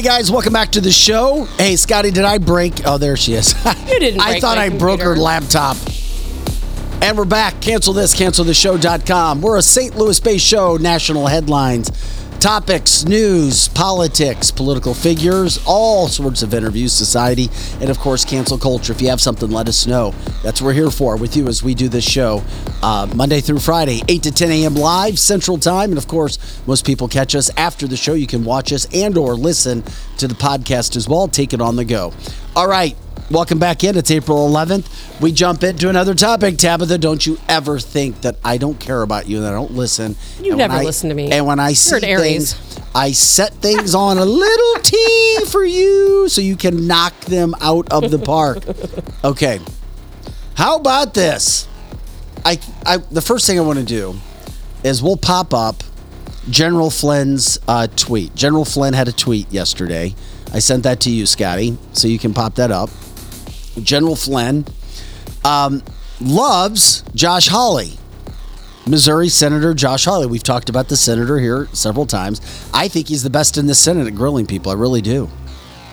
Hey 0.00 0.06
guys, 0.06 0.30
welcome 0.30 0.54
back 0.54 0.70
to 0.70 0.80
the 0.80 0.90
show. 0.90 1.44
Hey 1.58 1.76
Scotty, 1.76 2.10
did 2.10 2.24
I 2.24 2.38
break? 2.38 2.86
Oh, 2.86 2.96
there 2.96 3.18
she 3.18 3.34
is. 3.34 3.52
You 3.86 4.00
didn't 4.00 4.22
I 4.22 4.30
break 4.30 4.40
thought 4.40 4.56
my 4.56 4.64
I 4.64 4.68
broke 4.70 5.00
her 5.00 5.14
computer. 5.14 5.20
laptop. 5.20 5.76
And 7.02 7.18
we're 7.18 7.26
back. 7.26 7.60
Cancel 7.60 7.92
this, 7.92 8.16
cancelthisshow.com. 8.18 9.42
We're 9.42 9.58
a 9.58 9.62
St. 9.62 9.94
Louis 9.96 10.18
based 10.18 10.46
show, 10.46 10.78
national 10.78 11.26
headlines, 11.26 11.90
topics, 12.40 13.04
news, 13.04 13.68
politics, 13.68 14.50
political 14.50 14.94
figures, 14.94 15.62
all 15.66 16.08
sorts 16.08 16.42
of 16.42 16.54
interviews, 16.54 16.90
society, 16.90 17.48
and 17.80 17.90
of 17.90 17.98
course, 17.98 18.24
cancel 18.24 18.56
culture. 18.56 18.92
If 18.92 19.02
you 19.02 19.08
have 19.08 19.20
something, 19.20 19.50
let 19.50 19.68
us 19.68 19.86
know. 19.86 20.12
That's 20.42 20.62
what 20.62 20.68
we're 20.68 20.72
here 20.72 20.90
for 20.90 21.16
with 21.16 21.36
you 21.36 21.48
as 21.48 21.62
we 21.62 21.74
do 21.74 21.90
this 21.90 22.04
show 22.04 22.42
uh, 22.82 23.06
Monday 23.14 23.42
through 23.42 23.58
Friday, 23.58 24.00
8 24.08 24.22
to 24.22 24.32
10 24.32 24.50
a.m. 24.50 24.74
live 24.74 25.18
Central 25.18 25.58
Time. 25.58 25.90
And 25.90 25.98
of 25.98 26.08
course, 26.08 26.66
most 26.66 26.86
people 26.86 27.08
catch 27.08 27.34
us 27.34 27.50
after 27.58 27.86
the 27.86 27.96
show. 27.96 28.14
You 28.14 28.26
can 28.26 28.42
watch 28.42 28.72
us 28.72 28.86
and 28.94 29.18
or 29.18 29.34
listen 29.34 29.84
to 30.16 30.26
the 30.26 30.34
podcast 30.34 30.96
as 30.96 31.06
well. 31.06 31.28
Take 31.28 31.52
it 31.52 31.60
on 31.60 31.76
the 31.76 31.84
go. 31.84 32.14
All 32.56 32.68
right. 32.68 32.96
Welcome 33.30 33.60
back 33.60 33.84
in. 33.84 33.96
It's 33.96 34.10
April 34.10 34.48
11th. 34.50 35.20
We 35.20 35.30
jump 35.30 35.62
into 35.62 35.88
another 35.88 36.14
topic. 36.16 36.58
Tabitha, 36.58 36.98
don't 36.98 37.24
you 37.24 37.38
ever 37.48 37.78
think 37.78 38.22
that 38.22 38.36
I 38.44 38.56
don't 38.58 38.78
care 38.80 39.02
about 39.02 39.28
you 39.28 39.36
and 39.36 39.46
I 39.46 39.52
don't 39.52 39.70
listen. 39.70 40.16
You 40.42 40.50
And 40.52 40.58
never 40.58 40.74
I- 40.74 40.82
listen 40.82 41.10
to 41.10 41.14
me. 41.14 41.30
And 41.30 41.46
when 41.46 41.60
I 41.60 41.74
see 41.74 42.00
things, 42.00 42.56
I 42.92 43.12
set 43.12 43.52
things 43.54 43.94
on 43.94 44.18
a 44.18 44.24
little 44.24 44.74
tee 44.82 45.38
for 45.46 45.64
you 45.64 46.28
so 46.28 46.40
you 46.40 46.56
can 46.56 46.88
knock 46.88 47.18
them 47.20 47.54
out 47.60 47.92
of 47.92 48.10
the 48.10 48.18
park. 48.18 48.64
Okay. 49.22 49.60
How 50.54 50.76
about 50.76 51.12
this? 51.14 51.68
I, 52.44 52.58
I 52.86 52.96
the 52.96 53.20
first 53.20 53.46
thing 53.46 53.58
I 53.58 53.62
want 53.62 53.78
to 53.78 53.84
do 53.84 54.14
is 54.82 55.02
we'll 55.02 55.18
pop 55.18 55.52
up 55.52 55.84
General 56.48 56.88
Flynn's 56.90 57.58
uh, 57.68 57.86
tweet. 57.94 58.34
General 58.34 58.64
Flynn 58.64 58.94
had 58.94 59.08
a 59.08 59.12
tweet 59.12 59.52
yesterday. 59.52 60.14
I 60.54 60.58
sent 60.58 60.84
that 60.84 61.00
to 61.00 61.10
you, 61.10 61.26
Scotty, 61.26 61.76
so 61.92 62.08
you 62.08 62.18
can 62.18 62.32
pop 62.32 62.54
that 62.54 62.70
up. 62.70 62.88
General 63.82 64.16
Flynn 64.16 64.66
um, 65.44 65.82
loves 66.20 67.02
Josh 67.14 67.48
Hawley. 67.48 67.92
Missouri 68.86 69.28
Senator 69.28 69.74
Josh 69.74 70.04
Hawley. 70.04 70.26
We've 70.26 70.42
talked 70.42 70.68
about 70.68 70.88
the 70.88 70.96
senator 70.96 71.38
here 71.38 71.68
several 71.72 72.06
times. 72.06 72.40
I 72.72 72.88
think 72.88 73.08
he's 73.08 73.22
the 73.22 73.30
best 73.30 73.56
in 73.58 73.66
the 73.66 73.74
Senate 73.74 74.06
at 74.06 74.14
grilling 74.14 74.46
people. 74.46 74.72
I 74.72 74.74
really 74.74 75.02
do. 75.02 75.28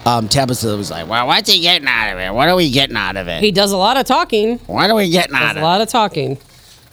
Um, 0.05 0.29
Tabitha 0.29 0.75
was 0.77 0.89
like, 0.89 1.07
"Well, 1.07 1.27
what's 1.27 1.51
he 1.51 1.59
getting 1.59 1.87
out 1.87 2.13
of 2.13 2.19
it? 2.19 2.33
What 2.33 2.47
are 2.47 2.55
we 2.55 2.71
getting 2.71 2.95
out 2.95 3.17
of 3.17 3.27
it? 3.27 3.43
He 3.43 3.51
does 3.51 3.73
a 3.73 3.77
lot 3.77 3.97
of 3.97 4.05
talking. 4.05 4.57
What 4.59 4.89
are 4.89 4.95
we 4.95 5.09
getting 5.09 5.35
out 5.35 5.41
Does 5.41 5.51
of 5.51 5.57
a 5.57 5.59
it?" 5.59 5.63
lot 5.63 5.81
of 5.81 5.89
talking. 5.89 6.37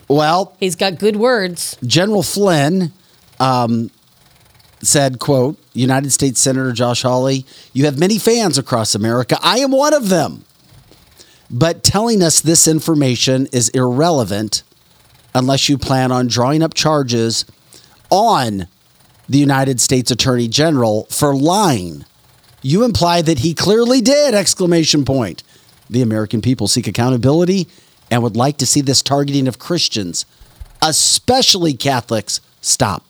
Well, 0.08 0.54
He's 0.58 0.74
got 0.74 0.98
good 0.98 1.16
words. 1.16 1.76
General 1.86 2.22
Flynn 2.24 2.92
um, 3.40 3.90
said, 4.82 5.18
quote, 5.20 5.56
United 5.72 6.10
States 6.10 6.40
Senator 6.40 6.72
Josh 6.72 7.02
Hawley, 7.02 7.46
you 7.72 7.84
have 7.86 7.98
many 7.98 8.18
fans 8.18 8.58
across 8.58 8.94
America. 8.94 9.38
I 9.42 9.58
am 9.60 9.70
one 9.70 9.94
of 9.94 10.08
them. 10.08 10.44
But 11.50 11.82
telling 11.82 12.22
us 12.22 12.40
this 12.40 12.66
information 12.66 13.46
is 13.52 13.68
irrelevant 13.70 14.62
unless 15.34 15.68
you 15.68 15.76
plan 15.76 16.12
on 16.12 16.26
drawing 16.26 16.62
up 16.62 16.74
charges 16.74 17.44
on 18.10 18.66
the 19.28 19.38
United 19.38 19.80
States 19.80 20.10
Attorney 20.10 20.48
General 20.48 21.04
for 21.10 21.34
lying. 21.34 22.04
You 22.62 22.84
imply 22.84 23.22
that 23.22 23.40
he 23.40 23.54
clearly 23.54 24.00
did, 24.00 24.34
exclamation 24.34 25.04
point. 25.04 25.42
The 25.90 26.02
American 26.02 26.40
people 26.40 26.68
seek 26.68 26.86
accountability 26.86 27.68
and 28.10 28.22
would 28.22 28.36
like 28.36 28.56
to 28.58 28.66
see 28.66 28.80
this 28.80 29.02
targeting 29.02 29.48
of 29.48 29.58
Christians, 29.58 30.24
especially 30.80 31.74
Catholics, 31.74 32.40
stop. 32.60 33.04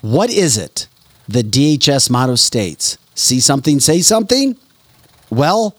What 0.00 0.30
is 0.30 0.56
it 0.56 0.88
the 1.28 1.42
DHS 1.42 2.10
motto 2.10 2.34
states? 2.34 2.96
See 3.14 3.38
something, 3.40 3.80
say 3.80 4.00
something? 4.00 4.56
Well, 5.28 5.76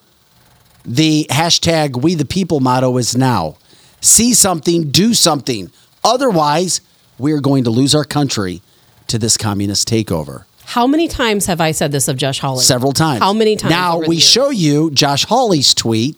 the 0.86 1.26
hashtag 1.30 2.02
we 2.02 2.16
the 2.16 2.26
people 2.26 2.60
motto 2.60 2.98
is 2.98 3.16
now. 3.16 3.58
See 4.02 4.34
something, 4.34 4.90
do 4.90 5.14
something. 5.14 5.72
Otherwise, 6.04 6.82
we 7.18 7.34
are 7.34 7.40
going 7.40 7.64
to 7.66 7.70
lose 7.70 7.94
our 7.94 8.04
country 8.04 8.62
to 9.08 9.20
this 9.20 9.38
communist 9.38 9.88
takeover. 9.88 10.46
How 10.66 10.88
many 10.88 11.08
times 11.08 11.46
have 11.48 11.60
I 11.60 11.72
said 11.72 11.92
this 11.92 12.08
of 12.08 12.18
Josh 12.18 12.40
Hawley? 12.40 12.64
Several 12.64 12.94
times. 12.94 13.20
How 13.20 13.34
many 13.34 13.56
times? 13.56 13.72
Now 13.72 14.00
we 14.00 14.16
years? 14.16 14.24
show 14.24 14.50
you 14.50 14.90
Josh 14.92 15.26
Hawley's 15.26 15.74
tweet. 15.74 16.18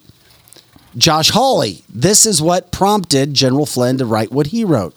Josh 0.95 1.31
Hawley, 1.31 1.83
this 1.89 2.25
is 2.25 2.39
what 2.39 2.71
prompted 2.71 3.33
General 3.33 3.65
Flynn 3.65 3.97
to 3.97 4.05
write 4.05 4.31
what 4.31 4.47
he 4.47 4.63
wrote. 4.63 4.95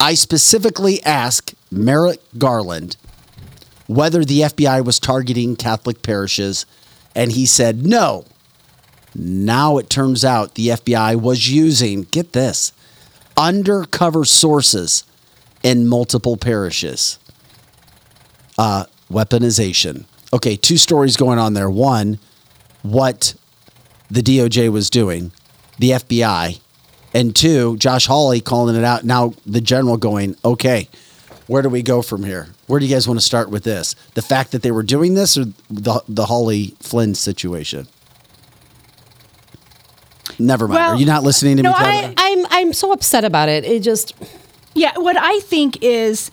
I 0.00 0.14
specifically 0.14 1.02
asked 1.04 1.54
Merrick 1.70 2.20
Garland 2.38 2.96
whether 3.86 4.24
the 4.24 4.40
FBI 4.40 4.82
was 4.84 4.98
targeting 4.98 5.54
Catholic 5.54 6.00
parishes, 6.02 6.64
and 7.14 7.32
he 7.32 7.46
said 7.46 7.84
no. 7.84 8.24
Now 9.14 9.78
it 9.78 9.88
turns 9.88 10.24
out 10.24 10.54
the 10.54 10.68
FBI 10.68 11.20
was 11.20 11.48
using, 11.48 12.02
get 12.02 12.32
this, 12.32 12.72
undercover 13.36 14.24
sources 14.24 15.04
in 15.62 15.86
multiple 15.86 16.36
parishes. 16.36 17.18
Uh, 18.58 18.84
weaponization. 19.10 20.04
Okay, 20.32 20.56
two 20.56 20.76
stories 20.76 21.16
going 21.16 21.38
on 21.38 21.54
there. 21.54 21.70
One, 21.70 22.18
what 22.82 23.34
the 24.10 24.20
DOJ 24.20 24.70
was 24.70 24.90
doing, 24.90 25.32
the 25.78 25.90
FBI, 25.90 26.60
and 27.14 27.34
two, 27.34 27.76
Josh 27.76 28.06
Hawley 28.06 28.40
calling 28.40 28.76
it 28.76 28.84
out. 28.84 29.04
Now 29.04 29.34
the 29.46 29.60
general 29.60 29.96
going, 29.96 30.36
okay, 30.44 30.88
where 31.46 31.62
do 31.62 31.68
we 31.68 31.82
go 31.82 32.02
from 32.02 32.24
here? 32.24 32.48
Where 32.66 32.80
do 32.80 32.86
you 32.86 32.94
guys 32.94 33.06
want 33.06 33.20
to 33.20 33.24
start 33.24 33.50
with 33.50 33.64
this? 33.64 33.94
The 34.14 34.22
fact 34.22 34.52
that 34.52 34.62
they 34.62 34.70
were 34.70 34.82
doing 34.82 35.14
this, 35.14 35.36
or 35.36 35.44
the 35.70 36.00
the 36.08 36.26
Hawley 36.26 36.74
Flynn 36.80 37.14
situation? 37.14 37.86
Never 40.38 40.66
mind. 40.66 40.76
Well, 40.78 40.90
Are 40.94 40.96
you 40.96 41.06
not 41.06 41.22
listening 41.22 41.56
to 41.58 41.62
no, 41.62 41.70
me? 41.70 41.76
I- 41.78 42.14
I'm 42.16 42.46
I'm 42.50 42.72
so 42.72 42.92
upset 42.92 43.24
about 43.24 43.48
it. 43.48 43.64
It 43.64 43.82
just 43.82 44.14
Yeah, 44.74 44.92
what 44.98 45.16
I 45.16 45.38
think 45.40 45.78
is 45.82 46.30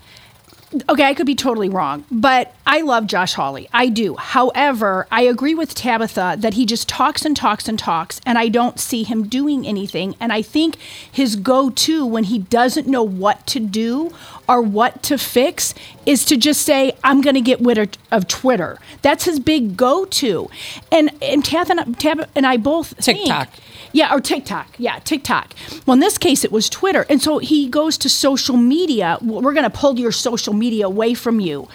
okay, 0.90 1.04
I 1.04 1.14
could 1.14 1.26
be 1.28 1.36
totally 1.36 1.70
wrong, 1.70 2.06
but 2.10 2.54
I 2.74 2.80
love 2.82 3.06
Josh 3.06 3.34
Hawley. 3.34 3.68
I 3.74 3.90
do. 3.90 4.16
However, 4.16 5.06
I 5.12 5.24
agree 5.24 5.54
with 5.54 5.76
Tabitha 5.76 6.38
that 6.40 6.54
he 6.54 6.66
just 6.66 6.88
talks 6.88 7.26
and 7.26 7.36
talks 7.36 7.68
and 7.68 7.78
talks, 7.78 8.22
and 8.26 8.38
I 8.38 8.48
don't 8.48 8.80
see 8.80 9.04
him 9.04 9.28
doing 9.28 9.68
anything. 9.68 10.16
And 10.22 10.32
I 10.32 10.42
think 10.42 10.78
his 11.12 11.36
go 11.36 11.70
to 11.70 12.06
when 12.06 12.24
he 12.24 12.40
doesn't 12.40 12.88
know 12.88 13.04
what 13.04 13.46
to 13.48 13.60
do 13.60 14.14
or 14.48 14.62
what 14.62 15.04
to 15.04 15.18
fix 15.18 15.74
is 16.06 16.24
to 16.26 16.38
just 16.38 16.62
say, 16.62 16.94
I'm 17.04 17.20
going 17.20 17.36
to 17.36 17.42
get 17.42 17.60
rid 17.60 17.98
of, 18.10 18.28
Twitter. 18.30 18.78
That's 19.02 19.26
his 19.26 19.42
big 19.42 19.76
go 19.76 20.06
to. 20.06 20.50
And, 20.94 21.12
and 21.22 21.44
Tab 21.44 21.70
and, 21.70 22.00
Tab 22.00 22.30
and 22.36 22.48
I 22.48 22.56
both 22.56 22.94
think- 23.04 23.20
TikTok. 23.20 23.50
yeah, 23.92 24.16
or 24.16 24.22
TikTok. 24.22 24.68
Yeah, 24.78 25.00
TikTok. 25.00 25.54
Well, 25.86 25.96
in 25.96 26.00
this 26.00 26.18
case, 26.18 26.46
it 26.46 26.54
was 26.54 26.70
Twitter. 26.70 27.06
And 27.10 27.22
so 27.22 27.40
he 27.40 27.68
goes 27.68 27.98
to 27.98 28.08
social 28.08 28.56
media. 28.56 29.18
We're 29.22 29.54
going 29.54 29.70
to 29.70 29.78
pull 29.78 30.00
your 30.00 30.14
social 30.14 30.54
media 30.54 30.86
away 30.88 31.16
from 31.16 31.42
you. 31.42 31.68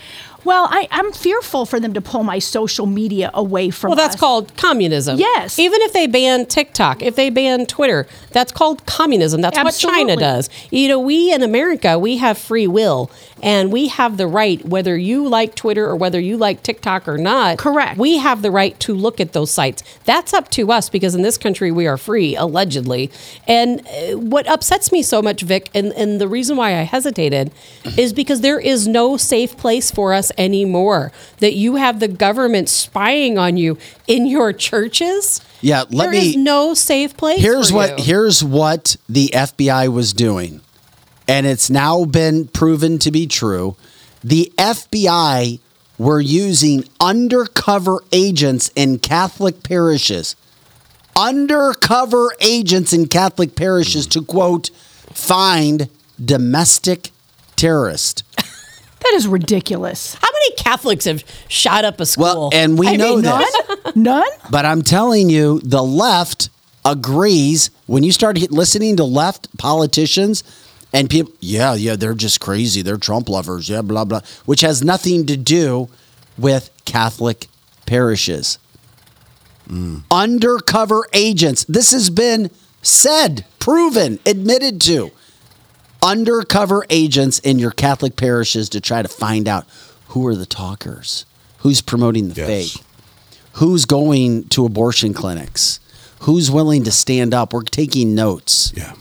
Well, 0.46 0.68
I, 0.70 0.86
I'm 0.92 1.12
fearful 1.12 1.66
for 1.66 1.80
them 1.80 1.92
to 1.94 2.00
pull 2.00 2.22
my 2.22 2.38
social 2.38 2.86
media 2.86 3.32
away 3.34 3.70
from 3.70 3.90
well, 3.90 3.96
that's 3.96 4.14
us. 4.14 4.20
called 4.20 4.56
communism. 4.56 5.18
Yes. 5.18 5.58
Even 5.58 5.82
if 5.82 5.92
they 5.92 6.06
ban 6.06 6.46
TikTok, 6.46 7.02
if 7.02 7.16
they 7.16 7.30
ban 7.30 7.66
Twitter, 7.66 8.06
that's 8.30 8.52
called 8.52 8.86
communism. 8.86 9.40
That's 9.40 9.58
what 9.58 9.74
China 9.74 10.14
does. 10.14 10.48
You 10.70 10.86
know, 10.86 11.00
we 11.00 11.34
in 11.34 11.42
America, 11.42 11.98
we 11.98 12.18
have 12.18 12.38
free 12.38 12.68
will 12.68 13.10
and 13.42 13.70
we 13.70 13.88
have 13.88 14.16
the 14.16 14.26
right, 14.26 14.64
whether 14.64 14.96
you 14.96 15.28
like 15.28 15.54
Twitter 15.54 15.86
or 15.86 15.94
whether 15.96 16.18
you 16.18 16.36
like 16.36 16.62
TikTok 16.62 17.06
or 17.06 17.18
not. 17.18 17.58
Correct. 17.58 17.98
We 17.98 18.16
have 18.18 18.42
the 18.42 18.50
right 18.50 18.78
to 18.80 18.94
look 18.94 19.20
at 19.20 19.32
those 19.32 19.50
sites. 19.50 19.82
That's 20.04 20.32
up 20.32 20.50
to 20.52 20.72
us 20.72 20.88
because 20.88 21.14
in 21.14 21.22
this 21.22 21.36
country 21.36 21.70
we 21.70 21.86
are 21.86 21.96
free, 21.98 22.34
allegedly. 22.34 23.10
And 23.46 23.86
uh, 23.86 24.18
what 24.18 24.46
upsets 24.48 24.90
me 24.90 25.02
so 25.02 25.20
much, 25.20 25.42
Vic, 25.42 25.68
and, 25.74 25.92
and 25.92 26.20
the 26.20 26.28
reason 26.28 26.56
why 26.56 26.70
I 26.78 26.82
hesitated 26.82 27.52
is 27.98 28.12
because 28.12 28.40
there 28.40 28.58
is 28.58 28.88
no 28.88 29.16
safe 29.16 29.56
place 29.56 29.90
for 29.90 30.14
us 30.14 30.32
anymore. 30.38 31.12
That 31.40 31.54
you 31.54 31.76
have 31.76 32.00
the 32.00 32.08
government 32.08 32.68
spying 32.68 33.36
on 33.38 33.56
you 33.56 33.76
in 34.06 34.26
your 34.26 34.52
churches. 34.52 35.40
Yeah, 35.60 35.84
let 35.90 36.04
There 36.10 36.10
me. 36.12 36.30
is 36.30 36.36
no 36.36 36.74
safe 36.74 37.16
place. 37.16 37.40
here's 37.40 37.70
for 37.70 37.76
what 37.76 37.98
you. 37.98 38.04
here's 38.04 38.42
what 38.44 38.96
the 39.08 39.30
FBI 39.34 39.92
was 39.92 40.12
doing, 40.12 40.60
and 41.28 41.46
it's 41.46 41.70
now 41.70 42.04
been 42.04 42.48
proven 42.48 42.98
to 43.00 43.10
be 43.10 43.26
true. 43.26 43.76
The 44.22 44.52
FBI 44.56 45.60
were 45.98 46.20
using 46.20 46.84
undercover 47.00 48.02
agents 48.12 48.70
in 48.76 48.98
Catholic 48.98 49.62
parishes, 49.62 50.36
undercover 51.16 52.30
agents 52.40 52.92
in 52.92 53.08
Catholic 53.08 53.54
parishes 53.56 54.06
to 54.08 54.22
quote 54.22 54.70
find 55.12 55.88
domestic 56.22 57.10
terrorists. 57.56 58.22
That 59.00 59.12
is 59.14 59.28
ridiculous. 59.28 60.14
How 60.14 60.26
many 60.32 60.56
Catholics 60.56 61.04
have 61.04 61.22
shot 61.46 61.84
up 61.84 62.00
a 62.00 62.06
school? 62.06 62.24
Well, 62.24 62.50
and 62.52 62.76
we 62.76 62.88
I 62.88 62.96
know 62.96 63.16
mean, 63.16 63.24
this. 63.24 63.94
None? 63.94 64.24
But 64.50 64.64
I'm 64.64 64.82
telling 64.82 65.30
you, 65.30 65.60
the 65.60 65.82
left 65.82 66.48
agrees. 66.84 67.70
When 67.86 68.02
you 68.02 68.10
start 68.10 68.36
listening 68.50 68.96
to 68.96 69.04
left 69.04 69.56
politicians 69.58 70.42
and 70.96 71.10
people, 71.10 71.32
yeah, 71.40 71.74
yeah, 71.74 71.94
they're 71.96 72.14
just 72.14 72.40
crazy. 72.40 72.82
They're 72.82 72.96
Trump 72.96 73.28
lovers. 73.28 73.68
Yeah, 73.68 73.82
blah, 73.82 74.04
blah, 74.04 74.20
which 74.46 74.62
has 74.62 74.82
nothing 74.82 75.26
to 75.26 75.36
do 75.36 75.88
with 76.38 76.70
Catholic 76.84 77.46
parishes. 77.86 78.58
Mm. 79.68 80.02
Undercover 80.10 81.04
agents. 81.12 81.64
This 81.64 81.90
has 81.92 82.10
been 82.10 82.50
said, 82.82 83.44
proven, 83.58 84.18
admitted 84.26 84.80
to. 84.82 85.10
Undercover 86.02 86.84
agents 86.90 87.38
in 87.40 87.58
your 87.58 87.70
Catholic 87.72 88.16
parishes 88.16 88.68
to 88.70 88.80
try 88.80 89.02
to 89.02 89.08
find 89.08 89.48
out 89.48 89.66
who 90.08 90.26
are 90.26 90.36
the 90.36 90.46
talkers, 90.46 91.26
who's 91.58 91.80
promoting 91.80 92.28
the 92.28 92.34
Yes. 92.36 92.46
faith 92.46 92.82
who's 93.54 93.86
going 93.86 94.44
to 94.48 94.66
abortion 94.66 95.14
clinics 95.14 95.80
who's 96.20 96.50
willing 96.50 96.84
to 96.84 96.92
stand 96.92 97.32
up 97.32 97.54
we're 97.54 97.62
taking 97.62 98.14
notes 98.14 98.70
Yeah. 98.76 98.92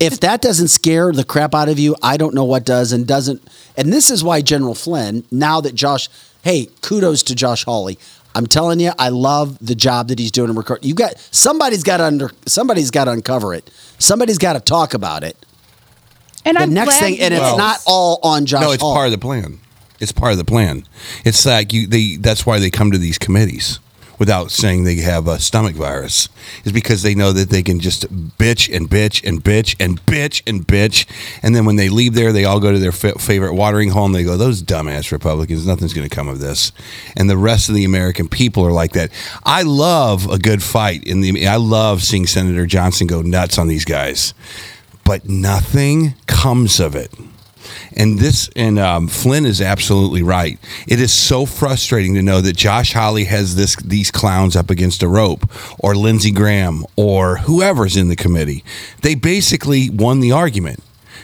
If 0.00 0.20
that 0.20 0.40
doesn't 0.42 0.68
scare 0.68 1.12
the 1.12 1.24
crap 1.24 1.54
out 1.54 1.68
of 1.68 1.78
you 1.78 1.94
i 2.02 2.16
don't 2.16 2.34
know 2.34 2.44
what 2.44 2.64
does 2.64 2.92
and 2.92 3.06
doesn't 3.06 3.40
and 3.76 3.92
this 3.92 4.10
is 4.10 4.22
why 4.24 4.40
general 4.40 4.74
flynn 4.74 5.24
now 5.30 5.60
that 5.60 5.74
josh 5.74 6.08
hey 6.42 6.68
kudos 6.82 7.22
to 7.22 7.34
josh 7.34 7.64
hawley 7.64 7.98
i'm 8.34 8.46
telling 8.46 8.80
you 8.80 8.92
i 8.98 9.08
love 9.08 9.56
the 9.60 9.74
job 9.74 10.08
that 10.08 10.18
he's 10.18 10.30
doing 10.32 10.50
in 10.50 10.56
record 10.56 10.84
you 10.84 10.94
got 10.94 11.16
somebody's 11.30 11.82
got 11.82 11.98
to 11.98 12.04
under 12.04 12.30
somebody's 12.46 12.90
got 12.90 13.04
to 13.04 13.12
uncover 13.12 13.54
it 13.54 13.70
somebody's 13.98 14.38
got 14.38 14.54
to 14.54 14.60
talk 14.60 14.94
about 14.94 15.22
it 15.22 15.36
And 16.44 16.56
the 16.56 16.62
I'm 16.62 16.74
next 16.74 16.98
thing 16.98 17.20
and 17.20 17.32
it's 17.32 17.42
is. 17.52 17.56
not 17.56 17.80
all 17.86 18.18
on 18.22 18.46
josh 18.46 18.62
no, 18.62 18.72
it's 18.72 18.82
Hawley. 18.82 18.94
part 18.96 19.06
of 19.06 19.12
the 19.12 19.18
plan. 19.18 19.60
It's 20.00 20.12
part 20.12 20.32
of 20.32 20.38
the 20.38 20.44
plan. 20.44 20.84
It's 21.24 21.46
like 21.46 21.72
you. 21.72 21.86
They. 21.86 22.16
That's 22.16 22.44
why 22.44 22.58
they 22.58 22.68
come 22.68 22.90
to 22.90 22.98
these 22.98 23.16
committees 23.16 23.78
without 24.18 24.50
saying 24.50 24.84
they 24.84 24.96
have 24.96 25.26
a 25.26 25.38
stomach 25.38 25.74
virus. 25.74 26.28
Is 26.64 26.72
because 26.72 27.02
they 27.02 27.14
know 27.14 27.32
that 27.32 27.50
they 27.50 27.62
can 27.62 27.80
just 27.80 28.06
bitch 28.38 28.74
and 28.74 28.88
bitch 28.88 29.26
and 29.26 29.42
bitch 29.42 29.76
and 29.80 30.04
bitch 30.06 30.42
and 30.46 30.66
bitch, 30.66 31.06
and 31.42 31.54
then 31.54 31.64
when 31.64 31.76
they 31.76 31.88
leave 31.88 32.14
there, 32.14 32.32
they 32.32 32.44
all 32.44 32.60
go 32.60 32.72
to 32.72 32.78
their 32.78 32.92
fa- 32.92 33.18
favorite 33.18 33.54
watering 33.54 33.90
hole 33.90 34.06
and 34.06 34.14
they 34.14 34.24
go, 34.24 34.36
"Those 34.36 34.62
dumbass 34.62 35.12
Republicans. 35.12 35.66
Nothing's 35.66 35.94
going 35.94 36.08
to 36.08 36.14
come 36.14 36.28
of 36.28 36.40
this." 36.40 36.72
And 37.16 37.28
the 37.28 37.36
rest 37.36 37.68
of 37.68 37.74
the 37.74 37.84
American 37.84 38.28
people 38.28 38.64
are 38.64 38.72
like 38.72 38.92
that. 38.92 39.10
I 39.44 39.62
love 39.62 40.30
a 40.30 40.38
good 40.38 40.62
fight 40.62 41.04
in 41.04 41.20
the. 41.20 41.46
I 41.46 41.56
love 41.56 42.02
seeing 42.02 42.26
Senator 42.26 42.66
Johnson 42.66 43.06
go 43.06 43.22
nuts 43.22 43.58
on 43.58 43.68
these 43.68 43.84
guys, 43.84 44.34
but 45.04 45.28
nothing 45.28 46.14
comes 46.26 46.80
of 46.80 46.94
it. 46.94 47.12
And 47.96 48.18
this 48.18 48.50
and 48.56 48.78
um, 48.78 49.08
Flynn 49.08 49.46
is 49.46 49.60
absolutely 49.60 50.22
right. 50.22 50.58
It 50.88 51.00
is 51.00 51.12
so 51.12 51.46
frustrating 51.46 52.14
to 52.14 52.22
know 52.22 52.40
that 52.40 52.56
Josh 52.56 52.92
Hawley 52.92 53.24
has 53.24 53.54
this 53.54 53.76
these 53.76 54.10
clowns 54.10 54.56
up 54.56 54.68
against 54.70 55.02
a 55.02 55.08
rope, 55.08 55.48
or 55.78 55.94
Lindsey 55.94 56.32
Graham, 56.32 56.84
or 56.96 57.36
whoever's 57.38 57.96
in 57.96 58.08
the 58.08 58.16
committee. 58.16 58.64
They 59.02 59.14
basically 59.14 59.90
won 59.90 60.20
the 60.20 60.32
argument. 60.32 60.80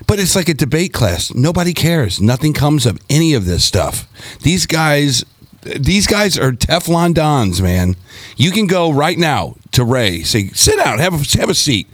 But 0.06 0.18
it's 0.18 0.34
like 0.34 0.48
a 0.48 0.54
debate 0.54 0.94
class. 0.94 1.34
Nobody 1.34 1.74
cares. 1.74 2.20
Nothing 2.20 2.54
comes 2.54 2.86
of 2.86 2.98
any 3.10 3.34
of 3.34 3.44
this 3.44 3.64
stuff. 3.64 4.08
These 4.42 4.66
guys 4.66 5.24
these 5.62 6.06
guys 6.06 6.38
are 6.38 6.52
Teflon 6.52 7.14
Dons, 7.14 7.60
man. 7.60 7.96
You 8.36 8.50
can 8.50 8.66
go 8.66 8.90
right 8.90 9.18
now 9.18 9.56
to 9.72 9.84
Wray, 9.84 10.22
say, 10.22 10.48
sit 10.48 10.78
down, 10.78 10.98
have 10.98 11.14
a, 11.14 11.38
have 11.38 11.50
a 11.50 11.54
seat. 11.54 11.86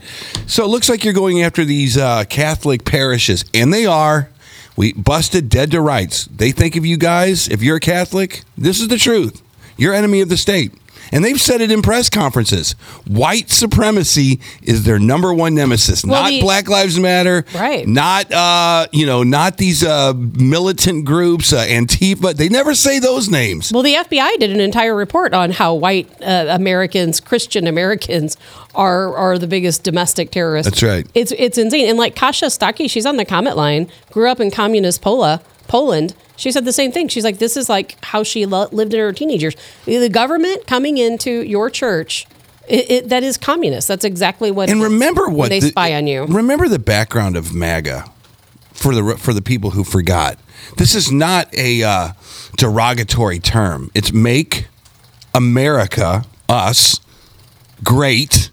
So 0.45 0.63
it 0.63 0.67
looks 0.67 0.89
like 0.89 1.03
you're 1.03 1.13
going 1.13 1.43
after 1.43 1.65
these 1.65 1.97
uh, 1.97 2.23
Catholic 2.25 2.85
parishes, 2.85 3.43
and 3.53 3.73
they 3.73 3.85
are. 3.85 4.29
We 4.77 4.93
busted 4.93 5.49
dead 5.49 5.71
to 5.71 5.81
rights. 5.81 6.25
They 6.25 6.51
think 6.51 6.75
of 6.75 6.85
you 6.85 6.97
guys, 6.97 7.47
if 7.49 7.63
you're 7.63 7.77
a 7.77 7.81
Catholic, 7.81 8.43
this 8.55 8.79
is 8.79 8.87
the 8.87 8.97
truth. 8.97 9.41
You're 9.75 9.93
enemy 9.93 10.21
of 10.21 10.29
the 10.29 10.37
state. 10.37 10.71
And 11.11 11.23
they've 11.23 11.39
said 11.39 11.61
it 11.61 11.71
in 11.71 11.81
press 11.81 12.09
conferences. 12.09 12.73
White 13.05 13.49
supremacy 13.49 14.39
is 14.61 14.83
their 14.83 14.99
number 14.99 15.33
one 15.33 15.55
nemesis. 15.55 16.03
Well, 16.03 16.21
not 16.23 16.29
the- 16.29 16.41
Black 16.41 16.67
Lives 16.67 16.99
Matter. 16.99 17.45
Right. 17.53 17.87
Not 17.87 18.31
uh, 18.31 18.87
you 18.91 19.05
know, 19.05 19.23
not 19.23 19.57
these 19.57 19.83
uh, 19.83 20.13
militant 20.13 21.05
groups, 21.05 21.53
uh, 21.53 21.65
Antifa. 21.65 22.33
They 22.35 22.49
never 22.49 22.75
say 22.75 22.99
those 22.99 23.29
names. 23.29 23.71
Well, 23.71 23.83
the 23.83 23.95
FBI 23.95 24.37
did 24.37 24.51
an 24.51 24.59
entire 24.59 24.95
report 24.95 25.33
on 25.33 25.51
how 25.51 25.73
white 25.73 26.09
uh, 26.21 26.47
Americans, 26.49 27.19
Christian 27.19 27.67
Americans, 27.67 28.37
are 28.75 29.15
are 29.15 29.37
the 29.37 29.47
biggest 29.47 29.83
domestic 29.83 30.31
terrorists. 30.31 30.69
That's 30.69 30.83
right. 30.83 31.07
It's 31.13 31.31
it's 31.37 31.57
insane. 31.57 31.87
And 31.89 31.97
like 31.97 32.15
Kasia 32.15 32.47
Staki, 32.47 32.89
she's 32.89 33.05
on 33.05 33.17
the 33.17 33.25
comment 33.25 33.57
line. 33.57 33.89
Grew 34.11 34.29
up 34.29 34.39
in 34.39 34.51
communist 34.51 35.01
Pola, 35.01 35.41
Poland. 35.67 36.13
She 36.37 36.51
said 36.51 36.63
the 36.65 36.71
same 36.71 36.91
thing. 36.93 37.09
She's 37.09 37.23
like, 37.25 37.39
this 37.39 37.57
is 37.57 37.67
like 37.67 37.97
how 38.05 38.23
she 38.23 38.45
lo- 38.45 38.69
lived 38.71 38.93
in 38.93 38.99
her 39.01 39.11
teenage 39.11 39.41
years. 39.41 39.55
The 39.85 40.07
government 40.09 40.65
coming 40.67 40.97
into 40.97 41.31
your 41.43 41.69
church. 41.69 42.25
It, 42.69 42.91
it, 42.91 43.09
that 43.09 43.23
is 43.23 43.37
communist. 43.37 43.87
That's 43.87 44.03
exactly 44.05 44.51
what. 44.51 44.69
And 44.69 44.79
it 44.79 44.83
is 44.85 44.91
remember 44.91 45.25
when 45.27 45.35
what 45.37 45.49
they 45.49 45.59
the- 45.59 45.69
spy 45.69 45.93
on 45.95 46.05
you. 46.07 46.25
Remember 46.25 46.67
the 46.69 46.79
background 46.79 47.35
of 47.37 47.53
MAGA 47.53 48.05
for 48.73 48.93
the 48.93 49.17
for 49.17 49.33
the 49.33 49.41
people 49.41 49.71
who 49.71 49.83
forgot. 49.83 50.37
This 50.77 50.93
is 50.95 51.11
not 51.11 51.53
a 51.55 51.81
uh, 51.83 52.09
derogatory 52.57 53.39
term. 53.39 53.89
It's 53.95 54.11
make 54.11 54.67
America 55.33 56.25
us 56.49 56.99
great 57.83 58.49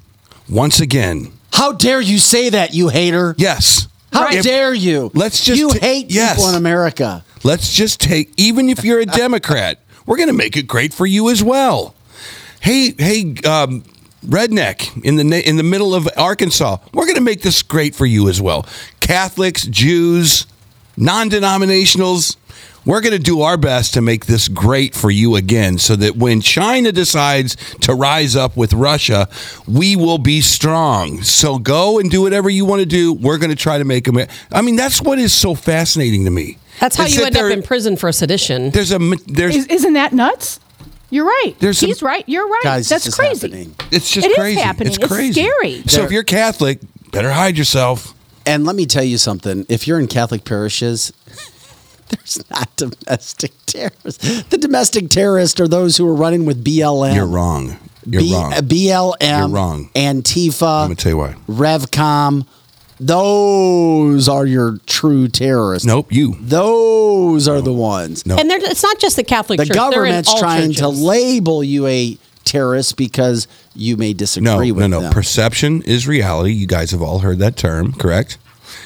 once 0.49 0.81
again. 0.81 1.33
How 1.53 1.73
dare 1.73 2.01
you 2.01 2.19
say 2.19 2.51
that, 2.51 2.75
you 2.75 2.89
hater? 2.89 3.35
Yes. 3.39 3.89
How 4.13 4.29
If- 4.29 4.45
dare 4.45 4.73
you? 4.75 5.11
Let's 5.15 5.45
just 5.45 5.59
You 5.59 5.71
ta- 5.71 5.79
hate 5.81 6.11
yes. 6.11 6.37
people 6.37 6.51
in 6.51 6.55
America. 6.57 7.25
Let's 7.45 7.75
just 7.75 8.01
take, 8.01 8.33
even 8.39 8.71
if 8.71 8.85
you're 8.85 9.01
a 9.01 9.07
Democrat, 9.07 9.79
we're 10.07 10.17
going 10.17 10.31
to 10.31 10.35
make 10.35 10.57
it 10.57 10.67
great 10.67 10.95
for 10.95 11.05
you 11.05 11.29
as 11.29 11.45
well. 11.45 11.95
Hey, 12.61 12.95
hey, 12.99 13.35
um, 13.47 13.85
redneck 14.25 15.05
in 15.05 15.17
the 15.17 15.47
in 15.47 15.57
the 15.59 15.63
middle 15.63 15.95
of 15.95 16.09
Arkansas, 16.17 16.79
we're 16.95 17.05
going 17.05 17.17
to 17.17 17.21
make 17.21 17.43
this 17.43 17.63
great 17.63 17.95
for 17.95 18.07
you 18.07 18.31
as 18.31 18.41
well. 18.41 18.67
Catholics, 19.01 19.67
Jews, 19.67 20.47
non-denominationals, 20.97 22.37
we're 22.85 23.01
going 23.01 23.13
to 23.13 23.19
do 23.19 23.43
our 23.43 23.57
best 23.57 23.95
to 23.95 24.01
make 24.01 24.27
this 24.27 24.49
great 24.49 24.95
for 24.95 25.11
you 25.11 25.37
again, 25.37 25.79
so 25.79 25.97
that 25.97 26.17
when 26.17 26.41
China 26.41 26.93
decides 26.93 27.57
to 27.81 27.95
rise 27.95 28.37
up 28.37 28.57
with 28.57 28.73
Russia, 28.73 29.29
we 29.67 29.97
will 29.97 30.19
be 30.19 30.41
strong. 30.41 31.23
So 31.23 31.59
go 31.59 31.99
and 31.99 32.11
do 32.11 32.23
whatever 32.23 32.51
you 32.51 32.65
want 32.65 32.81
to 32.81 32.87
do. 32.87 33.13
We're 33.13 33.39
going 33.39 33.51
to 33.51 33.57
try 33.57 33.79
to 33.79 33.85
make 33.85 34.05
them. 34.05 34.19
I 34.53 34.63
mean, 34.63 34.77
that's 34.77 35.01
what 35.03 35.19
is 35.19 35.33
so 35.33 35.55
fascinating 35.55 36.25
to 36.25 36.31
me. 36.31 36.59
That's 36.81 36.97
how 36.97 37.05
Is 37.05 37.15
you 37.15 37.21
that 37.23 37.37
end 37.37 37.37
up 37.37 37.53
in 37.53 37.63
prison 37.63 37.97
for 37.97 38.11
sedition. 38.13 38.71
There's 38.71 38.91
a 38.93 38.99
there's 39.27 39.55
Is, 39.57 39.67
isn't 39.67 39.93
that 39.93 40.13
nuts? 40.13 40.59
You're 41.11 41.25
right. 41.27 41.55
There's 41.61 41.79
some- 41.79 41.89
He's 41.89 42.03
right. 42.03 42.25
You're 42.27 42.49
right. 42.49 42.65
Guys, 42.65 42.89
That's 42.89 43.15
crazy. 43.15 43.47
happening. 43.49 43.75
it's 43.93 44.11
just 44.11 44.27
It 44.27 44.31
is 44.33 44.37
crazy. 44.37 44.61
happening. 44.61 44.89
It's 44.89 44.99
It's 44.99 45.07
crazy. 45.07 45.43
scary. 45.43 45.83
So 45.87 45.99
There- 45.99 46.07
if 46.07 46.13
you're 46.13 46.25
Catholic, 46.25 46.81
better 47.13 47.31
hide 47.31 47.57
yourself. 47.57 48.13
And 48.45 48.65
let 48.67 48.75
me 48.75 48.85
tell 48.87 49.05
you 49.05 49.17
something. 49.19 49.65
If 49.69 49.87
you're 49.87 50.01
in 50.01 50.09
Catholic 50.09 50.45
parishes, 50.45 51.13
there's 52.17 52.51
not 52.51 52.75
domestic 52.77 53.53
terrorists. 53.67 54.43
The 54.45 54.59
domestic 54.59 55.11
terrorists 55.11 55.61
are 55.61 55.69
those 55.69 55.97
who 55.97 56.07
are 56.09 56.15
running 56.15 56.45
with 56.45 56.65
BLM. 56.65 57.15
You're 57.15 57.27
wrong. 57.27 57.77
You're 58.07 58.23
B- 58.23 58.35
wrong. 58.35 58.53
BLM. 58.53 59.39
You're 59.39 59.49
wrong. 59.49 59.91
Antifa. 59.95 60.83
I'm 60.83 60.85
gonna 60.87 60.95
tell 60.97 61.13
you 61.13 61.19
why. 61.19 61.35
Revcom. 61.49 62.47
Those 63.01 64.29
are 64.29 64.47
your 64.47 64.79
true 64.87 65.27
terrorists. 65.29 65.85
Nope, 65.85 66.13
you. 66.13 66.37
Those 66.41 67.49
are 67.49 67.61
the 67.61 67.73
ones. 67.73 68.25
No. 68.25 68.37
And 68.37 68.51
it's 68.51 68.83
not 68.83 68.99
just 69.01 69.17
the 69.17 69.25
Catholic 69.25 69.59
The 69.59 69.67
Church. 69.67 69.75
They're 69.77 69.87
in 69.87 69.91
government's 69.93 70.29
all 70.29 70.39
trying 70.39 70.73
to 70.75 70.89
label 70.89 71.65
you 71.65 71.87
a 71.87 72.17
terrorist 72.45 72.97
because 72.97 73.49
you 73.75 73.97
may 73.97 74.13
disagree 74.13 74.45
no, 74.45 74.59
with 74.59 74.69
no. 74.77 74.81
them. 74.81 74.91
No, 74.91 75.01
no, 75.01 75.11
perception 75.13 75.83
is 75.83 76.07
reality. 76.07 76.53
You 76.53 76.67
guys 76.67 76.93
have 76.93 77.03
all 77.03 77.19
heard 77.19 77.41
that 77.41 77.57
term, 77.57 77.93
correct? 77.93 78.39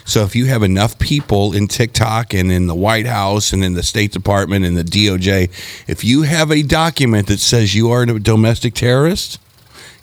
So 0.09 0.25
if 0.25 0.35
you 0.35 0.47
have 0.47 0.63
enough 0.63 0.99
people 0.99 1.53
in 1.53 1.69
TikTok 1.69 2.33
and 2.33 2.51
in 2.51 2.67
the 2.67 2.75
White 2.75 3.05
House 3.05 3.53
and 3.53 3.63
in 3.63 3.75
the 3.75 3.83
State 3.83 4.11
Department 4.11 4.65
and 4.65 4.75
the 4.75 4.83
DOJ, 4.83 5.51
if 5.87 6.03
you 6.03 6.23
have 6.23 6.51
a 6.51 6.63
document 6.63 7.27
that 7.27 7.41
says 7.41 7.75
you 7.75 7.91
are 7.91 8.05
a 8.05 8.19
domestic 8.19 8.73
terrorist, 8.73 9.39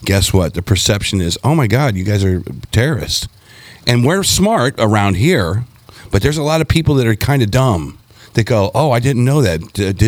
guess 0.04 0.32
what? 0.32 0.54
The 0.54 0.62
perception 0.62 1.20
is, 1.20 1.36
oh 1.42 1.56
my 1.56 1.66
God, 1.66 1.96
you 1.96 2.04
guys 2.04 2.24
are 2.24 2.40
terrorists. 2.70 3.26
And 3.84 4.06
we're 4.06 4.22
smart 4.22 4.76
around 4.78 5.16
here, 5.16 5.64
but 6.12 6.22
there's 6.22 6.38
a 6.38 6.42
lot 6.44 6.60
of 6.60 6.68
people 6.68 6.94
that 6.94 7.06
are 7.08 7.16
kind 7.16 7.42
of 7.42 7.50
dumb. 7.50 7.98
That 8.34 8.44
go, 8.44 8.70
oh, 8.74 8.90
I 8.90 9.00
didn't 9.00 9.24
know 9.24 9.40
that. 9.40 9.62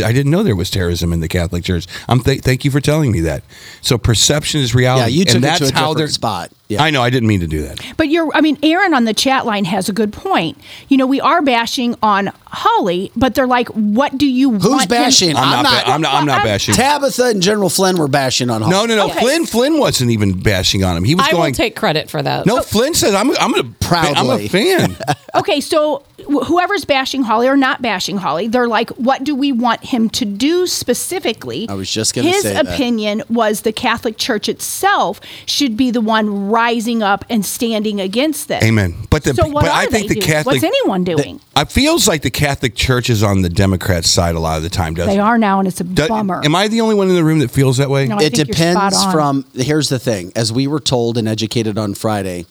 I 0.04 0.12
didn't 0.12 0.30
know 0.30 0.42
there 0.42 0.54
was 0.54 0.70
terrorism 0.70 1.14
in 1.14 1.20
the 1.20 1.28
Catholic 1.28 1.64
Church. 1.64 1.86
I'm 2.08 2.20
th- 2.20 2.42
thank 2.42 2.62
you 2.62 2.70
for 2.70 2.80
telling 2.80 3.10
me 3.10 3.22
that. 3.22 3.42
So 3.80 3.96
perception 3.96 4.60
is 4.60 4.74
reality. 4.74 5.10
Yeah, 5.10 5.18
you 5.18 5.24
took 5.24 5.36
and 5.36 5.44
it 5.44 5.48
that's 5.48 5.58
to 5.60 5.64
a 5.64 5.72
how 5.72 5.94
different 5.94 5.96
they're 5.96 6.08
spot. 6.08 6.52
Yeah. 6.68 6.82
I 6.82 6.90
know. 6.90 7.02
I 7.02 7.08
didn't 7.10 7.28
mean 7.28 7.40
to 7.40 7.46
do 7.46 7.62
that. 7.62 7.80
But 7.96 8.08
you're, 8.08 8.30
I 8.34 8.40
mean, 8.42 8.58
Aaron 8.62 8.92
on 8.92 9.04
the 9.04 9.14
chat 9.14 9.46
line 9.46 9.64
has 9.64 9.88
a 9.88 9.92
good 9.92 10.12
point. 10.12 10.58
You 10.88 10.98
know, 10.98 11.06
we 11.06 11.18
are 11.20 11.40
bashing 11.40 11.94
on 12.02 12.30
Hawley, 12.46 13.10
but 13.16 13.34
they're 13.34 13.46
like, 13.46 13.68
what 13.70 14.18
do 14.18 14.26
you 14.26 14.50
want? 14.50 14.62
Who's 14.64 14.82
him- 14.82 14.88
bashing? 14.88 15.36
I'm, 15.36 15.62
not. 15.62 15.84
ba- 15.86 15.90
I'm 15.90 16.00
not. 16.02 16.14
I'm 16.14 16.26
not 16.26 16.44
bashing. 16.44 16.74
Tabitha 16.74 17.24
and 17.28 17.42
General 17.42 17.70
Flynn 17.70 17.96
were 17.96 18.06
bashing 18.08 18.50
on 18.50 18.60
Hall. 18.60 18.70
no, 18.70 18.84
no, 18.84 18.96
no. 18.96 19.06
Okay. 19.06 19.20
Flynn. 19.20 19.46
Flynn 19.46 19.78
wasn't 19.78 20.10
even 20.10 20.38
bashing 20.42 20.84
on 20.84 20.96
him. 20.96 21.04
He 21.04 21.14
was 21.14 21.26
I 21.26 21.30
going. 21.32 21.52
will 21.52 21.56
take 21.56 21.74
credit 21.74 22.10
for 22.10 22.22
that. 22.22 22.44
no, 22.44 22.60
Flynn 22.60 22.92
says 22.94 23.14
"I'm. 23.14 23.30
I'm 23.38 23.54
a 23.54 23.58
I'm 23.60 23.74
Proudly. 23.80 24.46
a 24.46 24.48
fan." 24.48 24.96
Okay, 25.34 25.60
so 25.60 26.04
wh- 26.26 26.44
whoever's 26.46 26.86
bashing 26.86 27.22
Hawley 27.22 27.48
or 27.48 27.56
not 27.56 27.82
bashing 27.82 28.16
Hawley, 28.16 28.48
they're 28.48 28.66
like, 28.66 28.88
what 28.92 29.22
do 29.24 29.34
we 29.34 29.52
want 29.52 29.84
him 29.84 30.08
to 30.10 30.24
do 30.24 30.66
specifically? 30.66 31.66
I 31.68 31.74
was 31.74 31.90
just 31.90 32.14
gonna 32.14 32.28
His 32.28 32.42
say 32.42 32.54
that. 32.54 32.66
opinion 32.66 33.22
was 33.28 33.60
the 33.60 33.72
Catholic 33.72 34.16
Church 34.16 34.48
itself 34.48 35.20
should 35.46 35.76
be 35.76 35.90
the 35.90 36.00
one 36.00 36.48
rising 36.58 37.02
up 37.02 37.24
and 37.30 37.44
standing 37.46 38.00
against 38.00 38.48
this. 38.48 38.62
Amen. 38.64 38.94
But 39.10 39.22
the 39.24 39.34
so 39.34 39.46
what 39.46 39.62
but 39.62 39.70
are 39.70 39.76
I 39.82 39.86
think 39.86 40.08
they 40.08 40.14
the 40.14 40.20
doing? 40.20 40.26
Catholic. 40.26 40.54
What's 40.54 40.64
anyone 40.64 41.04
doing? 41.04 41.40
It 41.56 41.70
feels 41.70 42.08
like 42.08 42.22
the 42.22 42.30
Catholic 42.30 42.74
Church 42.74 43.08
is 43.10 43.22
on 43.22 43.42
the 43.42 43.48
Democrat 43.48 44.04
side 44.04 44.34
a 44.34 44.40
lot 44.40 44.56
of 44.56 44.62
the 44.64 44.68
time, 44.68 44.94
doesn't 44.94 45.12
they 45.12 45.18
it? 45.18 45.22
are 45.22 45.38
now, 45.38 45.58
and 45.60 45.68
it's 45.68 45.80
a 45.80 45.84
Do- 45.84 46.08
bummer. 46.08 46.44
Am 46.44 46.54
I 46.54 46.66
the 46.68 46.80
only 46.80 46.94
one 46.96 47.08
in 47.08 47.14
the 47.14 47.24
room 47.24 47.38
that 47.38 47.50
feels 47.50 47.76
that 47.76 47.90
way? 47.90 48.06
No, 48.08 48.16
I 48.16 48.24
it 48.24 48.34
think 48.34 48.48
you're 48.48 48.56
spot 48.56 48.90
depends 48.92 48.96
on. 49.04 49.12
from 49.12 49.44
here's 49.54 49.88
the 49.88 49.98
thing 50.00 50.32
as 50.34 50.52
we 50.52 50.66
were 50.66 50.80
told 50.80 51.16
and 51.18 51.28
educated 51.28 51.78
on 51.78 51.94
friday 51.94 52.44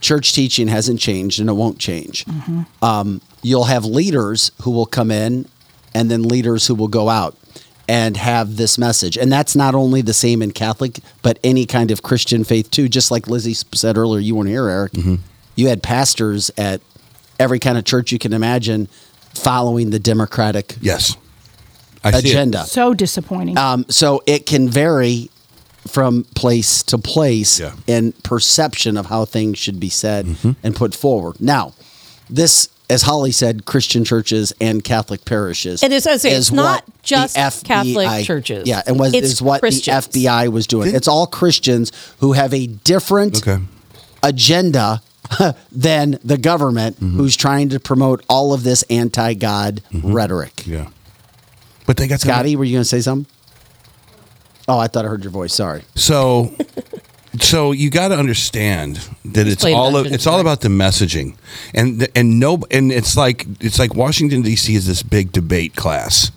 church 0.00 0.32
teaching 0.34 0.68
hasn't 0.68 1.00
changed 1.00 1.40
and 1.40 1.48
it 1.48 1.54
won't 1.54 1.78
change 1.78 2.24
Mm-hmm. 2.26 2.62
um, 2.84 3.20
you'll 3.42 3.64
have 3.64 3.84
leaders 3.84 4.50
who 4.62 4.70
will 4.70 4.86
come 4.86 5.10
in 5.10 5.46
and 5.94 6.10
then 6.10 6.22
leaders 6.22 6.66
who 6.66 6.74
will 6.74 6.88
go 6.88 7.08
out 7.08 7.36
and 7.88 8.16
have 8.16 8.56
this 8.56 8.78
message 8.78 9.16
and 9.18 9.30
that's 9.32 9.54
not 9.54 9.74
only 9.74 10.00
the 10.00 10.14
same 10.14 10.40
in 10.42 10.50
catholic 10.50 11.00
but 11.22 11.38
any 11.44 11.66
kind 11.66 11.90
of 11.90 12.02
christian 12.02 12.42
faith 12.44 12.70
too 12.70 12.88
just 12.88 13.10
like 13.10 13.26
lizzie 13.28 13.52
said 13.54 13.96
earlier 13.98 14.20
you 14.20 14.34
weren't 14.34 14.48
here 14.48 14.68
eric 14.68 14.92
Mm-hmm. 14.92 15.16
you 15.54 15.68
had 15.68 15.82
pastors 15.82 16.50
at 16.56 16.80
every 17.38 17.58
kind 17.58 17.76
of 17.76 17.84
church 17.84 18.10
you 18.12 18.18
can 18.18 18.32
imagine 18.32 18.86
following 19.34 19.90
the 19.90 19.98
democratic 19.98 20.76
Yes. 20.80 21.16
I 22.02 22.10
see 22.12 22.18
it. 22.18 22.24
agenda 22.30 22.64
so 22.64 22.94
disappointing. 22.94 23.58
um, 23.58 23.84
so 23.88 24.22
it 24.26 24.46
can 24.46 24.68
vary 24.68 25.30
from 25.86 26.24
place 26.34 26.82
to 26.84 26.96
place 26.96 27.60
Yeah. 27.60 27.72
in 27.86 28.12
perception 28.22 28.96
of 28.96 29.06
how 29.06 29.24
things 29.26 29.58
should 29.58 29.78
be 29.78 29.90
said 29.90 30.24
Mm-hmm. 30.26 30.52
and 30.62 30.74
put 30.74 30.94
forward. 30.94 31.38
Now, 31.40 31.74
this, 32.30 32.68
as 32.90 33.02
Hawley 33.02 33.32
said, 33.32 33.64
Christian 33.64 34.04
churches 34.04 34.52
and 34.60 34.84
Catholic 34.84 35.24
parishes. 35.24 35.82
It 35.82 35.92
is- 35.92 36.06
I 36.06 36.16
say 36.18 36.32
it's 36.34 36.52
not 36.52 36.84
just 37.02 37.36
FBI 37.36 37.64
Catholic 37.64 38.24
churches. 38.26 38.68
Yeah, 38.68 38.82
and 38.86 38.98
was, 38.98 39.14
It's 39.14 39.26
is 39.32 39.42
what 39.42 39.60
Christians. 39.60 40.06
the 40.08 40.24
FBI 40.26 40.48
was 40.48 40.66
doing. 40.66 40.94
It's 40.94 41.08
all 41.08 41.26
Christians 41.26 41.92
who 42.20 42.32
have 42.32 42.52
a 42.52 42.66
different 42.66 43.38
Okay. 43.46 43.62
agenda 44.22 45.00
than 45.72 46.18
the 46.22 46.36
government 46.36 46.96
Mm-hmm. 47.00 47.16
who's 47.16 47.36
trying 47.36 47.70
to 47.70 47.80
promote 47.80 48.22
all 48.28 48.52
of 48.52 48.62
this 48.64 48.82
anti-God 48.90 49.80
rhetoric. 50.02 50.66
Yeah. 50.66 50.88
But 51.86 51.96
they 51.96 52.06
got 52.08 52.20
Scotty, 52.20 52.54
were 52.56 52.64
you 52.64 52.72
going 52.72 52.82
to 52.82 52.88
say 52.88 53.00
something? 53.00 53.30
Oh, 54.68 54.78
I 54.78 54.86
thought 54.88 55.04
I 55.04 55.08
heard 55.08 55.22
your 55.24 55.30
voice. 55.32 55.52
Sorry. 55.54 55.82
So 55.94 56.54
so 57.40 57.72
you 57.72 57.90
got 57.90 58.08
to 58.08 58.16
understand 58.16 58.96
that 59.24 59.46
it's 59.46 59.64
all 59.64 59.92
Dungeons 59.92 60.14
it's 60.14 60.26
all 60.26 60.40
about 60.40 60.60
the 60.60 60.68
messaging, 60.68 61.36
and 61.74 62.08
and 62.14 62.38
no 62.38 62.60
and 62.70 62.92
it's 62.92 63.16
like 63.16 63.46
it's 63.60 63.78
like 63.78 63.94
Washington 63.94 64.42
D.C. 64.42 64.74
is 64.74 64.86
this 64.86 65.02
big 65.02 65.32
debate 65.32 65.74
class, 65.74 66.30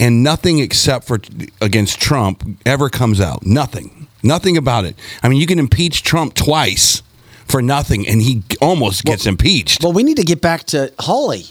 and 0.00 0.22
nothing 0.22 0.58
except 0.58 1.06
for 1.06 1.20
against 1.60 2.00
Trump 2.00 2.44
ever 2.66 2.88
comes 2.88 3.20
out. 3.20 3.44
Nothing, 3.46 4.08
nothing 4.22 4.56
about 4.56 4.84
it. 4.84 4.96
I 5.22 5.28
mean, 5.28 5.40
you 5.40 5.46
can 5.46 5.58
impeach 5.58 6.02
Trump 6.02 6.34
twice 6.34 7.02
for 7.46 7.62
nothing, 7.62 8.08
and 8.08 8.22
he 8.22 8.42
almost 8.60 9.04
gets 9.04 9.26
impeached. 9.26 9.82
Well, 9.82 9.92
we 9.92 10.02
need 10.02 10.16
to 10.16 10.24
get 10.24 10.40
back 10.40 10.64
to 10.66 10.92
Hawley. 10.98 11.46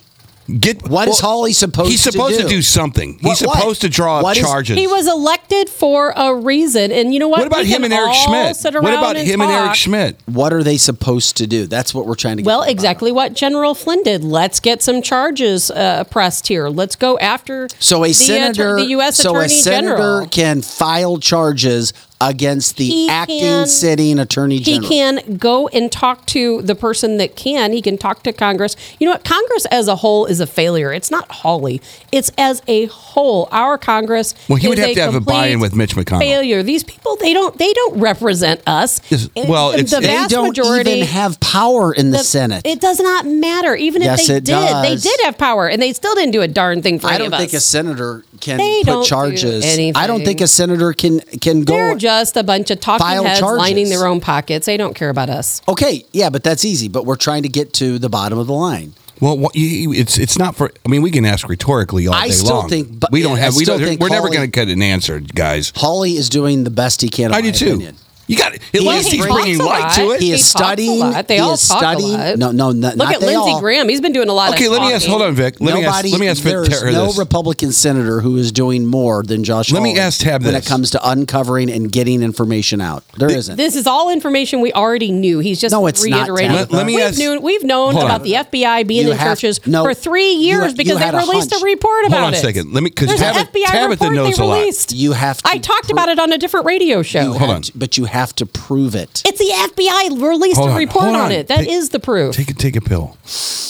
Get 0.60 0.90
What 0.90 1.08
is 1.08 1.20
Hawley 1.20 1.54
supposed 1.54 1.86
to 1.86 1.90
do. 1.90 1.92
He's 1.92 2.02
supposed 2.02 2.38
to 2.38 2.44
do? 2.44 2.50
do 2.50 2.62
something. 2.62 3.20
What- 3.22 3.38
He's 3.38 3.48
what? 3.48 3.58
supposed 3.60 3.82
to 3.82 3.90
draw 3.90 4.18
up 4.18 4.24
What 4.24 4.38
is- 4.38 4.44
charges. 4.44 4.78
He 4.78 4.88
was 4.88 5.08
elected 5.08 5.70
for 5.70 6.14
a 6.18 6.34
reason, 6.36 6.92
and 6.92 7.14
you 7.14 7.20
know 7.20 7.28
what? 7.28 7.40
what 7.40 7.48
about 7.48 7.62
We 7.64 7.68
him 7.68 7.84
and 7.84 7.94
Eric 7.94 8.14
Schmitt? 8.14 8.58
What 8.64 8.94
about 8.94 9.16
and 9.18 9.28
him 9.28 9.40
and 9.42 9.52
Eric. 9.52 9.76
Schmitt? 9.76 10.18
What 10.26 10.52
are 10.52 10.64
they 10.64 10.78
supposed 10.78 11.38
to 11.38 11.48
do? 11.48 11.68
That's 11.68 11.94
what 11.94 12.06
we're 12.06 12.16
trying 12.16 12.38
to 12.38 12.44
get. 12.44 12.48
Well, 12.48 12.60
to 12.62 12.66
bottom 12.66 12.72
exactly 12.72 13.12
what 13.12 13.34
General 13.34 13.76
Flynn 13.76 14.04
did. 14.04 14.24
Let's 14.24 14.60
get 14.60 14.82
some 14.82 15.02
charges 15.02 15.72
uh, 15.72 16.04
pressed 16.06 16.48
here. 16.48 16.68
Let's 16.70 16.96
go 16.96 17.18
after 17.20 17.70
So 17.80 18.04
a 18.04 18.08
the, 18.10 18.14
senator, 18.14 18.64
atter- 18.72 18.76
the 18.84 18.86
U.S. 18.92 19.18
so 19.18 19.32
Attorney 19.32 19.46
a 19.46 19.50
senator 19.50 19.96
General. 19.98 20.28
can 20.28 20.62
file 20.62 21.18
charges 21.20 21.94
against 22.22 22.78
the 22.78 22.86
He 22.86 23.10
acting 23.10 23.40
can- 23.40 23.68
sitting 23.68 24.20
attorney 24.20 24.60
general. 24.60 24.88
He 24.88 24.96
can 24.96 25.38
go 25.38 25.68
and 25.70 25.92
talk 25.92 26.26
to 26.28 26.62
the 26.62 26.76
person 26.76 27.18
that 27.18 27.36
can. 27.36 27.74
He 27.74 27.82
can 27.82 27.98
talk 27.98 28.24
to 28.24 28.32
Congress. 28.32 28.76
You 29.00 29.06
know 29.08 29.12
what? 29.14 29.24
Congress 29.26 29.66
as 29.72 29.88
a 29.88 29.98
whole 29.98 30.26
is 30.28 30.40
a 30.40 30.48
failure. 30.48 30.94
It's 30.94 31.10
not 31.12 31.30
Hawley. 31.32 31.82
It's 32.12 32.32
as 32.38 32.62
a 32.68 32.86
whole. 32.86 33.50
Our 33.52 33.78
Congress. 33.78 34.36
Well, 34.48 34.58
he 34.58 34.68
would 34.70 34.78
is 34.80 34.86
have 34.86 34.96
to 34.96 35.02
have 35.02 35.16
a 35.16 35.20
buy-in 35.20 35.60
with 35.60 35.76
Mitch 35.76 35.96
McConnell. 35.96 36.20
Failure. 36.20 36.64
These 36.64 36.84
people. 36.84 37.16
They 37.18 37.34
don't. 37.34 37.58
They 37.58 37.74
don't 37.74 38.00
represent 38.00 38.62
us. 38.68 39.02
Is- 39.12 39.30
well, 39.36 39.72
the 39.72 39.80
it's- 39.80 39.92
the 39.92 40.00
They 40.02 40.08
they 40.08 40.14
vast 40.14 40.30
don't 40.30 40.48
majority. 40.50 40.92
even 40.92 41.08
have 41.08 41.40
power 41.40 41.92
in 41.94 42.12
the, 42.12 42.20
Senate. 42.20 42.66
It 42.66 42.80
does 42.80 43.00
not 43.00 43.26
matter. 43.26 43.76
Even 43.76 44.02
Yes, 44.04 44.22
if 44.22 44.28
they 44.28 44.36
it 44.36 44.44
did, 44.46 44.84
they 44.84 44.96
did 44.96 45.20
have 45.24 45.38
power, 45.38 45.68
and 45.68 45.82
they 45.82 45.92
still 45.94 46.14
didn't 46.16 46.32
do 46.32 46.42
a 46.42 46.48
darn 46.48 46.82
thing 46.82 47.00
for 47.00 47.08
us. 47.08 47.14
I 47.14 47.18
don't 47.18 47.32
think 47.32 47.54
a 47.54 47.60
senator 47.60 48.24
can 48.40 48.58
They 48.58 48.84
don't 48.84 48.98
put 49.00 49.04
do 49.04 49.10
charges. 49.10 49.66
I 49.96 50.08
don't 50.08 50.24
think 50.24 50.42
a 50.42 50.48
senator 50.48 50.94
can 50.94 51.20
can 51.42 51.62
go. 51.64 51.74
They're 52.12 52.22
just 52.22 52.38
a 52.38 52.44
bunch 52.44 52.72
of 52.72 52.80
talking 52.80 53.06
file 53.06 53.24
heads 53.24 53.40
charges. 53.40 53.58
lining 53.60 53.90
their 53.90 54.06
own 54.06 54.20
pockets. 54.20 54.66
They 54.66 54.78
don't 54.78 54.94
care 54.96 55.10
about 55.10 55.30
us. 55.30 55.62
okay, 55.68 56.04
yeah, 56.12 56.30
but 56.30 56.44
that's 56.44 56.66
easy. 56.66 56.88
But 56.88 57.06
we're 57.06 57.16
trying 57.16 57.44
to 57.44 57.50
get 57.50 57.74
to 57.76 58.00
the 58.00 58.10
bottom 58.10 58.38
of 58.38 58.48
the 58.48 58.54
line. 58.54 58.94
Well, 59.20 59.38
what, 59.38 59.56
you, 59.56 59.94
it's 59.94 60.18
it's 60.18 60.38
not 60.40 60.56
for. 60.56 60.72
I 60.86 60.90
mean, 60.90 61.02
we 61.04 61.12
can 61.12 61.26
ask 61.26 61.48
rhetorically 61.48 62.08
all 62.08 62.14
I 62.16 62.28
day 62.28 62.34
still 62.34 62.56
long. 62.58 62.70
think- 62.70 63.00
but- 63.00 63.12
we 63.12 63.22
don't 63.22 63.34
yeah, 63.38 63.44
I 63.44 63.46
have. 63.46 63.56
We 63.56 63.64
still 63.66 63.78
don't. 63.78 63.88
think 63.88 64.02
We're 64.02 64.10
never 64.10 64.28
Hawley- 64.28 64.38
going 64.38 64.52
to 64.52 64.66
get 64.66 64.68
an 64.70 64.82
answer, 64.82 65.20
guys. 65.20 65.72
Hawley 65.76 66.14
is 66.14 66.28
doing 66.30 66.64
the 66.64 66.72
best 66.72 67.02
he 67.02 67.10
can. 67.10 67.26
In 67.26 67.32
I 67.34 67.42
my 67.42 67.42
do 67.42 67.52
too. 67.52 67.66
Opinion. 67.74 67.96
You 68.32 68.38
got 68.38 68.54
it. 68.56 68.62
At 68.74 68.80
He 68.82 68.88
least 68.88 69.08
is 69.08 69.12
he's 69.12 69.22
bringing- 69.26 69.44
bringing 69.44 69.58
Talks 69.60 69.98
a 69.98 70.04
light 70.04 70.08
to 70.08 70.12
it. 70.16 70.22
He 70.22 70.32
is 70.32 70.40
talks 70.42 70.56
a 70.56 70.58
studying- 70.58 71.00
lot. 71.00 71.28
They 71.28 71.36
he 71.36 71.40
all 71.42 71.54
is 71.56 71.68
talk 71.68 71.78
studying- 71.80 72.14
A 72.16 72.18
lot. 72.30 72.38
no, 72.38 72.52
no, 72.52 72.72
not- 72.72 72.96
Look 72.98 73.08
not 73.08 73.16
at 73.16 73.20
they 73.20 73.26
Lindsey 73.28 73.52
all. 73.52 73.60
Graham. 73.60 73.90
He's 73.90 74.00
been 74.02 74.14
doing 74.14 74.30
a 74.30 74.34
lot. 74.34 74.54
Okay, 74.54 74.66
of 74.68 74.72
let 74.72 74.82
me 74.84 74.94
ask. 74.94 75.06
Hold 75.06 75.22
on, 75.22 75.36
Vic. 75.36 75.56
Let 75.60 75.76
me 75.76 75.84
ask. 75.86 76.04
Let 76.06 76.20
me 76.20 76.28
ask 76.30 76.42
there 76.44 76.64
Vic- 76.64 76.74
her 76.80 76.92
no 76.94 77.08
this. 77.08 77.18
Republican 77.18 77.72
senator 77.74 78.22
who 78.22 78.38
is 78.38 78.52
doing 78.54 78.86
more 78.86 79.22
than 79.24 79.44
Josh. 79.44 79.72
Let 79.72 79.84
me 79.84 80.00
ask 80.00 80.22
Tab 80.22 80.44
when 80.44 80.54
this. 80.54 80.66
it 80.66 80.70
comes 80.70 80.92
to 80.92 81.10
uncovering 81.10 81.70
and 81.70 81.92
getting 81.92 82.22
information 82.24 82.80
out. 82.80 83.04
There 83.18 83.28
not 83.30 83.58
This 83.58 83.76
is 83.76 83.86
all 83.86 84.10
information 84.10 84.62
we 84.62 84.72
already 84.72 85.12
knew. 85.12 85.40
He's 85.40 85.60
just 85.60 85.74
No, 85.74 85.86
it's 85.88 86.02
not, 86.06 86.18
reiterating. 86.30 86.52
Tabitha. 86.52 86.72
Let- 86.72 86.78
let 86.78 86.86
me 86.86 86.96
we've 86.96 87.04
ask- 87.06 87.20
Known, 87.20 87.42
we've 87.42 87.64
known 87.66 87.98
about 87.98 88.22
on. 88.22 88.24
the 88.24 88.36
FBI 88.38 88.84
being 88.84 89.06
You 89.08 89.12
in 89.12 89.18
have- 89.18 89.38
churches 89.40 89.60
no, 89.66 89.84
for 89.84 89.94
three 89.94 90.32
years 90.32 90.74
because 90.74 90.98
they 91.00 91.04
had 91.06 91.16
a 91.16 91.18
released 91.18 91.52
a, 91.52 91.56
hunch. 91.56 91.64
report 91.66 92.04
Hold 92.04 92.14
about 92.14 92.24
on 92.28 92.34
a 92.34 92.38
it. 92.38 92.42
second. 92.42 92.74
Let 92.74 92.82
me- 92.84 92.92
'cause 92.92 93.10
There's 93.10 93.20
Tabitha- 93.20 93.40
an 93.42 93.48
FBI 93.48 93.66
Tabitha 93.66 93.90
report 94.06 94.14
knows 94.14 94.38
a 94.40 94.46
lot. 94.46 94.92
You 94.94 95.12
have. 95.14 95.40
I 95.44 95.58
talked 95.58 95.92
about 95.92 96.08
it 96.10 96.18
on 96.20 96.32
a 96.32 96.38
different 96.38 96.66
radio 96.66 97.02
show. 97.04 97.34
Hold 97.34 97.50
on. 97.52 97.62
but 97.76 97.98
you 97.98 98.06
have 98.06 98.21
to 98.36 98.46
prove 98.46 98.96
it. 98.96 99.22
It's 99.26 99.40
the 99.40 99.52
FBI 99.74 100.22
released 100.22 100.58
Hold 100.58 100.70
a 100.70 100.74
on, 100.74 100.78
report 100.78 101.06
on. 101.08 101.16
on. 101.16 101.32
it. 101.32 101.48
That 101.48 101.68
is 101.68 101.86
Take- 101.86 101.92
the 101.94 102.00
proof. 102.00 102.36
Take 102.36 102.50
a 102.50 102.54
take 102.54 102.76
a 102.76 102.82
pill. 102.82 103.18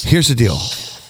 Here's 0.04 0.28
the 0.28 0.36
deal. 0.36 0.58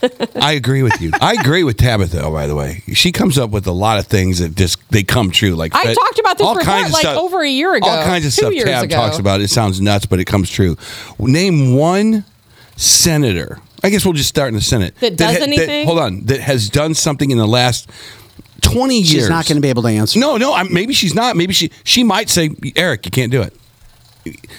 I 0.41 0.53
agree 0.53 0.81
with 0.81 0.99
you. 0.99 1.11
I 1.21 1.33
agree 1.33 1.63
with 1.63 1.77
Tabitha. 1.77 2.23
Oh, 2.23 2.31
By 2.31 2.47
the 2.47 2.55
way, 2.55 2.81
she 2.93 3.11
comes 3.11 3.37
up 3.37 3.51
with 3.51 3.67
a 3.67 3.71
lot 3.71 3.99
of 3.99 4.07
things 4.07 4.39
that 4.39 4.55
just 4.55 4.79
they 4.89 5.03
come 5.03 5.29
true. 5.29 5.53
Like 5.55 5.75
I 5.75 5.93
talked 5.93 6.17
about 6.19 6.37
this 6.39 6.47
all 6.47 6.55
report 6.55 6.65
kinds 6.65 6.87
of 6.87 6.93
like 6.93 7.01
stuff- 7.01 7.17
over 7.17 7.41
a 7.41 7.47
year 7.49 7.75
ago, 7.75 7.87
All 7.87 8.03
kinds 8.03 8.25
of 8.25 8.31
two 8.33 8.41
stuff 8.41 8.53
years 8.53 8.65
Tab 8.65 8.85
ago. 8.85 8.95
talks 8.95 9.19
about. 9.19 9.41
It 9.41 9.49
sounds 9.49 9.79
nuts, 9.79 10.05
but 10.07 10.19
it 10.19 10.25
comes 10.25 10.49
true. 10.49 10.75
Name 11.19 11.75
one 11.75 12.25
senator. 12.77 13.59
I 13.83 13.89
guess 13.89 14.05
we'll 14.05 14.13
just 14.13 14.29
start 14.29 14.49
in 14.49 14.55
the 14.55 14.61
Senate 14.61 14.95
That 14.99 15.17
does 15.17 15.37
ha- 15.37 15.43
anything? 15.43 15.85
hold 15.87 15.99
on. 15.99 16.25
That 16.25 16.39
has 16.39 16.69
done 16.69 16.93
something 16.93 17.31
in 17.31 17.37
the 17.37 17.47
last 17.47 17.89
twenty 18.61 18.97
years. 18.97 19.09
She's 19.09 19.29
not 19.29 19.45
going 19.45 19.57
to 19.57 19.61
be 19.61 19.69
able 19.69 19.83
to 19.83 19.89
answer. 19.89 20.19
No, 20.19 20.37
no. 20.37 20.53
I, 20.53 20.63
maybe 20.63 20.93
she's 20.93 21.13
not. 21.13 21.35
Maybe 21.35 21.53
she. 21.53 21.71
She 21.83 22.03
might 22.03 22.29
say, 22.29 22.51
Eric, 22.75 23.05
you 23.05 23.11
can't 23.11 23.31
do 23.31 23.41
it. 23.41 23.53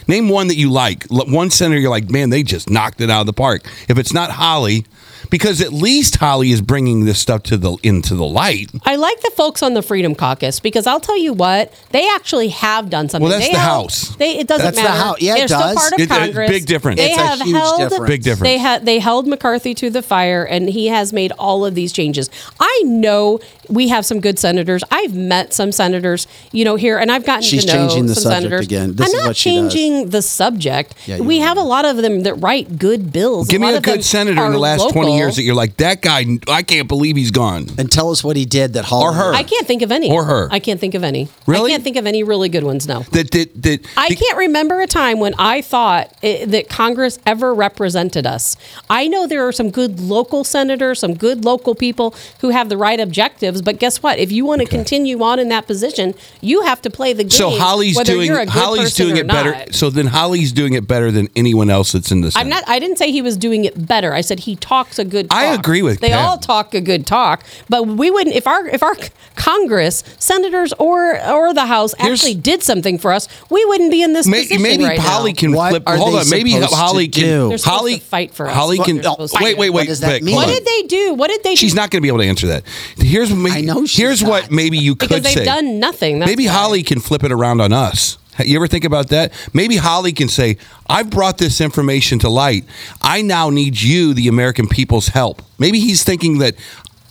Name 0.09 0.29
one 0.29 0.49
that 0.49 0.57
you 0.57 0.71
like. 0.71 1.05
One 1.09 1.51
senator 1.51 1.81
you're 1.81 1.91
like, 1.91 2.11
man, 2.11 2.31
they 2.31 2.43
just 2.43 2.69
knocked 2.69 3.01
it 3.01 3.11
out 3.11 3.21
of 3.21 3.27
the 3.27 3.33
park. 3.33 3.63
If 3.89 3.97
it's 3.97 4.13
not 4.13 4.33
Hawley, 4.33 4.85
because 5.31 5.61
at 5.61 5.73
least 5.73 6.17
Hawley 6.17 6.51
is 6.51 6.61
bringing 6.61 7.05
this 7.05 7.21
stuff 7.21 7.45
to 7.45 7.57
the 7.57 7.77
into 7.85 8.17
the 8.17 8.25
light. 8.25 8.73
I 8.85 8.97
like 8.97 9.21
the 9.21 9.31
folks 9.37 9.63
on 9.63 9.75
the 9.75 9.81
Freedom 9.81 10.17
Caucus 10.17 10.59
because 10.59 10.89
I'll 10.89 10.99
tell 10.99 11.17
you 11.17 11.33
what 11.33 11.73
they 11.91 12.09
actually 12.11 12.49
have 12.49 12.91
done 12.91 13.09
something. 13.09 13.29
Well, 13.31 13.39
that's 13.39 13.47
They 13.49 13.53
the 13.55 13.61
held- 13.61 13.83
House. 13.85 14.17
They, 14.17 14.39
it 14.41 14.49
doesn't 14.49 14.75
That's 14.75 14.83
the. 14.83 14.89
House. 14.93 15.23
Yeah, 15.23 15.35
it 15.37 15.39
They're 15.39 15.49
does. 15.49 15.87
still 15.87 16.07
part 16.09 16.23
of 16.23 16.37
It- 16.37 16.41
it- 16.41 16.49
big 16.49 16.67
difference. 16.67 16.99
They 16.99 17.13
It's 17.13 17.19
a 17.19 17.25
have 17.27 17.41
huge 17.41 17.57
held 17.57 17.79
difference. 17.79 18.09
Big 18.09 18.23
difference. 18.25 18.43
They 18.43 18.59
had 18.59 18.85
they 18.85 18.99
held 18.99 19.29
McCarthy 19.29 19.75
to 19.75 19.91
the 19.91 20.03
fire, 20.03 20.45
and 20.45 20.69
he 20.69 20.89
has 20.89 21.13
made 21.13 21.31
all 21.39 21.65
of 21.65 21.77
these 21.77 21.93
changes. 21.93 22.29
I 22.59 22.83
know 22.85 23.39
we 23.69 23.89
have 23.89 24.05
some 24.05 24.21
good 24.21 24.39
senators. 24.39 24.83
I've 24.91 25.15
met 25.15 25.53
some 25.53 25.73
senators, 25.73 26.27
you 26.53 26.65
know, 26.65 26.77
here, 26.77 26.99
and 26.99 27.11
I've 27.13 27.25
gotten 27.25 27.43
She's 27.43 27.65
to 27.65 27.73
know 27.73 27.89
changing 27.89 28.07
the 28.07 28.15
some 28.15 28.23
subject 28.33 28.43
senators. 28.43 28.67
again. 28.67 28.97
This 28.97 29.09
I'm 29.09 29.15
is 29.15 29.21
not 29.21 29.27
what 29.29 29.37
she 29.37 29.51
does. 29.57 29.73
changing 29.75 30.11
the 30.11 30.23
subject. 30.23 30.95
Yeah, 31.07 31.17
you 31.17 31.25
we 31.25 31.41
are. 31.41 31.47
have 31.47 31.57
a 31.59 31.63
lot 31.63 31.85
of 31.85 31.97
them 31.99 32.23
that 32.23 32.35
write 32.35 32.79
good 32.79 33.13
bills. 33.13 33.49
Give 33.49 33.61
me 33.61 33.69
lot 33.69 33.75
a 33.75 33.77
of 33.79 33.83
them 33.85 33.95
good 33.97 34.05
senator 34.05 34.33
in 34.41 34.47
are 34.49 34.53
the 34.53 34.59
last 34.59 34.91
twenty 34.91 35.17
years 35.17 35.37
that 35.37 35.43
you're 35.43 35.55
like 35.55 35.77
that 35.79 36.03
guy. 36.03 36.25
I 36.49 36.63
can't 36.63 36.89
believe 36.89 37.17
he's 37.17 37.31
gone. 37.31 37.67
And 37.79 37.91
tell 37.91 38.11
us 38.11 38.23
what 38.25 38.37
he 38.37 38.45
did 38.45 38.73
that 38.75 38.85
Hawley 38.85 39.07
Or 39.07 39.13
her. 39.13 39.35
I 39.35 39.43
can't 39.43 39.67
think 39.67 39.83
of 39.83 39.93
any. 39.93 40.11
Or 40.11 40.25
her. 40.25 40.49
I 40.51 40.59
can't 40.59 40.81
think 40.81 40.95
of 40.95 41.05
any. 41.05 41.29
Really? 41.47 41.71
I 41.71 41.75
can't 41.75 41.85
think 41.85 41.97
of 41.97 42.07
any 42.07 42.23
really 42.23 42.49
good 42.49 42.65
ones. 42.65 42.87
No. 42.87 43.01
That 43.13 43.31
that 43.31 43.63
that. 43.63 43.87
I 43.97 44.09
can't 44.09 44.39
remember 44.39 44.81
a 44.81 44.87
time 44.87 45.21
when 45.21 45.35
I 45.39 45.63
thought 45.63 46.13
it, 46.23 46.51
that 46.51 46.69
Congress 46.69 47.19
ever 47.25 47.55
represented 47.55 48.27
us. 48.27 48.57
I 48.91 49.07
know 49.09 49.27
there 49.27 49.47
are 49.47 49.53
some 49.53 49.71
good 49.71 50.01
local 50.01 50.45
senators, 50.45 50.99
some 50.99 51.15
good 51.15 51.45
local 51.45 51.75
people 51.75 52.15
who 52.41 52.51
have 52.51 52.69
the 52.69 52.77
right 52.77 52.99
objectives, 53.01 53.62
but 53.63 53.79
guess 53.79 54.03
what? 54.03 54.19
If 54.19 54.33
you 54.33 54.45
want 54.45 54.61
to 54.63 54.67
continue 54.67 55.23
on 55.23 55.39
in 55.39 55.49
that 55.51 55.67
position, 55.67 56.15
you 56.41 56.63
have 56.63 56.83
to 56.83 56.91
play 56.91 57.13
the 57.13 57.25
game. 57.25 57.31
So 57.31 57.51
Hawley's 57.51 57.97
whether 57.97 58.13
doing 58.13 58.27
you're 58.29 58.41
a 58.41 58.45
good 58.47 58.53
Hawley's 58.53 58.83
person 58.85 59.07
doing 59.07 59.19
or 59.19 59.21
it 59.23 59.27
better. 59.29 59.53
not. 59.53 59.75
So 59.75 59.91
then 59.91 60.07
Hawley's 60.09 60.53
doing 60.53 60.73
it 60.75 60.87
better 60.87 61.11
than 61.11 61.29
anyone 61.37 61.71
else 61.71 61.93
that's 61.93 62.11
in 62.13 62.21
this. 62.21 62.37
I'm 62.37 62.49
not. 62.49 62.63
I 62.69 62.79
didn't 62.79 62.97
say 62.99 63.11
he 63.13 63.23
was 63.23 63.37
doing 63.37 63.65
it 63.65 63.87
better. 63.87 64.13
I 64.13 64.21
said 64.21 64.41
he 64.41 64.57
talks 64.57 64.99
a 64.99 65.05
good. 65.05 65.31
Talk. 65.31 65.39
I 65.39 65.55
agree 65.55 65.83
with 65.83 66.01
They 66.01 66.11
Pam. 66.11 66.25
all 66.27 66.39
talk 66.39 66.75
a 66.75 66.81
good 66.81 67.07
talk, 67.07 67.45
but 67.69 67.87
we 67.87 68.11
wouldn't 68.11 68.35
if 68.37 68.47
our 68.47 68.67
if 68.67 68.83
our 68.83 68.97
Congress 69.37 70.05
senators 70.19 70.73
or 70.79 71.21
or 71.31 71.55
the 71.55 71.67
House 71.67 71.95
Here's- 71.99 72.21
actually 72.21 72.35
did 72.41 72.63
something 72.63 72.99
for 72.99 73.13
us, 73.13 73.29
we 73.51 73.65
wouldn't 73.65 73.91
be 73.91 74.03
in 74.03 74.13
this 74.13 74.27
May- 74.27 74.43
position 74.43 74.63
maybe 74.63 74.85
right 74.85 74.99
Hawley 74.99 75.33
now. 75.33 75.37
can 75.41 75.53
What 75.53 75.71
flip. 75.71 75.83
are 75.87 75.97
Hold 75.97 76.15
they 76.15 76.19
on, 76.19 76.31
maybe 76.31 76.53
Hawley 76.53 77.09
can. 77.09 77.51
do? 77.51 77.57
Hawley 77.63 77.99
to 77.99 78.05
fight 78.05 78.35
for 78.35 78.47
us. 78.49 78.55
Hawley 78.55 78.79
What 78.79 78.87
can. 78.87 78.97
they're 78.97 79.09
oh, 79.11 79.13
supposed 79.27 79.37
to 79.37 79.43
Wait, 79.45 79.59
wait, 79.59 79.71
What 79.71 79.81
wait. 79.81 79.87
does 79.89 80.01
that 80.01 80.13
Vic, 80.13 80.23
mean? 80.23 80.35
What 80.37 80.49
did 80.49 80.65
they 80.65 80.83
do? 80.83 81.15
What 81.15 81.29
did 81.29 81.43
they 81.43 81.55
She's 81.55 81.73
do? 81.73 81.77
not 81.77 81.91
going 81.91 82.01
to 82.01 82.03
be 82.03 82.09
able 82.09 82.19
to 82.19 82.25
answer 82.25 82.47
that. 82.49 82.65
Here's 82.99 83.31
I 83.51 83.61
know 83.63 83.87
she's 83.87 83.97
here's 83.97 84.23
what 84.23 84.45
not. 84.45 84.51
maybe 84.53 84.79
you 84.79 84.95
could 84.95 85.09
because 85.09 85.23
they've 85.25 85.33
say. 85.39 85.45
done 85.45 85.81
nothing. 85.81 86.19
That's 86.19 86.31
maybe 86.31 86.47
why. 86.47 86.53
Hawley 86.53 86.83
can 86.83 87.01
flip 87.01 87.25
it 87.25 87.33
around 87.33 87.61
on 87.61 87.73
us. 87.73 88.19
You 88.39 88.57
ever 88.57 88.67
think 88.69 88.85
about 88.85 89.09
that? 89.09 89.33
Maybe 89.53 89.77
Hawley 89.77 90.13
can 90.13 90.29
say, 90.29 90.57
"I've 90.89 91.11
brought 91.11 91.37
this 91.39 91.61
information 91.61 92.19
to 92.21 92.31
light. 92.31 92.65
I 93.03 93.21
now 93.23 93.51
need 93.51 93.81
you, 93.81 94.15
the 94.15 94.29
American 94.29 94.69
people's 94.69 95.09
help." 95.09 95.43
Maybe 95.59 95.81
he's 95.81 96.03
thinking 96.03 96.39
that, 96.39 96.55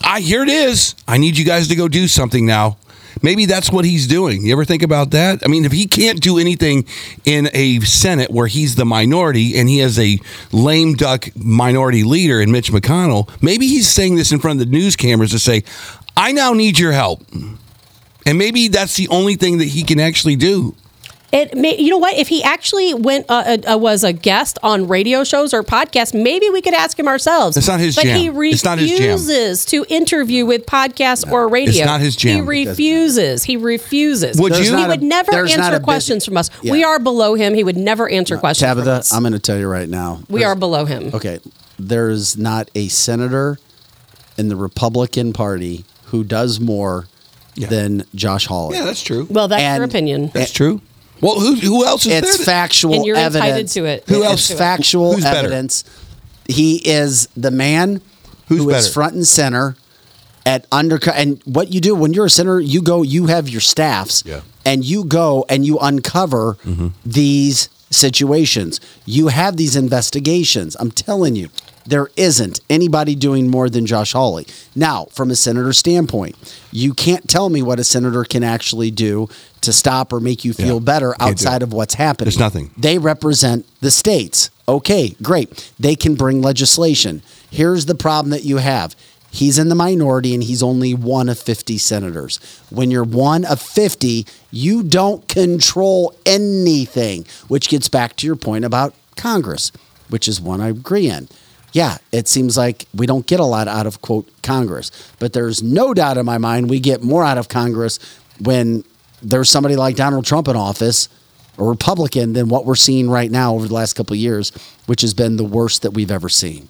"I 0.04 0.22
here 0.22 0.42
it 0.42 0.50
is. 0.50 0.96
I 1.08 1.18
need 1.18 1.38
you 1.38 1.46
guys 1.46 1.68
to 1.68 1.76
go 1.76 1.88
do 1.88 2.08
something 2.08 2.46
now." 2.46 2.78
Maybe 3.22 3.46
that's 3.46 3.72
what 3.72 3.86
he's 3.86 4.08
doing. 4.08 4.46
You 4.46 4.54
ever 4.54 4.66
think 4.66 4.82
about 4.84 5.12
that? 5.12 5.44
I 5.44 5.48
mean, 5.48 5.66
if 5.66 5.72
he 5.72 5.88
can't 5.88 6.20
do 6.20 6.38
anything 6.38 6.86
in 7.24 7.50
a 7.54 7.80
Senate 7.82 8.32
where 8.32 8.48
he's 8.48 8.76
the 8.76 8.86
minority 8.86 9.58
and 9.58 9.70
he 9.70 9.80
has 9.80 10.00
a 10.00 10.20
lame 10.52 10.96
duck 10.96 11.28
minority 11.36 12.04
leader 12.04 12.42
in 12.42 12.52
Mitch 12.52 12.72
McConnell, 12.72 13.30
maybe 13.42 13.68
he's 13.68 13.90
saying 13.90 14.16
this 14.16 14.32
in 14.32 14.40
front 14.40 14.60
of 14.60 14.68
the 14.68 14.72
news 14.72 14.96
cameras 14.96 15.32
to 15.32 15.40
say, 15.40 15.64
I 16.18 16.32
now 16.32 16.54
need 16.54 16.80
your 16.80 16.92
help. 16.92 17.24
And 18.26 18.38
maybe 18.38 18.68
that's 18.68 18.96
the 18.96 19.08
only 19.08 19.36
thing 19.36 19.60
that 19.60 19.68
he 19.68 19.84
can 19.84 20.00
actually 20.00 20.36
do. 20.36 20.76
It 21.32 21.56
may, 21.58 21.78
you 21.78 21.90
know 21.90 21.98
what? 21.98 22.18
If 22.18 22.28
he 22.28 22.44
actually 22.44 22.94
went 22.94 23.26
uh, 23.30 23.58
uh, 23.72 23.78
was 23.78 24.04
a 24.04 24.12
guest 24.12 24.60
on 24.62 24.88
radio 24.90 25.24
shows 25.24 25.54
or 25.54 25.64
podcasts, 25.64 26.14
maybe 26.14 26.50
we 26.50 26.62
could 26.62 26.74
ask 26.74 27.00
him 27.00 27.08
ourselves. 27.08 27.56
It's 27.56 27.68
not 27.70 27.80
his 27.80 27.96
but 27.96 28.04
jam. 28.04 28.20
he 28.20 28.50
It's 28.50 28.66
not 28.66 28.80
his 28.80 28.90
jam. 28.90 29.00
refuses 29.12 29.64
to 29.66 29.86
interview 29.88 30.46
with 30.46 30.66
podcasts 30.66 31.30
or 31.32 31.48
radio. 31.48 31.70
it's 31.70 31.86
not 31.86 32.02
his 32.02 32.18
jam. 32.18 32.36
He 32.36 32.42
refuses. 32.42 33.44
He 33.44 33.56
refuses. 33.56 34.40
Would 34.42 34.52
There's 34.52 34.70
you? 34.70 34.76
He 34.78 34.86
would 34.86 35.02
a- 35.02 35.06
never 35.06 35.32
answer 35.34 35.62
a 35.62 35.72
busy- 35.72 35.84
questions 35.84 36.26
from 36.26 36.36
us. 36.36 36.50
Yeah. 36.62 36.74
We 36.74 36.84
are 36.84 37.00
below 37.00 37.36
him. 37.36 37.54
He 37.54 37.64
would 37.64 37.78
never 37.78 38.10
answer 38.10 38.38
questions 38.38 38.70
from 38.70 38.80
Tabitha, 38.80 38.92
us. 39.00 39.14
I'm 39.14 39.22
going 39.24 39.32
to 39.32 39.40
tell 39.40 39.58
you 39.58 39.70
right 39.70 39.88
now. 39.88 40.20
we 40.30 40.44
are 40.44 40.56
below 40.56 40.84
him. 40.84 41.12
Okay, 41.14 41.40
there's 41.80 42.36
not 42.38 42.70
a 42.76 42.90
senator 42.90 43.58
in 44.38 44.50
the 44.50 44.58
Republican 44.58 45.32
Party 45.32 45.86
who 46.08 46.26
does 46.26 46.60
more 46.60 47.08
than 47.56 48.04
Josh 48.16 48.48
Hawley. 48.48 48.76
Yeah, 48.78 48.84
that's 48.84 49.02
true. 49.02 49.28
Well, 49.30 49.48
that's 49.48 49.78
your 49.78 49.86
opinion. 49.86 50.30
That's 50.34 50.52
true. 50.52 50.82
Well, 51.22 51.40
who 51.40 51.56
who 51.56 51.86
else 51.86 52.06
is 52.06 52.14
It's 52.14 52.38
there? 52.38 52.46
factual 52.46 52.96
And 52.96 53.06
you're 53.06 53.16
entitled 53.16 53.44
evidence. 53.44 53.74
to 53.76 53.86
it. 53.86 54.04
Who 54.08 54.16
Who 54.16 54.24
else? 54.24 54.32
else? 54.32 54.50
It's 54.52 54.60
factual 54.60 55.14
Who's 55.14 55.24
better? 55.24 55.40
evidence. 55.48 55.84
He 56.48 56.78
is 56.78 57.28
the 57.38 57.52
man 57.52 58.02
Who's 58.48 58.60
who 58.64 58.70
is 58.72 58.86
better? 58.88 58.94
front 58.94 59.14
and 59.16 59.28
center 59.28 59.76
at 60.46 60.66
undercut. 60.72 61.16
And 61.16 61.42
what 61.46 61.72
you 61.72 61.80
do 61.80 61.94
when 61.96 62.14
you're 62.14 62.26
a 62.26 62.30
center, 62.30 62.60
you 62.60 62.82
go. 62.82 63.04
You 63.04 63.28
have 63.28 63.48
your 63.48 63.62
staffs, 63.62 64.24
Yeah. 64.26 64.42
and 64.66 64.84
you 64.84 65.04
go 65.06 65.46
and 65.48 65.64
you 65.66 65.78
uncover 65.80 66.56
mm-hmm. 66.66 66.88
these 67.06 67.70
situations. 67.92 68.80
You 69.06 69.28
have 69.28 69.58
these 69.58 69.76
investigations. 69.76 70.76
I'm 70.80 70.92
telling 70.92 71.36
you. 71.36 71.50
There 71.86 72.10
isn't 72.16 72.60
anybody 72.70 73.16
doing 73.16 73.50
more 73.50 73.70
than 73.70 73.86
Josh 73.86 74.14
Hawley. 74.14 74.46
Now, 74.76 75.06
from 75.12 75.32
a 75.32 75.36
senator 75.36 75.74
standpoint, 75.74 76.36
you 76.72 76.94
can't 76.94 77.28
tell 77.28 77.50
me 77.50 77.62
what 77.62 77.80
a 77.80 77.84
senator 77.84 78.24
can 78.24 78.44
actually 78.44 78.92
do 78.92 79.28
to 79.62 79.74
stop 79.74 80.14
or 80.14 80.20
make 80.20 80.46
you 80.46 80.54
feel 80.54 80.76
Yeah. 80.76 80.80
better 80.80 81.16
outside 81.20 81.64
of 81.64 81.74
what's 81.74 81.96
happening. 81.96 82.26
There's 82.26 82.38
nothing. 82.40 82.72
They 82.78 82.98
represent 82.98 83.66
the 83.82 83.92
states. 83.92 84.50
Okay, 84.68 85.16
great. 85.22 85.72
They 85.80 85.96
can 85.96 86.16
bring 86.16 86.42
legislation. 86.42 87.22
Here's 87.50 87.86
the 87.86 87.96
problem 87.96 88.30
that 88.32 88.46
you 88.46 88.58
have. 88.58 88.96
He's 89.34 89.58
in 89.58 89.70
the 89.70 89.76
minority 89.76 90.34
and 90.34 90.44
he's 90.44 90.62
only 90.62 90.94
one 90.94 91.30
of 91.30 91.40
50 91.40 91.78
senators. 91.78 92.40
When 92.70 92.92
you're 92.92 93.04
one 93.04 93.46
of 93.46 93.62
50, 93.62 94.26
you 94.52 94.84
don't 94.84 95.26
control 95.28 96.14
anything, 96.26 97.26
which 97.48 97.70
gets 97.70 97.88
back 97.88 98.16
to 98.18 98.28
your 98.28 98.36
point 98.36 98.66
about 98.66 98.94
Congress, 99.16 99.72
which 100.10 100.28
is 100.28 100.42
one 100.42 100.60
I 100.60 100.70
agree 100.70 101.08
in. 101.10 101.30
Yeah, 101.74 101.98
it 102.12 102.28
seems 102.28 102.58
like 102.58 102.86
we 102.94 103.06
don't 103.06 103.26
get 103.26 103.40
a 103.40 103.46
lot 103.46 103.68
out 103.68 103.88
of, 103.88 104.02
quote, 104.02 104.28
Congress, 104.44 104.92
but 105.20 105.32
there's 105.34 105.64
no 105.64 105.94
doubt 105.94 106.18
in 106.18 106.26
my 106.26 106.38
mind 106.38 106.70
we 106.70 106.80
get 106.80 107.02
more 107.02 107.24
out 107.24 107.38
of 107.38 107.48
Congress 107.48 107.98
when 108.40 108.84
there's 109.22 109.50
somebody 109.50 109.76
like 109.76 109.96
Donald 109.96 110.26
Trump 110.26 110.48
in 110.48 110.56
office 110.56 111.08
a 111.58 111.64
Republican 111.64 112.34
than 112.34 112.50
what 112.50 112.66
we're 112.66 112.76
seeing 112.76 113.10
right 113.10 113.30
now 113.30 113.54
over 113.54 113.68
the 113.68 113.74
last 113.74 113.94
couple 113.94 114.14
of 114.14 114.20
years, 114.20 114.52
which 114.88 115.02
has 115.02 115.14
been 115.14 115.36
the 115.38 115.44
worst 115.44 115.82
that 115.84 115.92
we've 115.92 116.10
ever 116.12 116.28
seen. 116.30 116.68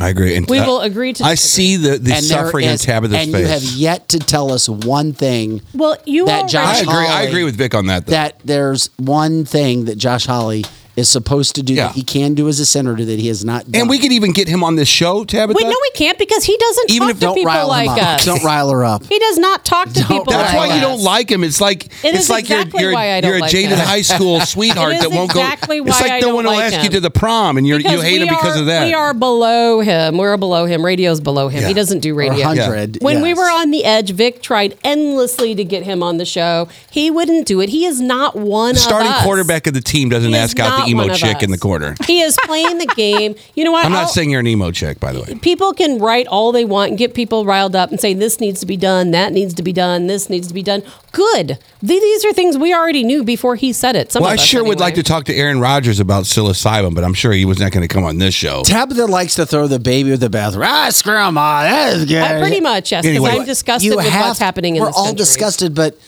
I 0.00 0.08
agree. 0.08 0.34
And 0.36 0.48
We 0.48 0.58
uh, 0.58 0.66
will 0.66 0.80
agree 0.80 1.12
to 1.12 1.22
I 1.24 1.32
disagree. 1.32 1.64
see 1.64 1.76
the, 1.76 1.88
the 1.98 2.14
And 2.14 2.24
there 2.24 2.44
suffering 2.46 2.66
on 2.66 2.74
is- 2.74 2.82
Tabitha's 2.82 3.18
and 3.18 3.30
face. 3.32 3.40
you 3.42 3.46
have 3.48 3.62
yet 3.62 4.08
to 4.10 4.18
tell 4.18 4.50
us 4.50 4.68
one 4.68 5.12
thing 5.12 5.60
Well, 5.74 5.96
you 6.06 6.24
that 6.26 6.32
already- 6.32 6.52
Josh 6.52 6.76
I 6.78 6.80
agree. 6.80 6.94
I 7.06 7.22
agree 7.24 7.44
with 7.44 7.56
Vic 7.56 7.74
on 7.74 7.86
that. 7.86 8.06
Though. 8.06 8.12
that 8.12 8.40
there's 8.44 8.88
one 8.96 9.44
thing 9.44 9.84
that 9.84 9.96
Josh 9.98 10.24
Hawley 10.26 10.64
is 10.94 11.08
supposed 11.08 11.54
to 11.54 11.62
do 11.62 11.72
Yeah. 11.74 11.86
that 11.86 11.94
he 11.94 12.02
can 12.02 12.34
do 12.34 12.48
as 12.48 12.60
a 12.60 12.66
senator 12.66 13.04
that 13.04 13.18
he 13.18 13.28
has 13.28 13.44
not 13.44 13.70
done. 13.70 13.80
and 13.80 13.88
we 13.90 13.98
could 13.98 14.12
even 14.12 14.32
get 14.32 14.46
him 14.48 14.62
on 14.62 14.76
this 14.76 14.88
show, 14.88 15.24
Tabitha. 15.24 15.56
Wait, 15.56 15.64
no, 15.70 15.76
we 15.82 15.90
can't 15.94 16.18
because 16.18 16.44
he 16.44 16.56
doesn't 16.58 16.90
Even 16.90 17.08
talk 17.08 17.10
if- 17.10 17.16
to 17.20 17.20
don't 17.26 17.34
people 17.36 17.52
rile 17.52 17.68
like 17.68 17.88
him 17.90 18.04
up. 18.04 18.18
us. 18.18 18.24
Don't 18.26 18.44
rile 18.44 18.70
her 18.70 18.84
up. 18.84 19.06
He 19.06 19.18
does 19.18 19.38
not 19.38 19.64
talk 19.64 19.88
to 19.88 19.94
Don't 19.94 20.08
people 20.08 20.32
That's 20.32 20.52
like 20.54 20.68
why 20.68 20.74
you 20.74 20.80
don't 20.82 21.00
like 21.00 21.30
him. 21.30 21.44
It's 21.44 21.60
like 21.60 21.86
It 21.86 22.14
it's 22.14 22.28
like 22.28 22.44
exactly 22.44 22.80
you're 22.82 22.90
you're, 22.90 22.94
why 22.98 23.12
I 23.14 23.20
don't 23.22 23.28
you're 23.30 23.38
a 23.38 23.40
like 23.42 23.50
jaded 23.50 23.70
him. 23.78 23.86
high 23.86 24.02
school 24.02 24.40
sweetheart 24.54 24.96
that 25.00 25.10
won't 25.10 25.30
exactly 25.30 25.78
go. 25.78 25.84
why 25.84 25.88
It's 25.90 26.00
like 26.00 26.12
I 26.12 26.18
no 26.20 26.34
one 26.34 26.44
will 26.44 26.52
like 26.52 26.72
ask 26.74 26.84
you 26.84 26.90
to 26.90 27.00
the 27.00 27.10
prom, 27.10 27.56
and 27.56 27.66
you're, 27.66 27.78
you 27.78 27.84
Because 27.84 28.02
hate 28.02 28.20
we 28.20 28.26
him 28.26 28.34
because 28.34 28.60
of 28.60 28.66
that. 28.66 28.86
We 28.86 28.92
are 28.94 29.14
below 29.14 29.80
him. 29.80 30.18
We're 30.18 30.36
below 30.36 30.66
him. 30.66 30.84
Radio's 30.84 31.20
below 31.20 31.48
him. 31.48 31.62
Yeah. 31.62 31.68
He 31.68 31.74
doesn't 31.74 32.00
do 32.00 32.14
radio. 32.14 32.46
100. 32.46 32.98
When 33.00 33.22
we 33.22 33.32
were 33.34 33.42
on 33.50 33.70
the 33.70 33.84
edge, 33.84 34.10
Vic 34.10 34.42
tried 34.42 34.76
endlessly 34.84 35.54
to 35.54 35.64
get 35.64 35.84
him 35.84 36.02
on 36.02 36.18
the 36.18 36.24
show. 36.26 36.68
He 36.90 37.10
wouldn't 37.10 37.46
do 37.46 37.60
it. 37.60 37.70
He 37.70 37.86
is 37.86 38.00
not 38.00 38.36
one 38.36 38.74
the 38.74 38.80
starting 38.80 39.12
quarterback 39.22 39.66
of 39.66 39.74
the 39.74 39.80
team 39.80 40.08
doesn't 40.10 40.34
ask 40.34 40.58
out 40.60 40.68
not 40.80 40.81
the 40.84 40.90
emo 40.90 41.02
one 41.02 41.10
of 41.10 41.16
chick 41.16 41.42
in 41.42 41.50
the 41.50 41.58
corner. 41.58 41.94
He 42.06 42.20
is 42.20 42.36
playing 42.44 42.78
the 42.78 42.86
game. 42.86 43.34
You 43.54 43.64
know 43.64 43.72
what? 43.72 43.84
I'm 43.86 43.92
not 43.92 44.02
I'll- 44.02 44.08
saying 44.08 44.30
you're 44.30 44.40
an 44.40 44.46
emo 44.46 44.70
chick, 44.70 45.00
by 45.00 45.12
the 45.12 45.20
way. 45.22 45.34
people 45.40 45.72
can 45.72 45.98
write 45.98 46.26
all 46.26 46.52
they 46.52 46.64
want 46.64 46.90
and 46.90 46.98
get 46.98 47.14
people 47.14 47.44
riled 47.44 47.74
up 47.76 47.90
and 47.90 48.00
say 48.00 48.14
this 48.14 48.40
needs 48.40 48.60
to 48.60 48.66
be 48.66 48.76
done, 48.76 49.10
that 49.12 49.32
needs 49.32 49.54
to 49.54 49.62
be 49.62 49.72
done, 49.72 50.06
this 50.06 50.28
needs 50.28 50.48
to 50.48 50.54
be 50.54 50.62
done. 50.62 50.82
Good. 51.12 51.58
These 51.82 52.24
are 52.24 52.32
things 52.32 52.56
we 52.56 52.72
already 52.74 53.04
knew 53.04 53.22
before 53.24 53.56
he 53.56 53.72
said 53.72 53.96
it. 53.96 54.12
Some 54.12 54.22
Well, 54.22 54.30
I 54.30 54.34
of 54.34 54.40
us 54.40 54.46
sure 54.46 54.64
would 54.64 54.80
like 54.80 54.94
to 54.94 55.02
talk 55.02 55.24
to 55.24 55.34
Aaron 55.34 55.60
Rodgers 55.60 56.00
about 56.00 56.24
psilocybin, 56.24 56.94
but 56.94 57.04
I'm 57.04 57.12
sure 57.14 57.32
he 57.32 57.44
was 57.44 57.58
not 57.58 57.72
going 57.72 57.86
to 57.86 57.92
come 57.92 58.04
on 58.04 58.18
this 58.18 58.34
show. 58.34 58.62
Tabitha 58.64 59.06
likes 59.06 59.34
to 59.36 59.44
throw 59.46 59.66
the 59.66 59.78
baby 59.78 60.10
with 60.10 60.20
the 60.20 60.30
bathroom. 60.30 60.64
Ah, 60.66 60.90
grandma, 61.02 61.62
that 61.62 61.94
is 61.96 62.04
good. 62.06 62.22
Uh, 62.22 62.40
pretty 62.40 62.60
much, 62.60 62.92
yes, 62.92 63.02
because 63.02 63.16
Anyway, 63.16 63.30
I'm 63.40 63.44
disgusted 63.46 63.94
with 63.94 64.06
have- 64.06 64.26
what's 64.28 64.38
happening 64.38 64.76
in 64.76 64.82
We're 64.82 64.88
all 64.88 65.04
country. 65.06 65.16
disgusted, 65.18 65.74
but 65.74 65.98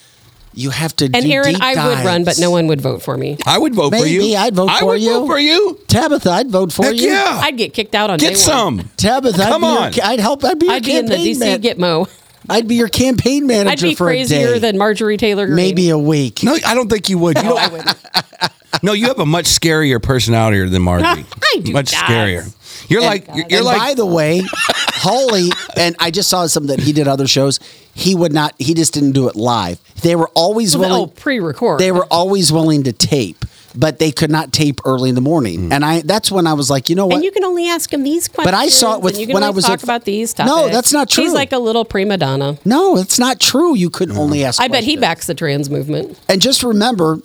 you 0.55 0.71
have 0.71 0.95
to. 0.97 1.05
And 1.07 1.15
do 1.25 1.31
Aaron, 1.31 1.55
deep 1.55 1.63
I 1.63 1.89
would 1.89 2.05
run, 2.05 2.25
but 2.25 2.39
no 2.39 2.51
one 2.51 2.67
would 2.69 2.81
vote 2.81 3.03
for 3.03 3.17
me. 3.17 3.37
I 3.47 3.59
would 3.59 3.75
vote 3.75 3.91
for 3.95 4.07
you. 4.07 4.21
Maybe 4.21 4.37
I'd 4.37 4.55
vote 4.55 4.71
I 4.71 4.81
for 4.81 4.87
would 4.87 5.01
you. 5.03 5.11
vote 5.15 5.27
for 5.27 5.39
you. 5.39 5.79
Tabitha, 5.89 6.31
I'd 6.31 6.51
vote 6.51 6.73
for 6.73 6.85
Heck 6.85 6.95
you. 6.97 7.09
yeah. 7.11 7.41
I'd 7.43 7.57
get 7.57 7.75
kicked 7.75 7.95
out 7.95 8.11
on 8.11 8.19
Get 8.19 8.31
day 8.31 8.35
some. 8.37 8.77
One. 8.79 8.91
Tabitha, 8.97 9.43
I'd 9.43 9.49
Come 9.49 9.63
your 9.63 9.79
on. 9.79 9.93
I'd 10.03 10.21
help. 10.21 10.45
I'd 10.45 10.59
be 10.59 10.67
your 10.67 10.75
I'd 10.77 10.85
be 10.85 10.97
in 10.97 11.07
the 11.07 11.17
DC 11.17 11.39
man- 11.41 11.63
Gitmo. 11.63 12.09
I'd 12.49 12.69
be 12.69 12.75
your 12.75 12.89
campaign 12.89 13.47
manager 13.47 13.87
I'd 13.87 13.91
be 13.91 13.95
for 13.95 14.09
a 14.09 14.13
crazier 14.13 14.55
day. 14.55 14.59
than 14.59 14.77
Marjorie 14.77 15.17
Taylor 15.17 15.47
Greene. 15.47 15.57
maybe 15.57 15.89
a 15.89 15.97
week. 15.99 16.43
No, 16.43 16.55
I 16.67 16.75
don't 16.75 16.91
think 16.91 17.09
you 17.09 17.17
would. 17.19 17.39
You 17.39 17.45
No, 17.45 17.57
I 17.57 17.69
wouldn't. 17.69 17.97
no, 18.83 18.93
you 18.93 19.07
have 19.07 19.19
a 19.19 19.25
much 19.25 19.47
scarier 19.47 20.03
personality 20.03 20.69
than 20.69 20.83
Marjorie. 20.83 21.25
I 21.55 21.61
do 21.61 21.73
much 21.73 21.93
not. 21.93 22.05
scarier. 22.05 22.55
You're 22.89 23.03
like 23.03 23.27
you're, 23.29 23.37
you're 23.49 23.59
and 23.59 23.65
like 23.65 23.79
by 23.79 23.95
the 23.95 24.07
way, 24.07 24.43
Hawley 24.95 25.51
and 25.77 25.97
I 25.99 26.11
just 26.11 26.29
saw 26.29 26.47
something 26.47 26.77
that 26.77 26.83
he 26.85 26.93
did 26.93 27.09
other 27.09 27.27
shows. 27.27 27.61
He 27.95 28.15
would 28.15 28.33
not. 28.33 28.55
He 28.59 28.75
just 28.75 28.93
didn't 28.95 29.13
do 29.13 29.29
it 29.29 29.37
live. 29.37 29.81
They 30.03 30.17
were 30.17 30.29
always 30.35 30.75
oh, 30.75 30.81
Well, 30.81 30.91
willing. 30.91 31.03
oh, 31.11 31.21
pre-record. 31.21 31.79
They 31.81 31.93
were 31.93 32.07
always 32.11 32.53
willing 32.53 32.83
to 32.85 32.93
tape, 32.93 33.45
but 33.75 33.99
they 34.01 34.11
could 34.11 34.31
not 34.31 34.53
tape 34.53 34.81
early 34.85 35.09
in 35.11 35.15
the 35.15 35.21
morning. 35.21 35.69
Mm. 35.69 35.73
And 35.73 35.85
I 35.85 36.01
that's 36.03 36.31
when 36.33 36.47
I 36.47 36.55
was 36.55 36.69
like, 36.71 36.89
you 36.91 36.97
know 36.97 37.07
what? 37.07 37.17
And 37.17 37.25
you 37.25 37.31
can 37.31 37.45
only 37.45 37.69
ask 37.69 37.93
him 37.93 38.03
these 38.03 38.27
questions. 38.29 38.47
But 38.51 38.55
I 38.55 38.69
saw 38.69 38.97
it 38.97 39.03
with- 39.03 39.19
you 39.19 39.27
can 39.27 39.35
when 39.35 39.43
I 39.45 39.47
only 39.49 39.57
was 39.57 39.65
talk 39.65 39.75
at- 39.75 39.85
about 39.85 40.05
these 40.05 40.37
No, 40.39 40.69
that's 40.69 40.93
not 40.93 41.09
true. 41.09 41.25
He's 41.25 41.33
like 41.33 41.53
a 41.53 41.59
little 41.59 41.85
prima 41.85 42.17
donna. 42.17 42.59
no, 42.65 42.97
it's 42.97 43.19
not 43.19 43.39
true. 43.41 43.75
You 43.77 43.91
couldn't 43.91 44.17
only 44.17 44.45
ask. 44.45 44.61
I 44.61 44.69
bet 44.69 44.83
he 44.85 44.97
backs 44.97 45.27
the 45.27 45.35
trans 45.35 45.71
movement. 45.71 46.19
And 46.29 46.43
just 46.43 46.63
remember, 46.63 47.21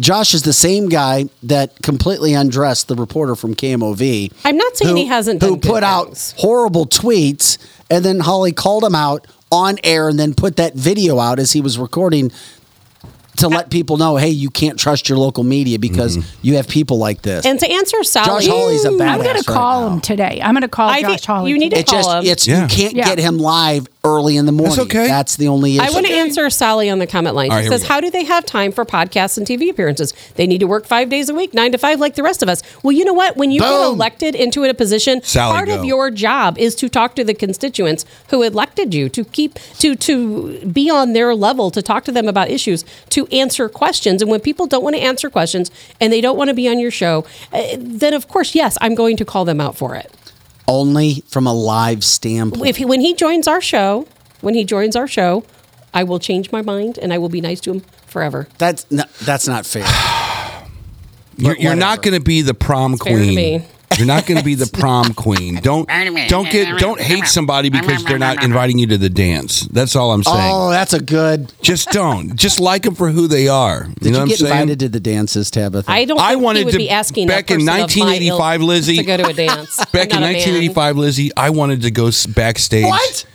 Josh 0.00 0.34
is 0.34 0.42
the 0.42 0.52
same 0.52 0.88
guy 0.88 1.26
that 1.42 1.80
completely 1.82 2.34
undressed 2.34 2.88
the 2.88 2.94
reporter 2.94 3.34
from 3.34 3.54
KMOV. 3.54 4.32
I'm 4.44 4.56
not 4.56 4.76
saying 4.76 4.96
he 4.96 5.06
hasn't 5.06 5.42
Who 5.42 5.50
done 5.50 5.60
good 5.60 5.70
put 5.70 5.82
out 5.82 6.06
things. 6.08 6.34
horrible 6.38 6.86
tweets, 6.86 7.58
and 7.90 8.04
then 8.04 8.20
Hawley 8.20 8.52
called 8.52 8.84
him 8.84 8.94
out 8.94 9.26
on 9.50 9.76
air, 9.84 10.08
and 10.08 10.18
then 10.18 10.34
put 10.34 10.56
that 10.56 10.74
video 10.74 11.18
out 11.18 11.38
as 11.38 11.52
he 11.52 11.60
was 11.60 11.78
recording 11.78 12.30
to 13.38 13.48
let 13.48 13.70
people 13.70 13.96
know, 13.96 14.16
hey, 14.16 14.30
you 14.30 14.48
can't 14.50 14.78
trust 14.78 15.08
your 15.08 15.18
local 15.18 15.44
media 15.44 15.78
because 15.78 16.16
mm-hmm. 16.16 16.38
you 16.40 16.56
have 16.56 16.66
people 16.68 16.98
like 16.98 17.22
this. 17.22 17.44
And 17.44 17.60
to 17.60 17.70
answer 17.70 18.02
Sally, 18.02 18.26
Josh 18.26 18.46
Hawley's 18.46 18.84
a 18.84 18.90
badass. 18.90 19.08
I'm 19.08 19.22
going 19.22 19.36
to 19.36 19.44
call 19.44 19.88
now. 19.88 19.94
him 19.94 20.00
today. 20.00 20.40
I'm 20.42 20.54
going 20.54 20.62
to 20.62 20.68
call 20.68 20.88
I 20.88 21.02
Josh 21.02 21.10
think 21.10 21.24
Hawley. 21.24 21.50
you 21.50 21.58
need 21.58 21.70
to 21.70 21.78
It 21.78 21.86
call 21.86 22.02
just 22.02 22.10
him. 22.10 22.24
it's 22.24 22.46
Yeah. 22.46 22.62
you 22.62 22.68
can't 22.68 22.94
Yeah. 22.94 23.04
get 23.04 23.18
him 23.18 23.38
live 23.38 23.88
early 24.06 24.36
in 24.36 24.46
the 24.46 24.52
morning. 24.52 24.80
okay. 24.80 25.06
That's 25.06 25.36
the 25.36 25.48
only 25.48 25.76
issue. 25.76 25.84
I 25.84 25.90
want 25.90 26.06
to 26.06 26.12
answer 26.12 26.48
Sally 26.50 26.88
on 26.88 26.98
the 26.98 27.06
comment 27.06 27.34
line. 27.36 27.50
All 27.50 27.56
right, 27.56 27.62
She 27.62 27.64
here 27.64 27.72
we 27.72 27.78
says, 27.78 27.82
go. 27.82 27.94
How 27.94 28.00
do 28.00 28.10
they 28.10 28.24
have 28.24 28.44
time 28.46 28.72
for 28.72 28.84
podcasts 28.84 29.36
and 29.36 29.46
TV 29.46 29.70
appearances? 29.70 30.12
They 30.34 30.46
need 30.46 30.58
to 30.60 30.66
work 30.66 30.86
five 30.86 31.08
days 31.08 31.28
a 31.28 31.34
week, 31.34 31.52
nine 31.54 31.72
to 31.72 31.78
five, 31.78 32.00
like 32.00 32.14
the 32.14 32.22
rest 32.22 32.42
of 32.42 32.48
us. 32.48 32.62
Well, 32.82 32.92
you 32.92 33.04
know 33.04 33.12
what? 33.12 33.36
When 33.36 33.50
you 33.50 33.60
get 33.60 33.68
Boom. 33.68 33.94
elected 33.94 34.34
into 34.34 34.64
a 34.64 34.74
position, 34.74 35.22
Sally, 35.22 35.52
part 35.54 35.68
go. 35.68 35.78
of 35.78 35.84
your 35.84 36.10
job 36.10 36.58
is 36.58 36.74
to 36.76 36.88
talk 36.88 37.14
to 37.16 37.24
the 37.24 37.34
constituents 37.34 38.04
who 38.30 38.42
elected 38.42 38.94
you, 38.94 39.08
to 39.10 39.24
keep, 39.24 39.54
to, 39.78 39.94
to 39.96 40.64
be 40.66 40.88
on 40.90 41.12
their 41.12 41.34
level, 41.34 41.70
to 41.70 41.82
talk 41.82 42.04
to 42.04 42.12
them 42.12 42.28
about 42.28 42.48
issues, 42.50 42.84
to 43.10 43.26
answer 43.28 43.68
questions. 43.68 44.22
And 44.22 44.30
when 44.30 44.40
people 44.40 44.66
don't 44.66 44.82
want 44.84 44.96
to 44.96 45.02
answer 45.02 45.30
questions 45.30 45.70
and 46.00 46.12
they 46.12 46.20
don't 46.20 46.36
want 46.36 46.48
to 46.48 46.54
be 46.54 46.68
on 46.68 46.78
your 46.78 46.90
show, 46.90 47.24
uh, 47.52 47.62
then 47.78 48.14
of 48.14 48.28
course, 48.28 48.54
yes, 48.54 48.78
I'm 48.80 48.94
going 48.94 49.16
to 49.16 49.24
call 49.24 49.44
them 49.44 49.60
out 49.60 49.76
for 49.76 49.94
it. 49.94 50.10
Only 50.68 51.22
from 51.28 51.46
a 51.46 51.52
live 51.52 52.04
standpoint. 52.04 52.66
if 52.68 52.76
he, 52.76 52.84
when 52.84 53.00
he 53.00 53.14
joins 53.14 53.46
our 53.46 53.60
show, 53.60 54.06
when 54.40 54.54
he 54.54 54.64
joins 54.64 54.96
our 54.96 55.06
show, 55.08 55.44
I 55.94 56.04
will 56.04 56.18
change 56.18 56.52
my 56.52 56.62
mind 56.62 56.98
and 56.98 57.12
I 57.12 57.18
will 57.18 57.28
be 57.28 57.40
nice 57.40 57.60
to 57.62 57.72
him 57.72 57.80
forever. 58.06 58.48
that's 58.58 58.90
no, 58.90 59.04
that's 59.24 59.46
not 59.48 59.66
fair. 59.66 59.86
You're, 61.38 61.56
you're 61.58 61.76
not 61.76 62.02
going 62.02 62.14
to 62.14 62.20
be 62.20 62.40
the 62.40 62.54
prom 62.54 62.96
fair 62.96 63.18
to 63.18 63.24
queen. 63.24 63.64
Me. 63.90 63.96
You're 63.98 64.06
not 64.06 64.26
going 64.26 64.38
to 64.38 64.44
be 64.44 64.54
the 64.54 64.66
prom 64.66 65.14
queen. 65.14 65.56
Don't 65.62 65.88
don't 66.28 66.50
get 66.50 66.78
don't 66.78 67.00
hate 67.00 67.26
somebody 67.26 67.70
because 67.70 68.04
they're 68.04 68.18
not 68.18 68.42
inviting 68.44 68.78
you 68.78 68.86
to 68.88 68.98
the 68.98 69.08
dance. 69.08 69.60
That's 69.62 69.96
all 69.96 70.12
I'm 70.12 70.22
saying. 70.22 70.52
Oh, 70.52 70.70
that's 70.70 70.92
a 70.92 71.00
good. 71.00 71.52
Just 71.62 71.90
don't. 71.90 72.36
Just 72.36 72.60
like 72.60 72.82
them 72.82 72.94
for 72.94 73.10
who 73.10 73.26
they 73.26 73.48
are. 73.48 73.84
Did 73.84 74.04
you 74.06 74.10
know 74.12 74.18
you 74.18 74.22
what 74.24 74.28
get 74.28 74.40
I'm 74.42 74.46
saying? 74.48 74.52
invited 74.62 74.78
to 74.80 74.88
the 74.88 75.00
dances, 75.00 75.50
Tabitha? 75.50 75.90
I 75.90 76.04
don't. 76.04 76.20
I 76.20 76.32
think 76.32 76.42
wanted 76.42 76.58
he 76.60 76.64
would 76.66 76.72
to- 76.72 76.78
be 76.78 76.90
asking 76.90 77.28
back 77.28 77.50
a 77.50 77.54
in 77.54 77.60
person 77.60 77.68
of 77.68 77.74
my 77.74 77.80
1985, 77.80 78.60
ilk 78.60 78.68
Lizzie. 78.68 78.96
to 78.96 79.02
go 79.04 79.16
to 79.16 79.26
a 79.28 79.32
dance. 79.32 79.76
Back 79.86 79.86
I'm 79.94 80.02
in 80.02 80.08
not 80.08 80.16
a 80.16 80.20
man. 80.20 80.32
1985, 80.34 80.96
Lizzie, 80.96 81.30
I 81.36 81.50
wanted 81.50 81.82
to 81.82 81.90
go 81.90 82.06
s- 82.08 82.26
backstage. 82.26 82.84
What? 82.86 83.26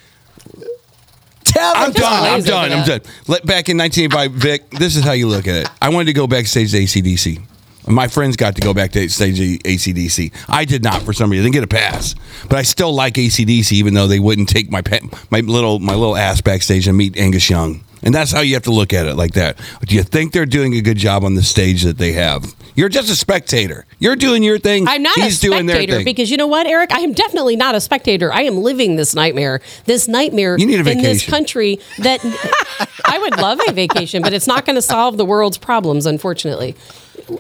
Tabitha. 1.43 1.79
I'm 1.79 1.91
done. 1.91 2.23
I'm 2.23 2.33
lazy 2.35 2.47
done. 2.49 2.71
I'm 2.71 2.85
done. 2.87 3.01
Let 3.27 3.45
back 3.45 3.67
in 3.69 3.77
1985, 3.77 4.31
Vic. 4.33 4.69
This 4.71 4.95
is 4.95 5.03
how 5.03 5.11
you 5.13 5.27
look 5.27 5.47
at 5.47 5.55
it. 5.63 5.69
I 5.81 5.89
wanted 5.89 6.05
to 6.05 6.13
go 6.13 6.27
backstage 6.27 6.71
to 6.71 6.77
ACDC. 6.77 7.41
My 7.87 8.07
friends 8.07 8.35
got 8.35 8.55
to 8.55 8.61
go 8.61 8.73
back 8.73 8.91
to 8.91 9.09
stage 9.09 9.37
ACDC. 9.39 10.31
I 10.47 10.65
did 10.65 10.83
not 10.83 11.01
for 11.01 11.13
some 11.13 11.29
reason. 11.31 11.43
I 11.43 11.45
didn't 11.47 11.53
get 11.55 11.63
a 11.63 11.67
pass, 11.67 12.15
but 12.47 12.57
I 12.57 12.61
still 12.61 12.93
like 12.93 13.15
ACDC, 13.15 13.71
even 13.73 13.93
though 13.93 14.07
they 14.07 14.19
wouldn't 14.19 14.49
take 14.49 14.69
my 14.71 14.81
pa- 14.81 14.99
my 15.29 15.39
little 15.39 15.79
my 15.79 15.95
little 15.95 16.15
ass 16.15 16.41
backstage 16.41 16.87
and 16.87 16.97
meet 16.97 17.17
Angus 17.17 17.49
Young. 17.49 17.83
And 18.03 18.15
that's 18.15 18.31
how 18.31 18.41
you 18.41 18.55
have 18.55 18.63
to 18.63 18.71
look 18.71 18.93
at 18.93 19.05
it 19.05 19.13
like 19.15 19.33
that. 19.33 19.59
Do 19.85 19.95
you 19.95 20.01
think 20.01 20.31
they're 20.31 20.47
doing 20.47 20.73
a 20.73 20.81
good 20.81 20.97
job 20.97 21.23
on 21.23 21.35
the 21.35 21.43
stage 21.43 21.83
that 21.83 21.99
they 21.99 22.13
have? 22.13 22.55
You're 22.73 22.89
just 22.89 23.11
a 23.11 23.15
spectator. 23.15 23.85
You're 23.99 24.15
doing 24.15 24.41
your 24.41 24.57
thing. 24.57 24.87
I'm 24.87 25.03
not 25.03 25.15
He's 25.17 25.37
a 25.37 25.41
doing 25.41 25.67
their 25.67 25.75
spectator 25.75 25.97
thing. 25.97 26.05
because 26.05 26.31
you 26.31 26.37
know 26.37 26.47
what, 26.47 26.65
Eric? 26.65 26.91
I 26.93 27.01
am 27.01 27.13
definitely 27.13 27.55
not 27.57 27.75
a 27.75 27.81
spectator. 27.81 28.33
I 28.33 28.41
am 28.43 28.57
living 28.57 28.95
this 28.95 29.13
nightmare. 29.13 29.61
This 29.85 30.07
nightmare 30.07 30.57
You 30.57 30.65
need 30.65 30.85
a 30.85 30.91
in 30.91 31.03
this 31.03 31.29
country 31.29 31.79
that 31.99 32.21
I 33.05 33.19
would 33.19 33.37
love 33.37 33.59
a 33.67 33.71
vacation, 33.71 34.23
but 34.23 34.33
it's 34.33 34.47
not 34.47 34.65
going 34.65 34.77
to 34.77 34.81
solve 34.81 35.17
the 35.17 35.25
world's 35.25 35.59
problems, 35.59 36.07
unfortunately. 36.07 36.75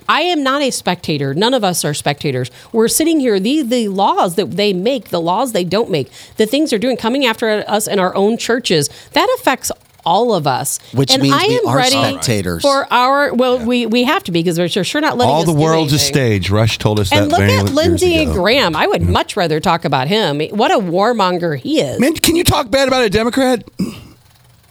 I 0.07 0.21
am 0.21 0.43
not 0.43 0.61
a 0.61 0.71
spectator. 0.71 1.33
None 1.33 1.53
of 1.53 1.63
us 1.63 1.83
are 1.85 1.93
spectators. 1.93 2.51
We're 2.71 2.87
sitting 2.87 3.19
here. 3.19 3.39
The 3.39 3.61
the 3.61 3.87
laws 3.87 4.35
that 4.35 4.51
they 4.51 4.73
make, 4.73 5.09
the 5.09 5.21
laws 5.21 5.51
they 5.51 5.63
don't 5.63 5.89
make, 5.89 6.11
the 6.37 6.45
things 6.45 6.69
they're 6.69 6.79
doing, 6.79 6.97
coming 6.97 7.25
after 7.25 7.63
us 7.67 7.87
in 7.87 7.99
our 7.99 8.15
own 8.15 8.37
churches, 8.37 8.89
that 9.13 9.27
affects 9.39 9.71
all 10.05 10.33
of 10.33 10.47
us. 10.47 10.79
Which 10.93 11.11
and 11.11 11.21
means 11.21 11.35
I 11.35 11.47
we 11.47 11.59
am 11.59 11.67
are 11.67 11.77
ready 11.77 11.91
spectators. 11.91 12.61
for 12.61 12.91
our. 12.91 13.33
Well, 13.33 13.63
we 13.65 13.85
we 13.85 14.03
have 14.03 14.23
to 14.23 14.31
be 14.31 14.39
because 14.41 14.57
we're 14.57 14.67
sure, 14.67 14.83
sure 14.83 15.01
not 15.01 15.17
letting 15.17 15.33
All 15.33 15.41
us 15.41 15.47
the 15.47 15.53
do 15.53 15.59
world's 15.59 15.93
a 15.93 15.99
stage. 15.99 16.49
Rush 16.49 16.77
told 16.77 16.99
us 16.99 17.11
And 17.11 17.25
that 17.25 17.31
look 17.31 17.41
at 17.41 17.49
years 17.49 17.73
Lindsey. 17.73 18.25
Graham. 18.25 18.75
I 18.75 18.87
would 18.87 19.01
mm-hmm. 19.01 19.13
much 19.13 19.35
rather 19.35 19.59
talk 19.59 19.85
about 19.85 20.07
him. 20.07 20.41
What 20.51 20.71
a 20.71 20.77
warmonger 20.77 21.57
he 21.57 21.81
is. 21.81 21.99
Man, 21.99 22.13
can 22.15 22.35
you 22.35 22.43
talk 22.43 22.69
bad 22.71 22.87
about 22.87 23.03
a 23.03 23.09
Democrat? 23.09 23.63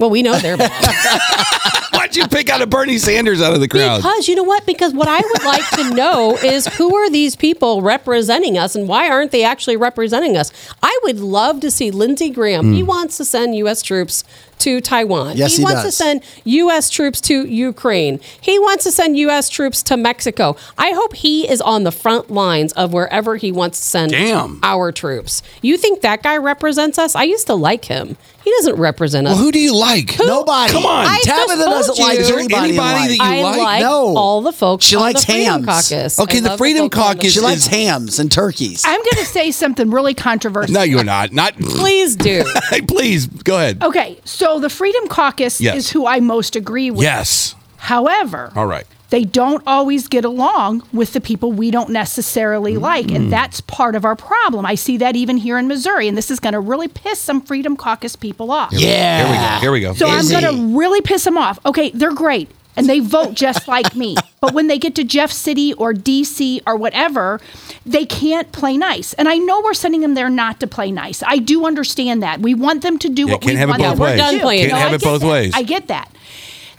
Well, 0.00 0.08
we 0.08 0.22
know 0.22 0.38
they're 0.38 0.56
bad. 0.56 0.72
Why'd 1.92 2.16
you 2.16 2.26
pick 2.26 2.48
out 2.48 2.62
a 2.62 2.66
Bernie 2.66 2.96
Sanders 2.96 3.42
out 3.42 3.52
of 3.52 3.60
the 3.60 3.68
crowd? 3.68 3.98
Because 3.98 4.28
you 4.28 4.34
know 4.34 4.42
what? 4.42 4.64
Because 4.64 4.94
what 4.94 5.08
I 5.08 5.18
would 5.20 5.44
like 5.44 5.68
to 5.72 5.94
know 5.94 6.38
is 6.38 6.66
who 6.66 6.96
are 6.96 7.10
these 7.10 7.36
people 7.36 7.82
representing 7.82 8.56
us 8.56 8.74
and 8.74 8.88
why 8.88 9.10
aren't 9.10 9.30
they 9.30 9.44
actually 9.44 9.76
representing 9.76 10.38
us? 10.38 10.52
I 10.82 10.98
would 11.02 11.20
love 11.20 11.60
to 11.60 11.70
see 11.70 11.90
Lindsey 11.90 12.30
Graham. 12.30 12.72
He 12.72 12.80
hmm. 12.80 12.86
wants 12.86 13.18
to 13.18 13.26
send 13.26 13.54
U.S. 13.56 13.82
troops 13.82 14.24
to 14.60 14.80
Taiwan. 14.80 15.36
Yes, 15.36 15.56
he 15.56 15.62
wants 15.64 15.82
to 15.82 15.92
send 15.92 16.22
U.S. 16.44 16.90
troops 16.90 17.20
to 17.22 17.44
Ukraine. 17.46 18.20
He 18.40 18.58
wants 18.58 18.84
to 18.84 18.92
send 18.92 19.16
U.S. 19.18 19.48
troops 19.48 19.82
to 19.84 19.96
Mexico. 19.96 20.56
I 20.78 20.90
hope 20.90 21.14
he 21.14 21.48
is 21.50 21.60
on 21.60 21.84
the 21.84 21.92
front 21.92 22.30
lines 22.30 22.72
of 22.74 22.92
wherever 22.92 23.36
he 23.36 23.52
wants 23.52 23.78
to 23.80 23.84
send 23.86 24.12
Damn. 24.12 24.60
our 24.62 24.92
troops. 24.92 25.42
You 25.62 25.76
think 25.76 26.00
that 26.02 26.22
guy 26.22 26.36
represents 26.36 26.98
us? 26.98 27.14
I 27.14 27.24
used 27.24 27.46
to 27.48 27.54
like 27.54 27.86
him. 27.86 28.16
He 28.42 28.50
doesn't 28.52 28.76
represent 28.76 29.26
us. 29.26 29.34
well, 29.34 29.44
who 29.44 29.52
do 29.52 29.60
you 29.60 29.76
like? 29.76 30.16
Nobody. 30.18 30.72
Come 30.72 30.86
on. 30.86 31.04
I 31.06 31.20
Tabitha 31.22 31.56
just 31.56 31.58
doesn't 31.88 31.98
you. 31.98 32.04
like 32.04 32.18
Is 32.20 32.28
there 32.28 32.38
anybody. 32.38 32.68
anybody 32.70 33.08
that 33.08 33.14
you 33.16 33.18
I 33.22 33.42
like? 33.42 33.58
like 33.58 33.82
No. 33.82 34.16
all 34.16 34.40
the 34.40 34.50
folks. 34.52 34.86
She 34.86 34.96
on 34.96 35.02
likes 35.02 35.26
the 35.26 35.32
hams. 35.34 35.66
Caucus. 35.66 36.18
Okay, 36.18 36.38
I 36.38 36.40
the 36.40 36.56
Freedom 36.56 36.84
folks 36.84 36.96
on 36.98 37.08
the- 37.08 37.14
Caucus 37.16 37.32
She 37.34 37.40
likes 37.40 37.66
hams 37.66 38.18
and 38.18 38.32
turkeys. 38.32 38.82
I'm 38.86 38.98
going 38.98 39.16
to 39.18 39.26
say 39.26 39.50
something 39.50 39.90
really 39.90 40.14
controversial. 40.14 40.72
No, 40.72 40.82
you're 40.82 41.04
not. 41.04 41.32
Not. 41.32 41.54
Please 41.58 42.16
do. 42.16 42.44
Hey, 42.70 42.80
please 42.82 43.26
go 43.26 43.56
ahead. 43.56 43.82
Okay, 43.82 44.18
so 44.24 44.49
the 44.58 44.70
Freedom 44.70 45.06
Caucus 45.08 45.60
Yes. 45.60 45.76
is 45.76 45.90
who 45.90 46.06
I 46.06 46.20
most 46.20 46.56
agree 46.56 46.90
with. 46.90 47.02
Yes. 47.02 47.54
However, 47.76 48.52
All 48.54 48.66
right. 48.66 48.86
they 49.10 49.24
don't 49.24 49.62
always 49.66 50.06
get 50.06 50.24
along 50.24 50.82
with 50.92 51.12
the 51.14 51.20
people 51.20 51.50
we 51.52 51.70
don't 51.70 51.90
necessarily 51.90 52.76
like. 52.76 53.06
Mm. 53.06 53.16
And 53.16 53.32
that's 53.32 53.60
part 53.62 53.94
of 53.94 54.04
our 54.04 54.14
problem. 54.16 54.66
I 54.66 54.74
see 54.74 54.96
that 54.98 55.16
even 55.16 55.36
here 55.38 55.58
in 55.58 55.66
Missouri. 55.68 56.06
And 56.08 56.16
this 56.16 56.30
is 56.30 56.40
going 56.40 56.52
to 56.52 56.60
really 56.60 56.88
piss 56.88 57.18
some 57.20 57.40
Freedom 57.40 57.76
Caucus 57.76 58.16
people 58.16 58.50
off. 58.50 58.72
yeah. 58.72 59.24
Here 59.24 59.30
we 59.32 59.38
go. 59.38 59.60
Here 59.60 59.72
we 59.72 59.80
go. 59.80 59.94
So 59.94 60.06
I'm 60.08 60.28
going 60.28 60.44
to 60.72 60.76
really 60.78 61.00
piss 61.00 61.24
them 61.24 61.38
off. 61.38 61.58
Okay, 61.64 61.90
they're 61.90 62.12
great. 62.14 62.50
And 62.80 62.88
they 62.88 63.00
vote 63.00 63.34
just 63.34 63.68
like 63.68 63.94
me. 63.94 64.16
But 64.40 64.54
when 64.54 64.68
they 64.68 64.78
get 64.78 64.94
to 64.94 65.04
Jeff 65.04 65.30
City 65.30 65.74
or 65.74 65.92
DC 65.92 66.62
or 66.66 66.74
whatever, 66.74 67.42
they 67.84 68.06
can't 68.06 68.50
play 68.52 68.78
nice. 68.78 69.12
And 69.12 69.28
I 69.28 69.36
know 69.36 69.60
we're 69.60 69.74
sending 69.74 70.00
them 70.00 70.14
there 70.14 70.30
not 70.30 70.60
to 70.60 70.66
play 70.66 70.90
nice. 70.90 71.22
I 71.22 71.36
do 71.36 71.66
understand 71.66 72.22
that. 72.22 72.40
We 72.40 72.54
want 72.54 72.80
them 72.80 72.98
to 73.00 73.10
do 73.10 73.26
Yeah, 73.26 73.32
what 73.34 73.42
can't 73.42 73.52
we 73.52 73.58
have 73.60 73.68
it 73.68 73.72
want 73.72 73.82
both 73.82 73.98
them 73.98 74.00
ways. 74.00 74.16
to 74.16 74.22
We're 74.22 74.24
done 74.30 74.34
do. 74.36 74.40
playing 74.40 74.60
Can't 74.62 74.72
No, 74.72 74.78
have 74.78 74.92
I 74.92 74.94
it 74.94 75.02
both 75.02 75.20
that. 75.20 75.28
ways. 75.28 75.52
I 75.54 75.62
get 75.62 75.88
that. 75.88 76.10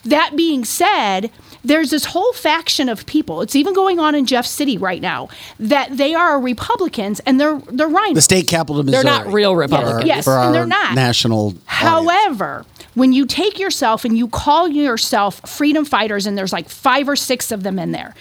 That 0.06 0.36
being 0.36 0.66
said, 0.66 1.30
there's 1.64 1.92
this 1.92 2.06
whole 2.06 2.34
faction 2.34 2.90
of 2.90 3.06
people. 3.06 3.42
It's 3.42 3.56
even 3.56 3.76
going 3.76 4.00
on 4.00 4.16
in 4.16 4.26
Jeff 4.26 4.48
City 4.48 4.80
right 4.80 5.00
now 5.04 5.30
that 5.60 5.96
they 5.96 6.16
are 6.16 6.42
Republicans 6.42 7.20
and 7.28 7.40
they're 7.40 7.60
they're 7.70 7.88
RINOs. 7.88 8.16
The 8.16 8.22
state 8.24 8.48
capital 8.48 8.80
of 8.80 8.88
They're 8.88 9.04
not 9.04 9.28
real 9.32 9.52
For 9.52 9.54
our- 9.54 9.60
Republicans. 9.60 10.06
Yes, 10.08 10.26
for 10.26 10.40
and 10.40 10.56
they're 10.56 10.66
not. 10.66 10.96
national. 10.96 11.54
audience. 11.70 12.66
When 12.94 13.14
you 13.14 13.26
take 13.26 13.58
yourself 13.60 14.04
and 14.04 14.18
you 14.18 14.28
call 14.28 14.68
yourself 14.68 15.42
freedom 15.50 15.86
fighters, 15.86 16.26
and 16.26 16.38
there's 16.38 16.52
like 16.52 16.68
five 16.70 17.08
or 17.08 17.16
six 17.16 17.52
of 17.52 17.64
them 17.64 17.80
in 17.80 17.92
there, 17.92 18.14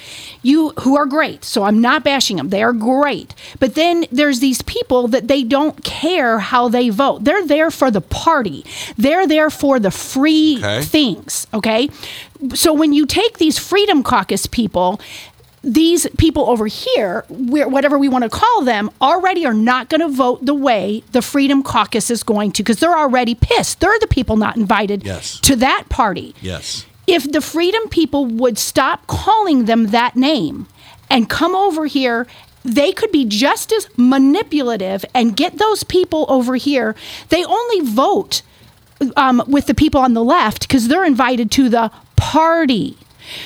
you 0.42 0.70
who 0.80 0.96
are 0.96 1.06
great. 1.06 1.44
So 1.44 1.64
I'm 1.64 1.80
not 1.80 2.04
bashing 2.04 2.36
them; 2.36 2.50
they 2.50 2.62
are 2.62 2.72
great. 2.72 3.34
But 3.58 3.74
then 3.74 4.06
there's 4.12 4.40
these 4.40 4.62
people 4.62 5.08
that 5.08 5.26
they 5.28 5.42
don't 5.42 5.82
care 5.84 6.38
how 6.38 6.68
they 6.68 6.88
vote. 6.90 7.24
They're 7.24 7.46
there 7.46 7.70
for 7.70 7.90
the 7.90 8.00
party. 8.00 8.64
They're 8.96 9.26
there 9.26 9.50
for 9.50 9.80
the 9.80 9.90
free 9.90 10.58
Okay. 10.58 10.82
things. 10.82 11.46
Okay, 11.52 11.88
so 12.54 12.72
when 12.72 12.92
you 12.92 13.06
take 13.06 13.38
these 13.38 13.58
freedom 13.58 14.02
caucus 14.02 14.46
people 14.46 15.00
these 15.62 16.06
people 16.16 16.48
over 16.48 16.66
here, 16.66 17.24
whatever 17.28 17.98
we 17.98 18.08
want 18.08 18.24
to 18.24 18.30
call 18.30 18.62
them, 18.62 18.90
already 19.00 19.44
are 19.44 19.52
not 19.54 19.90
going 19.90 20.00
to 20.00 20.08
vote 20.08 20.44
the 20.46 20.54
way 20.54 21.02
the 21.12 21.20
Freedom 21.20 21.62
Caucus 21.62 22.10
is 22.10 22.22
going 22.22 22.52
to 22.52 22.62
because 22.62 22.78
they're 22.80 22.96
already 22.98 23.34
pissed. 23.34 23.80
They're 23.80 23.98
the 23.98 24.06
people 24.06 24.36
not 24.36 24.56
invited 24.56 25.04
Yes. 25.04 25.38
to 25.40 25.56
that 25.56 25.84
party. 25.90 26.34
Yes. 26.40 26.86
If 27.06 27.30
the 27.30 27.40
Freedom 27.42 27.88
people 27.90 28.24
would 28.24 28.56
stop 28.56 29.06
calling 29.06 29.66
them 29.66 29.88
that 29.88 30.16
name 30.16 30.66
and 31.10 31.28
come 31.28 31.54
over 31.54 31.84
here, 31.86 32.26
they 32.64 32.92
could 32.92 33.10
be 33.12 33.24
just 33.26 33.72
as 33.72 33.86
manipulative 33.96 35.04
and 35.14 35.36
get 35.36 35.58
those 35.58 35.82
people 35.84 36.24
over 36.28 36.56
here. 36.56 36.94
They 37.28 37.44
only 37.44 37.80
vote 37.80 38.42
um, 39.16 39.42
with 39.46 39.66
the 39.66 39.74
people 39.74 40.00
on 40.00 40.14
the 40.14 40.24
left 40.24 40.68
because 40.68 40.88
they're 40.88 41.04
invited 41.04 41.50
to 41.52 41.68
the 41.68 41.90
party. 42.16 42.96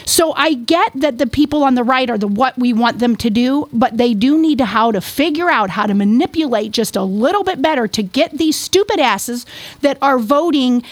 So 0.05 0.33
I 0.35 0.55
get 0.55 0.93
that 0.95 1.19
the 1.19 1.27
people 1.27 1.63
on 1.65 1.75
the 1.75 1.85
right 1.85 2.09
are 2.11 2.19
the 2.19 2.29
what 2.29 2.59
we 2.59 2.73
want 2.73 2.99
them 2.99 3.17
to 3.17 3.31
do, 3.31 3.69
but 3.73 3.97
they 3.97 4.15
do 4.15 4.39
need 4.39 4.59
to 4.59 4.65
how 4.65 4.91
to 4.93 5.01
figure 5.01 5.51
out 5.51 5.71
how 5.71 5.87
to 5.87 5.95
manipulate 5.95 6.73
just 6.73 6.97
a 6.97 7.03
little 7.03 7.45
bit 7.45 7.61
better 7.63 7.87
to 7.89 8.03
get 8.03 8.33
these 8.39 8.57
stupid 8.57 8.99
asses 9.01 9.47
that 9.81 9.99
are 10.03 10.19
voting 10.19 10.83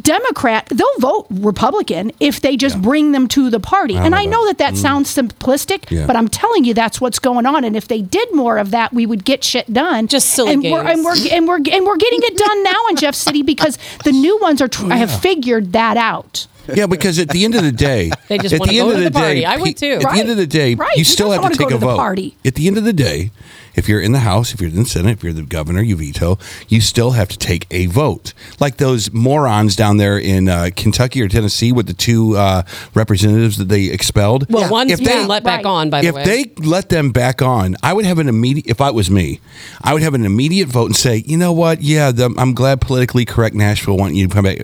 Democrat. 0.00 0.66
They'll 0.70 0.98
vote 0.98 1.26
Republican 1.30 2.12
if 2.20 2.40
they 2.40 2.56
just 2.56 2.80
bring 2.80 3.12
them 3.12 3.28
to 3.28 3.50
the 3.50 3.60
party. 3.60 3.96
and 3.96 4.14
I 4.14 4.24
know 4.24 4.46
that 4.46 4.58
that 4.58 4.76
sounds 4.76 5.14
simplistic, 5.14 5.90
Yeah. 5.90 6.06
but 6.06 6.16
I'm 6.16 6.28
telling 6.28 6.64
you 6.64 6.74
that's 6.74 7.00
what's 7.00 7.18
going 7.18 7.46
on. 7.46 7.64
And 7.64 7.76
if 7.76 7.88
they 7.88 8.00
did 8.02 8.32
more 8.34 8.58
of 8.58 8.70
that, 8.70 8.92
we 8.92 9.06
would 9.06 9.24
get 9.24 9.44
shit 9.44 9.72
done. 9.72 10.06
Just 10.08 10.30
silly 10.30 10.52
and 10.54 10.62
we're, 10.62 10.82
games. 10.84 10.90
and 10.98 11.04
we're 11.04 11.16
and 11.32 11.48
we're 11.48 11.56
and 11.76 11.86
we're 11.86 11.96
getting 11.96 12.20
it 12.22 12.36
done 12.36 12.62
now 12.62 12.86
in 12.90 12.96
Jeff 12.96 13.14
City 13.14 13.42
because 13.42 13.78
the 14.04 14.12
new 14.12 14.38
ones 14.40 14.60
are 14.60 14.68
tr- 14.68 14.86
have 14.90 15.20
figured 15.20 15.72
that 15.72 15.96
out. 15.96 16.46
Yeah, 16.74 16.86
because 16.86 17.18
at 17.18 17.28
the 17.28 17.44
end 17.44 17.54
of 17.54 17.62
the 17.64 17.72
day, 17.72 18.10
They 18.28 18.38
just 18.38 18.54
at 18.54 18.60
wanna 18.60 18.72
the 18.72 18.78
go 18.78 18.90
end 18.90 18.98
to 19.00 19.06
of 19.06 19.12
the 19.12 19.18
day, 19.18 19.24
party. 19.24 19.46
I 19.46 19.56
would 19.56 19.76
too. 19.76 19.92
At 20.04 20.12
the 20.14 20.20
end 20.20 20.30
of 20.30 20.36
the 20.36 20.46
day, 20.46 20.74
Right. 20.74 20.96
you 20.96 21.00
Who 21.00 21.04
still 21.04 21.28
doesn't 21.30 21.42
have 21.42 21.52
to 21.52 21.62
wanna 21.62 21.70
take 21.70 21.70
go 21.70 21.76
a 21.76 21.78
to 21.78 21.78
the 21.78 21.86
vote. 21.86 21.96
party? 21.96 22.36
At 22.44 22.54
the 22.54 22.66
end 22.68 22.78
of 22.78 22.84
the 22.84 22.92
day, 22.92 23.30
if 23.74 23.88
you're 23.88 24.00
in 24.00 24.12
the 24.12 24.20
House, 24.20 24.52
if 24.54 24.60
you're 24.60 24.70
in 24.70 24.76
the 24.76 24.84
Senate, 24.84 25.12
if 25.18 25.24
you're 25.24 25.32
the 25.32 25.42
governor, 25.42 25.80
you 25.82 25.96
veto, 25.96 26.38
you 26.68 26.80
still 26.80 27.12
have 27.12 27.28
to 27.28 27.38
take 27.38 27.66
a 27.70 27.86
vote. 27.86 28.32
Like 28.60 28.76
those 28.76 29.12
morons 29.12 29.76
down 29.76 29.96
there 29.96 30.18
in 30.18 30.48
uh, 30.48 30.70
Kentucky 30.76 31.22
or 31.22 31.28
Tennessee 31.28 31.72
with 31.72 31.86
the 31.86 31.94
two 31.94 32.36
uh, 32.36 32.62
representatives 32.94 33.56
that 33.58 33.68
they 33.68 33.84
expelled. 33.84 34.46
Well, 34.50 34.70
one's 34.70 34.92
If 34.92 34.98
being 34.98 35.10
they- 35.10 35.26
let 35.26 35.44
back 35.44 35.52
Right. 35.64 35.66
on, 35.66 35.90
by 35.90 36.00
the 36.02 36.08
if 36.08 36.14
way. 36.14 36.24
they 36.24 36.52
let 36.62 36.88
them 36.88 37.10
back 37.10 37.42
on, 37.42 37.76
I 37.82 37.92
would 37.92 38.04
have 38.04 38.18
an 38.18 38.28
immediate. 38.28 38.66
If 38.66 38.80
I 38.80 38.90
was 38.90 39.10
me, 39.10 39.40
I 39.82 39.92
would 39.92 40.02
have 40.02 40.14
an 40.14 40.24
immediate 40.24 40.68
vote 40.68 40.86
and 40.86 40.96
say, 40.96 41.22
you 41.26 41.36
know 41.36 41.52
what? 41.52 41.82
Yeah, 41.82 42.10
the, 42.10 42.34
I'm 42.38 42.54
glad 42.54 42.80
politically 42.80 43.24
correct 43.24 43.54
Nashville 43.54 43.96
want 43.96 44.14
you 44.14 44.28
to 44.28 44.34
come 44.34 44.44
back. 44.44 44.58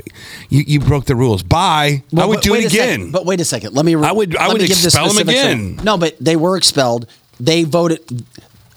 You, 0.48 0.64
you 0.66 0.80
broke 0.80 1.05
the 1.06 1.14
rules. 1.16 1.43
Bye. 1.43 2.02
I 2.16 2.26
would 2.26 2.36
but 2.36 2.43
do 2.44 2.55
it 2.55 2.64
a 2.66 2.70
second. 2.70 2.94
again. 3.02 3.10
but 3.12 3.26
wait 3.26 3.40
a 3.40 3.44
second. 3.44 3.74
Let 3.74 3.85
me. 3.85 3.94
I 3.94 4.12
would- 4.12 4.36
I 4.36 4.48
would 4.48 4.60
me 4.60 4.66
give 4.68 4.80
the 4.80 4.86
expel 4.86 5.05
'em 5.05 5.10
specifics. 5.10 5.40
again. 5.40 5.80
No, 5.82 5.97
but 5.98 6.16
they 6.20 6.36
were 6.36 6.56
expelled. 6.56 7.06
They 7.40 7.64
voted. 7.64 8.01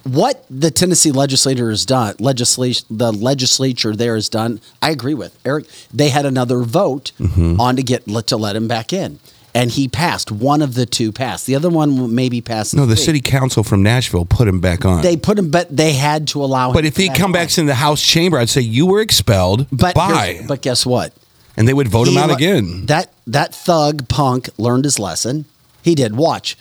What 0.03 0.45
the 0.49 0.71
Tennessee 0.71 1.11
legislator 1.11 1.69
has 1.69 1.85
done, 1.85 2.15
legislation, 2.19 2.87
the 2.89 3.11
legislature 3.11 3.95
there 3.95 4.15
has 4.15 4.29
done. 4.29 4.59
I 4.81 4.89
agree 4.89 5.13
with 5.13 5.37
Eric. 5.45 5.65
They 5.93 6.09
had 6.09 6.25
another 6.25 6.59
vote 6.61 7.11
Mm-hmm. 7.19 7.61
on 7.61 7.75
to 7.75 7.83
get 7.83 8.05
to 8.07 8.37
let 8.37 8.55
him 8.55 8.67
back 8.67 8.91
in, 8.93 9.19
and 9.53 9.69
he 9.71 9.87
passed. 9.87 10.31
One 10.31 10.61
of 10.63 10.73
the 10.73 10.85
two 10.87 11.11
passed. 11.11 11.45
The 11.45 11.55
other 11.55 11.69
one 11.69 12.15
maybe 12.15 12.41
passed. 12.41 12.73
no, 12.75 12.85
the 12.87 12.95
city 12.97 13.19
council 13.21 13.63
from 13.63 13.83
Nashville 13.83 14.25
put 14.25 14.47
him 14.47 14.59
back 14.59 14.85
on. 14.85 15.03
They 15.03 15.17
put 15.17 15.37
him, 15.37 15.51
but 15.51 15.75
they 15.75 15.93
had 15.93 16.27
to 16.29 16.43
allow. 16.43 16.69
him 16.69 16.73
but 16.73 16.85
if 16.85 16.97
he 16.97 17.09
come 17.09 17.31
back 17.31 17.55
in 17.57 17.67
the 17.67 17.75
House 17.75 18.01
chamber, 18.01 18.37
I'd 18.39 18.49
say 18.49 18.61
you 18.61 18.87
were 18.87 19.01
expelled. 19.01 19.67
but. 19.71 19.93
But 19.95 20.61
guess 20.61 20.85
what? 20.85 21.13
and 21.57 21.67
they 21.67 21.73
would 21.73 21.89
vote 21.89 22.07
him 22.07 22.17
out 22.17 22.31
again. 22.31 22.85
That 22.87 23.11
that 23.27 23.53
thug 23.53 24.07
punk 24.07 24.49
learned 24.57 24.85
his 24.85 24.97
lesson. 24.97 25.45
He 25.83 25.95
did. 25.95 26.15
Watch. 26.15 26.57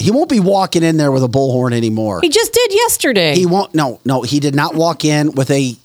He 0.00 0.10
won't 0.10 0.28
be 0.30 0.40
walking 0.40 0.82
in 0.82 0.96
there 0.96 1.12
with 1.12 1.22
a 1.22 1.28
bullhorn 1.28 1.72
anymore. 1.72 2.20
he 2.22 2.28
just 2.30 2.52
did 2.52 2.72
yesterday. 2.72 3.34
He 3.36 3.46
won't. 3.46 3.74
No, 3.74 4.00
no. 4.04 4.22
He 4.22 4.40
did 4.40 4.54
not 4.54 4.74
walk 4.74 5.04
in 5.04 5.32
with 5.32 5.50
a 5.50 5.76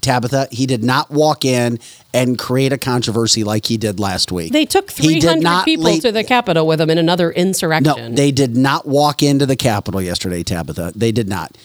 Tabitha. 0.00 0.48
He 0.50 0.66
did 0.66 0.84
not 0.84 1.10
walk 1.10 1.44
in 1.44 1.78
and 2.12 2.38
create 2.38 2.72
a 2.72 2.78
controversy 2.78 3.42
like 3.44 3.66
he 3.66 3.76
did 3.76 3.98
last 3.98 4.30
week. 4.30 4.52
they 4.52 4.64
took 4.64 4.90
He 4.90 5.14
did 5.14 5.22
300 5.22 5.42
not 5.42 5.64
people 5.64 5.84
lead- 5.86 6.02
to 6.02 6.12
the 6.12 6.22
Capitol 6.24 6.66
with 6.66 6.80
him 6.80 6.88
in 6.90 6.98
another 6.98 7.30
insurrection. 7.32 8.10
No, 8.12 8.16
they 8.16 8.30
did 8.30 8.56
not 8.56 8.86
walk 8.86 9.22
into 9.22 9.44
the 9.46 9.56
Capitol 9.56 10.00
yesterday, 10.00 10.42
Tabitha. 10.42 10.92
They 10.94 11.10
did 11.12 11.28
not. 11.28 11.56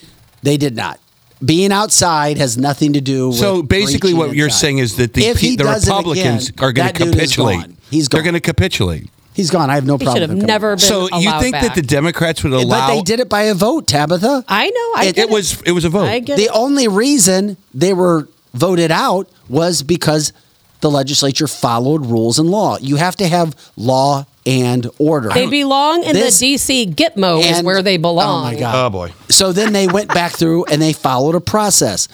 They 0.42 0.58
did 0.58 0.76
not. 0.76 1.00
being 1.46 1.72
outside 1.72 2.38
has 2.38 2.58
nothing 2.58 2.94
to 2.94 3.02
do 3.02 3.28
with. 3.30 3.38
So 3.38 3.62
basically, 3.62 4.14
what 4.14 4.36
you're 4.36 4.48
inside. 4.48 4.60
saying 4.60 4.78
is 4.80 4.96
that 4.98 5.14
the, 5.14 5.34
pe- 5.34 5.56
the 5.56 5.64
Republicans 5.66 6.50
again, 6.50 6.64
are 6.66 6.72
going 6.74 6.88
that 6.88 6.96
to 6.96 7.04
dude 7.06 7.16
is 7.16 7.22
capitulate. 7.22 7.56
gone. 7.62 7.78
He's 7.90 8.10
They're 8.10 8.24
going 8.24 8.34
to 8.34 8.40
capitulate. 8.42 9.10
He's 9.40 9.50
gone. 9.50 9.70
I 9.70 9.76
have 9.76 9.86
no 9.86 9.98
He 9.98 10.04
problem. 10.06 10.16
should 10.16 10.22
have 10.30 10.30
with 10.38 10.44
him 10.44 10.48
never 10.48 10.76
coming 10.76 11.10
been 11.10 11.10
So 11.12 11.18
you 11.18 11.32
think 11.40 11.54
back. 11.54 11.64
that 11.64 11.76
the 11.76 11.82
Democrats 11.82 12.44
would 12.44 12.52
back. 12.52 12.64
allow? 12.64 12.88
But 12.88 12.96
they 12.96 13.02
did 13.02 13.20
it 13.20 13.30
by 13.30 13.44
a 13.44 13.54
vote, 13.54 13.88
Tabitha. 13.88 14.44
I 14.48 14.70
know. 14.70 14.94
I 15.02 15.06
It, 15.08 15.16
get 15.16 15.22
it 15.24 15.30
was 15.32 15.62
it 15.66 15.72
was 15.72 15.86
a 15.86 15.90
vote. 15.90 16.04
I 16.10 16.20
get 16.20 16.38
The 16.38 16.44
it. 16.46 16.52
only 16.54 16.88
reason 16.88 17.58
they 17.74 17.94
were 17.94 18.28
voted 18.54 18.92
out 18.92 19.30
was 19.48 19.82
because 19.82 20.34
the 20.82 20.90
legislature 20.92 21.48
followed 21.48 22.06
rules 22.06 22.40
and 22.40 22.50
law. 22.50 22.78
You 22.80 22.98
have 22.98 23.16
to 23.18 23.28
have 23.28 23.56
law 23.78 24.26
and 24.46 24.90
order. 24.98 25.30
They 25.30 25.48
belong 25.48 26.04
in 26.04 26.14
This- 26.14 26.40
the 26.40 26.56
DC 26.56 26.86
Gitmo 26.96 27.42
is 27.44 27.62
where 27.64 27.82
they 27.82 27.98
belong. 27.98 28.42
Oh 28.42 28.52
my 28.52 28.56
god! 28.60 28.76
Oh 28.86 28.90
boy. 28.90 29.12
So 29.30 29.52
then 29.52 29.74
they 29.74 29.88
went 29.88 30.14
back 30.14 30.34
through 30.34 30.66
and 30.66 30.82
they 30.82 30.94
followed 30.94 31.36
a 31.36 31.42
process. 31.42 32.08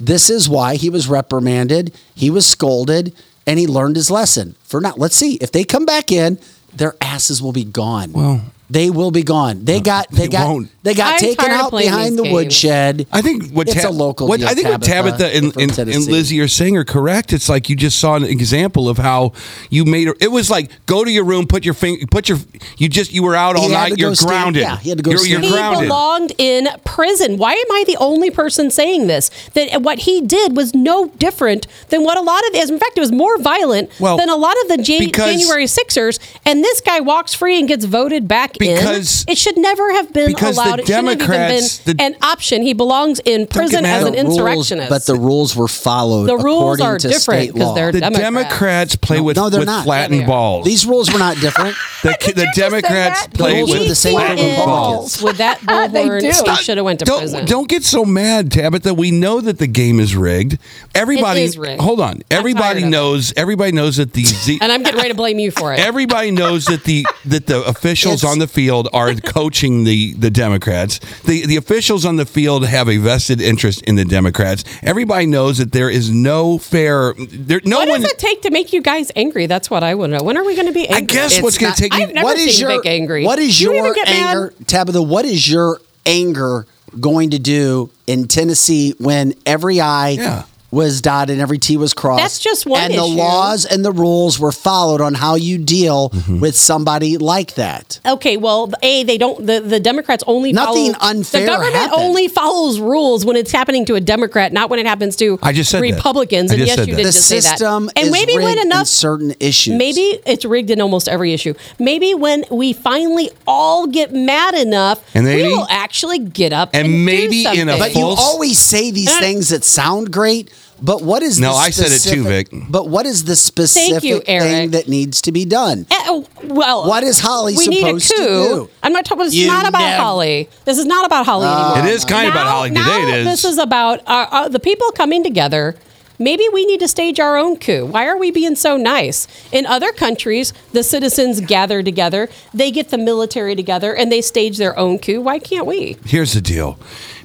This 0.00 0.28
is 0.28 0.48
why 0.48 0.74
he 0.76 0.90
was 0.90 1.08
reprimanded, 1.08 1.92
he 2.14 2.28
was 2.30 2.46
scolded, 2.46 3.12
and 3.46 3.58
he 3.58 3.66
learned 3.66 3.96
his 3.96 4.10
lesson. 4.10 4.54
For 4.64 4.80
now, 4.80 4.94
let's 4.96 5.16
see 5.16 5.34
if 5.36 5.52
they 5.52 5.64
come 5.64 5.84
back 5.86 6.10
in, 6.12 6.38
their 6.74 6.96
asses 7.00 7.42
will 7.42 7.52
be 7.52 7.64
gone. 7.64 8.12
Well, 8.12 8.42
they 8.70 8.88
will 8.90 9.10
be 9.10 9.22
gone. 9.22 9.64
They 9.64 9.80
got 9.80 10.10
they 10.10 10.22
they 10.22 10.28
got 10.28 10.48
won't. 10.48 10.70
they 10.82 10.94
got 10.94 11.14
I'm 11.14 11.20
taken 11.20 11.50
out 11.50 11.70
behind 11.70 12.18
the 12.18 12.22
games. 12.22 12.32
woodshed. 12.32 13.06
I 13.12 13.20
think 13.20 13.50
what 13.52 13.68
it's 13.68 13.82
Ta- 13.82 13.88
a 13.88 13.90
local. 13.90 14.26
What 14.26 14.40
deal, 14.40 14.48
I 14.48 14.54
think 14.54 14.68
what 14.68 14.82
Tabitha 14.82 15.26
and, 15.36 15.56
and, 15.56 15.78
and 15.78 16.06
Lizzie 16.06 16.40
are 16.40 16.48
saying 16.48 16.76
are 16.76 16.84
correct. 16.84 17.32
It's 17.32 17.48
like 17.48 17.68
you 17.68 17.76
just 17.76 17.98
saw 17.98 18.14
an 18.16 18.24
example 18.24 18.88
of 18.88 18.96
how 18.98 19.32
you 19.70 19.84
made 19.84 20.08
it. 20.08 20.16
It 20.20 20.28
was 20.28 20.48
like 20.50 20.70
go 20.86 21.04
to 21.04 21.10
your 21.10 21.24
room, 21.24 21.46
put 21.46 21.64
your 21.64 21.74
finger, 21.74 22.06
put 22.10 22.28
your. 22.28 22.38
You 22.78 22.88
just 22.88 23.12
you 23.12 23.22
were 23.22 23.34
out 23.36 23.56
all 23.56 23.68
He 23.68 23.74
night. 23.74 23.98
You're 23.98 24.10
go 24.10 24.14
stand- 24.14 24.28
grounded. 24.30 24.62
yeah, 24.62 24.76
he 24.78 24.88
had 24.88 24.98
to 24.98 25.04
go 25.04 25.10
You're, 25.10 25.18
stand- 25.18 25.30
you're 25.44 25.52
He 25.52 25.56
grounded. 25.56 25.82
belonged 25.82 26.32
in 26.38 26.68
prison. 26.84 27.36
Why 27.36 27.52
am 27.52 27.72
I 27.72 27.84
the 27.86 27.96
only 27.98 28.30
person 28.30 28.70
saying 28.70 29.06
this? 29.06 29.30
That 29.52 29.82
what 29.82 30.00
he 30.00 30.20
did 30.22 30.56
was 30.56 30.74
no 30.74 31.08
different 31.18 31.66
than 31.90 32.02
what 32.02 32.16
a 32.16 32.22
lot 32.22 32.40
of 32.48 32.54
is. 32.54 32.70
in 32.70 32.78
fact 32.78 32.96
it 32.96 33.00
was 33.00 33.12
more 33.12 33.36
violent 33.38 33.90
Well, 34.00 34.16
than 34.16 34.28
a 34.30 34.36
lot 34.36 34.56
of 34.62 34.68
the 34.68 34.78
Jan- 34.82 35.00
because- 35.00 35.30
January 35.38 35.66
Sixers. 35.66 36.18
And 36.46 36.64
this 36.64 36.80
guy 36.80 37.00
walks 37.00 37.34
free 37.34 37.58
and 37.58 37.68
gets 37.68 37.84
voted 37.84 38.26
back 38.26 38.54
Because- 38.68 39.24
in. 39.26 39.32
It 39.32 39.38
should 39.38 39.56
never 39.56 39.92
have 39.94 40.12
been 40.12 40.26
because 40.28 40.56
the 40.56 40.62
allowed. 40.62 40.80
it 40.80 40.86
shouldn't 40.86 41.08
have 41.08 41.16
even 41.16 41.18
Democrats- 41.28 41.78
been 41.78 41.96
the- 41.96 42.02
an 42.04 42.16
option. 42.22 42.62
He 42.62 42.72
belongs 42.72 43.20
in 43.24 43.46
prison 43.46 43.84
as 43.84 44.04
an 44.04 44.12
The 44.14 44.22
rules- 44.22 44.34
insurrectionist. 44.36 44.88
but 44.90 45.06
the 45.06 45.14
rules 45.16 45.54
were 45.56 45.68
followed. 45.68 46.26
The 46.26 46.36
rules 46.36 46.78
according 46.80 46.86
are 46.86 46.98
to 46.98 47.08
different 47.08 47.52
because 47.54 47.74
they're 47.74 47.92
the 47.92 48.00
Democrats. 48.00 48.24
Democrats 48.24 48.96
play 48.96 49.20
with, 49.20 49.36
no, 49.36 49.48
they're 49.50 49.60
with 49.60 49.66
not. 49.68 49.84
flattened 49.84 50.20
Yeah, 50.22 50.26
balls. 50.26 50.64
These 50.64 50.86
rules 50.86 51.12
were 51.12 51.18
not 51.18 51.38
different. 51.40 51.76
the, 52.02 52.16
ki- 52.18 52.32
the 52.32 52.46
Democrats 52.54 53.26
play 53.28 53.56
rules 53.58 53.70
with 53.72 53.88
the 53.88 53.94
same 53.94 54.18
He 54.18 54.26
for 54.26 54.32
is 54.34 54.58
Republicans. 54.58 55.22
With 55.22 55.36
that 55.38 55.60
They 55.64 55.66
bullhorn, 55.66 56.20
do. 56.20 56.50
he 56.50 56.56
should 56.62 56.76
have 56.78 56.84
went 56.84 56.98
to 57.00 57.04
don't, 57.04 57.18
prison. 57.20 57.46
Don't 57.46 57.68
get 57.68 57.82
so 57.84 58.04
mad, 58.04 58.50
Tabitha. 58.52 58.94
We 58.94 59.10
know 59.10 59.40
that 59.40 59.58
the 59.58 59.66
game 59.66 60.00
is 60.00 60.14
rigged. 60.16 60.58
Everybody, 60.94 61.42
is 61.42 61.58
rigged. 61.58 61.80
hold 61.80 62.00
on. 62.00 62.22
Everybody 62.30 62.84
knows. 62.84 63.32
Everybody 63.36 63.72
knows 63.72 63.96
that 63.96 64.12
the 64.12 64.24
and 64.60 64.70
I'm 64.72 64.82
getting 64.82 64.96
ready 64.98 65.10
to 65.10 65.14
blame 65.14 65.38
you 65.38 65.50
for 65.50 65.72
it. 65.72 65.80
Everybody 65.80 66.30
knows 66.30 66.66
that 66.66 66.84
the 66.84 67.06
that 67.26 67.46
the 67.46 67.62
officials 67.64 68.24
on 68.24 68.38
the 68.38 68.43
field 68.46 68.88
are 68.92 69.14
coaching 69.24 69.84
the 69.84 70.14
the 70.14 70.30
Democrats. 70.30 70.98
The 71.22 71.46
the 71.46 71.56
officials 71.56 72.04
on 72.04 72.16
the 72.16 72.26
field 72.26 72.66
have 72.66 72.88
a 72.88 72.96
vested 72.98 73.40
interest 73.40 73.82
in 73.82 73.96
the 73.96 74.04
Democrats. 74.04 74.64
Everybody 74.82 75.26
knows 75.26 75.58
that 75.58 75.72
there 75.72 75.90
is 75.90 76.10
no 76.10 76.58
fair. 76.58 77.14
There 77.14 77.60
no 77.64 77.78
what 77.78 77.88
one. 77.88 78.00
does 78.02 78.10
it 78.10 78.18
take 78.18 78.42
to 78.42 78.50
make 78.50 78.72
you 78.72 78.82
guys 78.82 79.10
angry? 79.16 79.46
That's 79.46 79.70
what 79.70 79.82
I 79.82 79.94
want 79.94 80.12
to 80.12 80.18
know. 80.18 80.24
When 80.24 80.36
are 80.36 80.44
we 80.44 80.54
going 80.54 80.68
to 80.68 80.72
be 80.72 80.86
angry? 80.88 80.96
I 80.96 81.00
guess 81.20 81.34
It's 81.34 81.42
what's 81.42 81.58
going 81.58 81.72
to 81.74 81.80
take 81.80 81.94
you. 81.94 82.02
I've 82.02 82.14
never 82.14 82.24
what 82.24 82.38
is 82.38 82.56
seen 82.56 82.68
your 82.68 82.76
Vic 82.82 82.86
angry. 82.86 83.24
What 83.24 83.38
is 83.38 83.60
You 83.60 83.72
your 83.72 83.86
even 83.86 83.94
get 83.94 84.06
mad? 84.08 84.28
anger, 84.36 84.54
Tabitha? 84.66 85.02
What 85.02 85.24
is 85.24 85.50
your 85.50 85.80
anger 86.06 86.66
going 87.00 87.30
to 87.30 87.38
do 87.38 87.90
in 88.06 88.28
Tennessee 88.28 88.94
when 88.98 89.34
every 89.46 89.80
eye. 89.80 90.10
Yeah. 90.10 90.44
Was 90.74 91.00
dotted 91.00 91.32
and 91.34 91.40
every 91.40 91.58
T 91.58 91.76
was 91.78 91.94
crossed? 91.94 92.22
That's 92.22 92.38
just 92.38 92.66
one 92.66 92.80
And 92.82 92.94
the 92.94 93.04
laws 93.06 93.64
and 93.64 93.84
the 93.84 93.92
rules 93.92 94.38
were 94.38 94.52
followed 94.52 95.00
on 95.00 95.14
how 95.14 95.36
you 95.36 95.56
deal 95.58 95.94
Mm-hmm. 95.94 96.40
with 96.40 96.56
somebody 96.56 97.18
like 97.18 97.54
that. 97.54 98.00
Okay, 98.04 98.36
well, 98.36 98.70
a 98.82 99.04
they 99.04 99.16
don't. 99.18 99.46
The, 99.46 99.60
the 99.60 99.78
Democrats 99.80 100.24
only 100.26 100.52
Nothing 100.52 100.92
follow, 100.94 101.10
unfair 101.10 101.40
The 101.42 101.46
government 101.46 101.74
happened. 101.74 102.00
only 102.02 102.28
follows 102.28 102.80
rules 102.80 103.24
when 103.24 103.36
it's 103.36 103.52
happening 103.52 103.84
to 103.86 103.94
a 103.94 104.00
Democrat, 104.00 104.52
not 104.52 104.70
when 104.70 104.78
it 104.80 104.86
happens 104.86 105.16
to 105.16 105.38
I 105.42 105.52
just 105.52 105.70
said 105.70 105.78
that. 105.82 105.94
Republicans. 105.94 106.50
I 106.50 106.54
and 106.54 106.60
just 106.60 106.68
yes, 106.68 106.76
said 106.78 106.88
you 106.88 106.94
that. 106.94 107.02
did 107.02 107.06
The 107.08 107.12
just 107.12 107.28
say 107.28 107.36
that. 107.40 107.58
system 107.58 107.90
And 107.96 108.06
is 108.06 108.12
maybe 108.12 108.34
when 108.34 108.44
rigged 108.46 108.60
in 108.60 108.66
enough 108.66 108.86
certain 108.86 109.34
issues. 109.40 109.74
Maybe 109.76 110.00
it's 110.26 110.44
rigged 110.44 110.70
in 110.70 110.80
almost 110.80 111.08
every 111.08 111.32
issue. 111.32 111.54
Maybe 111.78 112.14
when 112.14 112.44
we 112.50 112.72
finally 112.72 113.30
all 113.46 113.86
get 113.86 114.12
mad 114.12 114.54
enough, 114.54 115.02
And 115.14 115.24
we 115.26 115.42
will 115.44 115.66
actually 115.70 116.18
get 116.18 116.52
up 116.52 116.70
and, 116.74 116.86
and 116.86 116.92
do 116.94 117.04
maybe 117.04 117.44
in 117.44 117.68
a 117.68 117.72
something. 117.72 117.78
But 117.78 117.94
you 117.94 118.04
always 118.04 118.58
say 118.58 118.90
these 118.90 119.16
things 119.18 119.48
that 119.50 119.64
sound 119.64 120.12
great. 120.12 120.50
But 120.82 121.02
what 121.02 121.22
is 121.22 121.38
No, 121.40 121.52
the 121.52 121.56
I 121.58 121.70
said 121.70 121.92
it 121.92 122.00
too, 122.02 122.24
Vic. 122.24 122.48
But 122.68 122.88
what 122.88 123.06
is 123.06 123.24
the 123.24 123.36
specific 123.36 124.02
you, 124.04 124.20
thing 124.20 124.70
that 124.72 124.88
needs 124.88 125.22
to 125.22 125.32
be 125.32 125.44
done? 125.44 125.86
Oh, 125.90 126.26
well, 126.42 126.86
What 126.88 127.02
is 127.04 127.20
Hawley 127.20 127.56
we 127.56 127.68
need 127.68 127.82
a 127.84 128.00
supposed 128.00 128.08
to 128.10 128.14
coup. 128.16 128.24
do? 128.66 128.70
I'm 128.82 128.92
not 128.92 129.04
talking. 129.04 129.24
This 129.24 129.34
You 129.34 129.42
is 129.42 129.48
not 129.48 129.68
about 129.68 129.78
never- 129.80 130.02
Hawley. 130.02 130.48
This 130.64 130.78
is 130.78 130.84
not 130.84 131.06
about 131.06 131.26
Hawley 131.26 131.46
anymore. 131.46 131.78
It 131.78 131.94
is 131.94 132.04
kind 132.04 132.28
of 132.28 132.34
about 132.34 132.44
Now- 132.44 132.50
Hawley 132.52 132.68
today. 132.70 132.80
now 132.82 133.08
It 133.08 133.14
is. 133.20 133.26
This 133.26 133.44
is 133.52 133.58
about 133.58 134.00
uh, 134.06 134.26
uh, 134.30 134.48
the 134.48 134.60
people 134.60 134.90
coming 134.92 135.22
together. 135.22 135.76
Maybe 136.16 136.44
we 136.52 136.64
need 136.64 136.78
to 136.78 136.86
stage 136.86 137.18
our 137.18 137.36
own 137.36 137.56
coup. 137.56 137.86
Why 137.86 138.06
are 138.06 138.16
we 138.16 138.30
being 138.30 138.54
so 138.54 138.76
nice? 138.76 139.26
In 139.50 139.66
other 139.66 139.90
countries, 139.90 140.52
the 140.72 140.84
citizens 140.84 141.40
gather 141.40 141.82
together, 141.82 142.28
they 142.52 142.70
get 142.70 142.90
the 142.90 142.98
military 142.98 143.56
together, 143.56 143.92
and 143.96 144.12
they 144.12 144.20
stage 144.20 144.56
their 144.58 144.78
own 144.78 145.00
coup. 145.00 145.20
Why 145.20 145.40
can't 145.40 145.66
we? 145.66 145.96
Here's 146.06 146.32
the 146.34 146.40
deal. 146.40 146.78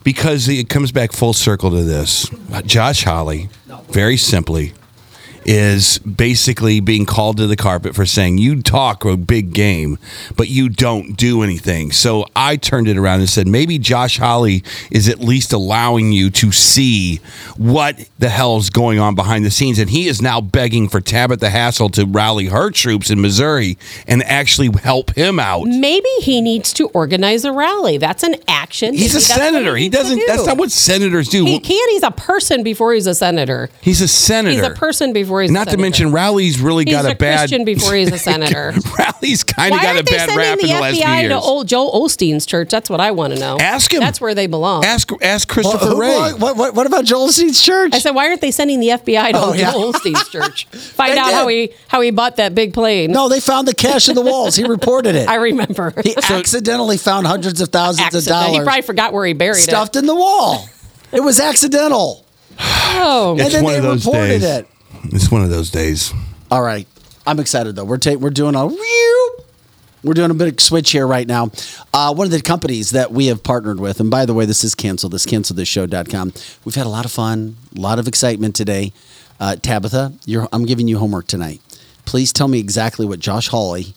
Because 0.03 0.47
it 0.47 0.69
comes 0.69 0.91
back 0.91 1.11
full 1.11 1.34
circle 1.34 1.69
to 1.71 1.84
this. 1.84 2.30
Josh 2.65 3.03
Hawley, 3.03 3.49
very 3.89 4.17
simply, 4.17 4.73
is 5.45 5.99
basically 5.99 6.79
being 6.79 7.05
called 7.05 7.37
to 7.37 7.47
the 7.47 7.55
carpet 7.55 7.95
for 7.95 8.05
saying 8.05 8.37
you 8.37 8.61
talk 8.61 9.05
a 9.05 9.17
big 9.17 9.53
game, 9.53 9.97
but 10.35 10.47
you 10.47 10.69
don't 10.69 11.15
do 11.17 11.41
anything. 11.43 11.91
So 11.91 12.25
I 12.35 12.55
turned 12.55 12.87
it 12.87 12.97
around 12.97 13.19
and 13.21 13.29
said 13.29 13.47
maybe 13.47 13.79
Josh 13.79 14.17
Hawley 14.17 14.63
is 14.91 15.07
at 15.09 15.19
least 15.19 15.53
allowing 15.53 16.11
you 16.11 16.29
to 16.31 16.51
see 16.51 17.17
what 17.57 18.07
the 18.19 18.29
hell's 18.29 18.69
going 18.69 18.99
on 18.99 19.15
behind 19.15 19.45
the 19.45 19.51
scenes. 19.51 19.79
And 19.79 19.89
he 19.89 20.07
is 20.07 20.21
now 20.21 20.41
begging 20.41 20.89
for 20.89 21.01
Tabitha 21.01 21.49
Hassel 21.49 21.89
to 21.89 22.05
rally 22.05 22.45
her 22.45 22.69
troops 22.71 23.09
in 23.09 23.21
Missouri 23.21 23.77
and 24.07 24.23
actually 24.23 24.69
help 24.81 25.11
him 25.11 25.39
out. 25.39 25.65
Maybe 25.65 26.09
he 26.21 26.41
needs 26.41 26.73
to 26.73 26.87
organize 26.89 27.45
a 27.45 27.51
rally. 27.51 27.97
That's 27.97 28.23
an 28.23 28.35
action. 28.47 28.93
He's 28.93 29.15
a 29.15 29.21
senator. 29.21 29.75
He 29.75 29.89
to 29.89 29.97
doesn't. 29.97 30.17
do. 30.17 30.25
That's 30.27 30.45
not 30.45 30.57
what 30.57 30.71
senators 30.71 31.29
do. 31.29 31.45
He 31.45 31.59
can't. 31.59 31.91
He's 31.91 32.03
a 32.03 32.11
person 32.11 32.63
before 32.63 32.93
he's 32.93 33.07
a 33.07 33.15
senator. 33.15 33.69
He's 33.81 34.01
a 34.01 34.07
senator. 34.07 34.55
He's 34.55 34.63
a 34.63 34.75
person 34.75 35.13
before 35.13 35.38
he's 35.41 35.51
a 35.51 35.53
Not 35.53 35.69
to 35.69 35.77
mention, 35.77 36.11
Rowley's 36.11 36.59
really 36.61 36.85
He's 36.85 36.93
got 36.93 37.05
a, 37.05 37.11
a 37.11 37.15
bad. 37.15 37.39
Christian 37.39 37.65
before 37.65 37.93
he's 37.95 38.11
a 38.11 38.17
senator. 38.29 38.73
Rowley's 38.99 39.43
kind 39.43 39.73
of 39.73 39.77
Why 39.79 39.83
got 39.83 39.91
a 39.93 39.95
aren't 39.97 40.05
they 40.09 40.17
bad 40.17 40.29
sending 40.29 40.37
rap 40.37 40.57
the 40.59 40.63
in 40.63 40.69
the 40.75 40.81
last 40.81 40.95
few 40.95 41.03
FBI 41.05 41.19
years. 41.21 41.31
to 41.33 41.39
old 41.39 41.67
Joel 41.67 42.05
Osteen's 42.05 42.45
church? 42.45 42.69
That's 42.69 42.89
what 42.89 42.99
I 43.01 43.11
want 43.11 43.33
to 43.33 43.39
know. 43.39 43.57
Ask 43.59 43.93
him. 43.93 43.99
That's 43.99 44.19
where 44.21 44.33
they 44.35 44.47
belong. 44.47 44.83
ask 44.85 45.09
ask 45.21 45.47
Christopher 45.47 45.85
Who- 45.85 45.99
Wray. 46.01 46.15
what, 46.15 46.39
what, 46.39 46.57
what, 46.57 46.75
what 46.75 46.87
about 46.87 47.05
Joel 47.05 47.27
Osteen's 47.29 47.61
church? 47.61 47.93
I 47.93 47.99
said, 47.99 48.11
why 48.15 48.27
aren't 48.27 48.41
they 48.41 48.51
sending 48.51 48.79
the 48.79 48.89
FBI 48.89 49.31
to 49.31 49.37
Oh, 49.37 49.45
old 49.47 49.57
yeah. 49.57 49.71
Joel 49.71 49.93
Osteen's 49.93 50.29
church? 50.31 50.67
Find 50.67 51.13
They 51.13 51.17
out 51.17 51.31
how 51.33 51.47
he 51.47 51.73
how 51.87 52.01
he 52.01 52.11
bought 52.11 52.35
that 52.37 52.53
big 52.55 52.73
plane. 52.73 53.11
no, 53.11 53.29
they 53.29 53.39
found 53.39 53.67
the 53.67 53.73
cash 53.73 54.09
in 54.09 54.15
the 54.15 54.21
walls. 54.21 54.55
He 54.55 54.63
reported 54.65 55.15
it. 55.15 55.27
I 55.29 55.35
remember. 55.35 55.93
he 56.03 56.15
accidentally 56.17 56.97
found 56.97 57.27
hundreds 57.27 57.61
of 57.61 57.69
thousands 57.69 58.05
Accident. 58.07 58.27
of 58.27 58.31
dollars 58.43 58.57
He 58.57 58.63
probably 58.63 58.81
forgot 58.83 59.13
where 59.13 59.25
he 59.25 59.33
buried 59.33 59.59
it. 59.59 59.63
stuffed 59.63 59.95
in 59.95 60.05
the 60.05 60.15
wall. 60.15 60.67
It 61.11 61.21
was 61.21 61.39
accidental. 61.39 62.25
Oh, 63.01 63.31
and 63.33 63.41
it's 63.41 63.53
then 63.53 63.63
one 63.63 63.73
they 63.73 63.77
of 63.79 63.83
those 63.85 64.05
reported 64.05 64.27
days. 64.39 64.43
it. 64.43 64.67
It's 65.05 65.31
one 65.31 65.43
of 65.43 65.49
those 65.49 65.71
days. 65.71 66.13
All 66.51 66.61
right. 66.61 66.88
I'm 67.26 67.39
excited 67.39 67.76
though. 67.76 67.85
We're 67.85 67.97
ta- 67.97 68.15
we're 68.15 68.30
doing 68.31 68.55
a 68.55 68.67
we're 70.03 70.13
doing 70.13 70.31
a 70.31 70.34
big 70.34 70.61
switch 70.61 70.91
here 70.91 71.05
right 71.05 71.27
now. 71.27 71.51
Uh, 71.93 72.13
one 72.13 72.26
of 72.26 72.31
the 72.31 72.41
companies 72.41 72.91
that 72.91 73.11
we 73.11 73.27
have 73.27 73.43
partnered 73.43 73.80
with, 73.80 73.99
and 73.99 74.09
by 74.09 74.26
the 74.26 74.34
way, 74.34 74.45
this 74.45 74.63
is 74.63 74.73
canceled. 74.73 75.11
this 75.11 75.26
cancelthisshow.com. 75.26 76.34
We've 76.63 76.76
had 76.76 76.85
a 76.85 76.89
lot 76.89 77.05
of 77.05 77.11
fun, 77.11 77.57
a 77.76 77.80
lot 77.80 77.99
of 77.99 78.07
excitement 78.07 78.55
today. 78.55 78.93
Uh, 79.39 79.57
Tabitha, 79.57 80.13
I'm 80.51 80.65
giving 80.65 80.88
you 80.88 80.97
homework 80.99 81.27
tonight. 81.27 81.61
Please 82.05 82.34
tell 82.34 82.47
me 82.47 82.59
exactly 82.59 83.05
what 83.05 83.19
Josh 83.19 83.49
Hawley 83.49 83.93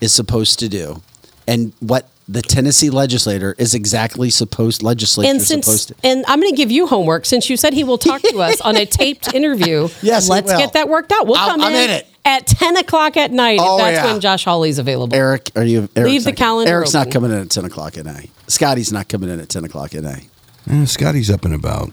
is 0.00 0.12
supposed 0.12 0.58
to 0.60 0.68
do, 0.68 1.02
and 1.46 1.72
what 1.80 2.08
the 2.32 2.42
Tennessee 2.42 2.88
legislator 2.90 3.54
is 3.58 3.74
exactly 3.74 4.30
supposed 4.30 4.82
legislature 4.82 5.30
and 5.30 5.40
since 5.42 5.66
supposed 5.66 5.88
to. 5.88 5.94
and 6.02 6.24
I'm 6.26 6.40
going 6.40 6.50
to 6.52 6.56
give 6.56 6.70
you 6.70 6.86
homework 6.86 7.26
since 7.26 7.50
you 7.50 7.56
said 7.56 7.74
he 7.74 7.84
will 7.84 7.98
talk 7.98 8.22
to 8.22 8.38
us 8.40 8.60
on 8.62 8.76
a 8.76 8.86
taped 9.00 9.34
interview. 9.34 9.88
Yes, 10.02 10.28
let's 10.28 10.52
get 10.52 10.72
that 10.72 10.88
worked 10.88 11.12
out. 11.12 11.26
We'll 11.26 11.36
I'll- 11.36 11.50
come 11.50 11.60
I'm 11.60 11.74
in, 11.74 11.84
in 11.84 11.90
it. 11.90 12.06
at 12.24 12.46
10 12.46 12.76
o'clock 12.78 13.16
at 13.16 13.30
night. 13.32 13.58
Oh, 13.60 13.76
if 13.76 13.82
that's 13.84 13.96
yeah. 14.06 14.12
when 14.12 14.20
Josh 14.20 14.44
Hawley's 14.44 14.78
available. 14.78 15.14
Eric, 15.14 15.50
are 15.56 15.64
you? 15.64 15.88
Eric's 15.94 16.10
Leave 16.10 16.24
the 16.24 16.30
not- 16.30 16.36
calendar 16.38 16.72
Eric's 16.72 16.94
not 16.94 17.10
coming 17.10 17.30
in 17.32 17.38
at 17.38 17.50
ten 17.50 17.64
o'clock 17.66 17.98
at 17.98 18.04
night. 18.06 18.30
Scotty's 18.48 18.92
not 18.92 19.08
coming 19.08 19.28
in 19.28 19.38
at 19.38 19.48
ten 19.48 19.64
o'clock 19.64 19.94
at 19.94 20.02
night. 20.02 20.28
Eh, 20.70 20.84
Scotty's 20.84 21.30
up 21.30 21.44
and 21.44 21.54
about. 21.54 21.90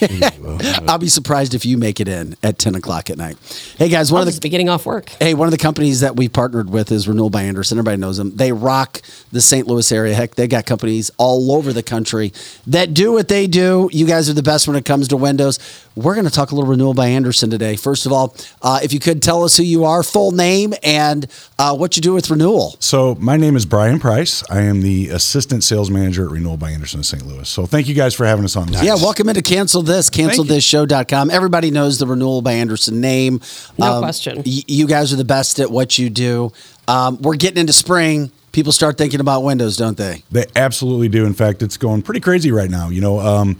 I'll 0.88 0.98
be 0.98 1.08
surprised 1.08 1.54
if 1.54 1.66
you 1.66 1.76
make 1.76 2.00
it 2.00 2.08
in 2.08 2.34
at 2.42 2.58
10 2.58 2.74
o'clock 2.74 3.10
at 3.10 3.18
night. 3.18 3.36
Hey 3.76 3.88
guys, 3.90 4.10
one 4.10 4.20
I'll 4.20 4.22
of 4.22 4.28
just 4.28 4.40
the 4.40 4.46
be 4.46 4.50
getting 4.50 4.70
off 4.70 4.86
work. 4.86 5.10
Hey, 5.20 5.34
one 5.34 5.46
of 5.46 5.52
the 5.52 5.58
companies 5.58 6.00
that 6.00 6.16
we 6.16 6.28
partnered 6.28 6.70
with 6.70 6.90
is 6.90 7.06
Renewal 7.06 7.28
by 7.28 7.42
Andersen. 7.42 7.76
Everybody 7.78 7.98
knows 8.00 8.16
them. 8.16 8.34
They 8.34 8.52
rock 8.52 9.02
the 9.32 9.42
St. 9.42 9.66
Louis 9.66 9.90
area. 9.92 10.14
Heck, 10.14 10.34
they 10.34 10.48
got 10.48 10.64
companies 10.64 11.10
all 11.18 11.52
over 11.52 11.72
the 11.74 11.82
country 11.82 12.32
that 12.66 12.94
do 12.94 13.12
what 13.12 13.28
they 13.28 13.46
do. 13.46 13.90
You 13.92 14.06
guys 14.06 14.30
are 14.30 14.34
the 14.34 14.42
best 14.42 14.66
when 14.66 14.76
it 14.76 14.84
comes 14.86 15.08
to 15.08 15.16
windows. 15.16 15.58
We're 15.94 16.14
going 16.14 16.26
to 16.26 16.32
talk 16.32 16.52
a 16.52 16.54
little 16.54 16.70
Renewal 16.70 16.94
by 16.94 17.08
Andersen 17.08 17.50
today. 17.50 17.76
First 17.76 18.06
of 18.06 18.12
all, 18.12 18.34
uh, 18.62 18.80
if 18.82 18.92
you 18.92 19.00
could 19.00 19.22
tell 19.22 19.44
us 19.44 19.56
who 19.56 19.62
you 19.62 19.84
are, 19.84 20.02
full 20.02 20.30
name, 20.30 20.74
and 20.82 21.26
uh, 21.58 21.74
what 21.74 21.96
you 21.96 22.02
do 22.02 22.12
with 22.12 22.28
Renewal. 22.30 22.76
So 22.80 23.14
my 23.16 23.36
name 23.36 23.56
is 23.56 23.64
Brian 23.66 23.98
Price. 23.98 24.42
I 24.50 24.60
am 24.62 24.82
the 24.82 25.08
assistant 25.08 25.64
sales 25.64 25.90
manager 25.90 26.24
at 26.26 26.30
Renewal 26.30 26.56
by 26.58 26.70
Andersen 26.70 27.00
in 27.00 27.04
St. 27.04 27.26
Louis. 27.26 27.48
So 27.48 27.64
thank 27.66 27.88
you 27.88 27.94
guys 27.94 28.05
for 28.14 28.26
having 28.26 28.44
us 28.44 28.56
on. 28.56 28.66
This. 28.70 28.82
Yeah, 28.82 28.94
welcome 28.94 29.28
into 29.28 29.42
Cancel 29.42 29.82
This, 29.82 30.10
cancelthisshow.com. 30.10 31.30
Everybody 31.30 31.70
knows 31.70 31.98
the 31.98 32.06
Renewal 32.06 32.42
by 32.42 32.52
Andersen 32.52 33.00
name. 33.00 33.40
No 33.78 34.00
question. 34.00 34.38
y- 34.46 34.62
you 34.66 34.86
guys 34.86 35.12
are 35.12 35.16
the 35.16 35.24
best 35.24 35.58
at 35.60 35.70
what 35.70 35.98
you 35.98 36.10
do. 36.10 36.52
Um, 36.88 37.18
we're 37.20 37.36
getting 37.36 37.58
into 37.58 37.72
spring. 37.72 38.30
People 38.52 38.72
start 38.72 38.96
thinking 38.96 39.20
about 39.20 39.42
windows, 39.42 39.76
don't 39.76 39.96
they? 39.98 40.22
They 40.30 40.46
absolutely 40.56 41.08
do. 41.08 41.26
In 41.26 41.34
fact, 41.34 41.62
it's 41.62 41.76
going 41.76 42.00
pretty 42.02 42.20
crazy 42.20 42.50
right 42.50 42.70
now. 42.70 42.88
You 42.88 43.02
know, 43.02 43.18
um, 43.20 43.58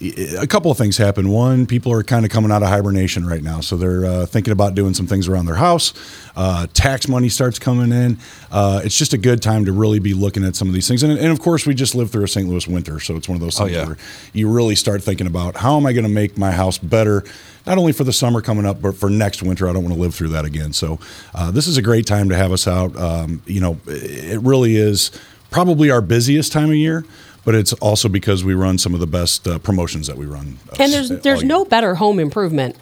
a 0.00 0.46
couple 0.46 0.70
of 0.70 0.76
things 0.76 0.96
happen. 0.96 1.28
One, 1.28 1.66
people 1.66 1.92
are 1.92 2.02
kind 2.02 2.24
of 2.24 2.30
coming 2.30 2.50
out 2.50 2.62
of 2.62 2.68
hibernation 2.68 3.26
right 3.26 3.42
now, 3.42 3.60
so 3.60 3.76
they're 3.76 4.04
uh, 4.04 4.26
thinking 4.26 4.52
about 4.52 4.74
doing 4.74 4.92
some 4.92 5.06
things 5.06 5.28
around 5.28 5.46
their 5.46 5.54
house. 5.54 5.94
Uh, 6.36 6.66
tax 6.74 7.08
money 7.08 7.28
starts 7.28 7.58
coming 7.58 7.92
in. 7.92 8.18
Uh, 8.50 8.80
it's 8.84 8.98
just 8.98 9.12
a 9.12 9.18
good 9.18 9.40
time 9.40 9.64
to 9.64 9.72
really 9.72 10.00
be 10.00 10.12
looking 10.12 10.44
at 10.44 10.56
some 10.56 10.68
of 10.68 10.74
these 10.74 10.88
things. 10.88 11.02
And, 11.02 11.12
and 11.18 11.30
of 11.30 11.40
course, 11.40 11.64
we 11.64 11.74
just 11.74 11.94
lived 11.94 12.10
through 12.10 12.24
a 12.24 12.28
St. 12.28 12.48
Louis 12.48 12.66
winter, 12.66 12.98
so 12.98 13.16
it's 13.16 13.28
one 13.28 13.36
of 13.36 13.40
those 13.40 13.56
things 13.56 13.70
yeah. 13.70 13.86
where 13.86 13.96
you 14.32 14.50
really 14.50 14.74
start 14.74 15.02
thinking 15.02 15.26
about 15.26 15.56
how 15.56 15.76
am 15.76 15.86
I 15.86 15.92
going 15.92 16.04
to 16.04 16.10
make 16.10 16.36
my 16.36 16.50
house 16.50 16.76
better, 16.76 17.24
not 17.66 17.78
only 17.78 17.92
for 17.92 18.04
the 18.04 18.12
summer 18.12 18.40
coming 18.40 18.66
up, 18.66 18.82
but 18.82 18.96
for 18.96 19.08
next 19.08 19.42
winter. 19.42 19.68
I 19.68 19.72
don't 19.72 19.84
want 19.84 19.94
to 19.94 20.00
live 20.00 20.14
through 20.14 20.28
that 20.30 20.44
again. 20.44 20.72
So 20.72 20.98
uh, 21.34 21.50
this 21.50 21.66
is 21.66 21.76
a 21.76 21.82
great 21.82 22.06
time 22.06 22.28
to 22.30 22.36
have 22.36 22.52
us 22.52 22.66
out. 22.66 22.96
Um, 22.96 23.42
you 23.46 23.60
know, 23.60 23.78
it 23.86 24.40
really 24.40 24.76
is 24.76 25.12
probably 25.50 25.88
our 25.88 26.00
busiest 26.00 26.52
time 26.52 26.70
of 26.70 26.76
year. 26.76 27.04
But 27.44 27.54
it's 27.54 27.72
also 27.74 28.08
because 28.08 28.42
we 28.44 28.54
run 28.54 28.78
some 28.78 28.94
of 28.94 29.00
the 29.00 29.06
best 29.06 29.46
uh, 29.46 29.58
promotions 29.58 30.06
that 30.06 30.16
we 30.16 30.24
run. 30.26 30.58
uh, 30.70 30.76
And 30.80 30.92
there's 30.92 31.10
there's 31.10 31.44
no 31.44 31.64
better 31.64 31.94
home 31.96 32.18
improvement 32.18 32.76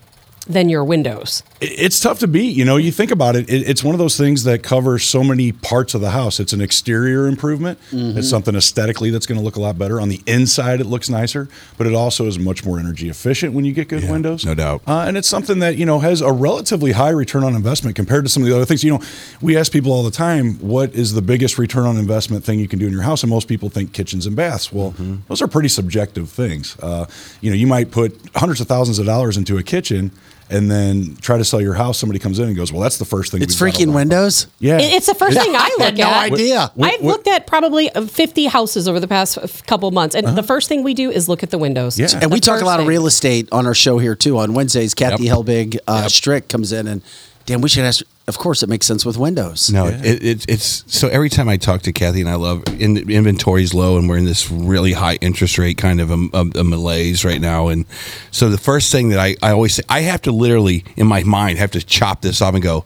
than 0.47 0.69
your 0.69 0.85
windows. 0.85 1.43
It- 1.63 1.73
It's 1.83 2.01
tough 2.01 2.19
to 2.21 2.27
beat. 2.29 2.57
You 2.57 2.65
know, 2.65 2.77
you 2.77 2.91
think 2.93 3.11
about 3.11 3.37
it, 3.37 3.49
it, 3.49 3.69
it's 3.69 3.83
one 3.85 3.95
of 3.95 3.99
those 3.99 4.17
things 4.17 4.45
that 4.45 4.63
covers 4.63 5.05
so 5.05 5.23
many 5.25 5.53
parts 5.53 5.95
of 5.95 6.01
the 6.01 6.11
house. 6.11 6.39
It's 6.41 6.53
an 6.53 6.61
exterior 6.61 7.27
improvement. 7.27 7.79
It's 7.93 8.29
something 8.29 8.55
aesthetically 8.55 9.11
that's 9.11 9.27
going 9.27 9.39
to 9.39 9.45
look 9.45 9.57
a 9.57 9.61
lot 9.61 9.79
better. 9.79 10.01
On 10.01 10.09
the 10.09 10.21
inside, 10.27 10.81
it 10.81 10.87
looks 10.87 11.09
nicer, 11.11 11.49
but 11.79 11.87
it 11.87 11.95
also 11.95 12.27
is 12.27 12.39
much 12.39 12.65
more 12.65 12.79
energy 12.79 13.09
efficient 13.09 13.53
when 13.55 13.65
you 13.65 13.73
get 13.73 13.89
good 13.89 14.09
windows. 14.09 14.45
no 14.45 14.55
doubt. 14.55 14.83
Uh, 14.87 15.05
and 15.07 15.17
it's 15.17 15.29
something 15.29 15.59
that, 15.61 15.77
you 15.77 15.87
know, 15.87 15.99
has 16.01 16.21
a 16.21 16.33
relatively 16.33 16.93
high 16.93 17.11
return 17.11 17.45
on 17.45 17.55
investment 17.55 17.97
compared 17.97 18.25
to 18.25 18.29
some 18.31 18.43
of 18.43 18.49
the 18.49 18.55
other 18.55 18.65
things. 18.65 18.83
You 18.85 18.93
know, 18.93 19.01
we 19.41 19.57
ask 19.57 19.73
people 19.73 19.93
all 19.93 20.03
the 20.03 20.11
time, 20.11 20.55
what 20.61 20.95
is 20.95 21.13
the 21.15 21.23
biggest 21.23 21.59
return 21.59 21.85
on 21.87 21.97
investment 21.97 22.45
thing 22.45 22.59
you 22.61 22.69
can 22.69 22.79
do 22.79 22.87
in 22.87 22.93
your 22.93 23.03
house? 23.03 23.23
And 23.23 23.31
most 23.31 23.49
people 23.49 23.69
think 23.69 23.93
kitchens 23.93 24.27
and 24.27 24.35
baths. 24.37 24.73
Well, 24.73 24.95
those 25.29 25.43
are 25.43 25.49
pretty 25.49 25.69
subjective 25.69 26.29
things. 26.31 26.77
Uh, 26.81 27.07
you 27.41 27.51
know, 27.51 27.57
you 27.57 27.67
might 27.67 27.91
put 27.91 28.19
hundreds 28.37 28.61
of 28.61 28.67
thousands 28.69 28.99
of 28.99 29.07
dollars 29.07 29.37
into 29.37 29.59
a 29.59 29.63
kitchen 29.63 30.11
and 30.53 30.71
then 30.71 31.17
try 31.21 31.39
to 31.39 31.45
sell 31.45 31.61
your 31.61 31.75
house. 31.75 31.99
Somebody 31.99 32.19
comes 32.19 32.39
in 32.39 32.47
and 32.47 32.57
goes, 32.57 32.73
well, 32.73 32.81
that's 32.83 32.99
the 32.99 33.05
first 33.05 33.33
thing. 33.33 33.43
It's 33.43 33.61
we've 33.61 33.73
freaking 33.73 33.95
windows. 33.95 34.47
Yeah. 34.61 34.79
It- 34.79 34.93
It's 34.95 35.07
the 35.07 35.15
first 35.15 35.37
thing 35.39 35.55
I 35.57 35.69
look 35.79 35.95
no 35.97 36.05
at. 36.05 36.29
No 36.31 36.35
idea. 36.37 36.71
What- 36.75 36.95
I've 36.95 37.01
what- 37.03 37.13
looked 37.13 37.29
at 37.29 37.47
probably 37.47 37.89
50 37.89 38.47
houses 38.47 38.87
over 38.89 39.01
the 39.01 39.09
past 39.09 39.39
couple 39.67 39.91
months, 39.91 40.15
and 40.15 40.37
the 40.37 40.43
first 40.43 40.69
thing 40.69 40.83
we 40.83 40.95
do 40.95 41.11
is 41.11 41.29
look 41.29 41.43
at 41.43 41.51
the 41.51 41.59
windows. 41.59 41.99
Uh-huh. 41.99 42.09
Yeah. 42.13 42.23
And 42.23 42.31
we 42.33 42.41
talk 42.41 42.57
a 42.57 42.59
first 42.59 42.67
lot 42.67 42.81
of 42.81 42.87
real 42.87 43.07
estate 43.07 43.49
on 43.53 43.67
our 43.67 43.75
show 43.75 43.99
here 43.99 44.15
too. 44.15 44.39
On 44.39 44.53
Wednesdays, 44.55 44.95
Kathy 44.95 45.25
Helbig 45.27 45.79
uh, 45.89 46.09
Strick 46.09 46.49
comes 46.49 46.73
in 46.73 46.87
and 46.87 47.03
Dan, 47.47 47.61
we 47.61 47.69
should 47.69 47.85
ask. 47.85 48.05
Of 48.29 48.39
course, 48.39 48.63
it 48.63 48.69
makes 48.69 48.87
sense 48.87 49.05
with 49.05 49.17
windows. 49.17 49.71
No, 49.73 49.87
it, 49.89 50.05
it, 50.05 50.45
it's 50.49 50.85
so 50.87 51.09
every 51.09 51.29
time 51.29 51.49
I 51.49 51.57
talk 51.57 51.83
to 51.83 51.93
Kathy 51.93 52.21
and 52.21 52.31
I 52.31 52.37
love 52.37 52.63
in, 52.69 52.97
inventory's 53.11 53.75
low 53.75 53.99
and 53.99 54.09
we're 54.09 54.19
in 54.19 54.27
this 54.27 54.49
really 54.49 54.93
high 54.93 55.17
interest 55.17 55.59
rate 55.59 55.77
kind 55.77 56.01
of 56.01 56.11
a, 56.13 56.29
a, 56.33 56.61
a 56.61 56.65
malaise 56.65 57.25
right 57.25 57.41
now. 57.41 57.67
And 57.67 57.85
so 58.31 58.49
the 58.49 58.59
first 58.59 58.93
thing 58.93 59.09
that 59.09 59.19
I, 59.19 59.35
I 59.43 59.51
always 59.51 59.75
say, 59.75 59.83
I 59.89 60.03
have 60.03 60.23
to 60.23 60.33
literally 60.33 60.85
in 60.97 61.09
my 61.09 61.25
mind 61.25 61.59
have 61.59 61.73
to 61.73 61.83
chop 61.83 62.23
this 62.23 62.41
off 62.41 62.55
and 62.55 62.63
go, 62.63 62.85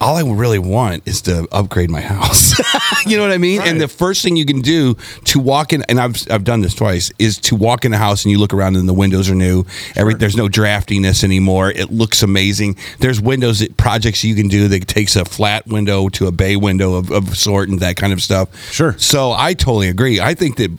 all 0.00 0.16
I 0.16 0.22
really 0.22 0.58
want 0.58 1.06
is 1.06 1.22
to 1.22 1.48
upgrade 1.50 1.90
my 1.90 2.00
house. 2.00 2.54
you 3.06 3.16
know 3.16 3.22
what 3.22 3.32
I 3.32 3.38
mean? 3.38 3.60
And 3.62 3.80
the 3.80 3.88
first 3.88 4.22
thing 4.22 4.36
you 4.36 4.46
can 4.46 4.60
do 4.60 4.94
to 5.24 5.40
walk 5.40 5.72
in, 5.72 5.82
and 5.88 5.98
I've, 5.98 6.16
I've 6.30 6.44
done 6.44 6.60
this 6.60 6.74
twice, 6.74 7.10
is 7.18 7.38
to 7.38 7.56
walk 7.56 7.84
in 7.84 7.90
the 7.90 7.98
house 7.98 8.24
and 8.24 8.30
you 8.30 8.38
look 8.38 8.54
around 8.54 8.76
and 8.76 8.88
the 8.88 8.94
windows 8.94 9.28
are 9.28 9.34
new. 9.34 9.64
Every 9.96 10.14
there's 10.14 10.36
no 10.36 10.46
draftiness 10.48 11.24
anymore. 11.24 11.70
It 11.70 11.90
looks 11.90 12.22
amazing. 12.22 12.76
There's 13.00 13.20
windows 13.20 13.58
that 13.58 13.76
projects 13.76 14.22
you 14.22 14.34
can 14.34 14.48
do 14.48 14.68
that 14.68 14.86
takes 14.86 15.16
a 15.16 15.24
flat 15.24 15.66
window 15.66 16.08
to 16.10 16.26
a 16.26 16.32
bay 16.32 16.56
window 16.56 16.94
of, 16.94 17.10
of 17.10 17.36
sort 17.36 17.68
and 17.68 17.80
that 17.80 17.96
kind 17.96 18.12
of 18.12 18.22
stuff. 18.22 18.54
Sure. 18.70 18.96
So 18.98 19.32
I 19.32 19.54
totally 19.54 19.88
agree. 19.88 20.20
I 20.20 20.34
think 20.34 20.56
that 20.58 20.70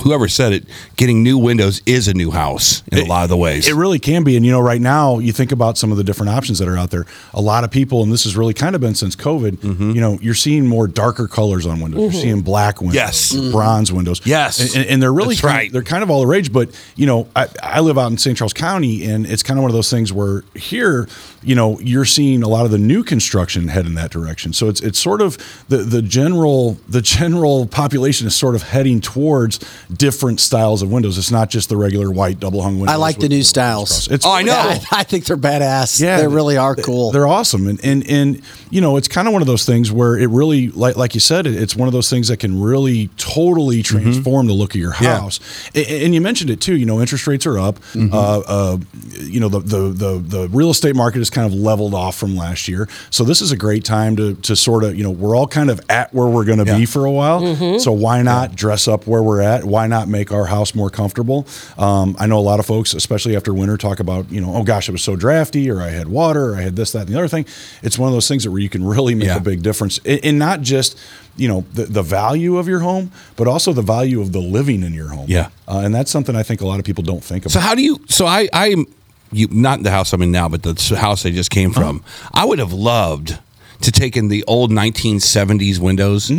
whoever 0.00 0.28
said 0.28 0.52
it, 0.52 0.64
getting 0.96 1.22
new 1.22 1.38
windows 1.38 1.82
is 1.86 2.08
a 2.08 2.14
new 2.14 2.30
house 2.30 2.82
in 2.90 2.98
a 2.98 3.04
lot 3.04 3.24
of 3.24 3.28
the 3.30 3.36
ways. 3.36 3.68
It 3.68 3.74
really 3.74 3.98
can 3.98 4.24
be. 4.24 4.36
And, 4.36 4.44
you 4.46 4.52
know, 4.52 4.60
right 4.60 4.80
now, 4.80 5.18
you 5.18 5.32
think 5.32 5.52
about 5.52 5.78
some 5.78 5.90
of 5.92 5.98
the 5.98 6.04
different 6.04 6.30
options 6.30 6.58
that 6.58 6.68
are 6.68 6.76
out 6.76 6.90
there. 6.90 7.06
A 7.34 7.40
lot 7.40 7.64
of 7.64 7.70
people, 7.70 8.02
and 8.02 8.12
this 8.12 8.24
has 8.24 8.36
really 8.36 8.54
kind 8.54 8.74
of 8.74 8.80
been 8.80 8.94
since 8.94 9.14
COVID, 9.16 9.52
Mm-hmm. 9.58 9.90
you 9.92 10.00
know, 10.00 10.18
you're 10.20 10.34
seeing 10.34 10.66
more 10.66 10.86
darker 10.88 11.28
colors 11.28 11.66
on 11.66 11.80
windows. 11.80 12.00
You're 12.00 12.22
seeing 12.22 12.40
black 12.42 12.80
windows, 12.80 12.94
Yes. 12.96 13.32
Mhm. 13.32 13.52
bronze 13.52 13.92
windows. 13.92 14.20
Yes. 14.24 14.74
And, 14.74 14.86
and 14.86 15.02
they're 15.02 15.12
really 15.12 15.34
That's 15.34 15.40
kind 15.42 15.54
right. 15.56 15.72
They're 15.72 15.82
kind 15.82 16.02
of 16.02 16.10
all 16.10 16.20
the 16.20 16.26
rage. 16.26 16.52
But, 16.52 16.70
you 16.96 17.06
know, 17.06 17.28
I, 17.36 17.48
I 17.62 17.80
live 17.80 17.98
out 17.98 18.10
in 18.10 18.18
St. 18.18 18.36
Charles 18.36 18.52
County, 18.52 19.04
and 19.04 19.26
it's 19.26 19.42
kind 19.42 19.58
of 19.58 19.62
one 19.62 19.70
of 19.70 19.74
those 19.74 19.90
things 19.90 20.12
where 20.12 20.42
here, 20.54 21.08
you 21.42 21.54
know, 21.54 21.78
you're 21.80 22.04
seeing 22.04 22.42
a 22.42 22.48
lot 22.48 22.64
of 22.64 22.70
the 22.70 22.78
new 22.78 23.02
construction 23.04 23.68
head 23.68 23.86
in 23.86 23.94
that 23.94 24.10
direction. 24.10 24.52
So 24.52 24.68
it's 24.68 24.80
it's 24.80 24.98
sort 24.98 25.20
of 25.20 25.36
the 25.68 25.78
the 25.78 26.00
general 26.02 26.78
the 26.88 27.02
general 27.02 27.66
population 27.66 28.26
is 28.26 28.34
sort 28.34 28.54
of 28.54 28.62
heading 28.62 29.00
towards 29.00 29.58
different 29.94 30.40
styles 30.40 30.82
of 30.82 30.90
windows. 30.92 31.18
It's 31.18 31.30
not 31.30 31.50
just 31.50 31.68
the 31.68 31.76
regular 31.76 32.10
white 32.10 32.38
double 32.40 32.62
hung 32.62 32.78
windows. 32.78 32.92
I 32.94 32.96
like 32.96 33.18
the 33.18 33.28
new 33.28 33.42
styles. 33.42 34.08
It's 34.10 34.26
Oh, 34.26 34.32
I 34.32 34.42
know. 34.42 34.52
I, 34.54 34.80
I 34.92 35.02
think 35.04 35.24
they're 35.24 35.36
badass. 35.36 36.00
Yeah, 36.00 36.18
they 36.18 36.26
really 36.28 36.56
are 36.56 36.74
cool. 36.76 37.12
They're 37.12 37.26
awesome, 37.28 37.66
and 37.66 37.80
and 37.84 38.08
and 38.08 38.42
you 38.70 38.80
know, 38.80 38.96
it's 38.96 39.08
kind 39.08 39.28
of 39.28 39.32
one 39.32 39.42
of 39.42 39.46
those 39.48 39.64
things 39.66 39.92
where 39.92 40.16
it 40.18 40.28
really, 40.28 40.68
like 40.68 40.96
like 40.96 41.14
you 41.14 41.20
said, 41.20 41.46
it's 41.46 41.76
one 41.76 41.88
of 41.88 41.92
those 41.92 42.08
things 42.08 42.28
that 42.28 42.38
can 42.38 42.60
really 42.60 43.08
totally 43.16 43.82
transform 43.82 44.46
the 44.46 44.52
look 44.54 44.74
of 44.74 44.80
your 44.80 44.92
house. 44.92 45.40
A- 45.74 46.04
And, 46.04 46.14
you 46.14 46.20
mentioned 46.20 46.50
it 46.50 46.60
too. 46.60 46.76
You 46.76 46.86
know, 46.86 47.00
interest 47.00 47.26
rates 47.26 47.46
are 47.46 47.58
up. 47.58 47.78
Mm-hmm. 47.92 48.12
Uh, 48.14 48.42
uh, 48.46 48.78
you 49.20 49.40
know, 49.40 49.48
the, 49.48 49.60
the 49.60 49.78
the 49.90 50.18
the 50.18 50.48
real 50.48 50.70
estate 50.70 50.96
market 50.96 51.20
is 51.20 51.30
kind 51.30 51.46
of 51.46 51.52
leveled 51.58 51.94
off 51.94 52.16
from 52.16 52.36
last 52.36 52.68
year. 52.68 52.88
So 53.10 53.24
this 53.24 53.40
is 53.40 53.52
a 53.52 53.56
great 53.56 53.84
time 53.84 54.16
to 54.16 54.34
to 54.34 54.56
sort 54.56 54.84
of 54.84 54.96
you 54.96 55.02
know 55.04 55.10
we're 55.10 55.36
all 55.36 55.46
kind 55.46 55.70
of 55.70 55.80
at 55.88 56.12
where 56.14 56.26
we're 56.26 56.44
going 56.44 56.58
to 56.58 56.64
Yeah. 56.64 56.78
be 56.78 56.86
for 56.86 57.04
a 57.04 57.10
while. 57.10 57.78
So 57.78 57.92
why 57.92 58.22
not 58.22 58.54
dress 58.54 58.88
up 58.88 59.06
where 59.06 59.22
we're 59.22 59.40
at? 59.40 59.64
Why 59.72 59.86
not 59.86 60.06
make 60.06 60.30
our 60.32 60.44
house 60.46 60.74
more 60.74 60.90
comfortable? 60.90 61.46
Um, 61.78 62.14
I 62.18 62.26
know 62.26 62.38
a 62.38 62.46
lot 62.52 62.60
of 62.60 62.66
folks, 62.66 62.92
especially 62.94 63.34
after 63.36 63.54
winter, 63.54 63.76
talk 63.78 64.00
about 64.00 64.30
you 64.30 64.40
know, 64.42 64.54
oh 64.54 64.62
gosh, 64.62 64.88
it 64.88 64.92
was 64.92 65.02
so 65.02 65.16
drafty, 65.16 65.70
or 65.70 65.80
I 65.80 65.88
had 65.88 66.08
water, 66.08 66.50
or 66.52 66.56
I 66.56 66.60
had 66.62 66.76
this, 66.76 66.92
that, 66.92 67.06
and 67.06 67.08
the 67.08 67.18
other 67.18 67.28
thing. 67.28 67.46
It's 67.82 67.98
one 67.98 68.08
of 68.08 68.12
those 68.12 68.28
things 68.28 68.44
that 68.44 68.50
where 68.50 68.60
you 68.60 68.68
can 68.68 68.84
really 68.84 69.14
make 69.14 69.28
Yeah. 69.28 69.36
a 69.38 69.40
big 69.40 69.62
difference, 69.62 69.96
in, 70.04 70.18
in 70.18 70.38
not 70.38 70.60
just 70.60 70.98
you 71.36 71.48
know 71.48 71.64
the, 71.72 71.84
the 71.86 72.02
value 72.02 72.58
of 72.58 72.68
your 72.68 72.80
home, 72.80 73.10
but 73.36 73.48
also 73.48 73.72
the 73.72 73.80
value 73.96 74.20
of 74.20 74.32
the 74.32 74.40
living 74.40 74.82
in 74.82 74.92
your 74.92 75.08
home. 75.08 75.26
Yeah. 75.28 75.48
uh, 75.66 75.78
and 75.84 75.94
that's 75.94 76.10
something 76.10 76.36
I 76.36 76.42
think 76.42 76.60
a 76.60 76.66
lot 76.66 76.78
of 76.78 76.84
people 76.84 77.02
don't 77.02 77.24
think 77.24 77.44
about. 77.46 77.52
So 77.52 77.60
how 77.60 77.74
do 77.74 77.82
you? 77.82 78.00
So 78.08 78.26
I 78.26 78.48
I'm 78.52 78.86
you 79.32 79.48
not 79.50 79.82
the 79.82 79.90
house 79.90 80.12
I'm 80.12 80.20
in 80.20 80.30
now, 80.30 80.48
but 80.50 80.62
the 80.62 80.74
house 81.00 81.24
I 81.24 81.30
just 81.30 81.50
came 81.50 81.72
from. 81.72 82.04
I 82.34 82.44
would 82.44 82.58
have 82.58 82.74
loved 82.74 83.38
to 83.80 83.90
take 83.90 84.16
in 84.18 84.28
the 84.28 84.44
old 84.46 84.70
1970s 84.70 85.78
windows 85.78 86.30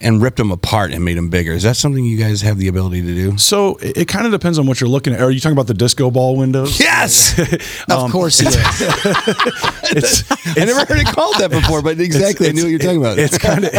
and 0.00 0.20
ripped 0.22 0.36
them 0.36 0.50
apart 0.50 0.92
and 0.92 1.04
made 1.04 1.16
them 1.16 1.28
bigger. 1.30 1.52
Is 1.52 1.62
that 1.62 1.76
something 1.76 2.04
you 2.04 2.16
guys 2.18 2.42
have 2.42 2.58
the 2.58 2.68
ability 2.68 3.02
to 3.02 3.14
do? 3.14 3.38
So 3.38 3.76
it, 3.76 3.96
it 3.98 4.08
kind 4.08 4.26
of 4.26 4.32
depends 4.32 4.58
on 4.58 4.66
what 4.66 4.80
you're 4.80 4.90
looking 4.90 5.12
at. 5.14 5.20
Are 5.20 5.30
you 5.30 5.40
talking 5.40 5.56
about 5.56 5.66
the 5.66 5.74
disco 5.74 6.10
ball 6.10 6.36
windows? 6.36 6.78
Yes, 6.80 7.38
of 7.90 8.10
course 8.10 8.38
he 8.40 8.46
is. 8.48 8.56
It's, 9.96 10.24
I 10.58 10.64
never 10.64 10.80
heard 10.86 10.98
it 10.98 11.06
called 11.06 11.36
that 11.38 11.50
before, 11.50 11.82
but 11.82 12.00
exactly, 12.00 12.48
I 12.48 12.52
knew 12.52 12.62
what 12.64 12.70
you're 12.70 12.78
talking 12.78 12.96
about. 13.00 13.18
It's 13.18 13.38
kind 13.38 13.64
of 13.64 13.70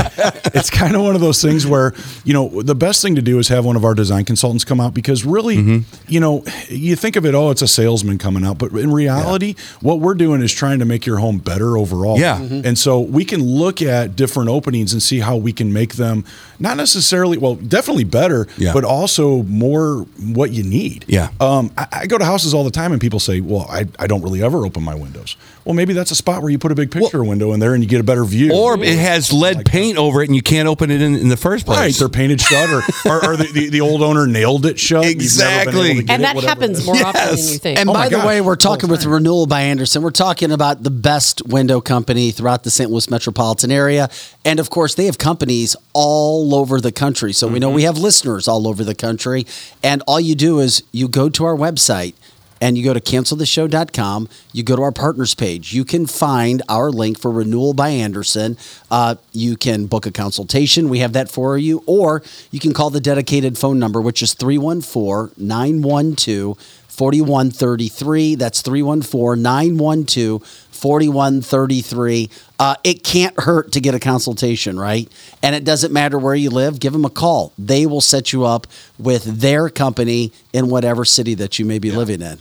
it's 0.54 0.70
kind 0.70 0.96
of 0.96 1.02
one 1.02 1.16
of 1.16 1.20
those 1.22 1.42
things 1.42 1.66
where 1.68 1.94
you 2.24 2.34
know 2.34 2.62
the 2.62 2.76
best 2.76 3.02
thing 3.02 3.16
to 3.16 3.22
do 3.22 3.40
is 3.40 3.48
have 3.50 3.66
one 3.66 3.76
of 3.76 3.84
our 3.84 3.94
design 3.96 4.24
consultants 4.24 4.64
come 4.64 4.80
out 4.80 4.94
because 4.94 5.26
really 5.26 5.56
Mm-hmm. 5.58 6.04
you 6.08 6.20
know 6.20 6.44
you 6.70 6.96
think 6.96 7.16
of 7.16 7.26
it 7.26 7.34
oh 7.34 7.50
it's 7.50 7.62
a 7.62 7.68
salesman 7.68 8.18
coming 8.18 8.46
out 8.46 8.58
but 8.58 8.72
in 8.74 8.92
reality 8.92 9.56
what 9.82 10.00
we're 10.00 10.14
doing 10.14 10.42
is 10.42 10.52
trying 10.54 10.80
to 10.80 10.86
make 10.86 11.06
your 11.06 11.18
home 11.18 11.38
better 11.38 11.78
overall 11.78 12.20
Yeah. 12.20 12.40
Mhm. 12.40 12.66
and 12.66 12.78
so 12.78 13.00
we 13.00 13.24
can 13.26 13.42
look 13.44 13.82
at 13.82 14.16
different 14.16 14.50
openings 14.50 14.92
and 14.94 15.02
see 15.02 15.20
how 15.20 15.38
we 15.38 15.54
can 15.54 15.72
make 15.74 15.96
them 15.96 16.05
them 16.06 16.23
not 16.60 16.77
necessarily 16.77 17.38
well, 17.38 17.56
definitely 17.56 18.03
better, 18.03 18.48
Yeah. 18.57 18.73
but 18.73 18.84
also 18.84 19.44
more 19.44 20.06
what 20.34 20.52
you 20.52 20.64
need. 20.64 21.06
Yeah. 21.07 21.30
Um, 21.40 21.72
I, 21.77 21.88
I 21.91 22.06
go 22.07 22.18
to 22.18 22.26
houses 22.26 22.53
all 22.53 22.64
the 22.64 22.72
time 22.72 22.91
and 22.91 22.99
people 23.02 23.19
say, 23.19 23.40
"Well, 23.41 23.65
I, 23.69 23.86
I 23.99 24.07
don't 24.07 24.22
really 24.22 24.44
ever 24.44 24.65
open 24.65 24.84
my 24.84 24.95
windows." 24.95 25.38
Well, 25.64 25.73
maybe 25.73 25.94
that's 25.94 26.11
a 26.11 26.15
spot 26.15 26.44
where 26.44 26.52
you 26.52 26.60
put 26.60 26.72
a 26.72 26.76
big 26.76 26.91
picture 26.91 27.23
window 27.23 27.52
in 27.53 27.60
there 27.60 27.73
and 27.73 27.82
you 27.84 27.90
get 27.90 27.99
a 27.99 28.03
better 28.03 28.23
view. 28.23 28.53
Or 28.53 28.76
it 28.84 28.99
has 28.99 29.34
lead 29.34 29.65
paint 29.65 29.98
over 29.98 30.22
it 30.22 30.27
and 30.30 30.36
you 30.36 30.44
can't 30.44 30.68
open 30.68 30.91
it 30.91 31.02
in, 31.02 31.15
in 31.15 31.30
the 31.30 31.38
first 31.38 31.65
place. 31.65 31.80
Right, 31.80 31.95
they're 31.95 32.07
painted 32.07 32.40
shut, 32.40 32.69
or, 32.69 32.84
or, 33.11 33.32
or 33.32 33.36
the, 33.38 33.49
the, 33.52 33.69
the 33.69 33.82
old 33.82 34.03
owner 34.03 34.27
nailed 34.27 34.68
it 34.68 34.77
shut. 34.80 35.06
You've 35.06 35.15
never 35.15 35.15
been 35.15 35.23
Exactly. 35.23 35.90
able 35.90 35.99
to 36.02 36.03
get 36.03 36.14
And 36.14 36.23
that 36.23 36.36
it 36.38 36.44
happens 36.44 36.80
is. 36.80 36.86
more 36.86 36.95
often 36.98 37.26
than 37.30 37.38
you 37.40 37.57
think. 37.57 37.80
And 37.80 37.90
Oh 37.90 37.94
by 37.94 38.10
the 38.10 38.18
gosh, 38.18 38.26
way, 38.27 38.41
we're 38.41 38.56
talking 38.56 38.90
with. 38.91 39.06
Renewal 39.06 39.45
by 39.48 39.61
Andersen. 39.61 40.02
We're 40.02 40.10
talking 40.11 40.52
about 40.52 40.84
the 40.84 40.90
best 40.91 41.45
window 41.48 41.80
company 41.82 42.32
throughout 42.32 42.64
the 42.64 42.72
St. 42.72 42.90
Louis 42.91 43.10
metropolitan 43.10 43.72
area. 43.72 44.10
And 44.44 44.60
of 44.60 44.69
course, 44.69 44.95
they 44.95 45.06
have 45.06 45.18
companies 45.18 45.76
all 45.94 46.44
over 46.53 46.80
the 46.80 46.91
country. 46.91 47.34
So 47.34 47.47
we 47.47 47.57
know 47.59 47.67
Mm-hmm. 47.69 47.76
we 47.76 47.84
have 47.84 47.97
listeners 47.97 48.47
all 48.47 48.67
over 48.67 48.84
the 48.84 48.93
country. 48.93 49.47
And 49.81 50.03
all 50.05 50.19
you 50.19 50.35
do 50.35 50.59
is 50.59 50.84
you 50.91 51.07
go 51.07 51.30
to 51.30 51.45
our 51.45 51.55
website 51.55 52.13
and 52.61 52.77
you 52.77 52.84
go 52.85 52.93
to 52.93 53.01
canceltheshow.com. 53.01 54.30
You 54.53 54.63
go 54.63 54.76
to 54.76 54.81
our 54.81 54.91
partners 54.91 55.35
page. 55.35 55.73
You 55.73 55.84
can 55.84 56.05
find 56.05 56.61
our 56.69 56.89
link 56.91 57.19
for 57.19 57.31
Renewal 57.31 57.73
by 57.73 57.89
Andersen. 57.89 58.57
Uh, 58.91 59.15
you 59.34 59.57
can 59.57 59.88
book 59.88 60.05
a 60.05 60.11
consultation. 60.11 60.89
We 60.89 60.99
have 60.99 61.13
that 61.13 61.30
for 61.30 61.57
you. 61.57 61.84
Or 61.85 62.22
you 62.51 62.59
can 62.59 62.73
call 62.73 62.89
the 62.89 63.01
dedicated 63.01 63.57
phone 63.57 63.80
number, 63.80 63.99
which 64.01 64.22
is 64.22 64.34
314 64.34 65.34
912 65.38 66.57
4133. 66.88 68.35
That's 68.35 68.61
314 68.61 69.41
912 69.41 70.65
4133. 70.76 72.30
Uh, 72.60 72.76
It 72.84 73.03
can't 73.03 73.39
hurt 73.39 73.72
to 73.73 73.81
get 73.81 73.95
a 73.95 73.99
consultation, 73.99 74.80
right? 74.80 75.11
And 75.41 75.56
it 75.56 75.64
doesn't 75.64 75.91
matter 75.93 76.19
where 76.19 76.35
you 76.35 76.49
live, 76.49 76.80
give 76.80 76.93
them 76.93 77.06
a 77.06 77.10
call. 77.10 77.53
They 77.57 77.85
will 77.85 78.02
set 78.02 78.34
you 78.34 78.45
up 78.45 78.68
with 78.97 79.23
their 79.41 79.69
company 79.69 80.31
in 80.53 80.69
whatever 80.69 81.06
city 81.06 81.34
that 81.35 81.60
you 81.60 81.65
may 81.65 81.80
be 81.80 81.91
living 81.91 82.22
in. 82.22 82.39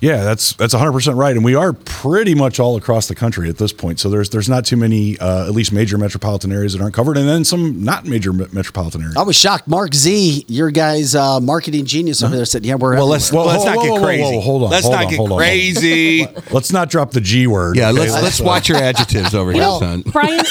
Yeah, 0.00 0.22
that's 0.24 0.52
that's 0.54 0.74
100 0.74 0.92
percent 0.92 1.16
right, 1.16 1.34
and 1.34 1.44
we 1.44 1.54
are 1.54 1.72
pretty 1.72 2.34
much 2.34 2.60
all 2.60 2.76
across 2.76 3.08
the 3.08 3.14
country 3.14 3.48
at 3.48 3.58
this 3.58 3.72
point. 3.72 3.98
So 4.00 4.08
there's 4.10 4.30
there's 4.30 4.48
not 4.48 4.64
too 4.64 4.76
many, 4.76 5.18
uh, 5.18 5.46
at 5.46 5.52
least 5.52 5.72
major 5.72 5.98
metropolitan 5.98 6.52
areas 6.52 6.72
that 6.74 6.82
aren't 6.82 6.94
covered, 6.94 7.16
and 7.16 7.28
then 7.28 7.44
some 7.44 7.82
not 7.84 8.04
major 8.04 8.32
me- 8.32 8.46
metropolitan 8.52 9.02
areas. 9.02 9.16
I 9.16 9.22
was 9.22 9.36
shocked. 9.36 9.68
Mark 9.68 9.94
Z, 9.94 10.44
your 10.48 10.70
guy's 10.70 11.14
uh, 11.14 11.40
marketing 11.40 11.84
genius 11.86 12.22
over 12.22 12.36
there, 12.36 12.44
said, 12.44 12.64
"Yeah, 12.64 12.74
we're 12.76 12.94
Well, 12.94 13.06
let's- 13.06 13.28
everywhere." 13.28 13.46
let's 13.48 13.64
not 13.64 13.82
get 13.82 14.02
crazy. 14.02 14.40
hold 14.40 14.62
on. 14.64 14.70
Let's 14.70 14.82
hold 14.84 14.94
not 14.94 15.04
on, 15.04 15.10
get 15.10 15.16
hold 15.16 15.32
on, 15.32 15.38
hold 15.38 15.42
on. 15.42 15.48
crazy. 15.48 16.26
Let's 16.50 16.72
not 16.72 16.90
drop 16.90 17.10
the 17.12 17.20
G 17.20 17.46
word. 17.46 17.76
Yeah, 17.76 17.90
okay? 17.90 18.00
let's 18.00 18.12
let's 18.22 18.40
watch 18.40 18.68
your 18.68 18.78
adjectives 18.78 19.34
over 19.34 19.52
here, 19.52 19.62
son. 19.62 20.02
Brian, 20.06 20.44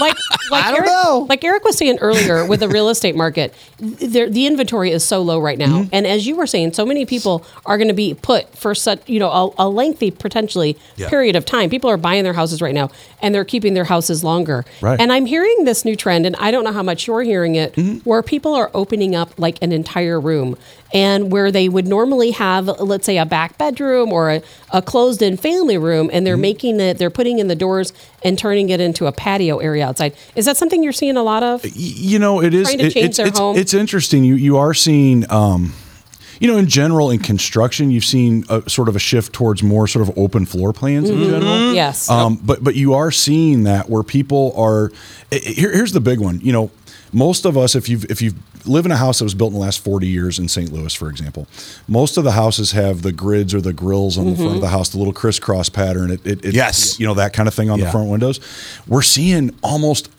like 0.00 0.16
like 0.50 0.64
I 0.64 0.70
don't 0.70 0.80
Eric, 0.80 0.90
know. 0.90 1.26
like 1.28 1.44
Eric 1.44 1.64
was 1.64 1.76
saying 1.76 1.98
earlier 2.00 2.46
with 2.46 2.60
the 2.60 2.68
real 2.68 2.88
estate 2.88 3.16
market, 3.16 3.54
the, 3.78 4.26
the 4.30 4.46
inventory 4.46 4.90
is 4.90 5.04
so 5.04 5.22
low 5.22 5.38
right 5.40 5.58
now, 5.58 5.64
Mm-hmm. 5.82 5.88
and 5.92 6.06
as 6.06 6.26
you 6.26 6.36
were 6.36 6.46
saying, 6.46 6.72
so 6.74 6.84
many 6.86 7.04
people 7.06 7.44
are 7.66 7.78
going 7.78 7.88
to 7.88 7.94
be 7.94 8.14
put 8.14 8.48
for 8.56 8.74
such 8.74 9.08
you 9.08 9.18
know 9.18 9.30
a, 9.30 9.66
a 9.66 9.68
lengthy 9.68 10.10
potentially 10.10 10.76
Yeah. 10.96 11.08
period 11.08 11.36
of 11.36 11.44
time. 11.44 11.70
People 11.70 11.90
are 11.90 11.96
buying 11.96 12.24
their 12.24 12.32
houses 12.34 12.60
right 12.62 12.74
now, 12.74 12.90
and 13.22 13.34
they're 13.34 13.44
keeping 13.44 13.74
their 13.74 13.84
houses 13.84 14.22
longer. 14.24 14.64
Right. 14.80 15.00
And 15.00 15.12
I'm 15.12 15.26
hearing 15.26 15.64
this 15.64 15.84
new 15.84 15.96
trend, 15.96 16.26
and 16.26 16.36
I 16.36 16.50
don't 16.50 16.64
know 16.64 16.72
how 16.72 16.82
much 16.82 17.06
you're 17.06 17.22
hearing 17.22 17.54
it, 17.54 17.74
Mm-hmm. 17.74 18.08
where 18.08 18.22
people 18.22 18.54
are 18.54 18.70
opening 18.74 19.14
up 19.14 19.38
like 19.38 19.58
an 19.62 19.72
entire 19.72 20.20
room, 20.20 20.56
and 20.94 21.30
where 21.32 21.50
they 21.52 21.68
would 21.68 21.86
normally 21.86 22.30
have, 22.30 22.66
let's 22.80 23.04
say, 23.04 23.18
a 23.18 23.26
back 23.26 23.58
bedroom 23.58 24.12
or 24.12 24.30
a, 24.30 24.42
a 24.72 24.80
closed-in 24.80 25.36
family 25.36 25.76
room, 25.76 26.08
and 26.12 26.14
Mm-hmm. 26.18 26.24
they're 26.24 26.36
making 26.38 26.80
it, 26.80 26.96
they're 26.98 27.10
putting 27.10 27.38
in 27.40 27.48
the 27.48 27.56
doors 27.56 27.92
and 28.22 28.38
turning 28.38 28.70
it 28.70 28.80
into 28.80 29.06
a 29.06 29.12
patio 29.12 29.58
area 29.58 29.86
outside. 29.86 30.14
Is 30.36 30.44
that 30.46 30.56
something 30.56 30.82
you're 30.82 30.92
seeing 30.92 31.16
a 31.18 31.22
lot 31.22 31.42
of? 31.42 31.66
you 31.76 32.18
know, 32.18 32.40
it 32.40 32.54
is. 32.54 32.68
Trying 32.68 32.78
to 32.78 32.86
it- 32.86 32.92
change 32.92 33.06
it's, 33.08 33.16
their 33.18 33.26
it's, 33.26 33.38
home. 33.38 33.56
it's 33.58 33.74
interesting. 33.74 34.24
You 34.24 34.36
you 34.36 34.56
are 34.56 34.72
seeing. 34.72 35.30
Um, 35.30 35.74
you 36.40 36.48
know, 36.50 36.58
in 36.58 36.66
general, 36.66 37.10
in 37.10 37.20
construction, 37.20 37.92
you've 37.92 38.04
seen 38.04 38.44
a 38.48 38.68
sort 38.68 38.88
of 38.88 38.96
a 38.96 38.98
shift 38.98 39.32
towards 39.32 39.62
more 39.62 39.86
sort 39.86 40.08
of 40.08 40.18
open 40.18 40.46
floor 40.46 40.72
plans 40.72 41.08
in 41.08 41.22
general. 41.22 41.72
Yes. 41.72 42.10
Um, 42.10 42.36
but 42.42 42.62
but 42.62 42.74
you 42.74 42.94
are 42.94 43.10
seeing 43.12 43.64
that 43.64 43.88
where 43.88 44.02
people 44.02 44.52
are. 44.56 44.90
Here, 45.30 45.72
here's 45.72 45.92
the 45.92 46.00
big 46.00 46.18
one. 46.20 46.40
You 46.40 46.52
know, 46.52 46.70
most 47.12 47.44
of 47.44 47.56
us, 47.56 47.74
if 47.76 47.88
you've 47.88 48.04
if 48.10 48.20
you 48.20 48.32
live 48.66 48.86
in 48.86 48.92
a 48.92 48.96
house 48.96 49.18
that 49.18 49.24
was 49.24 49.34
built 49.34 49.50
in 49.52 49.54
the 49.54 49.60
last 49.64 49.82
40 49.84 50.06
years 50.08 50.38
in 50.38 50.48
St. 50.48 50.72
Louis, 50.72 50.94
for 50.94 51.08
example, 51.08 51.46
most 51.88 52.16
of 52.16 52.24
the 52.24 52.32
houses 52.32 52.72
have 52.72 53.02
the 53.02 53.12
grids 53.12 53.52
or 53.54 53.60
the 53.60 53.72
grills 53.72 54.16
on 54.18 54.30
the 54.30 54.36
front 54.36 54.54
of 54.56 54.60
the 54.60 54.68
house, 54.68 54.88
the 54.90 54.98
little 54.98 55.12
crisscross 55.12 55.68
pattern. 55.68 56.10
It, 56.10 56.26
it, 56.26 56.44
it 56.44 56.54
Yes. 56.54 56.98
you 56.98 57.06
know 57.06 57.14
that 57.14 57.32
kind 57.32 57.46
of 57.48 57.54
thing 57.54 57.70
on 57.70 57.78
Yeah. 57.78 57.86
the 57.86 57.90
front 57.92 58.08
windows. 58.10 58.40
We're 58.86 59.02
seeing 59.02 59.54
almost 59.62 60.10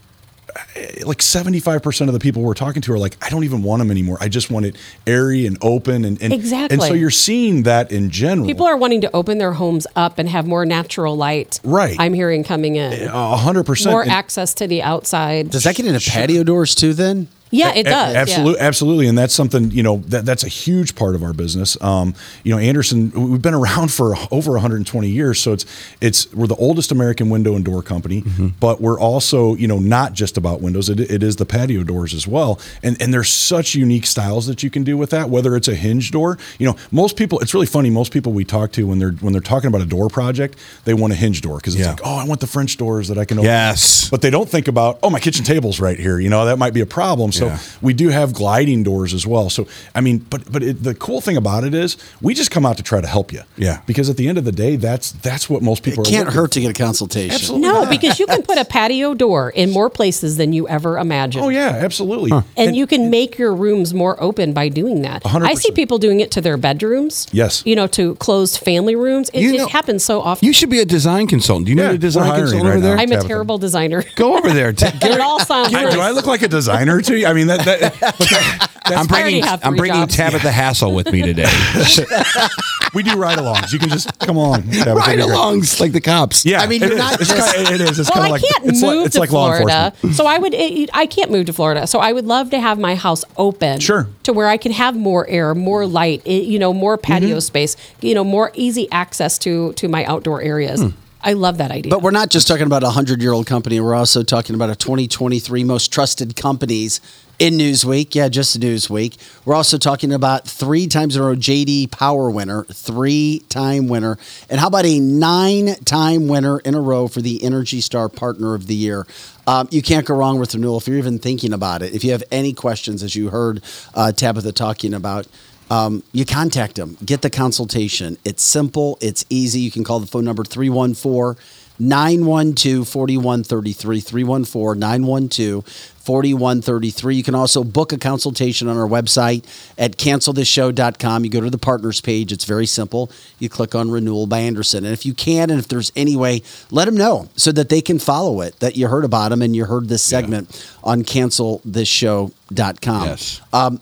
eh, 0.76 1.04
like 1.06 1.18
75% 1.20 2.08
of 2.08 2.14
the 2.14 2.20
people 2.20 2.42
we're 2.44 2.54
talking 2.54 2.82
to 2.84 2.94
are 2.94 2.98
like, 3.00 3.18
I 3.22 3.30
don't 3.30 3.44
even 3.44 3.62
want 3.64 3.80
them 3.80 3.92
anymore. 3.92 4.18
I 4.22 4.30
just 4.30 4.50
want 4.52 4.66
it 4.66 4.76
airy 5.06 5.46
and 5.46 5.58
open. 5.62 6.06
And, 6.06 6.22
and, 6.22 6.32
and 6.34 6.82
so 6.82 6.94
you're 6.94 7.10
seeing 7.10 7.64
that 7.64 7.92
in 7.92 8.10
general. 8.10 8.48
People 8.48 8.66
are 8.68 8.78
wanting 8.78 9.02
to 9.02 9.16
open 9.16 9.38
their 9.38 9.54
homes 9.54 9.86
up 9.96 10.18
and 10.20 10.30
have 10.30 10.46
more 10.48 10.66
natural 10.66 11.18
light. 11.18 11.60
Right. 11.64 11.96
I'm 12.00 12.14
hearing 12.14 12.44
coming 12.44 12.76
in. 12.76 13.08
a 13.08 13.36
hundred 13.38 13.66
percent. 13.66 13.92
More 13.94 14.04
And- 14.04 14.12
access 14.12 14.54
to 14.56 14.68
the 14.68 14.82
outside. 14.84 15.50
Does 15.52 15.64
that 15.64 15.76
get 15.76 15.86
into 15.88 16.10
patio 16.10 16.44
doors 16.44 16.76
too? 16.76 16.94
Then 16.94 17.28
yeah, 17.56 17.74
it 17.74 17.88
A- 17.88 17.90
does. 17.90 18.16
Absolutely, 18.16 18.60
absolutely, 18.62 19.08
and 19.08 19.18
that's 19.18 19.34
something 19.34 19.72
you 19.72 19.84
know 19.84 19.98
that 20.08 20.26
that's 20.26 20.44
a 20.44 20.48
huge 20.50 20.96
part 20.96 21.16
of 21.16 21.24
our 21.24 21.34
business. 21.34 21.78
Um, 21.82 22.14
you 22.44 22.52
know, 22.54 22.60
Andersen, 22.60 23.12
we've 23.12 23.42
been 23.42 23.54
around 23.54 23.92
for 23.92 24.16
over 24.32 24.52
120 24.52 25.08
years, 25.10 25.40
so 25.40 25.54
it's 25.54 25.66
it's 26.02 26.32
we're 26.34 26.48
the 26.48 26.56
oldest 26.56 26.92
American 26.92 27.30
window 27.30 27.56
and 27.56 27.64
door 27.66 27.82
company, 27.82 28.22
Mm-hmm. 28.22 28.48
but 28.60 28.82
we're 28.82 29.00
also 29.00 29.56
you 29.56 29.68
know 29.68 29.80
not 29.80 30.14
just 30.14 30.38
about 30.38 30.62
windows. 30.62 30.90
It, 30.90 31.00
it 31.00 31.24
is 31.24 31.36
the 31.38 31.46
patio 31.46 31.84
doors 31.84 32.14
as 32.14 32.28
well, 32.28 32.60
and 32.84 33.00
and 33.02 33.14
there's 33.14 33.30
such 33.30 33.76
unique 33.76 34.06
styles 34.06 34.48
that 34.48 34.64
you 34.64 34.70
can 34.70 34.84
do 34.84 34.98
with 34.98 35.10
that. 35.12 35.30
Whether 35.30 35.56
it's 35.56 35.68
a 35.68 35.76
hinge 35.76 36.12
door, 36.12 36.38
you 36.60 36.66
know, 36.68 36.76
most 36.92 37.16
people. 37.18 37.40
It's 37.40 37.54
really 37.54 37.66
funny. 37.68 37.90
Most 37.90 38.12
people 38.12 38.32
we 38.34 38.44
talk 38.46 38.72
to 38.74 38.88
when 38.88 39.00
they're 39.00 39.12
when 39.12 39.34
they're 39.34 39.42
talking 39.42 39.68
about 39.68 39.82
a 39.82 39.86
door 39.86 40.10
project, 40.10 40.58
they 40.86 40.94
want 40.94 41.14
a 41.14 41.16
hinge 41.16 41.42
door 41.42 41.58
because 41.58 41.76
it's 41.76 41.84
Yeah. 41.84 41.92
like, 41.92 42.02
oh, 42.04 42.16
I 42.18 42.26
want 42.26 42.40
the 42.42 42.48
French 42.48 42.78
doors 42.78 43.08
that 43.10 43.18
I 43.18 43.26
can 43.26 43.38
open. 43.38 43.46
Yes. 43.50 44.10
But 44.10 44.22
they 44.22 44.30
don't 44.30 44.50
think 44.50 44.68
about, 44.68 45.00
oh, 45.04 45.10
my 45.10 45.20
kitchen 45.20 45.44
table's 45.46 45.80
right 45.80 45.98
here. 46.00 46.20
You 46.20 46.30
know, 46.30 46.46
that 46.46 46.58
might 46.58 46.74
be 46.74 46.82
a 46.82 46.86
problem. 46.86 47.32
So 47.32 47.45
Yeah. 47.46 47.60
we 47.82 47.94
do 47.94 48.10
have 48.10 48.34
gliding 48.34 48.84
doors 48.84 49.14
as 49.14 49.26
well. 49.26 49.50
So 49.50 49.68
I 49.94 50.02
mean, 50.02 50.20
but 50.20 50.52
but 50.52 50.64
it, 50.64 50.84
the 50.84 50.96
cool 50.96 51.22
thing 51.22 51.38
about 51.38 51.64
it 51.64 51.74
is 51.74 51.98
we 52.22 52.34
just 52.34 52.52
come 52.52 52.66
out 52.66 52.78
to 52.78 52.84
try 52.84 53.02
to 53.02 53.08
help 53.08 53.32
you. 53.34 53.42
Yeah. 53.58 53.82
Because 53.86 54.10
at 54.10 54.18
the 54.18 54.28
end 54.28 54.38
of 54.38 54.46
the 54.46 54.52
day, 54.52 54.76
that's 54.76 55.12
that's 55.12 55.50
what 55.50 55.62
most 55.62 55.84
people 55.84 56.02
are. 56.02 56.08
it 56.08 56.10
are. 56.10 56.12
can't 56.12 56.26
looking 56.28 56.42
hurt 56.42 56.52
to 56.54 56.62
get 56.62 56.70
a 56.72 56.84
consultation. 56.84 57.36
Absolutely. 57.36 57.68
No, 57.68 57.82
not. 57.84 57.90
because 57.90 58.20
you 58.20 58.26
can 58.28 58.42
put 58.44 58.58
a 58.58 58.66
patio 58.66 59.14
door 59.14 59.50
in 59.50 59.72
more 59.72 59.90
places 59.90 60.38
than 60.38 60.54
you 60.54 60.68
ever 60.68 60.98
imagined. 60.98 61.46
Oh 61.46 61.50
yeah, 61.50 61.70
absolutely. 61.70 62.32
And, 62.58 62.76
you 62.76 62.88
can 62.88 63.10
make 63.10 63.38
your 63.38 63.54
rooms 63.54 63.94
more 63.94 64.22
open 64.22 64.52
by 64.52 64.68
doing 64.70 65.02
that. 65.04 65.24
A 65.24 65.30
hundred 65.30 65.48
I 65.48 65.54
see 65.54 65.72
people 65.72 65.98
doing 65.98 66.20
it 66.20 66.32
to 66.32 66.42
their 66.42 66.58
bedrooms. 66.58 67.28
Yes. 67.32 67.64
You 67.66 67.76
know, 67.76 67.88
to 67.88 68.16
closed 68.16 68.58
family 68.60 68.96
rooms. 68.96 69.30
It, 69.34 69.42
You 69.42 69.54
it 69.64 69.70
happens 69.70 70.04
so 70.04 70.20
often. 70.22 70.46
You 70.46 70.52
should 70.52 70.70
be 70.70 70.80
a 70.80 70.86
design 70.86 71.28
consultant. 71.28 71.68
Do 71.68 71.72
you 71.72 71.76
know 71.76 71.84
Yeah, 71.90 71.92
a 71.92 71.98
design 71.98 72.36
consultant 72.36 72.64
right 72.64 72.72
over 72.72 72.82
there? 72.82 72.96
now. 72.96 73.02
I'm 73.02 73.12
a 73.12 73.22
terrible 73.22 73.58
designer. 73.58 74.04
Go 74.16 74.38
over 74.38 74.52
there. 74.52 74.74
Ta- 74.74 74.92
it 75.02 75.22
all 75.22 75.40
sounds 75.40 75.74
I- 75.74 75.90
do 75.92 76.00
I 76.00 76.12
look 76.12 76.26
like 76.28 76.42
a 76.42 76.48
designer 76.48 77.02
to 77.02 77.18
you? 77.18 77.25
I 77.26 77.34
mean, 77.34 77.48
that, 77.48 77.66
that 77.66 78.70
I'm 78.86 79.08
bringing 79.08 79.44
I'm 79.44 79.76
bringing 79.76 80.02
jobs. 80.02 80.16
Tabitha 80.16 80.52
Hassel 80.52 80.94
with 80.94 81.12
me 81.12 81.22
today. 81.24 81.50
we 82.94 83.04
do 83.04 83.18
ride-alongs. 83.18 83.74
You 83.74 83.80
can 83.80 83.90
just 83.90 84.18
come 84.20 84.38
along. 84.38 84.64
Tabitha, 84.72 84.94
Ride 84.96 85.14
it'd 85.20 85.26
be 85.26 85.28
great. 85.32 85.38
alongs 85.38 85.80
like 85.80 85.92
the 85.92 86.02
cops. 86.02 86.46
Yeah, 86.46 86.62
I 86.62 86.68
mean, 86.68 86.82
you're 86.82 86.92
is. 86.94 86.98
not 86.98 87.20
It's 87.20 87.30
just- 87.30 87.56
kinda- 87.56 87.74
it 87.74 87.82
is. 87.82 88.00
It's 88.00 88.10
well, 88.14 88.22
kind 88.24 88.24
I 88.24 88.28
of 88.28 88.32
like 88.34 88.42
can't 88.52 88.66
it's 88.66 88.82
move 88.82 88.96
like 88.98 89.06
it's 89.08 89.16
to 89.16 89.20
like 89.22 89.30
Florida, 89.30 89.94
so 90.14 90.26
I 90.28 90.38
would. 90.38 90.54
It, 90.54 90.90
I 90.94 91.06
can't 91.08 91.32
move 91.32 91.48
to 91.48 91.54
Florida, 91.54 91.88
so 91.88 92.00
I 92.00 92.12
would 92.14 92.26
love 92.26 92.52
to 92.52 92.60
have 92.60 92.78
my 92.80 92.96
house 92.96 93.24
open, 93.38 93.80
Sure. 93.80 94.08
to 94.24 94.34
where 94.34 94.48
I 94.48 94.58
can 94.58 94.72
have 94.72 94.96
more 94.96 95.28
air, 95.28 95.56
more 95.56 95.86
light, 95.88 96.26
you 96.28 96.60
know, 96.60 96.74
more 96.74 96.98
patio 96.98 97.26
Mm-hmm. 97.26 97.40
space, 97.40 97.76
you 98.02 98.14
know, 98.14 98.24
more 98.24 98.52
easy 98.54 98.88
access 98.92 99.38
to 99.40 99.74
to 99.74 99.88
my 99.88 100.06
outdoor 100.06 100.42
areas. 100.42 100.82
Hmm. 100.82 100.90
I 101.26 101.34
love 101.34 101.58
that 101.58 101.72
idea. 101.72 101.90
But 101.90 102.04
we're 102.04 102.12
not 102.12 102.30
just 102.30 102.48
talking 102.48 102.68
about 102.68 102.84
a 102.84 102.86
100 102.86 103.20
year 103.20 103.34
old 103.34 103.48
company. 103.48 103.80
We're 103.80 103.96
also 103.96 104.22
talking 104.22 104.54
about 104.54 104.70
a 104.70 104.76
2023 104.76 105.64
most 105.64 105.92
trusted 105.92 106.36
companies 106.36 107.02
in 107.40 107.56
Newsweek. 107.56 108.14
Yeah, 108.14 108.30
just 108.30 108.60
Newsweek. 108.60 109.18
We're 109.44 109.56
also 109.56 109.80
talking 109.80 110.14
about 110.14 110.48
three 110.48 110.86
times 110.86 111.16
in 111.16 111.24
a 111.24 111.26
row 111.26 111.36
JD 111.36 111.90
Power 111.90 112.30
winner, 112.30 112.66
three 112.66 113.42
time 113.50 113.88
winner. 113.88 114.20
And 114.52 114.60
how 114.60 114.68
about 114.68 114.86
a 114.86 115.00
nine 115.00 115.74
time 115.84 116.28
winner 116.28 116.60
in 116.60 116.76
a 116.76 116.80
row 116.82 117.08
for 117.08 117.22
the 117.22 117.44
Energy 117.44 117.82
Star 117.82 118.08
Partner 118.08 118.54
of 118.54 118.68
the 118.68 118.76
Year? 118.76 119.08
Um, 119.48 119.68
you 119.72 119.82
can't 119.82 120.06
go 120.06 120.14
wrong 120.14 120.40
with 120.40 120.54
renewal 120.54 120.78
if 120.78 120.88
you're 120.88 120.98
even 121.00 121.18
thinking 121.18 121.54
about 121.54 121.82
it. 121.82 121.94
If 121.96 122.04
you 122.04 122.12
have 122.12 122.24
any 122.32 122.54
questions, 122.54 123.02
as 123.02 123.16
you 123.16 123.30
heard 123.30 123.64
uh, 123.96 124.12
Tabitha 124.12 124.52
talking 124.52 124.94
about, 124.94 125.26
um, 125.70 126.04
you 126.12 126.26
contact 126.26 126.76
them, 126.76 126.98
get 127.04 127.22
the 127.22 127.30
consultation. 127.30 128.18
It's 128.24 128.44
simple, 128.44 128.98
it's 129.02 129.26
easy. 129.30 129.62
You 129.62 129.72
can 129.72 129.84
call 129.84 130.00
the 130.00 130.08
phone 130.08 130.26
number 130.26 130.44
314 130.44 131.42
912 131.78 132.88
4133 132.88 134.00
314 134.00 134.80
912 134.80 135.94
4133. 136.06 137.16
You 137.16 137.24
can 137.24 137.36
also 137.36 137.64
book 137.64 137.92
a 137.92 137.98
consultation 137.98 138.68
on 138.68 138.78
our 138.78 138.88
website 138.88 139.44
at 139.78 139.98
cancelthisshow.com. 139.98 141.26
You 141.26 141.32
go 141.32 141.42
to 141.42 141.50
the 141.50 141.58
partners 141.58 142.00
page. 142.00 142.32
It's 142.32 142.46
very 142.46 142.68
simple. 142.68 143.10
You 143.40 143.50
click 143.50 143.74
on 143.74 143.90
renewal 143.90 144.28
by 144.28 144.38
Andersen. 144.40 144.86
And 144.86 144.94
if 144.94 145.04
you 145.06 145.16
can, 145.16 145.50
and 145.50 145.60
if 145.60 145.68
there's 145.68 145.92
any 145.96 146.16
way, 146.16 146.44
let 146.70 146.86
them 146.86 146.96
know 146.96 147.30
so 147.36 147.52
that 147.54 147.70
they 147.70 147.82
can 147.82 147.98
follow 147.98 148.42
it, 148.42 148.60
that 148.60 148.78
you 148.78 148.88
heard 148.88 149.04
about 149.04 149.30
them 149.30 149.42
and 149.42 149.56
you 149.56 149.66
heard 149.66 149.90
this 149.90 150.04
segment 150.04 150.76
on 150.84 151.02
cancelthisshow.com. 151.02 153.08
Yes. 153.08 153.42
Um, 153.52 153.82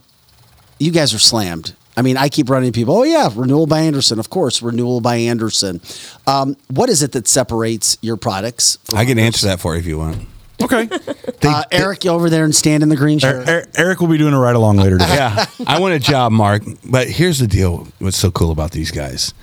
you 0.79 0.91
guys 0.91 1.13
are 1.13 1.19
slammed. 1.19 1.75
I 1.95 2.01
mean, 2.01 2.17
I 2.17 2.27
keep 2.29 2.49
running 2.49 2.71
people. 2.71 2.97
Oh 2.97 3.03
yeah, 3.03 3.29
renewal 3.33 3.67
by 3.67 3.81
Andersen, 3.81 4.17
of 4.19 4.29
course, 4.29 4.61
renewal 4.63 4.99
by 4.99 5.17
Andersen. 5.17 5.79
Um, 6.25 6.57
what 6.69 6.89
is 6.89 7.03
it 7.03 7.11
that 7.11 7.27
separates 7.27 7.97
your 8.01 8.17
products? 8.17 8.77
from 8.85 8.97
I 8.97 9.05
can 9.05 9.17
others? 9.19 9.25
answer 9.25 9.47
that 9.47 9.59
for 9.59 9.73
you 9.75 9.79
if 9.79 9.85
you 9.85 9.99
want. 9.99 10.27
Okay. 10.61 10.87
uh, 11.43 11.63
Eric, 11.71 12.03
you 12.05 12.11
over 12.11 12.29
there 12.29 12.45
and 12.45 12.55
stand 12.55 12.83
in 12.83 12.89
the 12.89 12.95
green 12.95 13.19
shirt. 13.19 13.47
Er- 13.47 13.51
Er- 13.51 13.67
Eric 13.75 13.99
will 13.99 14.07
be 14.07 14.17
doing 14.17 14.33
a 14.33 14.39
ride 14.39 14.55
along 14.55 14.77
later 14.77 14.97
today. 14.97 15.13
yeah, 15.15 15.45
I 15.67 15.79
want 15.79 15.93
a 15.93 15.99
job, 15.99 16.31
Mark. 16.31 16.63
But 16.85 17.09
here's 17.09 17.37
the 17.39 17.47
deal: 17.47 17.87
what's 17.99 18.17
so 18.17 18.31
cool 18.31 18.51
about 18.51 18.71
these 18.71 18.89
guys? 18.89 19.33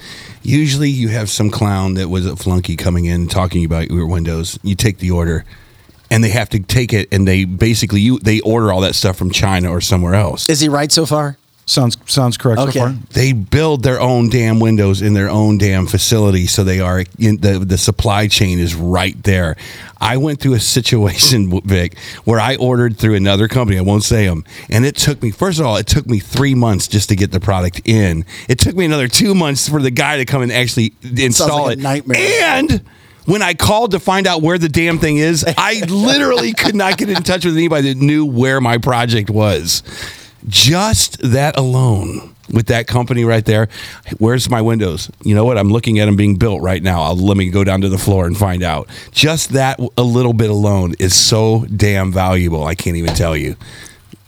Usually, 0.43 0.89
you 0.91 1.09
have 1.09 1.29
some 1.31 1.51
clown 1.51 1.95
that 1.95 2.09
was 2.09 2.27
a 2.27 2.35
flunky 2.37 2.75
coming 2.75 3.05
in 3.05 3.29
talking 3.29 3.65
about 3.65 3.91
your 3.91 4.07
windows. 4.07 4.59
You 4.63 4.75
take 4.75 4.99
the 4.99 5.11
order, 5.11 5.45
and 6.11 6.23
they 6.25 6.31
have 6.31 6.49
to 6.51 6.61
take 6.61 6.93
it, 6.93 7.09
and 7.13 7.27
they 7.27 7.45
basically 7.45 8.01
you 8.01 8.19
they 8.21 8.41
order 8.41 8.73
all 8.73 8.81
that 8.83 8.95
stuff 8.95 9.17
from 9.17 9.31
China 9.31 9.71
or 9.71 9.81
somewhere 9.81 10.15
else. 10.15 10.49
Is 10.49 10.61
he 10.61 10.69
right 10.69 10.91
so 10.91 11.07
far? 11.07 11.37
Sounds 11.67 11.97
sounds 12.07 12.37
correct 12.37 12.61
Okay. 12.61 12.73
so 12.73 12.81
far. 12.81 12.95
They 13.13 13.33
build 13.33 13.85
their 13.85 14.01
own 14.01 14.29
damn 14.29 14.59
windows 14.59 15.03
in 15.03 15.15
their 15.15 15.31
own 15.31 15.57
damn 15.57 15.87
facility, 15.87 16.49
so 16.49 16.65
they 16.65 16.81
are 16.81 17.05
in 17.17 17.37
the 17.37 17.61
the 17.61 17.79
supply 17.79 18.27
chain 18.27 18.59
is 18.59 18.75
right 18.75 19.21
there. 19.23 19.57
I 20.01 20.17
went 20.17 20.41
through 20.41 20.55
a 20.55 20.61
situation, 20.61 21.61
Vic, 21.65 21.97
where 22.25 22.41
I 22.41 22.57
ordered 22.57 22.97
through 22.97 23.15
another 23.15 23.47
company. 23.47 23.79
I 23.79 23.83
won't 23.83 24.03
say 24.03 24.27
them, 24.27 24.45
and 24.69 24.85
it 24.85 24.97
took 24.97 25.23
me. 25.23 25.31
First 25.31 25.61
of 25.61 25.67
all, 25.67 25.77
it 25.77 25.87
took 25.87 26.07
me 26.09 26.19
three 26.19 26.57
months 26.57 26.89
just 26.89 27.09
to 27.11 27.15
get 27.17 27.31
the 27.31 27.39
product 27.41 27.83
in. 27.85 28.25
It 28.49 28.59
took 28.59 28.75
me 28.75 28.85
another 28.87 29.07
two 29.07 29.33
months 29.37 29.69
for 29.69 29.81
the 29.81 29.93
guy 29.93 30.17
to 30.17 30.25
come 30.25 30.43
and 30.43 30.51
actually 30.51 30.93
install 31.03 31.67
like 31.67 31.77
a 31.77 31.81
it. 31.81 31.83
nightmare. 31.83 32.19
And 32.19 32.83
when 33.27 33.43
I 33.43 33.55
called 33.55 33.93
to 33.93 34.01
find 34.01 34.27
out 34.27 34.43
where 34.43 34.59
the 34.59 34.69
damn 34.69 34.99
thing 34.99 35.19
is, 35.19 35.45
I 35.57 35.85
literally 35.89 36.53
could 36.53 36.75
not 36.75 36.99
get 36.99 37.09
in 37.09 37.23
touch 37.23 37.45
with 37.45 37.57
anybody 37.57 37.93
that 37.93 38.01
knew 38.01 38.25
where 38.25 38.61
my 38.61 38.79
project 38.79 39.31
was. 39.31 39.83
Just 40.49 41.21
that 41.21 41.59
alone 41.59 42.35
with 42.53 42.67
that 42.67 42.87
company 42.87 43.25
right 43.25 43.45
there. 43.45 43.69
Where's 44.19 44.49
my 44.51 44.61
windows? 44.61 45.11
You 45.23 45.35
know 45.35 45.45
what? 45.45 45.59
I'm 45.59 45.71
looking 45.71 45.99
at 45.99 46.07
them 46.07 46.17
being 46.17 46.37
built 46.37 46.63
right 46.63 46.83
now. 46.83 47.03
I'll, 47.03 47.17
let 47.17 47.37
me 47.37 47.51
go 47.51 47.65
down 47.65 47.83
to 47.83 47.89
the 47.89 47.99
floor 47.99 48.27
and 48.27 48.37
find 48.37 48.63
out. 48.63 48.89
Just 49.13 49.51
that 49.51 49.79
a 49.97 50.03
little 50.03 50.33
bit 50.33 50.51
alone 50.51 50.95
is 50.99 51.15
so 51.15 51.65
damn 51.77 52.13
valuable. 52.13 52.65
I 52.65 52.75
can't 52.75 52.97
even 52.97 53.15
tell 53.15 53.37
you. 53.37 53.57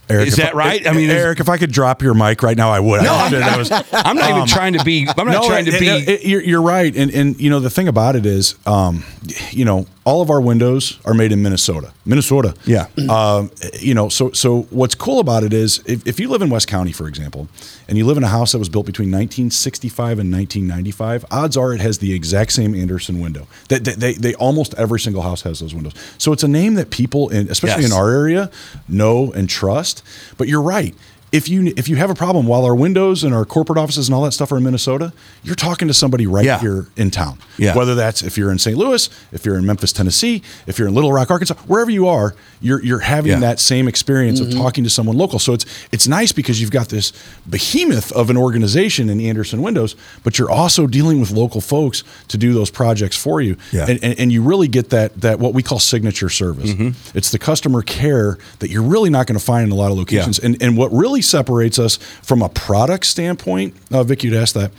Eric, 0.09 0.27
Is 0.27 0.35
that 0.35 0.53
right? 0.53 0.85
I 0.85 0.91
mean, 0.91 1.09
Eric, 1.09 1.39
if 1.39 1.47
I 1.47 1.57
could 1.57 1.71
drop 1.71 2.01
your 2.01 2.13
mic 2.13 2.43
right 2.43 2.57
now, 2.57 2.69
I 2.71 2.79
would. 2.81 3.03
No, 3.03 3.13
I 3.13 3.23
I'm, 3.25 3.31
said 3.31 3.57
was- 3.57 3.71
I'm 3.93 4.15
not 4.17 4.29
even 4.29 4.41
um, 4.41 4.47
trying 4.47 4.73
to 4.73 4.83
be. 4.83 5.07
I'm 5.17 5.27
not 5.27 5.45
trying 5.45 5.65
to 5.65 5.71
it- 5.71 5.79
be. 5.79 5.87
it- 5.87 6.09
it- 6.09 6.25
you're, 6.25 6.41
you're 6.41 6.61
right, 6.61 6.93
and 6.95 7.09
and 7.11 7.39
you 7.39 7.49
know 7.49 7.59
the 7.61 7.69
thing 7.69 7.87
about 7.87 8.15
it 8.17 8.25
is, 8.25 8.55
um, 8.65 9.05
you 9.51 9.63
know, 9.63 9.85
all 10.05 10.21
of 10.21 10.29
our 10.29 10.41
windows 10.41 10.99
are 11.05 11.13
made 11.13 11.31
in 11.31 11.41
Minnesota. 11.41 11.93
Minnesota. 12.05 12.53
Yeah. 12.65 12.87
Um, 13.09 13.51
you 13.79 13.93
know, 13.93 14.09
so 14.09 14.31
so 14.31 14.63
what's 14.63 14.95
cool 14.95 15.19
about 15.19 15.43
it 15.43 15.53
is, 15.53 15.81
if, 15.85 16.05
if 16.05 16.19
you 16.19 16.27
live 16.27 16.41
in 16.41 16.49
West 16.49 16.67
County, 16.67 16.91
for 16.91 17.07
example, 17.07 17.47
and 17.87 17.97
you 17.97 18.05
live 18.05 18.17
in 18.17 18.23
a 18.23 18.27
house 18.27 18.51
that 18.51 18.59
was 18.59 18.67
built 18.69 18.85
between 18.85 19.09
1965 19.11 20.19
and 20.19 20.31
1995, 20.31 21.25
odds 21.31 21.55
are 21.55 21.73
it 21.73 21.79
has 21.81 21.99
the 21.99 22.13
exact 22.13 22.51
same 22.51 22.75
Andersen 22.75 23.19
window. 23.21 23.47
That 23.69 23.85
they, 23.85 23.93
they, 23.95 24.13
they 24.13 24.33
almost 24.35 24.73
every 24.75 24.99
single 24.99 25.21
house 25.21 25.43
has 25.43 25.59
those 25.59 25.73
windows. 25.73 25.93
So 26.17 26.33
it's 26.33 26.43
a 26.43 26.47
name 26.49 26.73
that 26.75 26.89
people, 26.89 27.29
in, 27.29 27.49
especially 27.49 27.83
Yes. 27.83 27.91
in 27.91 27.97
our 27.97 28.09
area, 28.11 28.51
know 28.89 29.31
and 29.31 29.49
trust. 29.49 30.03
But 30.37 30.47
you're 30.47 30.61
right 30.61 30.93
if 31.33 31.49
you 31.49 31.73
if 31.75 31.89
you 31.89 31.95
have 31.97 32.09
a 32.09 32.15
problem 32.15 32.45
while 32.47 32.63
our 32.63 32.75
windows 32.75 33.23
and 33.23 33.33
our 33.33 33.43
corporate 33.43 33.77
offices 33.77 34.07
and 34.07 34.15
all 34.15 34.21
that 34.23 34.31
stuff 34.33 34.51
are 34.51 34.57
in 34.57 34.63
Minnesota, 34.63 35.11
you're 35.43 35.55
talking 35.55 35.87
to 35.89 35.93
somebody 35.93 36.25
right 36.27 36.45
Yeah. 36.45 36.59
here 36.59 36.87
in 36.95 37.11
town. 37.11 37.37
Yeah. 37.57 37.75
Whether 37.75 37.95
that's 37.95 38.21
if 38.21 38.37
you're 38.37 38.51
in 38.51 38.59
St. 38.59 38.77
Louis, 38.77 39.09
if 39.31 39.45
you're 39.45 39.57
in 39.57 39.65
Memphis, 39.65 39.91
Tennessee, 39.91 40.41
if 40.67 40.77
you're 40.79 40.87
in 40.87 40.93
Little 40.93 41.11
Rock, 41.11 41.29
Arkansas, 41.31 41.55
wherever 41.67 41.89
you 41.91 42.07
are, 42.07 42.35
you're 42.61 42.81
you're 42.83 42.99
having 42.99 43.31
Yeah. 43.33 43.39
that 43.39 43.59
same 43.59 43.87
experience 43.87 44.39
of 44.39 44.51
talking 44.51 44.83
to 44.85 44.89
someone 44.89 45.17
local. 45.17 45.39
So 45.39 45.53
it's 45.53 45.65
it's 45.91 46.07
nice 46.07 46.31
because 46.31 46.61
you've 46.61 46.71
got 46.71 46.89
this 46.89 47.11
behemoth 47.49 48.11
of 48.11 48.29
an 48.29 48.37
organization 48.37 49.09
in 49.09 49.19
Andersen 49.19 49.61
Windows, 49.61 49.95
but 50.23 50.37
you're 50.39 50.51
also 50.51 50.87
dealing 50.87 51.19
with 51.19 51.31
local 51.31 51.61
folks 51.61 52.03
to 52.27 52.37
do 52.37 52.53
those 52.53 52.69
projects 52.69 53.17
for 53.17 53.41
you. 53.41 53.57
Yeah. 53.71 53.87
And, 53.89 54.03
and, 54.03 54.19
and 54.19 54.31
you 54.31 54.41
really 54.43 54.67
get 54.67 54.91
that 54.91 55.19
that 55.21 55.39
what 55.39 55.53
we 55.53 55.63
call 55.63 55.79
signature 55.79 56.29
service. 56.29 56.69
Mm-hmm. 56.71 57.17
It's 57.17 57.31
the 57.31 57.39
customer 57.39 57.81
care 57.81 58.37
that 58.59 58.69
you're 58.69 58.83
really 58.83 59.09
not 59.09 59.25
going 59.27 59.39
to 59.39 59.43
find 59.43 59.65
in 59.65 59.71
a 59.71 59.75
lot 59.75 59.91
of 59.91 59.97
locations. 59.97 60.39
Yeah. 60.39 60.45
And 60.45 60.61
and 60.61 60.77
what 60.77 60.91
really 60.93 61.21
separates 61.23 61.79
us 61.79 61.97
from 61.97 62.41
a 62.41 62.49
product 62.49 63.05
standpoint, 63.05 63.75
uh, 63.91 64.03
Vic, 64.03 64.23
you'd 64.23 64.33
ask 64.33 64.53
that. 64.53 64.71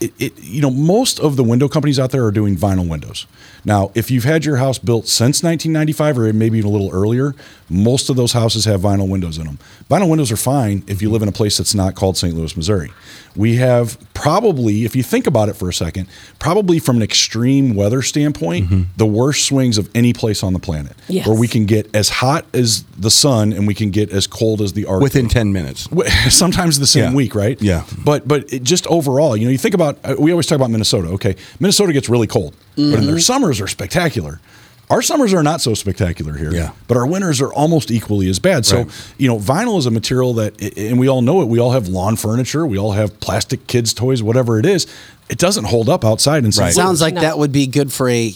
It, 0.00 0.14
it, 0.18 0.38
you 0.38 0.62
know, 0.62 0.70
most 0.70 1.20
of 1.20 1.36
the 1.36 1.44
window 1.44 1.68
companies 1.68 1.98
out 1.98 2.10
there 2.10 2.24
are 2.24 2.30
doing 2.30 2.56
vinyl 2.56 2.88
windows. 2.88 3.26
Now, 3.64 3.90
if 3.94 4.10
you've 4.10 4.24
had 4.24 4.44
your 4.44 4.56
house 4.56 4.78
built 4.78 5.06
since 5.06 5.42
1995 5.42 6.18
or 6.18 6.32
maybe 6.32 6.58
even 6.58 6.68
a 6.70 6.72
little 6.72 6.90
earlier, 6.92 7.34
most 7.68 8.10
of 8.10 8.16
those 8.16 8.32
houses 8.32 8.64
have 8.64 8.80
vinyl 8.80 9.08
windows 9.08 9.38
in 9.38 9.44
them. 9.46 9.58
Vinyl 9.88 10.08
windows 10.08 10.32
are 10.32 10.36
fine 10.36 10.82
if 10.86 11.00
you 11.02 11.10
live 11.10 11.22
in 11.22 11.28
a 11.28 11.32
place 11.32 11.56
that's 11.58 11.74
not 11.74 11.94
called 11.94 12.16
St. 12.16 12.34
Louis, 12.34 12.56
Missouri. 12.56 12.90
We 13.36 13.56
have 13.56 13.96
probably, 14.12 14.84
if 14.84 14.96
you 14.96 15.02
think 15.04 15.26
about 15.28 15.48
it 15.48 15.54
for 15.54 15.68
a 15.68 15.72
second, 15.72 16.08
probably 16.40 16.80
from 16.80 16.96
an 16.96 17.02
extreme 17.02 17.74
weather 17.76 18.02
standpoint, 18.02 18.88
the 18.96 19.06
worst 19.06 19.44
swings 19.46 19.78
of 19.78 19.88
any 19.94 20.12
place 20.12 20.42
on 20.42 20.52
the 20.52 20.58
planet. 20.58 20.96
Yes. 21.08 21.26
Where 21.28 21.36
we 21.38 21.46
can 21.46 21.64
get 21.64 21.94
as 21.94 22.08
hot 22.08 22.44
as 22.52 22.82
the 22.98 23.10
sun 23.10 23.52
and 23.52 23.66
we 23.68 23.74
can 23.74 23.90
get 23.90 24.10
as 24.10 24.26
cold 24.26 24.60
as 24.60 24.72
the 24.72 24.86
Arctic 24.86 25.02
Within 25.04 25.28
ten 25.28 25.52
minutes. 25.52 25.88
sometimes 26.30 26.78
the 26.80 26.86
same 26.88 27.04
Yeah. 27.10 27.14
week, 27.14 27.34
right? 27.36 27.60
Yeah. 27.62 27.84
But 28.04 28.26
but 28.26 28.52
it 28.52 28.62
just 28.64 28.86
overall, 28.88 29.36
you 29.36 29.44
know, 29.44 29.50
you 29.52 29.58
think 29.58 29.74
about 29.74 29.98
uh, 30.04 30.16
we 30.18 30.32
always 30.32 30.46
talk 30.46 30.56
about 30.56 30.70
Minnesota. 30.70 31.08
Okay, 31.10 31.36
Minnesota 31.60 31.92
gets 31.92 32.08
really 32.08 32.26
cold, 32.26 32.54
but 32.90 32.98
in 32.98 33.04
Mm-hmm. 33.04 33.06
their 33.06 33.18
summers 33.20 33.60
are 33.60 33.68
spectacular. 33.68 34.40
Our 34.88 35.02
summers 35.02 35.32
are 35.32 35.42
not 35.44 35.60
so 35.60 35.74
spectacular 35.74 36.36
here, 36.36 36.52
Yeah. 36.52 36.70
but 36.88 36.96
our 36.96 37.06
winters 37.06 37.40
are 37.40 37.52
almost 37.52 37.92
equally 37.92 38.28
as 38.28 38.40
bad. 38.40 38.66
So, 38.66 38.78
Right. 38.78 38.86
you 39.18 39.28
know, 39.28 39.38
vinyl 39.38 39.78
is 39.78 39.86
a 39.86 39.90
material 39.92 40.34
that, 40.34 40.60
and 40.76 40.98
we 40.98 41.06
all 41.08 41.22
know 41.22 41.42
it. 41.42 41.44
We 41.48 41.60
all 41.60 41.70
have 41.70 41.86
lawn 41.86 42.16
furniture, 42.16 42.66
we 42.66 42.76
all 42.76 42.92
have 42.92 43.20
plastic 43.20 43.68
kids' 43.68 43.94
toys, 43.94 44.20
whatever 44.20 44.58
it 44.58 44.66
is. 44.66 44.88
It 45.28 45.38
doesn't 45.38 45.64
hold 45.66 45.88
up 45.88 46.04
outside 46.04 46.44
in 46.44 46.50
Right. 46.58 46.74
Sounds 46.74 47.00
like 47.00 47.14
No. 47.14 47.20
that 47.20 47.38
would 47.38 47.52
be 47.52 47.68
good 47.68 47.92
for 47.92 48.08
a, 48.08 48.34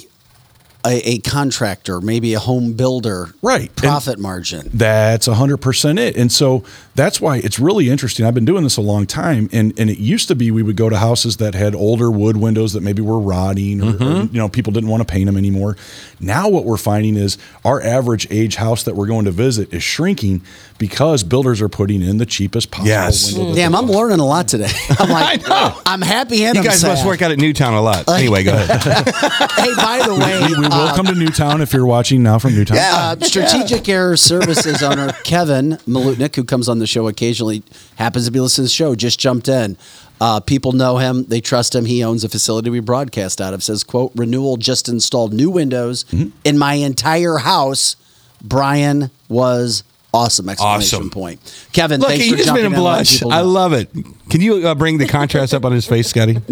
a 0.85 1.15
a 1.15 1.19
contractor, 1.20 2.01
maybe 2.01 2.35
a 2.35 2.39
home 2.39 2.73
builder, 2.73 3.35
Right. 3.43 3.74
Profit 3.77 4.19
margin. 4.19 4.70
That's 4.73 5.28
100% 5.28 5.98
it. 5.98 6.16
And 6.16 6.32
so 6.32 6.65
that's 6.94 7.20
why 7.20 7.36
it's 7.39 7.59
really 7.59 7.90
interesting. 7.90 8.24
I've 8.24 8.35
been 8.35 8.44
doing 8.44 8.65
this 8.65 8.77
a 8.77 8.81
long 8.81 9.06
time. 9.06 9.51
And, 9.52 9.78
and 9.78 9.90
it 9.90 9.98
used 9.98 10.28
to 10.28 10.35
be 10.35 10.51
we 10.51 10.62
would 10.62 10.77
go 10.77 10.89
to 10.89 10.97
houses 10.97 11.36
that 11.39 11.55
had 11.55 11.74
older 11.74 12.11
wood 12.11 12.39
windows 12.39 12.73
that 12.73 12.82
maybe 12.82 13.02
were 13.02 13.19
rotting 13.19 13.82
or, 13.82 13.90
or, 13.90 13.93
mm-hmm. 13.93 14.35
you 14.35 14.40
know, 14.40 14.48
people 14.48 14.73
didn't 14.73 14.89
want 14.89 15.06
to 15.06 15.12
paint 15.12 15.27
them 15.27 15.36
anymore. 15.36 15.77
Now 16.20 16.48
what 16.48 16.65
we're 16.65 16.77
finding 16.77 17.16
is 17.16 17.36
our 17.65 17.82
average 17.82 18.27
age 18.31 18.56
house 18.56 18.82
that 18.85 18.97
we're 18.97 19.06
going 19.06 19.27
to 19.27 19.31
visit 19.31 19.73
is 19.74 19.82
shrinking 19.82 20.40
because 20.78 21.22
builders 21.22 21.62
are 21.62 21.68
putting 21.68 22.02
in 22.02 22.18
the 22.18 22.26
cheapest 22.26 22.70
possible 22.70 22.88
Yes. 22.88 23.32
window. 23.32 23.55
Damn, 23.55 23.74
I'm 23.74 23.86
learning 23.86 24.18
a 24.20 24.26
lot 24.26 24.48
today. 24.48 24.68
I'm 24.98 25.09
like, 25.09 25.48
I 25.48 25.48
know. 25.48 25.80
I'm 25.86 26.02
happy 26.02 26.44
and 26.44 26.55
You 26.56 26.60
I'm 26.62 26.66
guys 26.66 26.80
sad. 26.80 26.88
must 26.88 27.06
work 27.06 27.22
out 27.22 27.30
at 27.30 27.38
Newtown 27.38 27.74
a 27.74 27.80
lot. 27.80 28.09
Anyway, 28.09 28.42
go 28.44 28.52
ahead. 28.55 28.80
Hey, 29.55 29.72
by 29.76 30.02
the 30.05 30.14
way, 30.14 30.46
We 30.48 30.59
will 30.59 30.72
uh, 30.72 30.94
come 30.94 31.06
to 31.06 31.14
Newtown 31.14 31.60
if 31.62 31.72
you're 31.72 31.86
watching 31.86 32.22
now 32.22 32.38
from 32.38 32.55
Newtown. 32.55 32.76
uh, 32.78 33.16
Strategic 33.24 33.88
Air 33.88 34.16
Services 34.16 34.82
owner 34.82 35.12
Kevin 35.24 35.78
Malutnik, 35.88 36.34
who 36.36 36.44
comes 36.44 36.68
on 36.68 36.80
the 36.80 36.86
show 36.86 37.09
occasionally, 37.09 37.62
happens 37.96 38.26
to 38.26 38.30
be 38.30 38.40
listening 38.40 38.64
to 38.66 38.68
the 38.68 38.74
show, 38.74 38.94
just 38.94 39.18
jumped 39.18 39.48
in. 39.48 39.76
Uh, 40.20 40.38
people 40.40 40.72
know 40.72 40.98
him; 40.98 41.24
they 41.24 41.40
trust 41.40 41.74
him. 41.74 41.84
He 41.86 42.05
owns 42.05 42.24
a 42.24 42.28
facility 42.28 42.68
we 42.70 42.80
broadcast 42.80 43.40
out 43.40 43.55
of. 43.55 43.62
Says, 43.62 43.82
"quote 43.84 44.12
Renewal 44.14 44.56
just 44.56 44.88
installed 44.88 45.32
new 45.32 45.51
windows 45.51 46.05
Mm-hmm. 46.05 46.30
in 46.44 46.59
my 46.59 46.74
entire 46.74 47.38
house. 47.38 47.96
Brian 48.42 49.10
was 49.28 49.82
awesome!" 50.15 50.49
Exclamation 50.49 50.97
Awesome. 50.99 51.11
point. 51.11 51.41
Kevin, 51.73 52.01
Look, 52.01 52.11
thanks 52.11 52.24
he 52.24 52.31
for 52.31 52.36
just 52.36 52.49
made 52.53 52.62
jumping 52.62 52.66
him 52.66 52.73
in. 52.74 52.78
Blush. 52.81 53.23
I 53.23 53.41
love 53.41 53.73
it. 53.73 53.91
Can 54.31 54.41
you 54.41 54.66
uh, 54.66 54.74
bring 54.74 54.99
the 54.99 55.07
contrast 55.07 55.53
up 55.53 55.65
on 55.65 55.73
his 55.73 55.86
face, 55.86 56.09
Scotty? 56.09 56.39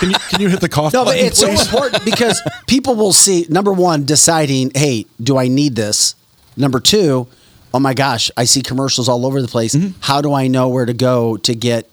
Can 0.00 0.08
you, 0.08 0.16
can 0.30 0.40
you 0.40 0.48
hit 0.48 0.60
the 0.62 0.68
cough 0.70 0.94
No, 0.94 1.04
but 1.04 1.10
button, 1.10 1.26
it's 1.26 1.38
so 1.38 1.50
important 1.50 2.06
because 2.06 2.40
people 2.66 2.94
will 2.94 3.12
see 3.12 3.44
number 3.50 3.70
one, 3.70 4.06
deciding, 4.06 4.70
hey, 4.74 5.04
do 5.22 5.36
I 5.36 5.48
need 5.48 5.76
this? 5.76 6.14
Number 6.56 6.80
two, 6.80 7.26
oh 7.74 7.78
my 7.80 7.92
gosh, 7.92 8.30
I 8.34 8.44
see 8.44 8.62
commercials 8.62 9.10
all 9.10 9.26
over 9.26 9.42
the 9.42 9.48
place. 9.48 9.74
Mm-hmm. 9.74 9.98
How 10.00 10.22
do 10.22 10.32
I 10.32 10.46
know 10.46 10.70
where 10.70 10.86
to 10.86 10.94
go 10.94 11.36
to 11.38 11.54
get 11.54 11.86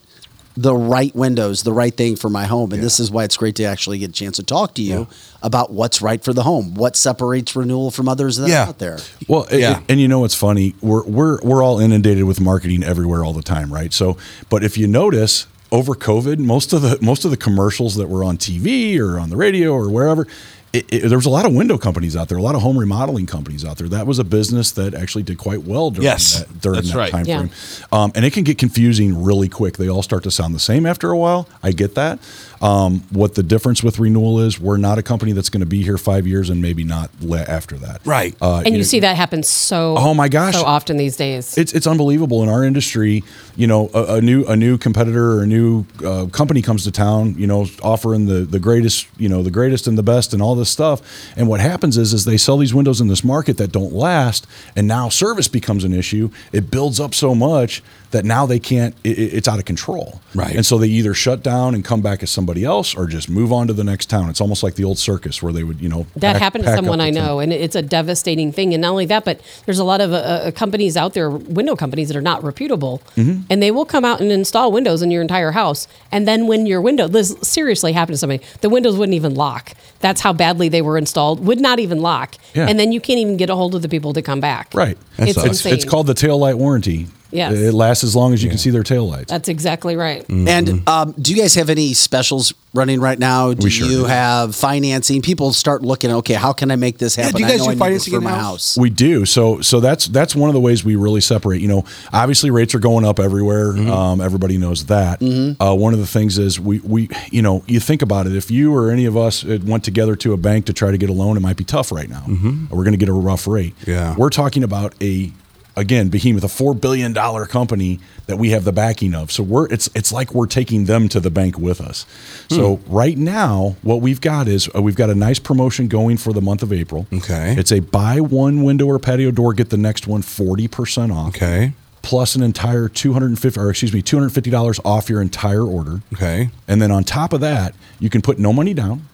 the 0.57 0.75
right 0.75 1.15
windows, 1.15 1.63
the 1.63 1.71
right 1.71 1.95
thing 1.95 2.15
for 2.15 2.29
my 2.29 2.45
home? 2.45 2.71
And 2.73 2.81
this 2.83 2.99
is 2.99 3.09
why 3.11 3.23
it's 3.23 3.37
great 3.37 3.55
to 3.57 3.63
actually 3.63 3.99
get 3.99 4.09
a 4.09 4.13
chance 4.13 4.37
to 4.37 4.43
talk 4.43 4.73
to 4.75 4.81
you 4.81 5.07
about 5.41 5.71
what's 5.71 6.01
right 6.01 6.21
for 6.23 6.33
the 6.33 6.43
home, 6.43 6.73
what 6.73 6.95
separates 6.95 7.55
renewal 7.55 7.91
from 7.91 8.09
others 8.09 8.37
that 8.37 8.49
Yeah. 8.49 8.65
are 8.65 8.67
out 8.69 8.79
there. 8.79 8.97
Well, 9.27 9.45
Yeah. 9.51 9.77
it- 9.77 9.83
and 9.87 10.01
you 10.01 10.07
know 10.07 10.19
what's 10.19 10.35
funny? 10.35 10.73
We're 10.81 11.03
we're 11.03 11.39
we're 11.41 11.63
all 11.63 11.79
inundated 11.79 12.23
with 12.25 12.41
marketing 12.41 12.83
everywhere 12.83 13.23
all 13.23 13.33
the 13.33 13.41
time, 13.43 13.71
right? 13.71 13.93
So, 13.93 14.17
but 14.49 14.63
if 14.63 14.77
you 14.77 14.87
notice, 14.87 15.45
over 15.71 15.93
COVID, 15.93 16.39
most 16.39 16.73
of 16.73 16.81
the 16.81 16.97
most 17.01 17.23
of 17.25 17.31
the 17.31 17.37
commercials 17.37 17.95
that 17.95 18.09
were 18.09 18.23
on 18.23 18.37
TV 18.37 18.97
or 18.99 19.19
on 19.19 19.29
the 19.29 19.37
radio 19.37 19.71
or 19.73 19.89
wherever, 19.89 20.25
it, 20.73 20.85
it, 20.93 21.07
there 21.09 21.17
was 21.17 21.25
a 21.25 21.29
lot 21.29 21.45
of 21.45 21.53
window 21.53 21.77
companies 21.77 22.15
out 22.15 22.27
there, 22.29 22.37
a 22.37 22.41
lot 22.41 22.55
of 22.55 22.61
home 22.61 22.77
remodeling 22.77 23.25
companies 23.25 23.63
out 23.65 23.77
there. 23.77 23.87
That 23.87 24.05
was 24.05 24.19
a 24.19 24.23
business 24.23 24.71
that 24.71 24.93
actually 24.93 25.23
did 25.23 25.37
quite 25.37 25.63
well 25.63 25.91
during 25.91 26.03
Yes, 26.03 26.39
that, 26.43 26.61
during 26.61 26.81
that 26.81 26.93
right. 26.95 27.11
time 27.11 27.25
Yeah. 27.25 27.39
frame. 27.47 27.51
Um, 27.91 28.11
and 28.15 28.25
it 28.25 28.33
can 28.33 28.43
get 28.43 28.57
confusing 28.57 29.23
really 29.23 29.49
quick. 29.49 29.77
They 29.77 29.89
all 29.89 30.03
start 30.03 30.23
to 30.23 30.31
sound 30.31 30.53
the 30.53 30.59
same 30.59 30.85
after 30.85 31.09
a 31.09 31.17
while. 31.17 31.47
I 31.63 31.71
get 31.71 31.95
that. 31.95 32.19
Um, 32.59 33.01
what 33.11 33.35
the 33.35 33.43
difference 33.43 33.83
with 33.83 33.99
renewal 33.99 34.39
is, 34.39 34.59
we're 34.59 34.77
not 34.77 34.97
a 34.97 35.03
company 35.03 35.31
that's 35.31 35.49
going 35.49 35.59
to 35.59 35.67
be 35.67 35.83
here 35.83 35.97
five 35.97 36.25
years 36.25 36.49
and 36.49 36.59
maybe 36.59 36.83
not 36.83 37.11
le- 37.21 37.43
after 37.43 37.77
that. 37.77 38.01
Right. 38.03 38.35
Uh, 38.41 38.57
And 38.65 38.69
you 38.73 38.77
know, 38.79 38.83
see 38.83 38.99
that 39.01 39.15
happen 39.15 39.43
so 39.43 39.95
Oh 39.97 40.13
my 40.15 40.27
gosh. 40.27 40.55
so 40.55 40.63
often 40.65 40.97
these 40.97 41.15
days. 41.15 41.55
it's 41.57 41.71
it's 41.73 41.85
unbelievable 41.85 42.41
in 42.41 42.49
our 42.49 42.63
industry. 42.63 43.23
You 43.55 43.67
know, 43.67 43.89
a, 43.93 44.15
a 44.15 44.21
new 44.21 44.43
a 44.45 44.55
new 44.55 44.77
competitor 44.79 45.33
or 45.33 45.43
a 45.43 45.47
new 45.47 45.85
uh, 46.03 46.25
company 46.31 46.61
comes 46.63 46.83
to 46.85 46.91
town. 46.91 47.35
You 47.37 47.45
know, 47.45 47.67
offering 47.83 48.25
the 48.25 48.39
the 48.41 48.59
greatest, 48.59 49.07
you 49.17 49.29
know, 49.29 49.43
the 49.43 49.51
greatest 49.51 49.85
and 49.87 49.95
the 49.97 50.03
best 50.03 50.33
and 50.33 50.41
all 50.41 50.55
this 50.57 50.69
stuff. 50.69 51.01
And 51.37 51.47
what 51.47 51.59
happens 51.59 51.97
is, 51.97 52.13
is 52.13 52.25
they 52.25 52.37
sell 52.37 52.57
these 52.57 52.73
windows 52.73 52.99
in 52.99 53.07
this 53.07 53.23
market 53.23 53.57
that 53.57 53.71
don't 53.71 53.93
last, 53.93 54.45
and 54.75 54.87
now 54.87 55.09
service 55.09 55.47
becomes 55.47 55.83
an 55.83 55.93
issue. 55.93 56.29
It 56.51 56.69
builds 56.69 56.99
up 56.99 57.15
so 57.15 57.33
much 57.33 57.81
that 58.11 58.23
now 58.25 58.45
they 58.45 58.59
can't. 58.59 58.95
It, 59.03 59.17
it- 59.19 59.33
it's 59.37 59.47
out 59.47 59.59
of 59.59 59.65
control. 59.65 60.21
Right. 60.33 60.55
And 60.55 60.65
so 60.65 60.77
they 60.77 60.87
either 60.87 61.13
shut 61.13 61.43
down 61.43 61.75
and 61.75 61.83
come 61.85 62.01
back 62.01 62.23
as 62.23 62.31
somebody 62.31 62.63
else, 62.63 62.95
or 62.95 63.05
just 63.07 63.29
move 63.29 63.51
on 63.53 63.67
to 63.67 63.73
the 63.73 63.83
next 63.83 64.07
town. 64.09 64.29
It's 64.29 64.41
almost 64.41 64.63
like 64.63 64.75
the 64.75 64.83
old 64.83 64.97
circus 64.97 65.43
where 65.43 65.53
they 65.53 65.63
would, 65.63 65.79
you 65.81 65.89
know, 65.89 66.07
That 66.15 66.33
pack- 66.33 66.41
happened 66.41 66.63
to 66.65 66.75
someone 66.75 66.99
I 67.01 67.11
tent. 67.11 67.17
know, 67.25 67.39
and 67.39 67.53
it's 67.53 67.75
a 67.75 67.81
devastating 67.81 68.51
thing. 68.51 68.73
And 68.73 68.81
not 68.81 68.91
only 68.91 69.05
that, 69.07 69.25
but 69.25 69.41
there's 69.65 69.79
a 69.79 69.83
lot 69.83 70.01
of 70.01 70.11
uh, 70.13 70.15
uh, 70.15 70.51
companies 70.51 70.95
out 70.97 71.13
there, 71.13 71.29
window 71.29 71.75
companies 71.75 72.07
that 72.07 72.17
are 72.17 72.21
not 72.21 72.43
reputable, 72.43 73.01
Mm-hmm. 73.15 73.41
and 73.49 73.61
they 73.61 73.71
will 73.71 73.85
come 73.85 74.05
out 74.05 74.21
and 74.21 74.31
install 74.31 74.71
windows 74.71 75.01
in 75.01 75.11
your 75.11 75.21
entire 75.21 75.51
house. 75.51 75.87
And 76.11 76.27
then 76.27 76.47
when 76.47 76.65
your 76.65 76.81
window, 76.81 77.07
this 77.07 77.35
seriously 77.41 77.91
happened 77.93 78.13
to 78.15 78.17
somebody, 78.19 78.43
the 78.61 78.69
windows 78.69 78.95
wouldn't 78.97 79.15
even 79.15 79.35
lock. 79.35 79.73
That's 79.99 80.21
how 80.21 80.31
badly 80.47 80.69
they 80.69 80.81
were 80.81 80.97
installed. 80.97 81.45
Would 81.45 81.59
not 81.59 81.79
even 81.79 82.01
lock. 82.01 82.35
Yeah. 82.53 82.67
And 82.69 82.79
then 82.79 82.91
you 82.93 83.01
can't 83.01 83.19
even 83.19 83.35
get 83.37 83.49
a 83.49 83.55
hold 83.55 83.75
of 83.75 83.81
the 83.81 83.89
people 83.89 84.13
to 84.13 84.21
come 84.21 84.39
back. 84.39 84.73
Right. 84.73 84.97
That 85.17 85.29
It's 85.29 85.35
sucks. 85.41 85.65
It's, 85.65 85.65
it's 85.65 85.85
called 85.85 86.07
the 86.07 86.13
tail 86.13 86.37
light 86.37 86.57
warranty. 86.57 87.07
Yes. 87.31 87.53
It 87.53 87.73
lasts 87.73 88.03
as 88.03 88.15
long 88.15 88.33
as 88.33 88.43
you 88.43 88.49
can 88.49 88.57
see 88.57 88.69
their 88.69 88.83
tail 88.83 89.07
lights. 89.07 89.31
That's 89.31 89.49
exactly 89.49 89.95
right. 89.95 90.25
And 90.29 90.87
um, 90.87 91.13
do 91.19 91.33
you 91.33 91.41
guys 91.41 91.55
have 91.55 91.69
any 91.69 91.93
specials 91.93 92.53
running 92.73 92.99
right 93.01 93.17
now? 93.17 93.53
Do 93.53 93.63
We 93.65 93.69
sure 93.69 93.87
you 93.87 93.97
do. 93.99 94.05
have 94.05 94.55
financing? 94.55 95.21
People 95.21 95.51
start 95.53 95.81
looking. 95.81 96.11
Okay, 96.11 96.33
how 96.35 96.53
can 96.53 96.69
I 96.71 96.75
make 96.75 96.97
this 96.99 97.15
happen? 97.15 97.33
do 97.33 97.39
you 97.39 97.45
I 97.45 97.49
guys 97.49 97.59
know 97.59 97.65
do 97.65 97.71
I 97.71 97.75
financing 97.75 98.13
for 98.13 98.21
my 98.21 98.31
in-house? 98.31 98.75
house. 98.75 98.77
We 98.77 98.89
do. 98.89 99.25
So 99.25 99.61
so 99.61 99.79
that's 99.79 100.05
that's 100.07 100.35
one 100.35 100.49
of 100.49 100.53
the 100.53 100.59
ways 100.59 100.83
we 100.85 100.95
really 100.95 101.21
separate. 101.21 101.61
You 101.61 101.67
know, 101.67 101.85
obviously 102.13 102.51
rates 102.51 102.75
are 102.75 102.79
going 102.79 103.05
up 103.05 103.19
everywhere. 103.19 103.71
Um, 103.77 104.21
everybody 104.21 104.57
knows 104.57 104.85
that. 104.85 105.21
Uh, 105.59 105.75
one 105.75 105.93
of 105.93 105.99
the 105.99 106.07
things 106.07 106.37
is 106.37 106.59
we 106.59 106.79
we 106.79 107.09
you 107.31 107.41
know 107.41 107.63
you 107.67 107.79
think 107.79 108.01
about 108.01 108.27
it. 108.27 108.35
If 108.35 108.51
you 108.51 108.73
or 108.75 108.91
any 108.91 109.05
of 109.05 109.17
us 109.17 109.43
uh, 109.45 109.57
went 109.65 109.83
together 109.83 110.15
to 110.17 110.33
a 110.33 110.37
bank 110.37 110.65
to 110.67 110.73
try 110.73 110.91
to 110.91 110.97
get 110.97 111.09
a 111.09 111.13
loan, 111.13 111.35
it 111.37 111.41
might 111.41 111.57
be 111.57 111.63
tough 111.63 111.91
right 111.91 112.09
now. 112.09 112.23
We're 112.69 112.83
going 112.83 112.91
to 112.93 112.97
get 112.97 113.09
a 113.09 113.13
rough 113.13 113.47
rate. 113.47 113.73
Yeah. 113.85 114.15
We're 114.17 114.29
talking 114.29 114.63
about 114.63 114.93
a 115.01 115.31
again 115.77 116.09
behemoth, 116.09 116.43
a 116.43 116.49
four 116.49 116.73
billion 116.73 117.13
dollar 117.13 117.45
company 117.45 117.99
that 118.25 118.37
we 118.37 118.49
have 118.49 118.65
the 118.65 118.73
backing 118.73 119.15
of. 119.15 119.31
So 119.31 119.43
we're 119.43 119.67
it's 119.71 119.89
it's 119.95 120.11
like 120.11 120.33
we're 120.33 120.47
taking 120.47 120.85
them 120.85 121.07
to 121.09 121.19
the 121.19 121.29
bank 121.29 121.57
with 121.57 121.79
us. 121.79 122.05
So 122.49 122.81
right 122.87 123.17
now, 123.17 123.75
what 123.83 124.01
we've 124.01 124.19
got 124.19 124.47
is 124.47 124.67
uh, 124.75 124.81
we've 124.81 124.95
got 124.95 125.09
a 125.09 125.15
nice 125.15 125.39
promotion 125.39 125.87
going 125.87 126.17
for 126.17 126.33
the 126.33 126.41
month 126.41 126.63
of 126.63 126.73
April. 126.73 127.07
Okay. 127.13 127.55
It's 127.57 127.71
a 127.71 127.79
buy 127.79 128.19
one 128.19 128.63
window 128.63 128.87
or 128.87 128.99
patio 128.99 129.31
door, 129.31 129.53
get 129.53 129.69
the 129.69 129.77
next 129.77 130.07
one 130.07 130.21
40% 130.21 131.15
off. 131.15 131.29
Okay. 131.29 131.73
Plus 132.01 132.35
an 132.35 132.43
entire 132.43 132.87
250 132.87 133.59
or 133.59 133.69
excuse 133.69 133.93
me, 133.93 134.01
$250 134.01 134.79
off 134.85 135.09
your 135.09 135.21
entire 135.21 135.63
order. 135.63 136.01
Okay. 136.13 136.49
And 136.67 136.81
then 136.81 136.89
on 136.89 137.03
top 137.03 137.33
of 137.33 137.41
that, 137.41 137.75
you 137.99 138.09
can 138.09 138.21
put 138.21 138.39
no 138.39 138.53
money 138.53 138.73
down, 138.73 139.07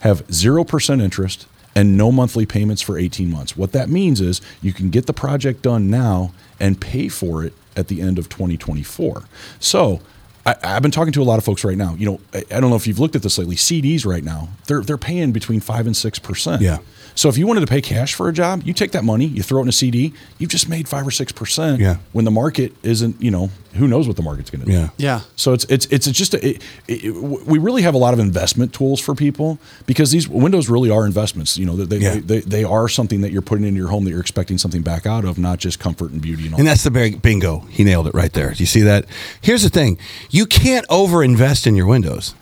have 0.00 0.26
0% 0.28 1.02
interest 1.02 1.46
and 1.78 1.96
no 1.96 2.10
monthly 2.10 2.44
payments 2.44 2.82
for 2.82 2.98
18 2.98 3.30
months. 3.30 3.56
What 3.56 3.70
that 3.70 3.88
means 3.88 4.20
is 4.20 4.40
you 4.60 4.72
can 4.72 4.90
get 4.90 5.06
the 5.06 5.12
project 5.12 5.62
done 5.62 5.88
now 5.88 6.32
and 6.58 6.80
pay 6.80 7.06
for 7.06 7.44
it 7.44 7.52
at 7.76 7.86
the 7.86 8.00
end 8.00 8.18
of 8.18 8.28
2024. 8.28 9.22
So, 9.60 10.00
I, 10.48 10.76
I've 10.76 10.82
been 10.82 10.90
talking 10.90 11.12
to 11.12 11.22
a 11.22 11.24
lot 11.24 11.38
of 11.38 11.44
folks 11.44 11.64
right 11.64 11.76
now. 11.76 11.94
You 11.94 12.06
know, 12.06 12.20
I, 12.32 12.44
I 12.56 12.60
don't 12.60 12.70
know 12.70 12.76
if 12.76 12.86
you've 12.86 12.98
looked 12.98 13.16
at 13.16 13.22
this 13.22 13.38
lately. 13.38 13.56
CDs 13.56 14.06
right 14.06 14.24
now, 14.24 14.48
they're 14.66 14.80
they're 14.82 14.98
paying 14.98 15.32
between 15.32 15.60
five 15.60 15.86
and 15.86 15.96
six 15.96 16.18
percent. 16.18 16.62
Yeah. 16.62 16.78
So 17.14 17.28
if 17.28 17.36
you 17.36 17.48
wanted 17.48 17.60
to 17.62 17.66
pay 17.66 17.80
cash 17.80 18.14
for 18.14 18.28
a 18.28 18.32
job, 18.32 18.62
you 18.64 18.72
take 18.72 18.92
that 18.92 19.02
money, 19.02 19.24
you 19.26 19.42
throw 19.42 19.58
it 19.58 19.62
in 19.62 19.68
a 19.68 19.72
CD, 19.72 20.14
you've 20.38 20.50
just 20.50 20.68
made 20.68 20.88
five 20.88 21.04
or 21.04 21.10
six 21.10 21.32
percent. 21.32 21.80
Yeah. 21.80 21.96
When 22.12 22.24
the 22.24 22.30
market 22.30 22.72
isn't, 22.84 23.20
you 23.20 23.32
know, 23.32 23.50
who 23.74 23.88
knows 23.88 24.06
what 24.06 24.16
the 24.16 24.22
market's 24.22 24.50
going 24.50 24.60
to 24.60 24.66
do. 24.66 24.72
Yeah. 24.72 24.88
Yeah. 24.98 25.20
So 25.34 25.52
it's 25.52 25.64
it's 25.64 25.86
it's 25.86 26.08
just 26.12 26.34
a, 26.34 26.48
it, 26.48 26.62
it, 26.86 27.10
we 27.12 27.58
really 27.58 27.82
have 27.82 27.94
a 27.94 27.98
lot 27.98 28.14
of 28.14 28.20
investment 28.20 28.72
tools 28.72 29.00
for 29.00 29.16
people 29.16 29.58
because 29.86 30.12
these 30.12 30.28
windows 30.28 30.68
really 30.68 30.90
are 30.90 31.04
investments. 31.06 31.58
You 31.58 31.66
know, 31.66 31.74
they, 31.74 31.96
Yeah. 31.98 32.14
they, 32.14 32.20
they, 32.20 32.40
they 32.40 32.64
are 32.64 32.88
something 32.88 33.20
that 33.22 33.32
you're 33.32 33.42
putting 33.42 33.66
into 33.66 33.78
your 33.78 33.88
home 33.88 34.04
that 34.04 34.10
you're 34.10 34.20
expecting 34.20 34.56
something 34.56 34.82
back 34.82 35.04
out 35.04 35.24
of, 35.24 35.38
not 35.38 35.58
just 35.58 35.80
comfort 35.80 36.12
and 36.12 36.22
beauty 36.22 36.44
and 36.44 36.54
all. 36.54 36.60
And 36.60 36.68
that's 36.68 36.84
the 36.84 37.18
bingo. 37.20 37.60
He 37.70 37.82
nailed 37.82 38.06
it 38.06 38.14
right 38.14 38.32
there. 38.32 38.52
Do 38.52 38.62
you 38.62 38.66
see 38.66 38.82
that? 38.82 39.06
Here's 39.40 39.64
the 39.64 39.70
thing 39.70 39.98
you 40.30 40.37
can't 40.46 40.86
over 40.90 41.22
invest 41.22 41.66
in 41.66 41.74
your 41.76 41.86
windows. 41.86 42.34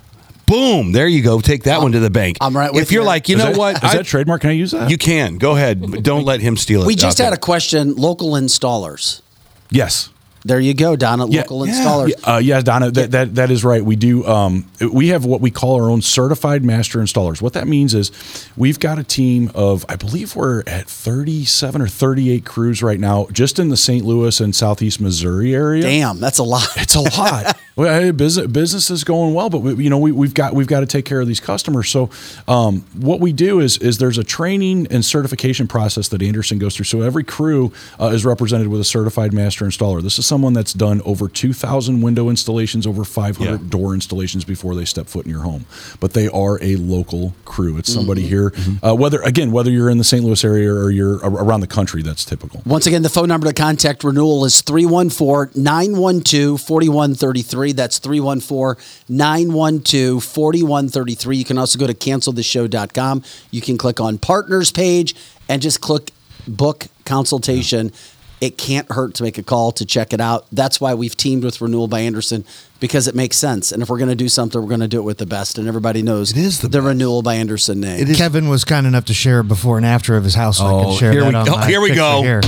Boom. 0.47 0.93
There 0.93 1.09
you 1.09 1.23
go. 1.23 1.41
Take 1.41 1.65
that 1.65 1.83
one 1.83 1.91
to 1.93 1.99
the 1.99 2.11
bank. 2.11 2.37
I'm 2.41 2.57
right 2.57 2.73
with 2.73 2.83
If 2.83 2.93
you're 2.93 3.03
you. 3.03 3.07
like, 3.07 3.29
you 3.29 3.37
Is 3.37 3.43
know 3.43 3.51
that- 3.51 3.59
what? 3.59 3.77
Is 3.85 3.91
I- 3.91 3.97
that 3.97 4.07
trademark? 4.07 4.43
Can 4.43 4.51
I 4.51 4.53
use 4.55 4.71
that? 4.71 4.91
you 4.91 4.97
can. 4.99 5.39
Go 5.39 5.57
ahead. 5.57 5.91
But 5.91 6.03
don't 6.05 6.25
let 6.25 6.41
him 6.41 6.57
steal 6.57 6.83
it. 6.83 6.87
We 6.87 6.95
just 6.95 7.19
had 7.19 7.27
there. 7.29 7.35
a 7.35 7.39
question. 7.39 7.97
Local 7.97 8.31
installers. 8.33 9.23
yes. 9.71 10.11
There 10.45 10.61
you 10.61 10.75
go, 10.75 10.95
Don 10.95 11.21
at 11.21 11.29
local 11.29 11.67
yeah, 11.67 11.73
installers. 11.75 12.09
Yeah, 12.25 12.35
uh, 12.35 12.39
yeah, 12.39 12.61
Donna, 12.61 12.93
that, 12.93 13.11
that 13.11 13.35
that 13.35 13.51
is 13.51 13.65
right. 13.65 13.85
We 13.85 13.97
do. 13.97 14.25
Um, 14.25 14.71
we 14.93 15.09
have 15.09 15.25
what 15.25 15.41
we 15.41 15.51
call 15.51 15.75
our 15.83 15.91
own 15.91 16.03
certified 16.03 16.63
master 16.63 17.01
installers. 17.01 17.43
What 17.43 17.55
that 17.55 17.67
means 17.67 17.95
is, 17.95 18.13
we've 18.57 18.79
got 18.79 18.97
a 19.01 19.03
team 19.03 19.51
of, 19.57 19.85
I 19.89 19.97
believe 19.97 20.37
we're 20.37 20.63
at 20.69 20.87
thirty-seven 20.89 21.83
or 21.83 21.89
thirty-eight 21.89 22.45
crews 22.45 22.81
right 22.81 23.01
now, 23.01 23.27
just 23.33 23.59
in 23.59 23.71
the 23.71 23.77
St. 23.77 24.05
Louis 24.05 24.39
and 24.39 24.55
Southeast 24.55 25.01
Missouri 25.01 25.53
area. 25.53 25.83
Damn, 25.83 26.21
that's 26.21 26.39
a 26.39 26.45
lot. 26.45 26.69
It's 26.77 26.95
a 26.95 27.01
lot. 27.01 27.59
well, 27.77 28.01
hey, 28.01 28.11
business 28.11 28.47
business 28.47 28.91
is 28.91 29.05
going 29.05 29.35
well, 29.35 29.51
but 29.51 29.59
we, 29.59 29.85
you 29.85 29.91
know 29.91 29.99
we, 29.99 30.11
we've 30.11 30.33
got 30.35 30.55
we've 30.55 30.67
got 30.67 30.81
to 30.81 30.87
take 30.87 31.05
care 31.05 31.21
of 31.21 31.27
these 31.29 31.41
customers. 31.41 31.91
So 31.91 32.09
um, 32.49 32.87
what 32.99 33.21
we 33.21 33.33
do 33.33 33.61
is 33.61 33.77
is 33.79 33.99
there's 33.99 34.17
a 34.17 34.25
training 34.25 34.87
and 34.91 35.05
certification 35.05 35.69
process 35.69 36.09
that 36.09 36.23
Andersen 36.23 36.59
goes 36.59 36.75
through. 36.75 36.85
So 36.87 37.03
every 37.03 37.23
crew 37.23 37.73
uh, 38.01 38.07
is 38.07 38.25
represented 38.25 38.69
with 38.69 38.81
a 38.81 38.85
certified 38.85 39.33
master 39.35 39.67
installer. 39.67 40.03
This 40.03 40.19
is 40.19 40.27
someone 40.27 40.55
that's 40.55 40.73
done 40.73 41.03
over 41.05 41.29
2,000 41.29 42.01
window 42.01 42.31
installations, 42.31 42.87
over 42.87 43.05
500 43.05 43.51
Yeah. 43.51 43.59
door 43.69 43.93
installations 43.93 44.45
before 44.45 44.75
they 44.75 44.87
step 44.87 45.07
foot 45.07 45.27
in 45.27 45.31
your 45.31 45.43
home. 45.43 45.67
But 46.01 46.15
they 46.15 46.29
are 46.29 46.59
a 46.63 46.77
local 46.77 47.35
crew. 47.45 47.77
It's 47.77 47.93
somebody 47.93 48.23
Mm-hmm. 48.23 48.73
here, 48.77 48.81
uh, 48.83 48.95
whether 48.95 49.21
again 49.21 49.53
whether 49.53 49.71
you're 49.71 49.91
in 49.91 49.99
the 49.99 50.05
St. 50.05 50.25
Louis 50.25 50.43
area 50.45 50.73
or 50.73 50.91
you're 50.91 51.17
around 51.19 51.61
the 51.61 51.67
country. 51.67 52.01
That's 52.03 52.25
typical. 52.25 52.63
Once 52.65 52.87
again, 52.87 53.03
the 53.03 53.11
phone 53.11 53.29
number 53.29 53.47
to 53.47 53.53
contact 53.53 54.03
renewal 54.03 54.47
is 54.47 54.63
314 54.63 55.63
912 55.63 56.59
4133. 56.61 57.66
That's 57.73 57.99
314 57.99 58.83
912 59.09 60.23
4133. 60.23 61.37
You 61.37 61.45
can 61.45 61.59
also 61.59 61.79
go 61.79 61.87
to 61.87 61.95
canceltheshow.com. 61.95 63.23
You 63.51 63.61
can 63.61 63.79
click 63.79 64.01
on 64.01 64.19
partners 64.19 64.71
page 64.71 65.15
and 65.49 65.61
just 65.63 65.81
click 65.81 66.11
book 66.49 66.87
consultation. 67.05 67.93
It 68.39 68.59
can't 68.59 68.91
hurt 68.93 69.15
to 69.15 69.23
make 69.23 69.39
a 69.39 69.43
call 69.43 69.73
to 69.73 69.87
check 69.87 70.13
it 70.13 70.21
out. 70.21 70.47
That's 70.53 70.79
why 70.79 70.93
we've 70.93 71.17
teamed 71.17 71.43
with 71.43 71.63
Renewal 71.63 71.89
by 71.89 72.01
Andersen 72.01 72.45
because 72.81 73.09
it 73.09 73.15
makes 73.15 73.39
sense. 73.39 73.73
And 73.73 73.83
if 73.83 73.89
we're 73.89 73.97
going 73.97 74.11
to 74.11 74.15
do 74.15 74.29
something, 74.29 74.61
we're 74.61 74.69
going 74.69 74.81
to 74.81 74.89
do 74.89 74.99
it 74.99 75.05
with 75.05 75.17
the 75.17 75.25
best. 75.25 75.57
And 75.57 75.67
everybody 75.67 76.03
knows 76.03 76.33
It 76.33 76.37
is 76.37 76.61
the 76.61 76.69
the. 76.69 76.83
Renewal 76.83 77.23
by 77.23 77.37
Andersen 77.37 77.81
name. 77.81 77.99
It 77.99 78.11
is- 78.11 78.19
Kevin 78.19 78.49
was 78.51 78.63
kind 78.65 78.87
enough 78.87 79.07
to 79.07 79.15
share 79.15 79.43
before 79.43 79.79
and 79.79 79.87
after 79.87 80.19
of 80.19 80.25
his 80.25 80.35
house. 80.35 80.59
So 80.59 80.67
I 80.67 80.71
Oh, 80.71 80.85
could 80.85 80.99
share 80.99 81.13
here 81.13 81.23
that 81.23 81.29
we 81.31 81.35
on 81.35 81.47
go. 81.47 81.53
my 81.53 81.67
Here 81.67 81.81
we 81.81 81.95
go. 81.95 82.21
Here. 82.23 82.43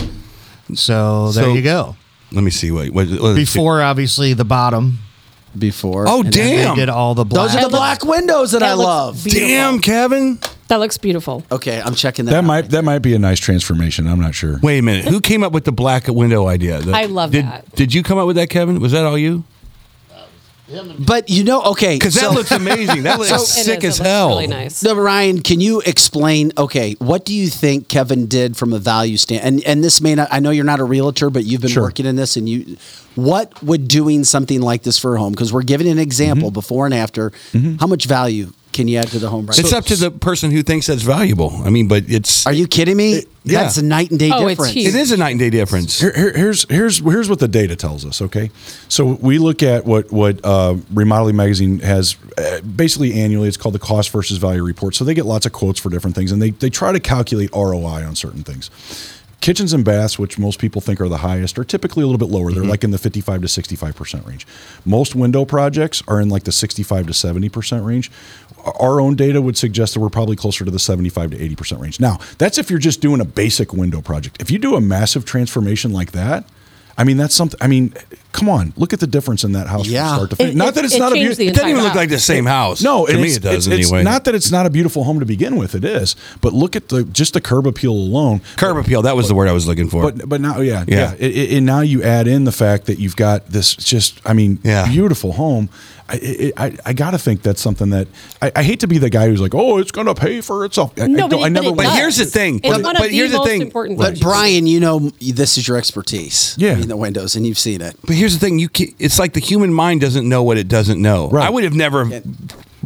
So 0.74 1.32
there 1.32 1.44
So- 1.44 1.54
you 1.54 1.62
go. 1.62 1.96
Let 2.32 2.44
me 2.44 2.50
see. 2.50 2.70
Wait. 2.70 2.92
what, 2.92 3.08
what- 3.08 3.36
Before, 3.36 3.80
obviously, 3.80 4.34
the 4.34 4.44
bottom. 4.44 4.98
Before. 5.59 6.06
Oh, 6.09 6.20
And 6.22 6.32
They 6.32 6.56
damn. 6.56 6.76
did 6.76 6.89
all 6.89 7.14
the 7.14 7.24
black. 7.24 7.48
Those 7.52 7.56
are 7.56 7.62
the 7.64 7.68
black 7.76 8.05
windows 8.05 8.52
that, 8.52 8.60
That 8.60 8.70
I 8.70 8.74
looks 8.74 8.86
love. 8.86 9.24
beautiful. 9.24 9.48
Damn, 9.48 9.78
Kevin. 9.80 10.39
That 10.68 10.80
looks 10.80 10.98
beautiful. 10.98 11.44
Okay, 11.51 11.80
I'm 11.82 11.94
checking 11.94 12.26
that. 12.26 12.32
That 12.32 12.39
out. 12.39 12.44
might 12.44 12.70
that 12.70 12.85
might 12.85 12.98
be 12.98 13.14
a 13.14 13.18
nice 13.18 13.39
transformation. 13.40 14.06
I'm 14.06 14.20
not 14.20 14.35
sure. 14.35 14.59
Wait 14.62 14.78
a 14.78 14.82
minute. 14.82 15.06
Who 15.06 15.20
came 15.20 15.43
up 15.43 15.52
with 15.52 15.64
the 15.64 15.72
black 15.72 16.09
window 16.09 16.47
idea? 16.47 16.80
The- 16.80 16.93
I 16.94 17.06
love 17.06 17.30
did, 17.32 17.47
that. 17.47 17.74
Did 17.74 17.94
you 17.94 18.02
come 18.02 18.18
up 18.18 18.26
with 18.26 18.36
that, 18.36 18.51
Kevin? 18.51 18.78
Was 18.80 18.93
that 18.93 19.05
all 19.06 19.16
you? 19.16 19.44
But 20.98 21.30
you 21.30 21.44
know, 21.44 21.62
okay, 21.62 21.96
Because 21.96 22.14
that 22.14 22.20
so- 22.24 22.32
looks 22.32 22.50
amazing. 22.50 23.04
That 23.04 23.18
looks 23.20 23.30
It 23.32 23.38
sick 23.40 23.78
is. 23.84 23.84
as 23.84 24.00
It 24.00 24.02
looks 24.02 24.08
hell. 24.10 24.28
Really 24.28 24.46
nice. 24.46 24.82
No, 24.82 24.94
Ryan, 24.94 25.40
can 25.42 25.60
you 25.60 25.80
explain? 25.80 26.52
Okay, 26.58 26.94
what 26.98 27.24
do 27.24 27.34
you 27.34 27.48
think 27.48 27.88
Kevin 27.88 28.26
did 28.26 28.56
from 28.56 28.72
a 28.72 28.78
value 28.78 29.16
stand? 29.16 29.42
And 29.44 29.64
and 29.64 29.82
this 29.82 30.00
may 30.00 30.14
not. 30.14 30.28
I 30.30 30.40
know 30.40 30.50
you're 30.50 30.64
not 30.64 30.80
a 30.80 30.84
realtor, 30.84 31.30
but 31.30 31.44
you've 31.44 31.60
been 31.62 31.70
Sure. 31.70 31.84
working 31.84 32.06
in 32.06 32.16
this, 32.16 32.36
and 32.36 32.48
you. 32.48 32.76
What 33.14 33.60
would 33.64 33.88
doing 33.88 34.22
something 34.22 34.60
like 34.60 34.82
this 34.84 34.96
for 34.98 35.16
a 35.16 35.18
home? 35.18 35.32
Because 35.32 35.52
we're 35.52 35.62
giving 35.64 35.86
an 35.88 35.94
Mm-hmm. 35.94 36.02
example 36.02 36.50
before 36.52 36.84
and 36.84 36.94
after. 36.94 37.32
How 37.80 37.86
much 37.88 38.04
value 38.06 38.52
can 38.72 38.86
you 38.88 38.98
add 38.98 39.08
to 39.08 39.18
the 39.18 39.28
home? 39.28 39.46
Brian? 39.46 39.60
It's 39.60 39.72
up 39.72 39.84
to 39.86 39.96
the 39.96 40.10
person 40.10 40.50
who 40.50 40.62
thinks 40.62 40.86
that's 40.86 41.02
valuable. 41.02 41.50
I 41.64 41.70
mean, 41.70 41.88
but 41.88 42.04
it's. 42.08 42.46
Are 42.46 42.52
you 42.52 42.66
kidding 42.66 42.96
me? 42.96 43.24
yeah. 43.44 43.62
That's 43.62 43.76
a 43.78 43.82
night 43.82 44.10
and 44.10 44.18
day 44.18 44.30
Oh, 44.32 44.42
it's 44.46 44.50
difference. 44.58 44.72
huge. 44.74 44.88
It 44.88 44.94
is 44.94 45.10
a 45.12 45.16
night 45.16 45.30
and 45.30 45.40
day 45.40 45.50
difference. 45.50 45.98
Here, 46.00 46.12
here- 46.14 46.32
here's 46.36 46.66
here's 46.68 46.98
here's 46.98 47.28
what 47.28 47.38
the 47.38 47.48
data 47.48 47.76
tells 47.76 48.04
us. 48.04 48.20
Okay, 48.22 48.50
so 48.88 49.04
we 49.20 49.38
look 49.38 49.62
at 49.62 49.84
what 49.84 50.12
what 50.12 50.44
uh, 50.44 50.76
Remodeling 50.92 51.36
Magazine 51.36 51.78
has 51.80 52.16
uh, 52.36 52.60
basically 52.60 53.14
annually. 53.20 53.48
It's 53.48 53.56
called 53.56 53.74
the 53.74 53.78
cost 53.80 54.10
versus 54.10 54.38
value 54.38 54.62
report. 54.62 54.94
So 54.94 55.04
they 55.04 55.14
get 55.14 55.24
lots 55.26 55.46
of 55.46 55.52
quotes 55.52 55.80
for 55.80 55.88
different 55.90 56.14
things, 56.14 56.30
and 56.32 56.40
they 56.42 56.50
they 56.50 56.70
try 56.70 56.92
to 56.92 57.00
calculate 57.00 57.50
ROI 57.52 58.04
on 58.06 58.14
certain 58.16 58.42
things. 58.44 58.70
Kitchens 59.40 59.73
and 59.73 59.85
baths, 59.85 60.19
which 60.19 60.39
most 60.39 60.59
people 60.59 60.81
think 60.81 61.01
are 61.01 61.09
the 61.09 61.19
highest, 61.19 61.59
are 61.59 61.65
typically 61.65 62.02
a 62.02 62.06
little 62.06 62.19
bit 62.19 62.28
lower. 62.28 62.51
They're 62.51 62.62
mm-hmm. 62.62 62.70
like 62.70 62.82
in 62.82 62.90
the 62.90 62.98
55 62.98 63.43
to 63.43 63.48
65 63.48 63.94
percent 63.94 64.27
range. 64.27 64.47
Most 64.85 65.15
window 65.15 65.44
projects 65.44 66.02
are 66.09 66.20
in 66.20 66.28
like 66.28 66.44
the 66.44 66.52
65 66.52 67.06
to 67.06 67.15
70 67.15 67.48
percent 67.48 67.85
range. 67.85 68.10
Our 68.81 69.01
own 69.01 69.15
data 69.15 69.40
would 69.40 69.56
suggest 69.56 69.94
that 69.94 70.01
we're 70.01 70.09
probably 70.09 70.36
closer 70.36 70.65
to 70.65 70.70
the 70.70 70.81
75 70.81 71.31
to 71.31 71.40
80 71.40 71.55
percent 71.55 71.81
range. 71.81 72.01
Now, 72.01 72.19
that's 72.39 72.59
if 72.59 72.69
you're 72.69 72.81
just 72.81 73.01
doing 73.01 73.20
a 73.20 73.24
basic 73.24 73.73
window 73.73 74.01
project. 74.01 74.39
If 74.40 74.51
you 74.51 74.59
do 74.59 74.74
a 74.74 74.81
massive 74.81 75.24
transformation 75.24 75.93
like 75.93 76.12
that, 76.12 76.44
I 76.98 77.05
mean, 77.05 77.16
that's 77.16 77.35
something. 77.35 77.59
I 77.62 77.69
mean, 77.69 77.94
come 78.39 78.48
on, 78.48 78.73
look 78.77 78.93
at 78.93 79.01
the 79.01 79.06
difference 79.06 79.44
in 79.44 79.52
that 79.52 79.66
house 79.66 79.86
Yeah. 79.86 80.09
from 80.09 80.16
start 80.16 80.31
to 80.31 80.36
finish. 80.36 80.55
It- 80.55 80.56
not 80.56 80.69
it- 80.69 80.74
that 80.77 80.85
it's 80.85 80.94
it 80.94 80.98
not 80.98 81.12
a 81.12 81.15
beautiful. 81.15 81.44
the 81.44 81.51
It 81.51 81.55
doesn't 81.55 81.70
even 81.70 81.82
look 81.82 81.94
like 81.94 82.09
the 82.10 82.19
same 82.19 82.47
house. 82.47 82.82
No, 82.82 83.06
to 83.06 83.12
and 83.12 83.23
me 83.23 83.28
it 83.28 83.43
doesn't 83.43 83.56
it's, 83.56 83.66
it's 83.66 83.93
anyway. 83.93 84.02
not 84.05 84.24
that 84.24 84.35
it's 84.35 84.51
not 84.51 84.66
a 84.66 84.70
beautiful 84.70 85.05
home 85.05 85.20
to 85.20 85.27
begin 85.27 85.56
with. 85.56 85.74
It 85.74 85.85
is, 85.85 86.16
but 86.40 86.52
look 86.52 86.77
at 86.77 86.89
the 86.89 87.05
just 87.05 87.35
the 87.35 87.40
curb 87.40 87.66
appeal 87.66 87.93
alone. 87.93 88.40
curb 88.56 88.77
appeal. 88.77 89.02
That 89.02 89.16
was 89.16 89.28
the 89.28 89.35
word 89.35 89.48
I 89.48 89.52
was 89.52 89.66
looking 89.66 89.89
for. 89.90 90.02
But 90.02 90.28
but 90.28 90.40
now 90.40 90.60
yeah 90.60 90.85
Yeah. 90.86 90.97
yeah, 90.98 91.12
It- 91.19 91.36
it- 91.36 91.56
and 91.59 91.66
now 91.66 91.81
you 91.81 92.02
add 92.02 92.28
in 92.28 92.44
the 92.44 92.52
fact 92.52 92.86
that 92.86 92.98
you've 92.98 93.16
got 93.16 93.51
this 93.51 93.74
just 93.74 94.20
I 94.24 94.32
mean 94.32 94.59
Yeah. 94.65 94.86
beautiful 94.89 95.32
home. 95.32 95.69
I 96.10 96.52
I, 96.56 96.73
I 96.86 96.93
got 96.94 97.10
to 97.10 97.19
think 97.19 97.43
that's 97.43 97.60
something 97.60 97.90
that 97.90 98.09
I, 98.40 98.51
I 98.56 98.62
hate 98.62 98.81
to 98.81 98.86
be 98.86 98.97
the 98.97 99.10
guy 99.10 99.28
who's 99.28 99.43
like 99.43 99.55
oh 99.55 99.77
it's 99.77 99.90
going 99.93 100.06
to 100.06 100.15
pay 100.15 100.40
for 100.40 100.65
itself. 100.65 100.93
I, 100.98 101.06
No, 101.06 101.27
I, 101.27 101.28
but 101.28 101.31
don't- 101.31 101.43
I 101.43 101.47
it- 101.48 101.55
but 101.55 101.65
it 101.66 101.77
But 101.77 101.86
here's 101.97 102.16
the 102.16 102.24
thing. 102.24 102.60
It's 102.65 102.69
But- 102.77 102.82
one 102.82 102.97
of 102.97 103.02
but 103.02 103.10
the 103.10 103.15
here's 103.16 103.31
the 103.32 103.36
most 103.39 103.48
thing. 103.48 103.60
important 103.62 103.98
But. 103.98 104.19
Brian, 104.20 104.66
you 104.66 104.81
know 104.81 105.10
this 105.20 105.59
is 105.59 105.69
your 105.69 105.77
expertise. 105.77 106.55
Yeah. 106.56 106.78
in 106.78 106.89
the 106.89 106.97
windows, 106.97 107.36
and 107.36 107.47
you've 107.47 107.59
seen 107.59 107.81
it. 107.82 107.94
But 108.06 108.16
here's 108.16 108.27
the 108.34 108.40
thing: 108.40 108.59
you, 108.59 108.68
ca- 108.68 108.94
it's 108.98 109.18
like 109.18 109.32
the 109.32 109.40
human 109.40 109.72
mind 109.72 110.00
doesn't 110.00 110.28
know 110.28 110.42
what 110.42 110.59
it 110.59 110.68
doesn't 110.68 111.00
know. 111.00 111.28
Right. 111.30 111.46
I 111.46 111.50
would 111.50 111.64
have 111.64 111.74
never 111.74 112.02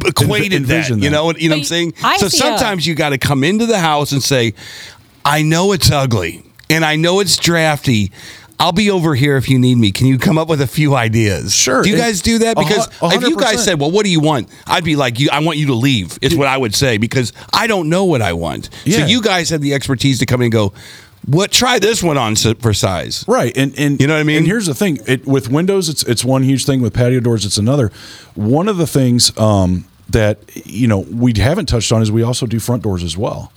equated 0.05 0.51
that. 0.51 0.55
envision 0.55 1.01
You 1.01 1.09
know 1.09 1.25
what? 1.25 1.39
You 1.39 1.49
know 1.49 1.55
what 1.55 1.59
I'm 1.59 1.65
saying? 1.65 1.93
I 2.03 2.17
so 2.17 2.27
see 2.27 2.37
a- 2.37 2.41
sometimes 2.41 2.85
uh, 2.87 2.89
you 2.89 2.95
got 2.95 3.09
to 3.09 3.17
come 3.17 3.43
into 3.43 3.65
the 3.65 3.79
house 3.79 4.11
and 4.11 4.21
say, 4.23 4.53
"I 5.25 5.41
know 5.41 5.71
it's 5.71 5.91
ugly, 5.91 6.43
and 6.69 6.83
I 6.85 6.95
know 6.95 7.19
it's 7.19 7.37
drafty." 7.37 8.11
I'll 8.59 8.71
be 8.71 8.91
over 8.91 9.13
here 9.15 9.35
if 9.35 9.49
you 9.49 9.59
need 9.59 9.75
me. 9.77 9.91
Can 9.91 10.07
you 10.07 10.17
come 10.17 10.37
up 10.37 10.47
with 10.47 10.61
a 10.61 10.67
few 10.67 10.95
ideas? 10.95 11.53
Sure. 11.53 11.81
Do 11.81 11.89
you 11.89 11.97
guys 11.97 12.21
do 12.21 12.37
that? 12.39 12.55
a 12.57 12.61
hu- 12.61 12.67
Because 12.67 12.87
if 13.15 13.27
you 13.27 13.35
guys 13.35 13.61
said, 13.63 13.79
"Well, 13.79 13.91
what 13.91 14.05
do 14.05 14.11
you 14.11 14.19
want?" 14.21 14.47
I'd 14.67 14.85
be 14.85 14.95
like, 14.95 15.19
you, 15.19 15.29
"I 15.33 15.39
want 15.39 15.57
you 15.57 15.67
to 15.67 15.73
leave." 15.73 16.17
Is 16.21 16.35
what 16.35 16.47
I 16.47 16.55
would 16.57 16.73
say 16.73 16.97
because 16.97 17.33
I 17.51 17.67
don't 17.67 17.89
know 17.89 18.05
what 18.05 18.21
I 18.21 18.33
want. 18.33 18.69
So 18.85 19.05
you 19.05 19.21
guys 19.21 19.49
have 19.49 19.59
the 19.61 19.73
expertise 19.73 20.19
to 20.19 20.25
come 20.25 20.41
in 20.41 20.45
and 20.45 20.51
go, 20.53 20.71
"What? 21.25 21.51
Try 21.51 21.79
this 21.79 22.01
one 22.03 22.17
on 22.17 22.35
for 22.35 22.73
size." 22.73 23.23
Right, 23.27 23.55
and 23.57 23.77
and 23.77 23.99
You 23.99 24.07
know 24.07 24.13
what 24.15 24.19
I 24.19 24.23
mean? 24.23 24.37
And 24.37 24.47
here's 24.47 24.65
the 24.65 24.73
thing: 24.75 24.99
it, 25.07 25.25
with 25.25 25.49
windows, 25.49 25.89
it's 25.89 26.03
it's 26.03 26.23
one 26.23 26.43
huge 26.43 26.65
thing. 26.65 26.81
With 26.81 26.93
patio 26.93 27.19
doors, 27.19 27.45
it's 27.45 27.57
another. 27.57 27.91
One 28.35 28.67
of 28.67 28.77
the 28.77 28.87
things 28.87 29.35
um, 29.37 29.85
that 30.09 30.39
you 30.65 30.87
know 30.87 30.99
we 30.99 31.33
haven't 31.37 31.67
touched 31.67 31.91
on 31.91 32.01
is 32.01 32.11
we 32.11 32.23
also 32.23 32.45
do 32.45 32.59
front 32.59 32.83
doors 32.83 33.03
as 33.03 33.17
well. 33.17 33.51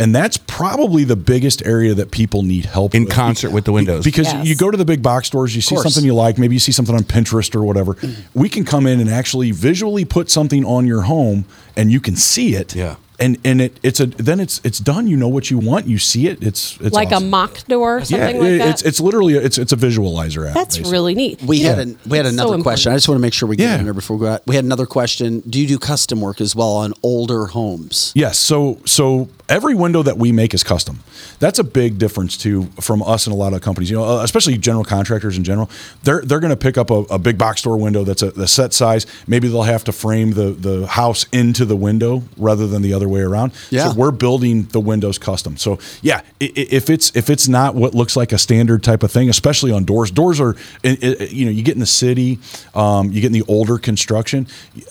And 0.00 0.14
that's 0.14 0.36
probably 0.36 1.02
the 1.02 1.16
biggest 1.16 1.66
area 1.66 1.92
that 1.92 2.12
people 2.12 2.44
need 2.44 2.66
help 2.66 2.94
In 2.94 3.06
with. 3.06 3.12
concert 3.12 3.50
with 3.50 3.64
the 3.64 3.72
windows. 3.72 4.04
Because 4.04 4.26
Yes. 4.32 4.46
you 4.46 4.54
go 4.54 4.70
to 4.70 4.76
the 4.76 4.84
big 4.84 5.02
box 5.02 5.26
stores, 5.26 5.56
you 5.56 5.60
see 5.60 5.74
something 5.76 6.04
you 6.04 6.14
like, 6.14 6.38
maybe 6.38 6.54
you 6.54 6.60
see 6.60 6.70
something 6.70 6.94
on 6.94 7.02
Pinterest 7.02 7.52
or 7.56 7.64
whatever. 7.64 7.96
We 8.32 8.48
can 8.48 8.64
come 8.64 8.86
in 8.86 9.00
and 9.00 9.10
actually 9.10 9.50
visually 9.50 10.04
put 10.04 10.30
something 10.30 10.64
on 10.64 10.86
your 10.86 11.02
home 11.02 11.46
and 11.76 11.90
you 11.90 11.98
can 11.98 12.14
see 12.14 12.54
it. 12.54 12.76
Yeah. 12.76 12.94
And 13.20 13.36
and 13.44 13.60
it 13.60 13.80
it's 13.82 13.98
a 13.98 14.06
then 14.06 14.38
it's 14.38 14.60
it's 14.62 14.78
done. 14.78 15.08
You 15.08 15.16
know 15.16 15.26
what 15.28 15.50
you 15.50 15.58
want. 15.58 15.86
You 15.86 15.98
see 15.98 16.28
it. 16.28 16.40
It's 16.40 16.78
it's 16.80 16.94
like 16.94 17.08
awesome. 17.08 17.24
a 17.24 17.30
mock 17.30 17.64
door 17.66 17.96
or 17.98 18.04
something 18.04 18.36
yeah, 18.36 18.40
like 18.40 18.50
it- 18.52 18.58
that. 18.58 18.68
it's 18.68 18.82
it's 18.82 19.00
literally 19.00 19.34
a, 19.36 19.40
it's 19.40 19.58
it's 19.58 19.72
a 19.72 19.76
visualizer 19.76 20.46
app. 20.48 20.54
That's 20.54 20.76
basically. 20.76 20.92
really 20.92 21.14
neat. 21.16 21.42
We 21.42 21.56
You 21.58 21.66
had 21.66 21.76
know, 21.78 21.82
an, 21.82 21.98
we 22.06 22.16
had 22.16 22.26
it's 22.26 22.36
so 22.36 22.42
another 22.42 22.54
important. 22.54 22.62
question. 22.64 22.92
I 22.92 22.96
just 22.96 23.08
want 23.08 23.18
to 23.18 23.22
make 23.22 23.34
sure 23.34 23.48
we 23.48 23.56
get 23.56 23.64
Yeah. 23.64 23.78
in 23.78 23.84
there 23.84 23.92
before 23.94 24.16
we 24.18 24.26
go 24.26 24.32
out. 24.34 24.46
We 24.46 24.54
had 24.54 24.64
another 24.64 24.86
question. 24.86 25.40
Do 25.48 25.60
you 25.60 25.66
do 25.66 25.78
custom 25.80 26.20
work 26.20 26.40
as 26.40 26.54
well 26.54 26.70
on 26.76 26.94
older 27.02 27.46
homes? 27.46 28.12
Yes. 28.14 28.38
So 28.38 28.78
so 28.84 29.28
every 29.48 29.74
window 29.74 30.02
that 30.04 30.16
we 30.16 30.30
make 30.30 30.54
is 30.54 30.62
custom. 30.62 31.00
That's 31.40 31.58
a 31.58 31.64
big 31.64 31.98
difference 31.98 32.36
too 32.36 32.64
from 32.80 33.02
us 33.02 33.26
and 33.26 33.34
a 33.34 33.36
lot 33.36 33.52
of 33.52 33.62
companies. 33.62 33.90
You 33.90 33.96
know, 33.96 34.04
uh, 34.04 34.22
especially 34.22 34.58
general 34.58 34.84
contractors 34.84 35.36
in 35.36 35.42
general. 35.42 35.68
They're 36.04 36.20
they're 36.22 36.40
going 36.40 36.50
to 36.50 36.56
pick 36.56 36.78
up 36.78 36.90
a, 36.90 36.98
a 37.10 37.18
big 37.18 37.36
box 37.36 37.60
store 37.62 37.76
window 37.76 38.04
that's 38.04 38.22
a, 38.22 38.30
the 38.30 38.46
set 38.46 38.72
size. 38.74 39.06
Maybe 39.26 39.48
they'll 39.48 39.62
have 39.62 39.82
to 39.84 39.92
frame 39.92 40.34
the 40.34 40.50
the 40.52 40.86
house 40.86 41.26
into 41.32 41.64
the 41.64 41.74
window 41.76 42.22
rather 42.36 42.68
than 42.68 42.82
the 42.82 42.92
other 42.94 43.07
way 43.08 43.20
around. 43.20 43.52
Yeah. 43.70 43.88
So 43.88 43.94
we're 43.94 44.10
building 44.10 44.64
the 44.72 44.80
windows 44.80 45.18
custom. 45.18 45.56
So 45.56 45.78
yeah, 46.02 46.20
if 46.40 46.90
it's 46.90 47.14
if 47.16 47.30
it's 47.30 47.48
not 47.48 47.74
what 47.74 47.94
looks 47.94 48.16
like 48.16 48.32
a 48.32 48.38
standard 48.38 48.82
type 48.82 49.02
of 49.02 49.10
thing, 49.10 49.28
especially 49.28 49.72
on 49.72 49.84
doors, 49.84 50.10
doors 50.10 50.40
are 50.40 50.54
you 50.84 51.44
know 51.44 51.50
you 51.50 51.62
get 51.62 51.74
in 51.74 51.80
the 51.80 51.86
city, 51.86 52.38
um, 52.74 53.10
you 53.12 53.20
get 53.20 53.26
in 53.28 53.32
the 53.32 53.44
older 53.48 53.78
construction. 53.78 54.46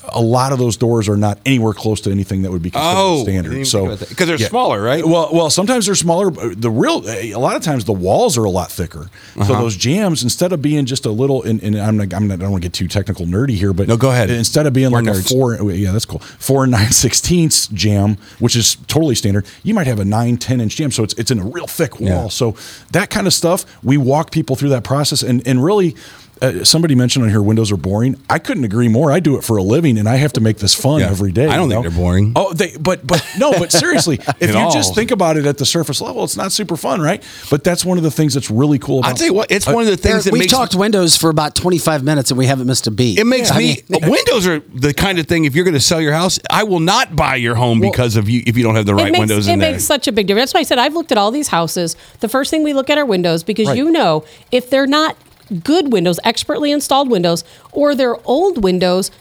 A 0.09 0.21
lot 0.21 0.51
of 0.51 0.59
those 0.59 0.77
doors 0.77 1.07
are 1.09 1.17
not 1.17 1.39
anywhere 1.45 1.73
close 1.73 2.01
to 2.01 2.11
anything 2.11 2.41
that 2.43 2.51
would 2.51 2.61
be 2.61 2.71
considered 2.71 2.93
Oh, 2.97 3.23
standard. 3.23 3.67
So 3.67 3.79
think 3.79 3.87
about 3.87 3.99
that. 4.09 4.17
'Cause 4.17 4.27
they're 4.27 4.37
yeah. 4.37 4.47
smaller, 4.47 4.81
right? 4.81 5.05
Well, 5.05 5.29
well, 5.33 5.49
sometimes 5.49 5.85
they're 5.85 5.95
smaller. 5.95 6.29
but 6.29 6.61
The 6.61 6.71
real, 6.71 7.03
a 7.07 7.35
lot 7.35 7.55
of 7.55 7.61
times 7.61 7.85
the 7.85 7.93
walls 7.93 8.37
are 8.37 8.43
a 8.45 8.49
lot 8.49 8.71
thicker. 8.71 9.09
So 9.35 9.41
Uh-huh. 9.41 9.61
those 9.61 9.75
jambs, 9.75 10.23
instead 10.23 10.53
of 10.53 10.61
being 10.61 10.85
just 10.85 11.05
a 11.05 11.11
little, 11.11 11.43
and, 11.43 11.61
and 11.61 11.77
I'm 11.77 11.97
not, 11.97 12.13
I'm 12.13 12.27
not, 12.27 12.35
I 12.35 12.37
don't 12.37 12.51
want 12.51 12.63
to 12.63 12.69
get 12.69 12.73
too 12.73 12.87
technical 12.87 13.25
nerdy 13.25 13.55
here, 13.55 13.73
but 13.73 13.87
No, 13.87 13.97
go 13.97 14.09
ahead. 14.11 14.29
Instead 14.29 14.65
of 14.65 14.73
being 14.73 14.91
like 14.91 15.03
nerds. 15.05 15.25
a 15.25 15.29
four, 15.29 15.71
yeah, 15.73 15.91
that's 15.91 16.05
cool, 16.05 16.19
four 16.39 16.63
and 16.63 16.71
nine 16.71 16.91
sixteenths 16.91 17.67
jamb, 17.67 18.06
which 18.39 18.55
is 18.55 18.75
totally 18.87 19.15
standard. 19.15 19.45
You 19.63 19.73
might 19.73 19.87
have 19.87 19.99
a 19.99 20.05
nine, 20.05 20.37
10 20.37 20.61
inch 20.61 20.75
jamb, 20.75 20.91
so 20.91 21.03
it's 21.03 21.13
it's 21.15 21.31
in 21.31 21.39
a 21.39 21.45
real 21.45 21.67
thick 21.67 21.99
wall. 21.99 22.09
Yeah. 22.23 22.27
So 22.29 22.55
that 22.91 23.09
kind 23.09 23.27
of 23.27 23.33
stuff, 23.33 23.65
we 23.83 23.97
walk 23.97 24.31
people 24.31 24.55
through 24.55 24.69
that 24.69 24.83
process, 24.83 25.21
and 25.21 25.45
and 25.47 25.63
really. 25.63 25.95
Uh, 26.41 26.63
somebody 26.63 26.95
mentioned 26.95 27.23
on 27.25 27.29
here 27.31 27.41
windows 27.41 27.71
are 27.71 27.77
boring. 27.77 28.15
I 28.29 28.39
couldn't 28.39 28.63
agree 28.63 28.87
more. 28.87 29.11
I 29.11 29.19
do 29.19 29.37
it 29.37 29.43
for 29.43 29.57
a 29.57 29.63
living, 29.63 29.97
and 29.97 30.07
I 30.07 30.15
have 30.17 30.33
to 30.33 30.41
make 30.41 30.57
this 30.57 30.73
fun 30.73 30.99
Yeah. 31.01 31.09
every 31.09 31.31
day. 31.31 31.47
I 31.47 31.55
don't 31.57 31.69
you 31.69 31.75
think 31.75 31.85
know? 31.85 31.89
they're 31.89 31.99
boring. 31.99 32.33
Oh, 32.35 32.53
they 32.53 32.75
but 32.79 33.05
but 33.05 33.25
no, 33.37 33.51
but 33.51 33.71
seriously, 33.71 34.19
if 34.39 34.51
you 34.51 34.57
all. 34.57 34.71
just 34.71 34.93
think 34.95 35.11
about 35.11 35.37
it 35.37 35.45
at 35.45 35.57
the 35.57 35.65
surface 35.65 35.99
level, 36.01 36.23
it's 36.23 36.37
not 36.37 36.51
super 36.51 36.77
fun, 36.77 37.01
right? 37.01 37.23
But 37.49 37.63
that's 37.63 37.83
one 37.85 37.97
of 37.97 38.03
the 38.03 38.11
things 38.11 38.33
that's 38.33 38.49
really 38.51 38.79
cool 38.79 38.99
about. 38.99 39.09
I'll 39.09 39.15
tell 39.15 39.27
you 39.27 39.33
what, 39.33 39.51
it's 39.51 39.67
Uh, 39.67 39.73
one 39.73 39.83
of 39.85 39.89
the 39.89 39.97
things 39.97 40.13
Eric, 40.13 40.23
that 40.25 40.33
we've 40.33 40.39
makes 40.41 40.53
talked 40.53 40.75
windows 40.75 41.15
for 41.17 41.29
about 41.29 41.55
25 41.55 42.03
minutes 42.03 42.31
and 42.31 42.37
we 42.37 42.45
haven't 42.45 42.67
missed 42.67 42.87
a 42.87 42.91
beat. 42.91 43.19
It 43.19 43.25
makes 43.25 43.51
I 43.51 43.57
me 43.57 43.83
mean- 43.89 44.01
windows 44.09 44.47
are 44.47 44.59
the 44.73 44.93
kind 44.93 45.19
of 45.19 45.27
thing. 45.27 45.45
If 45.45 45.55
you're 45.55 45.65
going 45.65 45.73
to 45.73 45.79
sell 45.79 46.01
your 46.01 46.13
house, 46.13 46.39
I 46.49 46.63
will 46.63 46.79
not 46.79 47.15
buy 47.15 47.35
your 47.35 47.55
home 47.55 47.79
because 47.79 48.15
of 48.15 48.29
you 48.29 48.43
if 48.45 48.55
you 48.57 48.63
don't 48.63 48.75
have 48.75 48.85
the 48.85 48.95
right 48.95 49.11
makes, 49.11 49.19
windows 49.19 49.47
it 49.47 49.53
in 49.53 49.59
there. 49.59 49.69
It 49.69 49.71
makes 49.73 49.83
such 49.85 50.07
a 50.07 50.11
big 50.11 50.27
difference. 50.27 50.51
That's 50.51 50.53
why 50.55 50.59
I 50.61 50.63
said 50.63 50.77
I've 50.77 50.93
looked 50.93 51.11
at 51.11 51.17
all 51.17 51.31
these 51.31 51.47
houses. 51.49 51.95
The 52.19 52.29
first 52.29 52.51
thing 52.51 52.63
we 52.63 52.73
look 52.73 52.89
at 52.89 52.97
are 52.97 53.05
windows 53.05 53.43
because 53.43 53.67
Right. 53.67 53.77
you 53.77 53.91
know 53.91 54.23
if 54.51 54.69
they're 54.69 54.87
not 54.87 55.15
good 55.63 55.91
windows, 55.91 56.19
expertly 56.23 56.71
installed 56.71 57.09
windows, 57.09 57.43
or 57.71 57.95
they're 57.95 58.17
old 58.25 58.63
windows, 58.63 59.11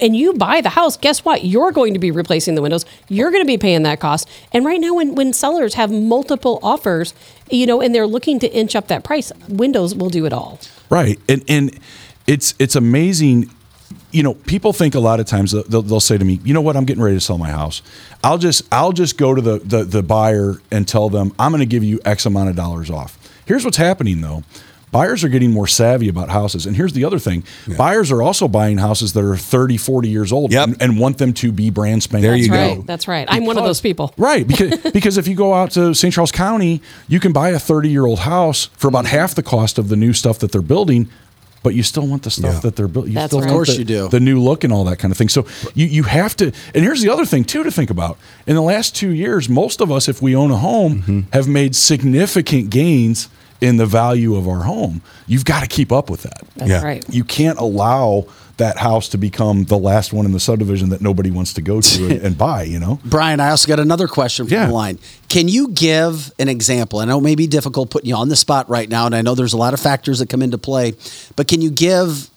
and 0.00 0.16
you 0.16 0.32
buy 0.34 0.60
the 0.60 0.70
house, 0.70 0.96
guess 0.96 1.24
what? 1.24 1.44
You're 1.44 1.72
going 1.72 1.94
to 1.94 2.00
be 2.00 2.10
replacing 2.10 2.54
the 2.54 2.62
windows. 2.62 2.84
You're 3.08 3.30
going 3.30 3.42
to 3.42 3.46
be 3.46 3.58
paying 3.58 3.82
that 3.82 4.00
cost. 4.00 4.28
And 4.52 4.64
right 4.64 4.80
now, 4.80 4.94
when 4.94 5.14
when 5.14 5.32
sellers 5.32 5.74
have 5.74 5.90
multiple 5.90 6.58
offers, 6.62 7.14
you 7.50 7.66
know, 7.66 7.80
and 7.80 7.94
they're 7.94 8.06
looking 8.06 8.38
to 8.40 8.52
inch 8.52 8.74
up 8.74 8.88
that 8.88 9.04
price, 9.04 9.32
windows 9.48 9.94
will 9.94 10.10
do 10.10 10.26
it 10.26 10.32
all. 10.32 10.58
Right, 10.88 11.18
and 11.28 11.44
and 11.48 11.78
it's 12.26 12.54
it's 12.58 12.76
amazing. 12.76 13.50
You 14.12 14.24
know, 14.24 14.34
people 14.34 14.72
think 14.72 14.96
a 14.96 15.00
lot 15.00 15.20
of 15.20 15.26
times 15.26 15.52
they'll, 15.52 15.82
they'll 15.82 16.00
say 16.00 16.18
to 16.18 16.24
me, 16.24 16.40
"You 16.42 16.52
know 16.52 16.60
what? 16.60 16.76
I'm 16.76 16.84
getting 16.84 17.02
ready 17.02 17.16
to 17.16 17.20
sell 17.20 17.38
my 17.38 17.50
house. 17.50 17.82
I'll 18.24 18.38
just 18.38 18.62
I'll 18.72 18.92
just 18.92 19.16
go 19.16 19.34
to 19.34 19.40
the 19.40 19.58
the, 19.58 19.84
the 19.84 20.02
buyer 20.02 20.60
and 20.70 20.86
tell 20.86 21.08
them 21.08 21.32
I'm 21.38 21.52
going 21.52 21.60
to 21.60 21.66
give 21.66 21.84
you 21.84 22.00
X 22.04 22.26
amount 22.26 22.50
of 22.50 22.56
dollars 22.56 22.90
off." 22.90 23.18
Here's 23.46 23.64
what's 23.64 23.76
happening 23.76 24.20
though. 24.20 24.44
Buyers 24.92 25.22
are 25.22 25.28
getting 25.28 25.52
more 25.52 25.66
savvy 25.68 26.08
about 26.08 26.30
houses. 26.30 26.66
And 26.66 26.74
here's 26.76 26.92
the 26.94 27.04
other 27.04 27.18
thing. 27.18 27.44
Buyers 27.78 28.10
are 28.10 28.22
also 28.22 28.48
buying 28.48 28.78
houses 28.78 29.12
that 29.12 29.22
are 29.24 29.36
30, 29.36 29.76
40 29.76 30.08
years 30.08 30.32
old 30.32 30.50
Yep. 30.52 30.68
and, 30.68 30.82
and 30.82 30.98
want 30.98 31.18
them 31.18 31.32
to 31.34 31.52
be 31.52 31.70
brand 31.70 32.02
spanking. 32.02 32.22
There 32.22 32.32
That's 32.32 32.46
you 32.48 32.52
right. 32.52 32.76
go. 32.78 32.82
That's 32.82 33.06
right. 33.06 33.26
I'm 33.30 33.44
one 33.46 33.56
of 33.58 33.64
those 33.64 33.80
people. 33.80 34.12
Right, 34.18 34.46
because 34.46 34.78
because 34.92 35.16
if 35.18 35.28
you 35.28 35.34
go 35.36 35.54
out 35.54 35.70
to 35.72 35.94
St. 35.94 36.12
Charles 36.12 36.32
County, 36.32 36.82
you 37.08 37.20
can 37.20 37.32
buy 37.32 37.50
a 37.50 37.56
30-year-old 37.56 38.20
house 38.20 38.66
for 38.76 38.88
about 38.88 39.06
half 39.06 39.34
the 39.34 39.42
cost 39.42 39.78
of 39.78 39.88
the 39.88 39.96
new 39.96 40.12
stuff 40.12 40.38
that 40.40 40.50
they're 40.52 40.60
building, 40.62 41.08
but 41.62 41.74
you 41.74 41.82
still 41.82 42.06
want 42.06 42.22
the 42.24 42.30
stuff 42.30 42.54
Yeah. 42.54 42.60
that 42.60 42.76
they're 42.76 42.88
building. 42.88 43.12
You 43.12 43.14
That's 43.14 43.30
still 43.30 43.40
right. 43.40 43.48
Of 43.48 43.52
course 43.54 43.68
the, 43.72 43.78
you 43.78 43.84
do. 43.84 44.08
The 44.08 44.18
new 44.20 44.40
look 44.40 44.64
and 44.64 44.72
all 44.72 44.84
that 44.84 44.98
kind 44.98 45.12
of 45.12 45.18
thing. 45.18 45.28
So 45.28 45.46
you 45.74 45.86
you 45.86 46.02
have 46.04 46.34
to 46.36 46.46
and 46.74 46.84
here's 46.84 47.00
the 47.02 47.10
other 47.10 47.24
thing 47.24 47.44
too 47.44 47.62
to 47.62 47.70
think 47.70 47.90
about. 47.90 48.18
In 48.46 48.54
the 48.56 48.62
last 48.62 48.96
2 48.96 49.10
years, 49.10 49.48
most 49.48 49.80
of 49.80 49.90
us 49.92 50.08
if 50.08 50.20
we 50.20 50.34
own 50.34 50.50
a 50.50 50.56
home 50.56 51.02
Mm-hmm. 51.02 51.20
have 51.32 51.46
made 51.46 51.76
significant 51.76 52.70
gains 52.70 53.28
in 53.60 53.76
the 53.76 53.86
value 53.86 54.36
of 54.36 54.48
our 54.48 54.62
home. 54.62 55.02
You've 55.26 55.44
got 55.44 55.60
to 55.60 55.66
keep 55.68 55.92
up 55.92 56.08
with 56.10 56.22
that. 56.22 56.42
That's 56.56 56.70
Yeah. 56.70 56.82
right. 56.82 57.04
You 57.12 57.24
can't 57.24 57.58
allow 57.58 58.26
that 58.56 58.78
house 58.78 59.08
to 59.08 59.18
become 59.18 59.64
the 59.64 59.78
last 59.78 60.12
one 60.12 60.26
in 60.26 60.32
the 60.32 60.40
subdivision 60.40 60.90
that 60.90 61.00
nobody 61.00 61.30
wants 61.30 61.54
to 61.54 61.62
go 61.62 61.80
to 61.80 62.04
and, 62.10 62.20
and 62.26 62.38
buy, 62.38 62.62
you 62.62 62.78
know? 62.78 62.98
Brian, 63.04 63.40
I 63.40 63.50
also 63.50 63.66
got 63.68 63.80
another 63.80 64.06
question 64.06 64.46
from 64.46 64.52
Yeah. 64.54 64.66
the 64.66 64.72
line. 64.72 64.98
Can 65.28 65.48
you 65.48 65.68
give 65.68 66.30
an 66.38 66.48
example? 66.48 66.98
I 66.98 67.06
know 67.06 67.18
it 67.18 67.22
may 67.22 67.34
be 67.36 67.46
difficult 67.46 67.88
putting 67.90 68.08
you 68.10 68.16
on 68.16 68.28
the 68.28 68.36
spot 68.36 68.68
right 68.68 68.88
now, 68.88 69.06
and 69.06 69.14
I 69.14 69.22
know 69.22 69.34
there's 69.34 69.54
a 69.54 69.58
lot 69.58 69.72
of 69.74 69.80
factors 69.80 70.18
that 70.18 70.28
come 70.28 70.42
into 70.42 70.58
play, 70.58 70.94
but 71.36 71.48
can 71.48 71.62
you 71.62 71.70
give 71.70 72.28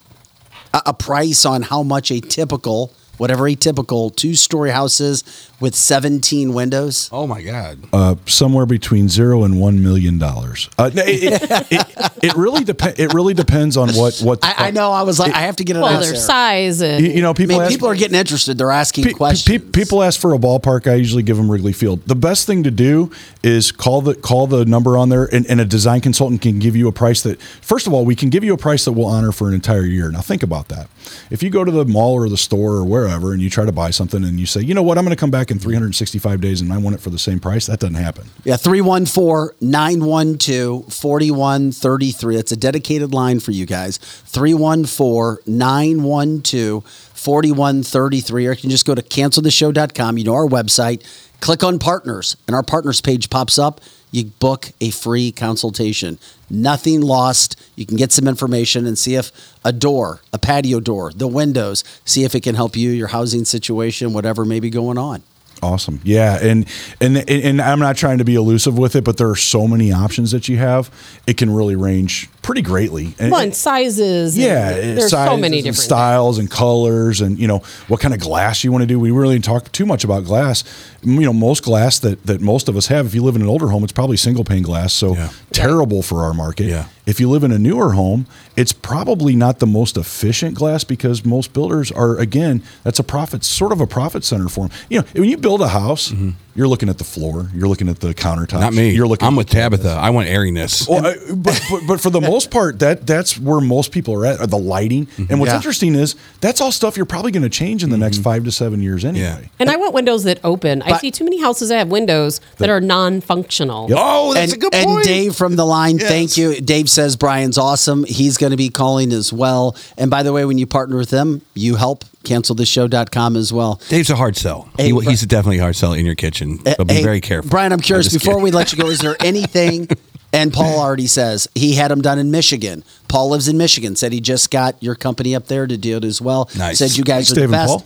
a, 0.73 0.81
a 0.87 0.93
price 0.93 1.45
on 1.45 1.61
how 1.61 1.83
much 1.83 2.09
a 2.11 2.19
typical 2.21 2.91
whatever 3.17 3.47
a 3.47 3.53
typical 3.53 4.09
two 4.09 4.33
story 4.33 4.71
house 4.71 4.99
is 4.99 5.23
with 5.63 5.73
17 5.75 6.53
windows? 6.53 7.09
Oh 7.11 7.25
my 7.25 7.41
God. 7.41 7.79
Uh, 7.93 8.15
somewhere 8.27 8.65
between 8.65 9.07
zero 9.07 9.43
and 9.45 9.59
one 9.59 9.81
million 9.81 10.19
dollars. 10.19 10.69
Uh, 10.77 10.91
it, 10.93 11.41
it, 11.41 11.67
it, 11.71 12.11
it 12.23 12.33
really 12.35 12.63
depends. 12.65 12.99
It 12.99 13.13
really 13.13 13.33
depends 13.33 13.77
on 13.77 13.89
what 13.93 14.19
what. 14.19 14.39
I, 14.43 14.67
I 14.67 14.71
know. 14.71 14.91
I 14.91 15.03
was 15.03 15.19
like, 15.19 15.33
I 15.33 15.39
have 15.41 15.55
to 15.55 15.63
get 15.63 15.75
an 15.77 15.81
Well, 15.81 15.93
answer. 15.97 16.11
their 16.11 16.19
size 16.19 16.81
and 16.81 17.03
You, 17.05 17.11
you 17.13 17.21
know, 17.21 17.31
I 17.31 17.33
people 17.33 17.55
mean, 17.55 17.61
ask, 17.63 17.71
people 17.71 17.87
are 17.87 17.95
getting 17.95 18.17
interested. 18.17 18.57
They're 18.57 18.71
asking 18.71 19.05
Pe- 19.05 19.09
pe- 19.11 19.15
questions. 19.15 19.61
pe- 19.61 19.69
people 19.71 20.03
ask 20.03 20.19
for 20.19 20.33
a 20.33 20.37
ballpark. 20.37 20.91
I 20.91 20.95
usually 20.95 21.23
give 21.23 21.37
them 21.37 21.49
Wrigley 21.49 21.73
Field. 21.73 22.05
The 22.05 22.15
best 22.15 22.45
thing 22.45 22.63
to 22.63 22.71
do 22.71 23.09
is 23.41 23.71
call 23.71 24.01
the 24.01 24.15
call 24.15 24.47
the 24.47 24.65
number 24.65 24.97
on 24.97 25.07
there, 25.09 25.33
and, 25.33 25.45
and 25.49 25.61
a 25.61 25.65
design 25.65 26.01
consultant 26.01 26.41
can 26.41 26.59
give 26.59 26.75
you 26.75 26.87
a 26.87 26.91
price 26.91 27.21
that. 27.23 27.41
First 27.41 27.87
of 27.87 27.93
all, 27.93 28.03
we 28.05 28.15
can 28.15 28.29
give 28.29 28.43
you 28.43 28.53
a 28.53 28.57
price 28.57 28.83
that 28.85 28.91
we'll 28.91 29.07
honor 29.07 29.31
for 29.31 29.47
an 29.47 29.53
entire 29.53 29.85
year. 29.85 30.11
Now 30.11 30.19
think 30.21 30.43
about 30.43 30.67
that. 30.67 30.89
If 31.31 31.41
you 31.41 31.49
go 31.49 31.63
to 31.63 31.71
the 31.71 31.85
mall 31.85 32.13
or 32.13 32.27
the 32.29 32.37
store 32.37 32.73
or 32.73 32.83
wherever, 32.83 33.31
and 33.33 33.41
you 33.41 33.49
try 33.49 33.65
to 33.65 33.71
buy 33.71 33.91
something, 33.91 34.23
and 34.23 34.39
you 34.39 34.45
say, 34.45 34.61
you 34.61 34.73
know 34.73 34.83
what, 34.83 34.97
I'm 34.97 35.05
going 35.05 35.15
to 35.15 35.19
come 35.19 35.31
back 35.31 35.51
in 35.53 35.59
365 35.59 36.41
days, 36.41 36.59
and 36.59 36.73
I 36.73 36.77
want 36.77 36.95
it 36.95 36.99
for 36.99 37.09
the 37.09 37.19
same 37.19 37.39
price, 37.39 37.67
that 37.67 37.79
doesn't 37.79 37.95
happen. 37.95 38.27
Yeah, 38.43 38.57
314 38.57 39.55
912 39.61 40.93
4133. 40.93 42.35
That's 42.35 42.51
a 42.51 42.57
dedicated 42.57 43.13
line 43.13 43.39
for 43.39 43.51
you 43.51 43.65
guys. 43.65 43.97
314 43.97 45.43
912 45.45 46.83
4133. 46.83 48.47
Or 48.47 48.51
you 48.51 48.57
can 48.57 48.69
just 48.69 48.85
go 48.85 48.95
to 48.95 49.01
canceltheshow.com. 49.01 50.17
You 50.17 50.23
know 50.25 50.33
our 50.33 50.47
website. 50.47 51.05
Click 51.39 51.63
on 51.63 51.77
partners, 51.77 52.37
and 52.47 52.55
our 52.55 52.63
partners 52.63 53.01
page 53.01 53.29
pops 53.29 53.59
up. 53.59 53.81
You 54.11 54.25
book 54.25 54.71
a 54.79 54.91
free 54.91 55.31
consultation. 55.31 56.19
Nothing 56.49 57.01
lost. 57.01 57.59
You 57.75 57.85
can 57.85 57.97
get 57.97 58.11
some 58.11 58.27
information 58.27 58.85
and 58.85 58.97
see 58.97 59.15
if 59.15 59.31
a 59.65 59.73
door, 59.73 60.21
a 60.31 60.37
patio 60.37 60.79
door, 60.79 61.11
the 61.11 61.27
windows, 61.27 61.83
see 62.05 62.23
if 62.23 62.35
it 62.35 62.43
can 62.43 62.53
help 62.53 62.75
you, 62.75 62.91
your 62.91 63.07
housing 63.07 63.43
situation, 63.43 64.13
whatever 64.13 64.45
may 64.45 64.59
be 64.59 64.69
going 64.69 64.99
on. 64.99 65.23
Awesome. 65.63 66.01
Yeah, 66.03 66.37
and 66.41 66.67
and 66.99 67.29
and 67.29 67.61
I'm 67.61 67.79
not 67.79 67.95
trying 67.95 68.17
to 68.17 68.25
be 68.25 68.35
elusive 68.35 68.77
with 68.77 68.95
it, 68.95 69.03
but 69.03 69.17
there 69.17 69.29
are 69.29 69.35
so 69.35 69.67
many 69.67 69.93
options 69.93 70.31
that 70.31 70.49
you 70.49 70.57
have. 70.57 70.91
It 71.25 71.37
can 71.37 71.49
really 71.49 71.75
range 71.75 72.29
pretty 72.43 72.61
greatly. 72.61 73.15
And- 73.17 73.31
well, 73.31 73.41
and 73.41 73.55
sizes. 73.55 74.35
and 74.35 74.43
yeah, 74.43 74.71
there's 74.73 75.09
so 75.09 75.37
many 75.37 75.57
different 75.57 75.77
styles 75.77 76.37
and 76.37 76.51
colors, 76.51 77.21
and 77.21 77.39
you 77.39 77.47
know 77.47 77.59
what 77.87 77.99
kind 77.99 78.13
of 78.13 78.19
glass 78.19 78.63
you 78.63 78.71
want 78.71 78.83
to 78.83 78.85
do. 78.85 78.99
We 78.99 79.09
really 79.09 79.35
didn't 79.35 79.45
talk 79.45 79.71
too 79.71 79.87
much 79.87 80.03
about 80.03 80.25
glass. 80.25 80.63
You 81.01 81.21
know, 81.21 81.33
most 81.33 81.63
glass 81.63 81.97
that 81.99 82.23
that 82.27 82.41
most 82.41 82.69
of 82.69 82.77
us 82.77 82.87
have. 82.87 83.07
If 83.07 83.15
you 83.15 83.23
live 83.23 83.35
in 83.35 83.41
an 83.41 83.47
older 83.47 83.69
home, 83.69 83.83
it's 83.83 83.93
probably 83.93 84.17
single 84.17 84.43
pane 84.43 84.61
glass, 84.63 84.93
so 84.93 85.15
terrible 85.51 86.03
for 86.03 86.23
our 86.23 86.33
market. 86.33 86.65
Yeah. 86.65 86.85
If 87.05 87.19
you 87.19 87.29
live 87.29 87.43
in 87.43 87.51
a 87.51 87.59
newer 87.59 87.93
home, 87.93 88.27
it's 88.55 88.71
probably 88.71 89.35
not 89.35 89.59
the 89.59 89.67
most 89.67 89.97
efficient 89.97 90.55
glass 90.55 90.83
because 90.83 91.25
most 91.25 91.51
builders 91.53 91.91
are 91.91 92.17
again 92.17 92.63
that's 92.83 92.99
a 92.99 93.03
profit 93.03 93.43
sort 93.43 93.71
of 93.71 93.81
a 93.81 93.87
profit 93.87 94.23
center 94.23 94.47
for 94.47 94.67
them. 94.67 94.77
You 94.89 94.99
know, 94.99 95.07
when 95.13 95.29
you 95.29 95.37
build 95.37 95.61
a 95.61 95.69
house, 95.69 96.11
mm-hmm. 96.11 96.31
You're 96.55 96.67
looking 96.67 96.89
at 96.89 96.97
the 96.97 97.03
floor, 97.03 97.49
you're 97.53 97.67
looking 97.67 97.89
at 97.89 97.99
the 97.99 98.13
countertops. 98.13 98.47
Mm-hmm. 98.47 98.59
Not 98.59 98.73
me. 98.73 98.89
You're 98.91 99.07
looking. 99.07 99.27
I'm 99.27 99.35
with. 99.35 99.49
Tabitha. 99.49 99.89
I 99.91 100.09
want 100.11 100.27
airiness. 100.27 100.87
Well, 100.87 101.05
I, 101.05 101.15
but, 101.35 101.61
but 101.69 101.81
but 101.87 102.01
for 102.01 102.09
the 102.09 102.21
most 102.21 102.51
part, 102.51 102.79
that 102.79 103.05
that's 103.07 103.37
where 103.39 103.59
most 103.61 103.91
people 103.91 104.13
are 104.15 104.25
at. 104.25 104.39
Are 104.39 104.47
the 104.47 104.57
lighting, 104.57 105.07
and 105.29 105.39
what's 105.39 105.51
Yeah. 105.51 105.55
interesting 105.57 105.95
is 105.95 106.15
that's 106.41 106.61
all 106.61 106.71
stuff 106.71 106.97
you're 106.97 107.05
probably 107.05 107.31
going 107.31 107.43
to 107.43 107.49
change 107.49 107.83
in 107.83 107.89
the 107.89 107.97
next 107.97 108.19
five 108.19 108.43
to 108.45 108.51
seven 108.51 108.81
years 108.81 109.03
anyway. 109.05 109.49
And 109.59 109.69
I 109.69 109.75
want 109.77 109.93
windows 109.93 110.23
that 110.23 110.39
open. 110.43 110.81
I 110.81 110.97
see 110.97 111.11
too 111.11 111.23
many 111.23 111.39
houses 111.41 111.69
that 111.69 111.77
have 111.77 111.89
windows 111.89 112.39
that 112.57 112.69
are 112.69 112.81
non-functional. 112.81 113.89
oh, 113.95 114.33
that's 114.33 114.53
and, 114.53 114.61
a 114.61 114.69
good 114.69 114.73
point. 114.73 114.87
and. 114.87 115.03
Dave 115.03 115.35
from 115.35 115.55
the 115.55 115.65
line, 115.65 115.97
Yes. 115.97 116.07
thank 116.09 116.37
you. 116.37 116.59
Dave 116.59 116.89
says 116.89 117.15
Brian's 117.15 117.57
awesome. 117.57 118.03
He's 118.03 118.37
going 118.37 118.51
to 118.51 118.57
be 118.57 118.69
calling 118.69 119.11
as 119.11 119.31
well. 119.33 119.75
And 119.97 120.09
by 120.09 120.23
the 120.23 120.33
way, 120.33 120.45
when 120.45 120.57
you 120.57 120.65
partner 120.65 120.97
with 120.97 121.09
them, 121.09 121.41
you 121.53 121.75
help 121.75 122.05
canceltheshow.com 122.23 123.35
as 123.35 123.51
well. 123.53 123.79
Dave's 123.89 124.09
a 124.09 124.15
hard 124.15 124.35
sell. 124.35 124.69
Hey, 124.77 124.87
He- 124.87 124.91
Bri- 124.93 125.05
he's 125.05 125.21
definitely 125.25 125.59
a 125.59 125.61
hard 125.61 125.75
sell 125.75 125.93
in 125.93 126.05
your 126.05 126.15
kitchen. 126.15 126.59
So 126.77 126.85
be 126.85 126.95
Hey, 126.95 127.03
very 127.03 127.21
careful. 127.21 127.49
Brian, 127.49 127.71
I'm 127.71 127.79
curious, 127.79 128.11
I'm 128.13 128.17
before 128.19 128.33
kidding. 128.33 128.43
we 128.43 128.51
let 128.51 128.71
you 128.71 128.77
go, 128.77 128.87
is 128.89 128.99
there 128.99 129.15
anything, 129.23 129.87
and 130.31 130.51
Paul 130.53 130.79
already 130.79 131.07
says 131.07 131.47
he 131.55 131.73
had 131.75 131.91
them 131.91 132.01
done 132.01 132.19
in 132.19 132.31
Michigan. 132.31 132.83
Paul 133.07 133.29
lives 133.29 133.47
in 133.47 133.57
Michigan, 133.57 133.95
said 133.95 134.11
he 134.13 134.21
just 134.21 134.49
got 134.51 134.81
your 134.81 134.95
company 134.95 135.35
up 135.35 135.47
there 135.47 135.67
to 135.67 135.77
do 135.77 135.97
it 135.97 136.03
as 136.05 136.21
well. 136.21 136.49
Nice. 136.57 136.79
Said 136.79 136.95
you 136.97 137.03
guys 137.03 137.27
Thanks, 137.27 137.31
are 137.31 137.35
Dave 137.35 137.49
the 137.51 137.57
and 137.57 137.67
best. 137.67 137.69
Paul. 137.79 137.85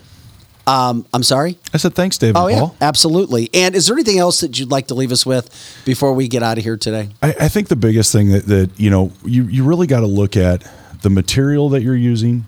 Um, 0.67 1.05
I'm 1.13 1.23
sorry? 1.23 1.57
I 1.73 1.77
said 1.77 1.93
thanks, 1.95 2.17
Dave. 2.17 2.35
Oh, 2.35 2.47
and 2.47 2.55
yeah, 2.55 2.59
Paul. 2.59 2.75
absolutely. 2.81 3.49
And 3.53 3.73
is 3.73 3.87
there 3.87 3.95
anything 3.95 4.19
else 4.19 4.41
that 4.41 4.59
you'd 4.59 4.69
like 4.69 4.87
to 4.87 4.95
leave 4.95 5.13
us 5.13 5.25
with 5.25 5.49
before 5.85 6.11
we 6.11 6.27
get 6.27 6.43
out 6.43 6.57
of 6.57 6.65
here 6.65 6.75
today? 6.75 7.07
I, 7.21 7.29
I 7.39 7.47
think 7.47 7.69
the 7.69 7.77
biggest 7.77 8.11
thing 8.11 8.29
that, 8.33 8.47
that 8.47 8.77
you 8.77 8.89
know 8.89 9.13
you, 9.23 9.43
you 9.43 9.63
really 9.63 9.87
got 9.87 10.01
to 10.01 10.07
look 10.07 10.35
at 10.35 10.69
the 11.03 11.09
material 11.09 11.69
that 11.69 11.83
you're 11.83 11.95
using, 11.95 12.47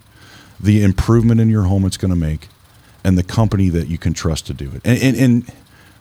the 0.59 0.83
improvement 0.83 1.39
in 1.39 1.49
your 1.49 1.63
home 1.63 1.85
it's 1.85 1.97
going 1.97 2.13
to 2.13 2.19
make, 2.19 2.47
and 3.03 3.17
the 3.17 3.23
company 3.23 3.69
that 3.69 3.87
you 3.87 3.97
can 3.97 4.13
trust 4.13 4.47
to 4.47 4.53
do 4.53 4.71
it. 4.73 4.81
And, 4.83 5.01
and, 5.01 5.17
and 5.17 5.51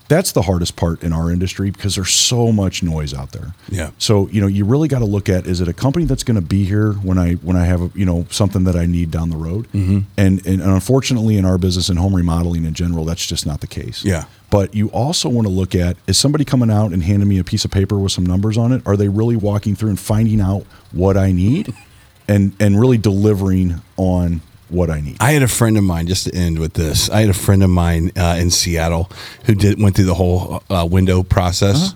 that's 0.09 0.33
the 0.33 0.43
hardest 0.43 0.75
part 0.75 1.03
in 1.03 1.13
our 1.13 1.31
industry 1.31 1.71
because 1.71 1.95
there's 1.95 2.11
so 2.11 2.51
much 2.51 2.83
noise 2.83 3.13
out 3.13 3.33
there. 3.33 3.55
Yeah. 3.69 3.91
So 3.99 4.27
you 4.29 4.41
know 4.41 4.47
you 4.47 4.65
really 4.65 4.89
got 4.89 5.01
to 5.01 5.05
look 5.05 5.29
at 5.29 5.47
is 5.47 5.61
it 5.61 5.69
a 5.69 5.73
company 5.73 6.07
that's 6.07 6.25
going 6.25 6.41
to 6.41 6.47
be 6.47 6.65
here 6.65 6.95
when 6.95 7.19
I 7.19 7.35
when 7.35 7.57
I 7.57 7.67
have 7.67 7.83
a, 7.83 7.91
you 7.95 8.07
know 8.07 8.27
something 8.31 8.65
that 8.65 8.75
I 8.75 8.87
need 8.87 9.11
down 9.11 9.31
the 9.31 9.37
road. 9.37 9.69
Mm-hmm. 9.73 10.01
And, 10.17 10.47
and 10.47 10.63
unfortunately 10.63 11.37
in 11.37 11.45
our 11.45 11.59
business 11.59 11.89
and 11.91 11.99
home 11.99 12.17
remodeling 12.17 12.65
in 12.65 12.75
general 12.75 13.05
that's 13.05 13.25
just 13.25 13.47
not 13.47 13.61
the 13.61 13.67
case. 13.67 14.05
Yeah. 14.05 14.25
But 14.51 14.75
you 14.75 14.89
also 14.89 15.29
want 15.29 15.47
to 15.47 15.53
look 15.53 15.75
at 15.75 15.99
is 16.07 16.17
somebody 16.17 16.45
coming 16.45 16.71
out 16.71 16.93
and 16.93 17.03
handing 17.03 17.29
me 17.29 17.39
a 17.39 17.45
piece 17.45 17.67
of 17.67 17.71
paper 17.71 17.99
with 17.99 18.13
some 18.13 18.25
numbers 18.25 18.57
on 18.57 18.73
it? 18.73 18.83
Are 18.87 18.97
they 18.97 19.09
really 19.09 19.37
walking 19.37 19.77
through 19.77 19.91
and 19.91 20.01
finding 20.01 20.41
out 20.41 20.65
what 20.91 21.19
I 21.19 21.33
need 21.33 21.75
and 22.29 22.55
and 22.61 22.79
really 22.79 22.99
delivering 22.99 23.81
on 23.97 24.41
what 24.69 24.91
I 24.91 25.01
need? 25.01 25.17
I 25.21 25.33
had 25.33 25.43
a 25.43 25.49
friend 25.49 25.77
of 25.77 25.85
mine, 25.85 26.07
just 26.07 26.25
to 26.25 26.35
end 26.35 26.59
with 26.59 26.75
this. 26.75 27.11
I 27.11 27.21
had 27.21 27.31
a 27.31 27.35
friend 27.35 27.63
of 27.63 27.71
mine 27.71 28.13
uh, 28.17 28.37
in 28.39 28.51
Seattle 28.51 29.11
who 29.45 29.55
did 29.55 29.81
went 29.81 29.97
through 29.97 30.05
the 30.07 30.15
whole 30.15 30.63
uh, 30.71 30.87
window 30.91 31.23
process. 31.23 31.95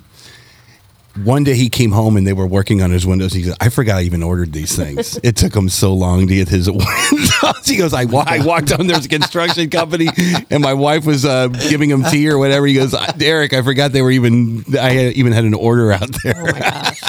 One 1.25 1.45
day 1.45 1.55
he 1.55 1.69
came 1.69 1.93
home 1.93 2.17
and 2.17 2.27
they 2.27 2.33
were 2.33 2.47
working 2.47 2.81
on 2.81 2.91
his 2.91 3.07
windows. 3.07 3.35
He 3.35 3.43
said, 3.43 3.57
"I 3.61 3.69
forgot 3.69 3.99
I 3.99 4.03
even 4.03 4.23
ordered 4.23 4.55
these 4.55 4.75
things. 4.75 5.21
it 5.23 5.37
took 5.37 5.55
him 5.55 5.69
so 5.69 5.93
long 5.93 6.27
to 6.27 6.35
get 6.35 6.49
his 6.49 6.71
windows." 6.71 7.67
he 7.67 7.77
goes, 7.77 7.93
"I, 7.93 8.07
I 8.11 8.43
walked 8.45 8.73
on 8.73 8.87
there's 8.87 9.05
a 9.05 9.11
construction 9.11 9.69
company 9.69 10.09
and 10.51 10.63
my 10.63 10.73
wife 10.73 11.05
was 11.05 11.27
uh, 11.27 11.49
giving 11.49 11.91
him 11.91 12.03
tea 12.05 12.31
or 12.31 12.39
whatever." 12.39 12.67
He 12.67 12.75
goes, 12.75 12.95
Derek, 13.19 13.53
I 13.53 13.61
forgot 13.61 13.93
they 13.93 14.01
were 14.01 14.11
even. 14.11 14.65
I 14.75 14.93
had, 14.93 15.13
even 15.13 15.33
had 15.33 15.45
an 15.45 15.53
order 15.55 15.93
out 15.93 16.09
there." 16.25 16.35
Oh 16.39 16.53
my 16.53 16.59
gosh. 16.59 17.01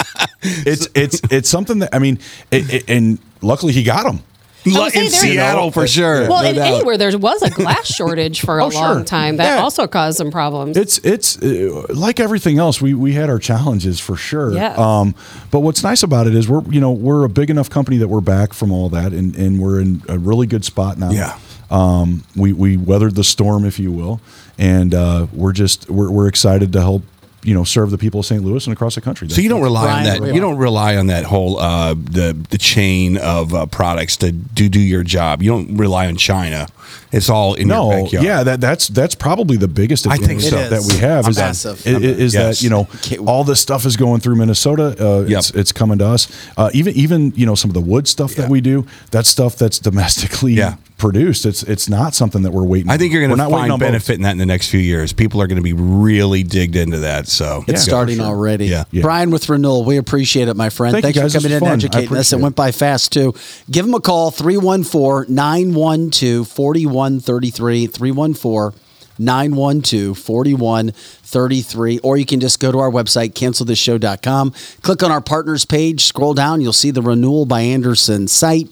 It's 0.43 0.87
it's 0.95 1.21
it's 1.31 1.49
something 1.49 1.79
that 1.79 1.93
I 1.95 1.99
mean, 1.99 2.19
it, 2.51 2.73
it, 2.73 2.89
and 2.89 3.19
luckily 3.41 3.73
he 3.73 3.83
got 3.83 4.03
them. 4.03 4.19
would 4.65 4.95
in 4.95 5.09
Seattle 5.09 5.71
for 5.71 5.85
sure. 5.87 6.21
Well, 6.29 6.41
no 6.43 6.47
and 6.49 6.55
doubt. 6.57 6.67
anywhere 6.73 6.97
there 6.97 7.17
was 7.17 7.41
a 7.41 7.49
glass 7.49 7.85
shortage 7.93 8.39
for 8.41 8.59
a 8.59 8.65
Oh, 8.65 8.69
sure. 8.69 8.79
long 8.81 9.03
time. 9.05 9.35
That 9.37 9.57
Yeah. 9.57 9.61
also 9.63 9.87
caused 9.87 10.17
some 10.17 10.31
problems. 10.31 10.77
It's 10.77 10.99
it's 10.99 11.37
uh, 11.41 11.85
like 11.89 12.19
everything 12.21 12.59
else. 12.59 12.81
We 12.81 12.93
we 12.93 13.11
had 13.13 13.29
our 13.29 13.39
challenges 13.39 13.99
for 13.99 14.15
sure. 14.15 14.53
Yeah. 14.53 14.73
Um, 14.77 15.15
but 15.51 15.59
what's 15.59 15.83
nice 15.83 16.01
about 16.03 16.27
it 16.27 16.35
is 16.35 16.47
we're 16.47 16.63
you 16.71 16.79
know 16.79 16.91
we're 16.93 17.25
a 17.25 17.29
big 17.29 17.49
enough 17.49 17.69
company 17.69 17.97
that 17.97 18.07
we're 18.07 18.21
back 18.21 18.53
from 18.53 18.71
all 18.71 18.87
that 18.89 19.11
and 19.11 19.35
and 19.35 19.59
we're 19.59 19.81
in 19.81 20.01
a 20.07 20.17
really 20.17 20.47
good 20.47 20.63
spot 20.63 20.97
now. 20.97 21.11
Yeah. 21.11 21.37
Um, 21.71 22.23
we 22.35 22.53
we 22.53 22.77
weathered 22.77 23.15
the 23.15 23.23
storm, 23.23 23.65
if 23.65 23.79
you 23.79 23.91
will, 23.91 24.21
and 24.57 24.93
uh, 24.93 25.27
we're 25.33 25.53
just 25.53 25.89
we're 25.89 26.09
we're 26.11 26.27
excited 26.27 26.71
to 26.73 26.79
help 26.81 27.01
you 27.43 27.53
know 27.53 27.63
serve 27.63 27.91
the 27.91 27.97
people 27.97 28.19
of 28.19 28.25
St. 28.25 28.43
Louis 28.43 28.65
and 28.65 28.73
across 28.73 28.95
the 28.95 29.01
country. 29.01 29.29
So 29.29 29.41
you 29.41 29.49
don't 29.49 29.61
rely 29.61 29.83
Brian, 29.83 29.97
on 29.99 30.03
that. 30.03 30.21
we 30.21 30.33
You 30.33 30.41
don't 30.41 30.57
rely 30.57 30.95
on 30.95 31.07
that 31.07 31.25
whole 31.25 31.59
uh, 31.59 31.93
the 31.93 32.37
the 32.49 32.57
chain 32.57 33.17
of 33.17 33.53
uh, 33.53 33.65
products 33.67 34.17
to 34.17 34.31
do 34.31 34.69
do 34.69 34.79
your 34.79 35.03
job. 35.03 35.41
You 35.41 35.51
don't 35.51 35.77
rely 35.77 36.07
on 36.07 36.15
China. 36.17 36.67
It's 37.11 37.29
all 37.29 37.53
in 37.55 37.67
no, 37.67 37.91
your 37.91 38.03
backyard. 38.03 38.25
yeah, 38.25 38.43
that 38.43 38.61
that's 38.61 38.87
that's 38.87 39.15
probably 39.15 39.57
the 39.57 39.67
biggest 39.67 40.07
I 40.07 40.17
think 40.17 40.41
advantage 40.41 40.49
so. 40.49 40.57
It 40.57 40.69
that 40.69 40.79
is. 40.79 40.93
we 40.93 40.97
have 40.99 41.27
is 41.27 41.37
Massive. 41.37 41.83
that 41.83 41.95
i- 41.95 41.97
i- 41.97 42.01
is 42.01 42.33
Yes. 42.33 42.59
that 42.59 42.63
you 42.63 42.69
know 42.69 42.87
all 43.25 43.43
this 43.43 43.59
stuff 43.59 43.85
is 43.85 43.95
going 43.97 44.21
through 44.21 44.35
Minnesota. 44.35 44.95
Uh, 44.99 45.21
it's, 45.21 45.49
Yep. 45.51 45.59
it's 45.61 45.71
coming 45.71 45.97
to 45.99 46.05
us. 46.07 46.27
Uh, 46.57 46.69
even 46.73 46.93
even 46.95 47.33
you 47.35 47.45
know 47.45 47.55
some 47.55 47.69
of 47.69 47.75
the 47.75 47.81
wood 47.81 48.07
stuff 48.07 48.35
that 48.35 48.49
we 48.49 48.61
do. 48.61 48.85
That's 49.11 49.29
stuff 49.29 49.55
that's 49.55 49.79
domestically 49.79 50.53
Yeah. 50.53 50.75
produced. 50.97 51.45
It's 51.45 51.63
it's 51.63 51.89
not 51.89 52.15
something 52.15 52.43
that 52.43 52.51
we're 52.51 52.63
waiting. 52.63 52.89
I 52.89 52.97
think 52.97 53.11
you're 53.13 53.25
going 53.25 53.37
to 53.37 53.49
find 53.49 53.71
on 53.71 53.79
boats. 53.79 53.87
benefit 53.89 54.15
in 54.15 54.21
that 54.23 54.31
in 54.31 54.37
the 54.37 54.45
next 54.45 54.69
few 54.69 54.79
years. 54.79 55.11
People 55.13 55.41
are 55.41 55.47
going 55.47 55.57
to 55.57 55.63
be 55.63 55.73
really 55.73 56.43
digged 56.43 56.75
into 56.75 56.99
that. 56.99 57.27
So 57.27 57.63
It's 57.67 57.81
Yeah. 57.85 57.91
starting 57.91 58.19
already. 58.21 58.67
Yeah. 58.67 58.83
Yeah. 58.91 59.01
Brian 59.01 59.29
with 59.31 59.49
Renewal, 59.49 59.83
we 59.83 59.97
appreciate 59.97 60.47
it, 60.47 60.55
my 60.55 60.69
friend. 60.69 60.93
Thank 60.93 61.15
you, 61.15 61.21
Thanks 61.21 61.33
guys. 61.33 61.41
for 61.43 61.47
coming 61.49 61.57
in 61.57 61.63
was 61.63 61.73
and 61.73 61.83
educating 61.83 62.07
us. 62.17 62.31
It 62.31 62.35
appreciate 62.35 62.41
went 62.43 62.55
by 62.55 62.71
fast, 62.71 63.11
too. 63.11 63.33
Give 63.69 63.85
them 63.85 63.95
a 63.95 63.99
call, 63.99 64.31
314 64.31 65.33
912 65.33 66.47
4133. 66.81 67.87
314 67.87 68.79
912 69.19 70.17
4133. 70.17 71.99
Or 71.99 72.17
you 72.17 72.25
can 72.25 72.39
just 72.39 72.59
go 72.59 72.71
to 72.71 72.79
our 72.79 72.89
website, 72.89 73.33
cancelthisshow.com. 73.33 74.53
Click 74.81 75.03
on 75.03 75.11
our 75.11 75.21
partners 75.21 75.65
page, 75.65 76.05
scroll 76.05 76.33
down, 76.33 76.61
you'll 76.61 76.73
see 76.73 76.91
the 76.91 77.01
Renewal 77.01 77.45
by 77.45 77.61
Andersen 77.61 78.27
site. 78.27 78.69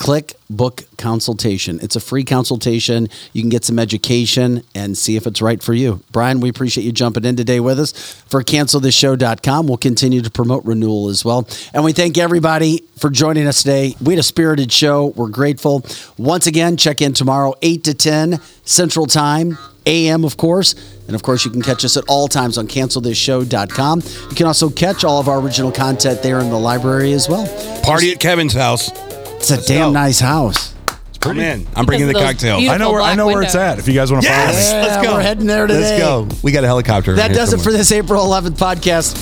Click 0.00 0.32
book 0.48 0.84
consultation. 0.96 1.78
It's 1.82 1.94
a 1.94 2.00
free 2.00 2.24
consultation. 2.24 3.10
You 3.34 3.42
can 3.42 3.50
get 3.50 3.66
some 3.66 3.78
education 3.78 4.62
and 4.74 4.96
see 4.96 5.16
if 5.16 5.26
it's 5.26 5.42
right 5.42 5.62
for 5.62 5.74
you. 5.74 6.00
Brian, 6.10 6.40
we 6.40 6.48
appreciate 6.48 6.84
you 6.84 6.92
jumping 6.92 7.26
in 7.26 7.36
today 7.36 7.60
with 7.60 7.78
us 7.78 7.92
for 8.26 8.42
cancelthisshow.com. 8.42 9.66
We'll 9.66 9.76
continue 9.76 10.22
to 10.22 10.30
promote 10.30 10.64
renewal 10.64 11.10
as 11.10 11.22
well. 11.22 11.46
And 11.74 11.84
we 11.84 11.92
thank 11.92 12.16
everybody 12.16 12.82
for 12.96 13.10
joining 13.10 13.46
us 13.46 13.58
today. 13.62 13.94
We 14.02 14.14
had 14.14 14.20
a 14.20 14.22
spirited 14.22 14.72
show. 14.72 15.08
We're 15.08 15.28
grateful. 15.28 15.84
Once 16.16 16.46
again, 16.46 16.78
check 16.78 17.02
in 17.02 17.12
tomorrow, 17.12 17.52
8 17.60 17.84
to 17.84 17.92
10 17.92 18.40
Central 18.64 19.04
Time, 19.04 19.58
AM, 19.84 20.24
of 20.24 20.38
course. 20.38 20.74
And 21.08 21.14
of 21.14 21.22
course, 21.22 21.44
you 21.44 21.50
can 21.50 21.60
catch 21.60 21.84
us 21.84 21.98
at 21.98 22.04
all 22.08 22.26
times 22.26 22.56
on 22.56 22.68
cancelthisshow.com. 22.68 24.00
You 24.30 24.34
can 24.34 24.46
also 24.46 24.70
catch 24.70 25.04
all 25.04 25.20
of 25.20 25.28
our 25.28 25.40
original 25.40 25.70
content 25.70 26.22
there 26.22 26.40
in 26.40 26.48
the 26.48 26.58
library 26.58 27.12
as 27.12 27.28
well. 27.28 27.46
Party 27.82 28.12
at 28.12 28.18
Kevin's 28.18 28.54
house. 28.54 29.09
It's 29.40 29.50
a 29.50 29.62
damn 29.66 29.92
nice 29.92 30.20
house. 30.20 30.74
I'm 31.22 31.38
in. 31.38 31.66
I'm 31.76 31.84
bringing 31.84 32.06
the 32.06 32.14
Because 32.14 32.30
of 32.30 32.40
those 32.40 32.50
cocktails. 32.52 32.60
beautiful 32.60 32.74
I 32.74 32.78
know 32.78 32.92
where 32.92 33.00
I 33.02 33.04
black 33.08 33.16
know 33.18 33.26
where 33.26 33.42
it's 33.42 33.54
windows. 33.54 33.72
at. 33.72 33.78
If 33.78 33.88
you 33.88 33.94
guys 33.94 34.10
want 34.10 34.24
to 34.24 34.30
follow 34.30 34.46
me. 34.46 34.52
Yes, 34.54 34.72
let's 34.72 35.06
go. 35.06 35.14
we're 35.14 35.20
heading 35.22 35.46
there 35.46 35.66
today. 35.66 35.80
Let's 35.80 36.02
go. 36.02 36.28
We 36.42 36.52
got 36.52 36.64
a 36.64 36.66
helicopter. 36.66 37.14
That 37.16 37.32
does 37.34 37.52
it 37.52 37.60
for 37.60 37.72
this 37.72 37.92
April 37.92 38.24
11th 38.24 38.56
podcast. 38.58 39.14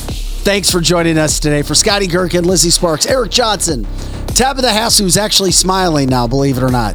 Thanks 0.45 0.71
for 0.71 0.81
joining 0.81 1.19
us 1.19 1.41
today. 1.41 1.63
For 1.63 1.75
Scotty 1.75 2.07
Gherkin, 2.07 2.45
Lizzie 2.45 2.71
Sparks, 2.71 3.05
Eric 3.07 3.31
Johnson, 3.33 3.85
Tabitha 4.29 4.71
Hass, 4.71 4.99
who's 4.99 5.17
actually 5.17 5.51
smiling 5.51 6.09
now, 6.09 6.27
believe 6.29 6.57
it 6.57 6.63
or 6.63 6.71
not. 6.71 6.95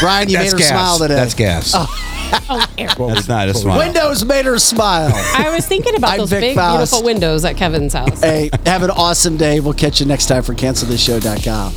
Brian, 0.00 0.28
you 0.28 0.36
That's 0.36 0.52
made 0.52 0.52
her 0.52 0.58
gas. 0.58 0.68
smile 0.68 0.98
today. 0.98 1.14
That's 1.14 1.34
gas. 1.34 1.72
Oh, 1.74 2.44
oh 2.48 2.66
Eric. 2.78 2.96
That's 2.96 3.28
not 3.28 3.48
a 3.48 3.54
smile. 3.54 3.78
Windows 3.78 4.24
made 4.24 4.44
her 4.46 4.58
smile. 4.58 5.10
I 5.14 5.50
was 5.54 5.66
thinking 5.66 5.96
about 5.96 6.12
I'm 6.12 6.18
those 6.18 6.30
Vic 6.30 6.40
big, 6.40 6.54
Faust. 6.56 6.92
beautiful 6.92 7.04
windows 7.04 7.44
at 7.44 7.56
Kevin's 7.56 7.92
house. 7.92 8.20
hey, 8.20 8.50
have 8.64 8.82
an 8.84 8.90
awesome 8.90 9.36
day. 9.36 9.58
We'll 9.60 9.74
catch 9.74 10.00
you 10.00 10.06
next 10.06 10.26
time 10.26 10.42
for 10.44 10.54
cancelthisshow.com. 10.54 11.72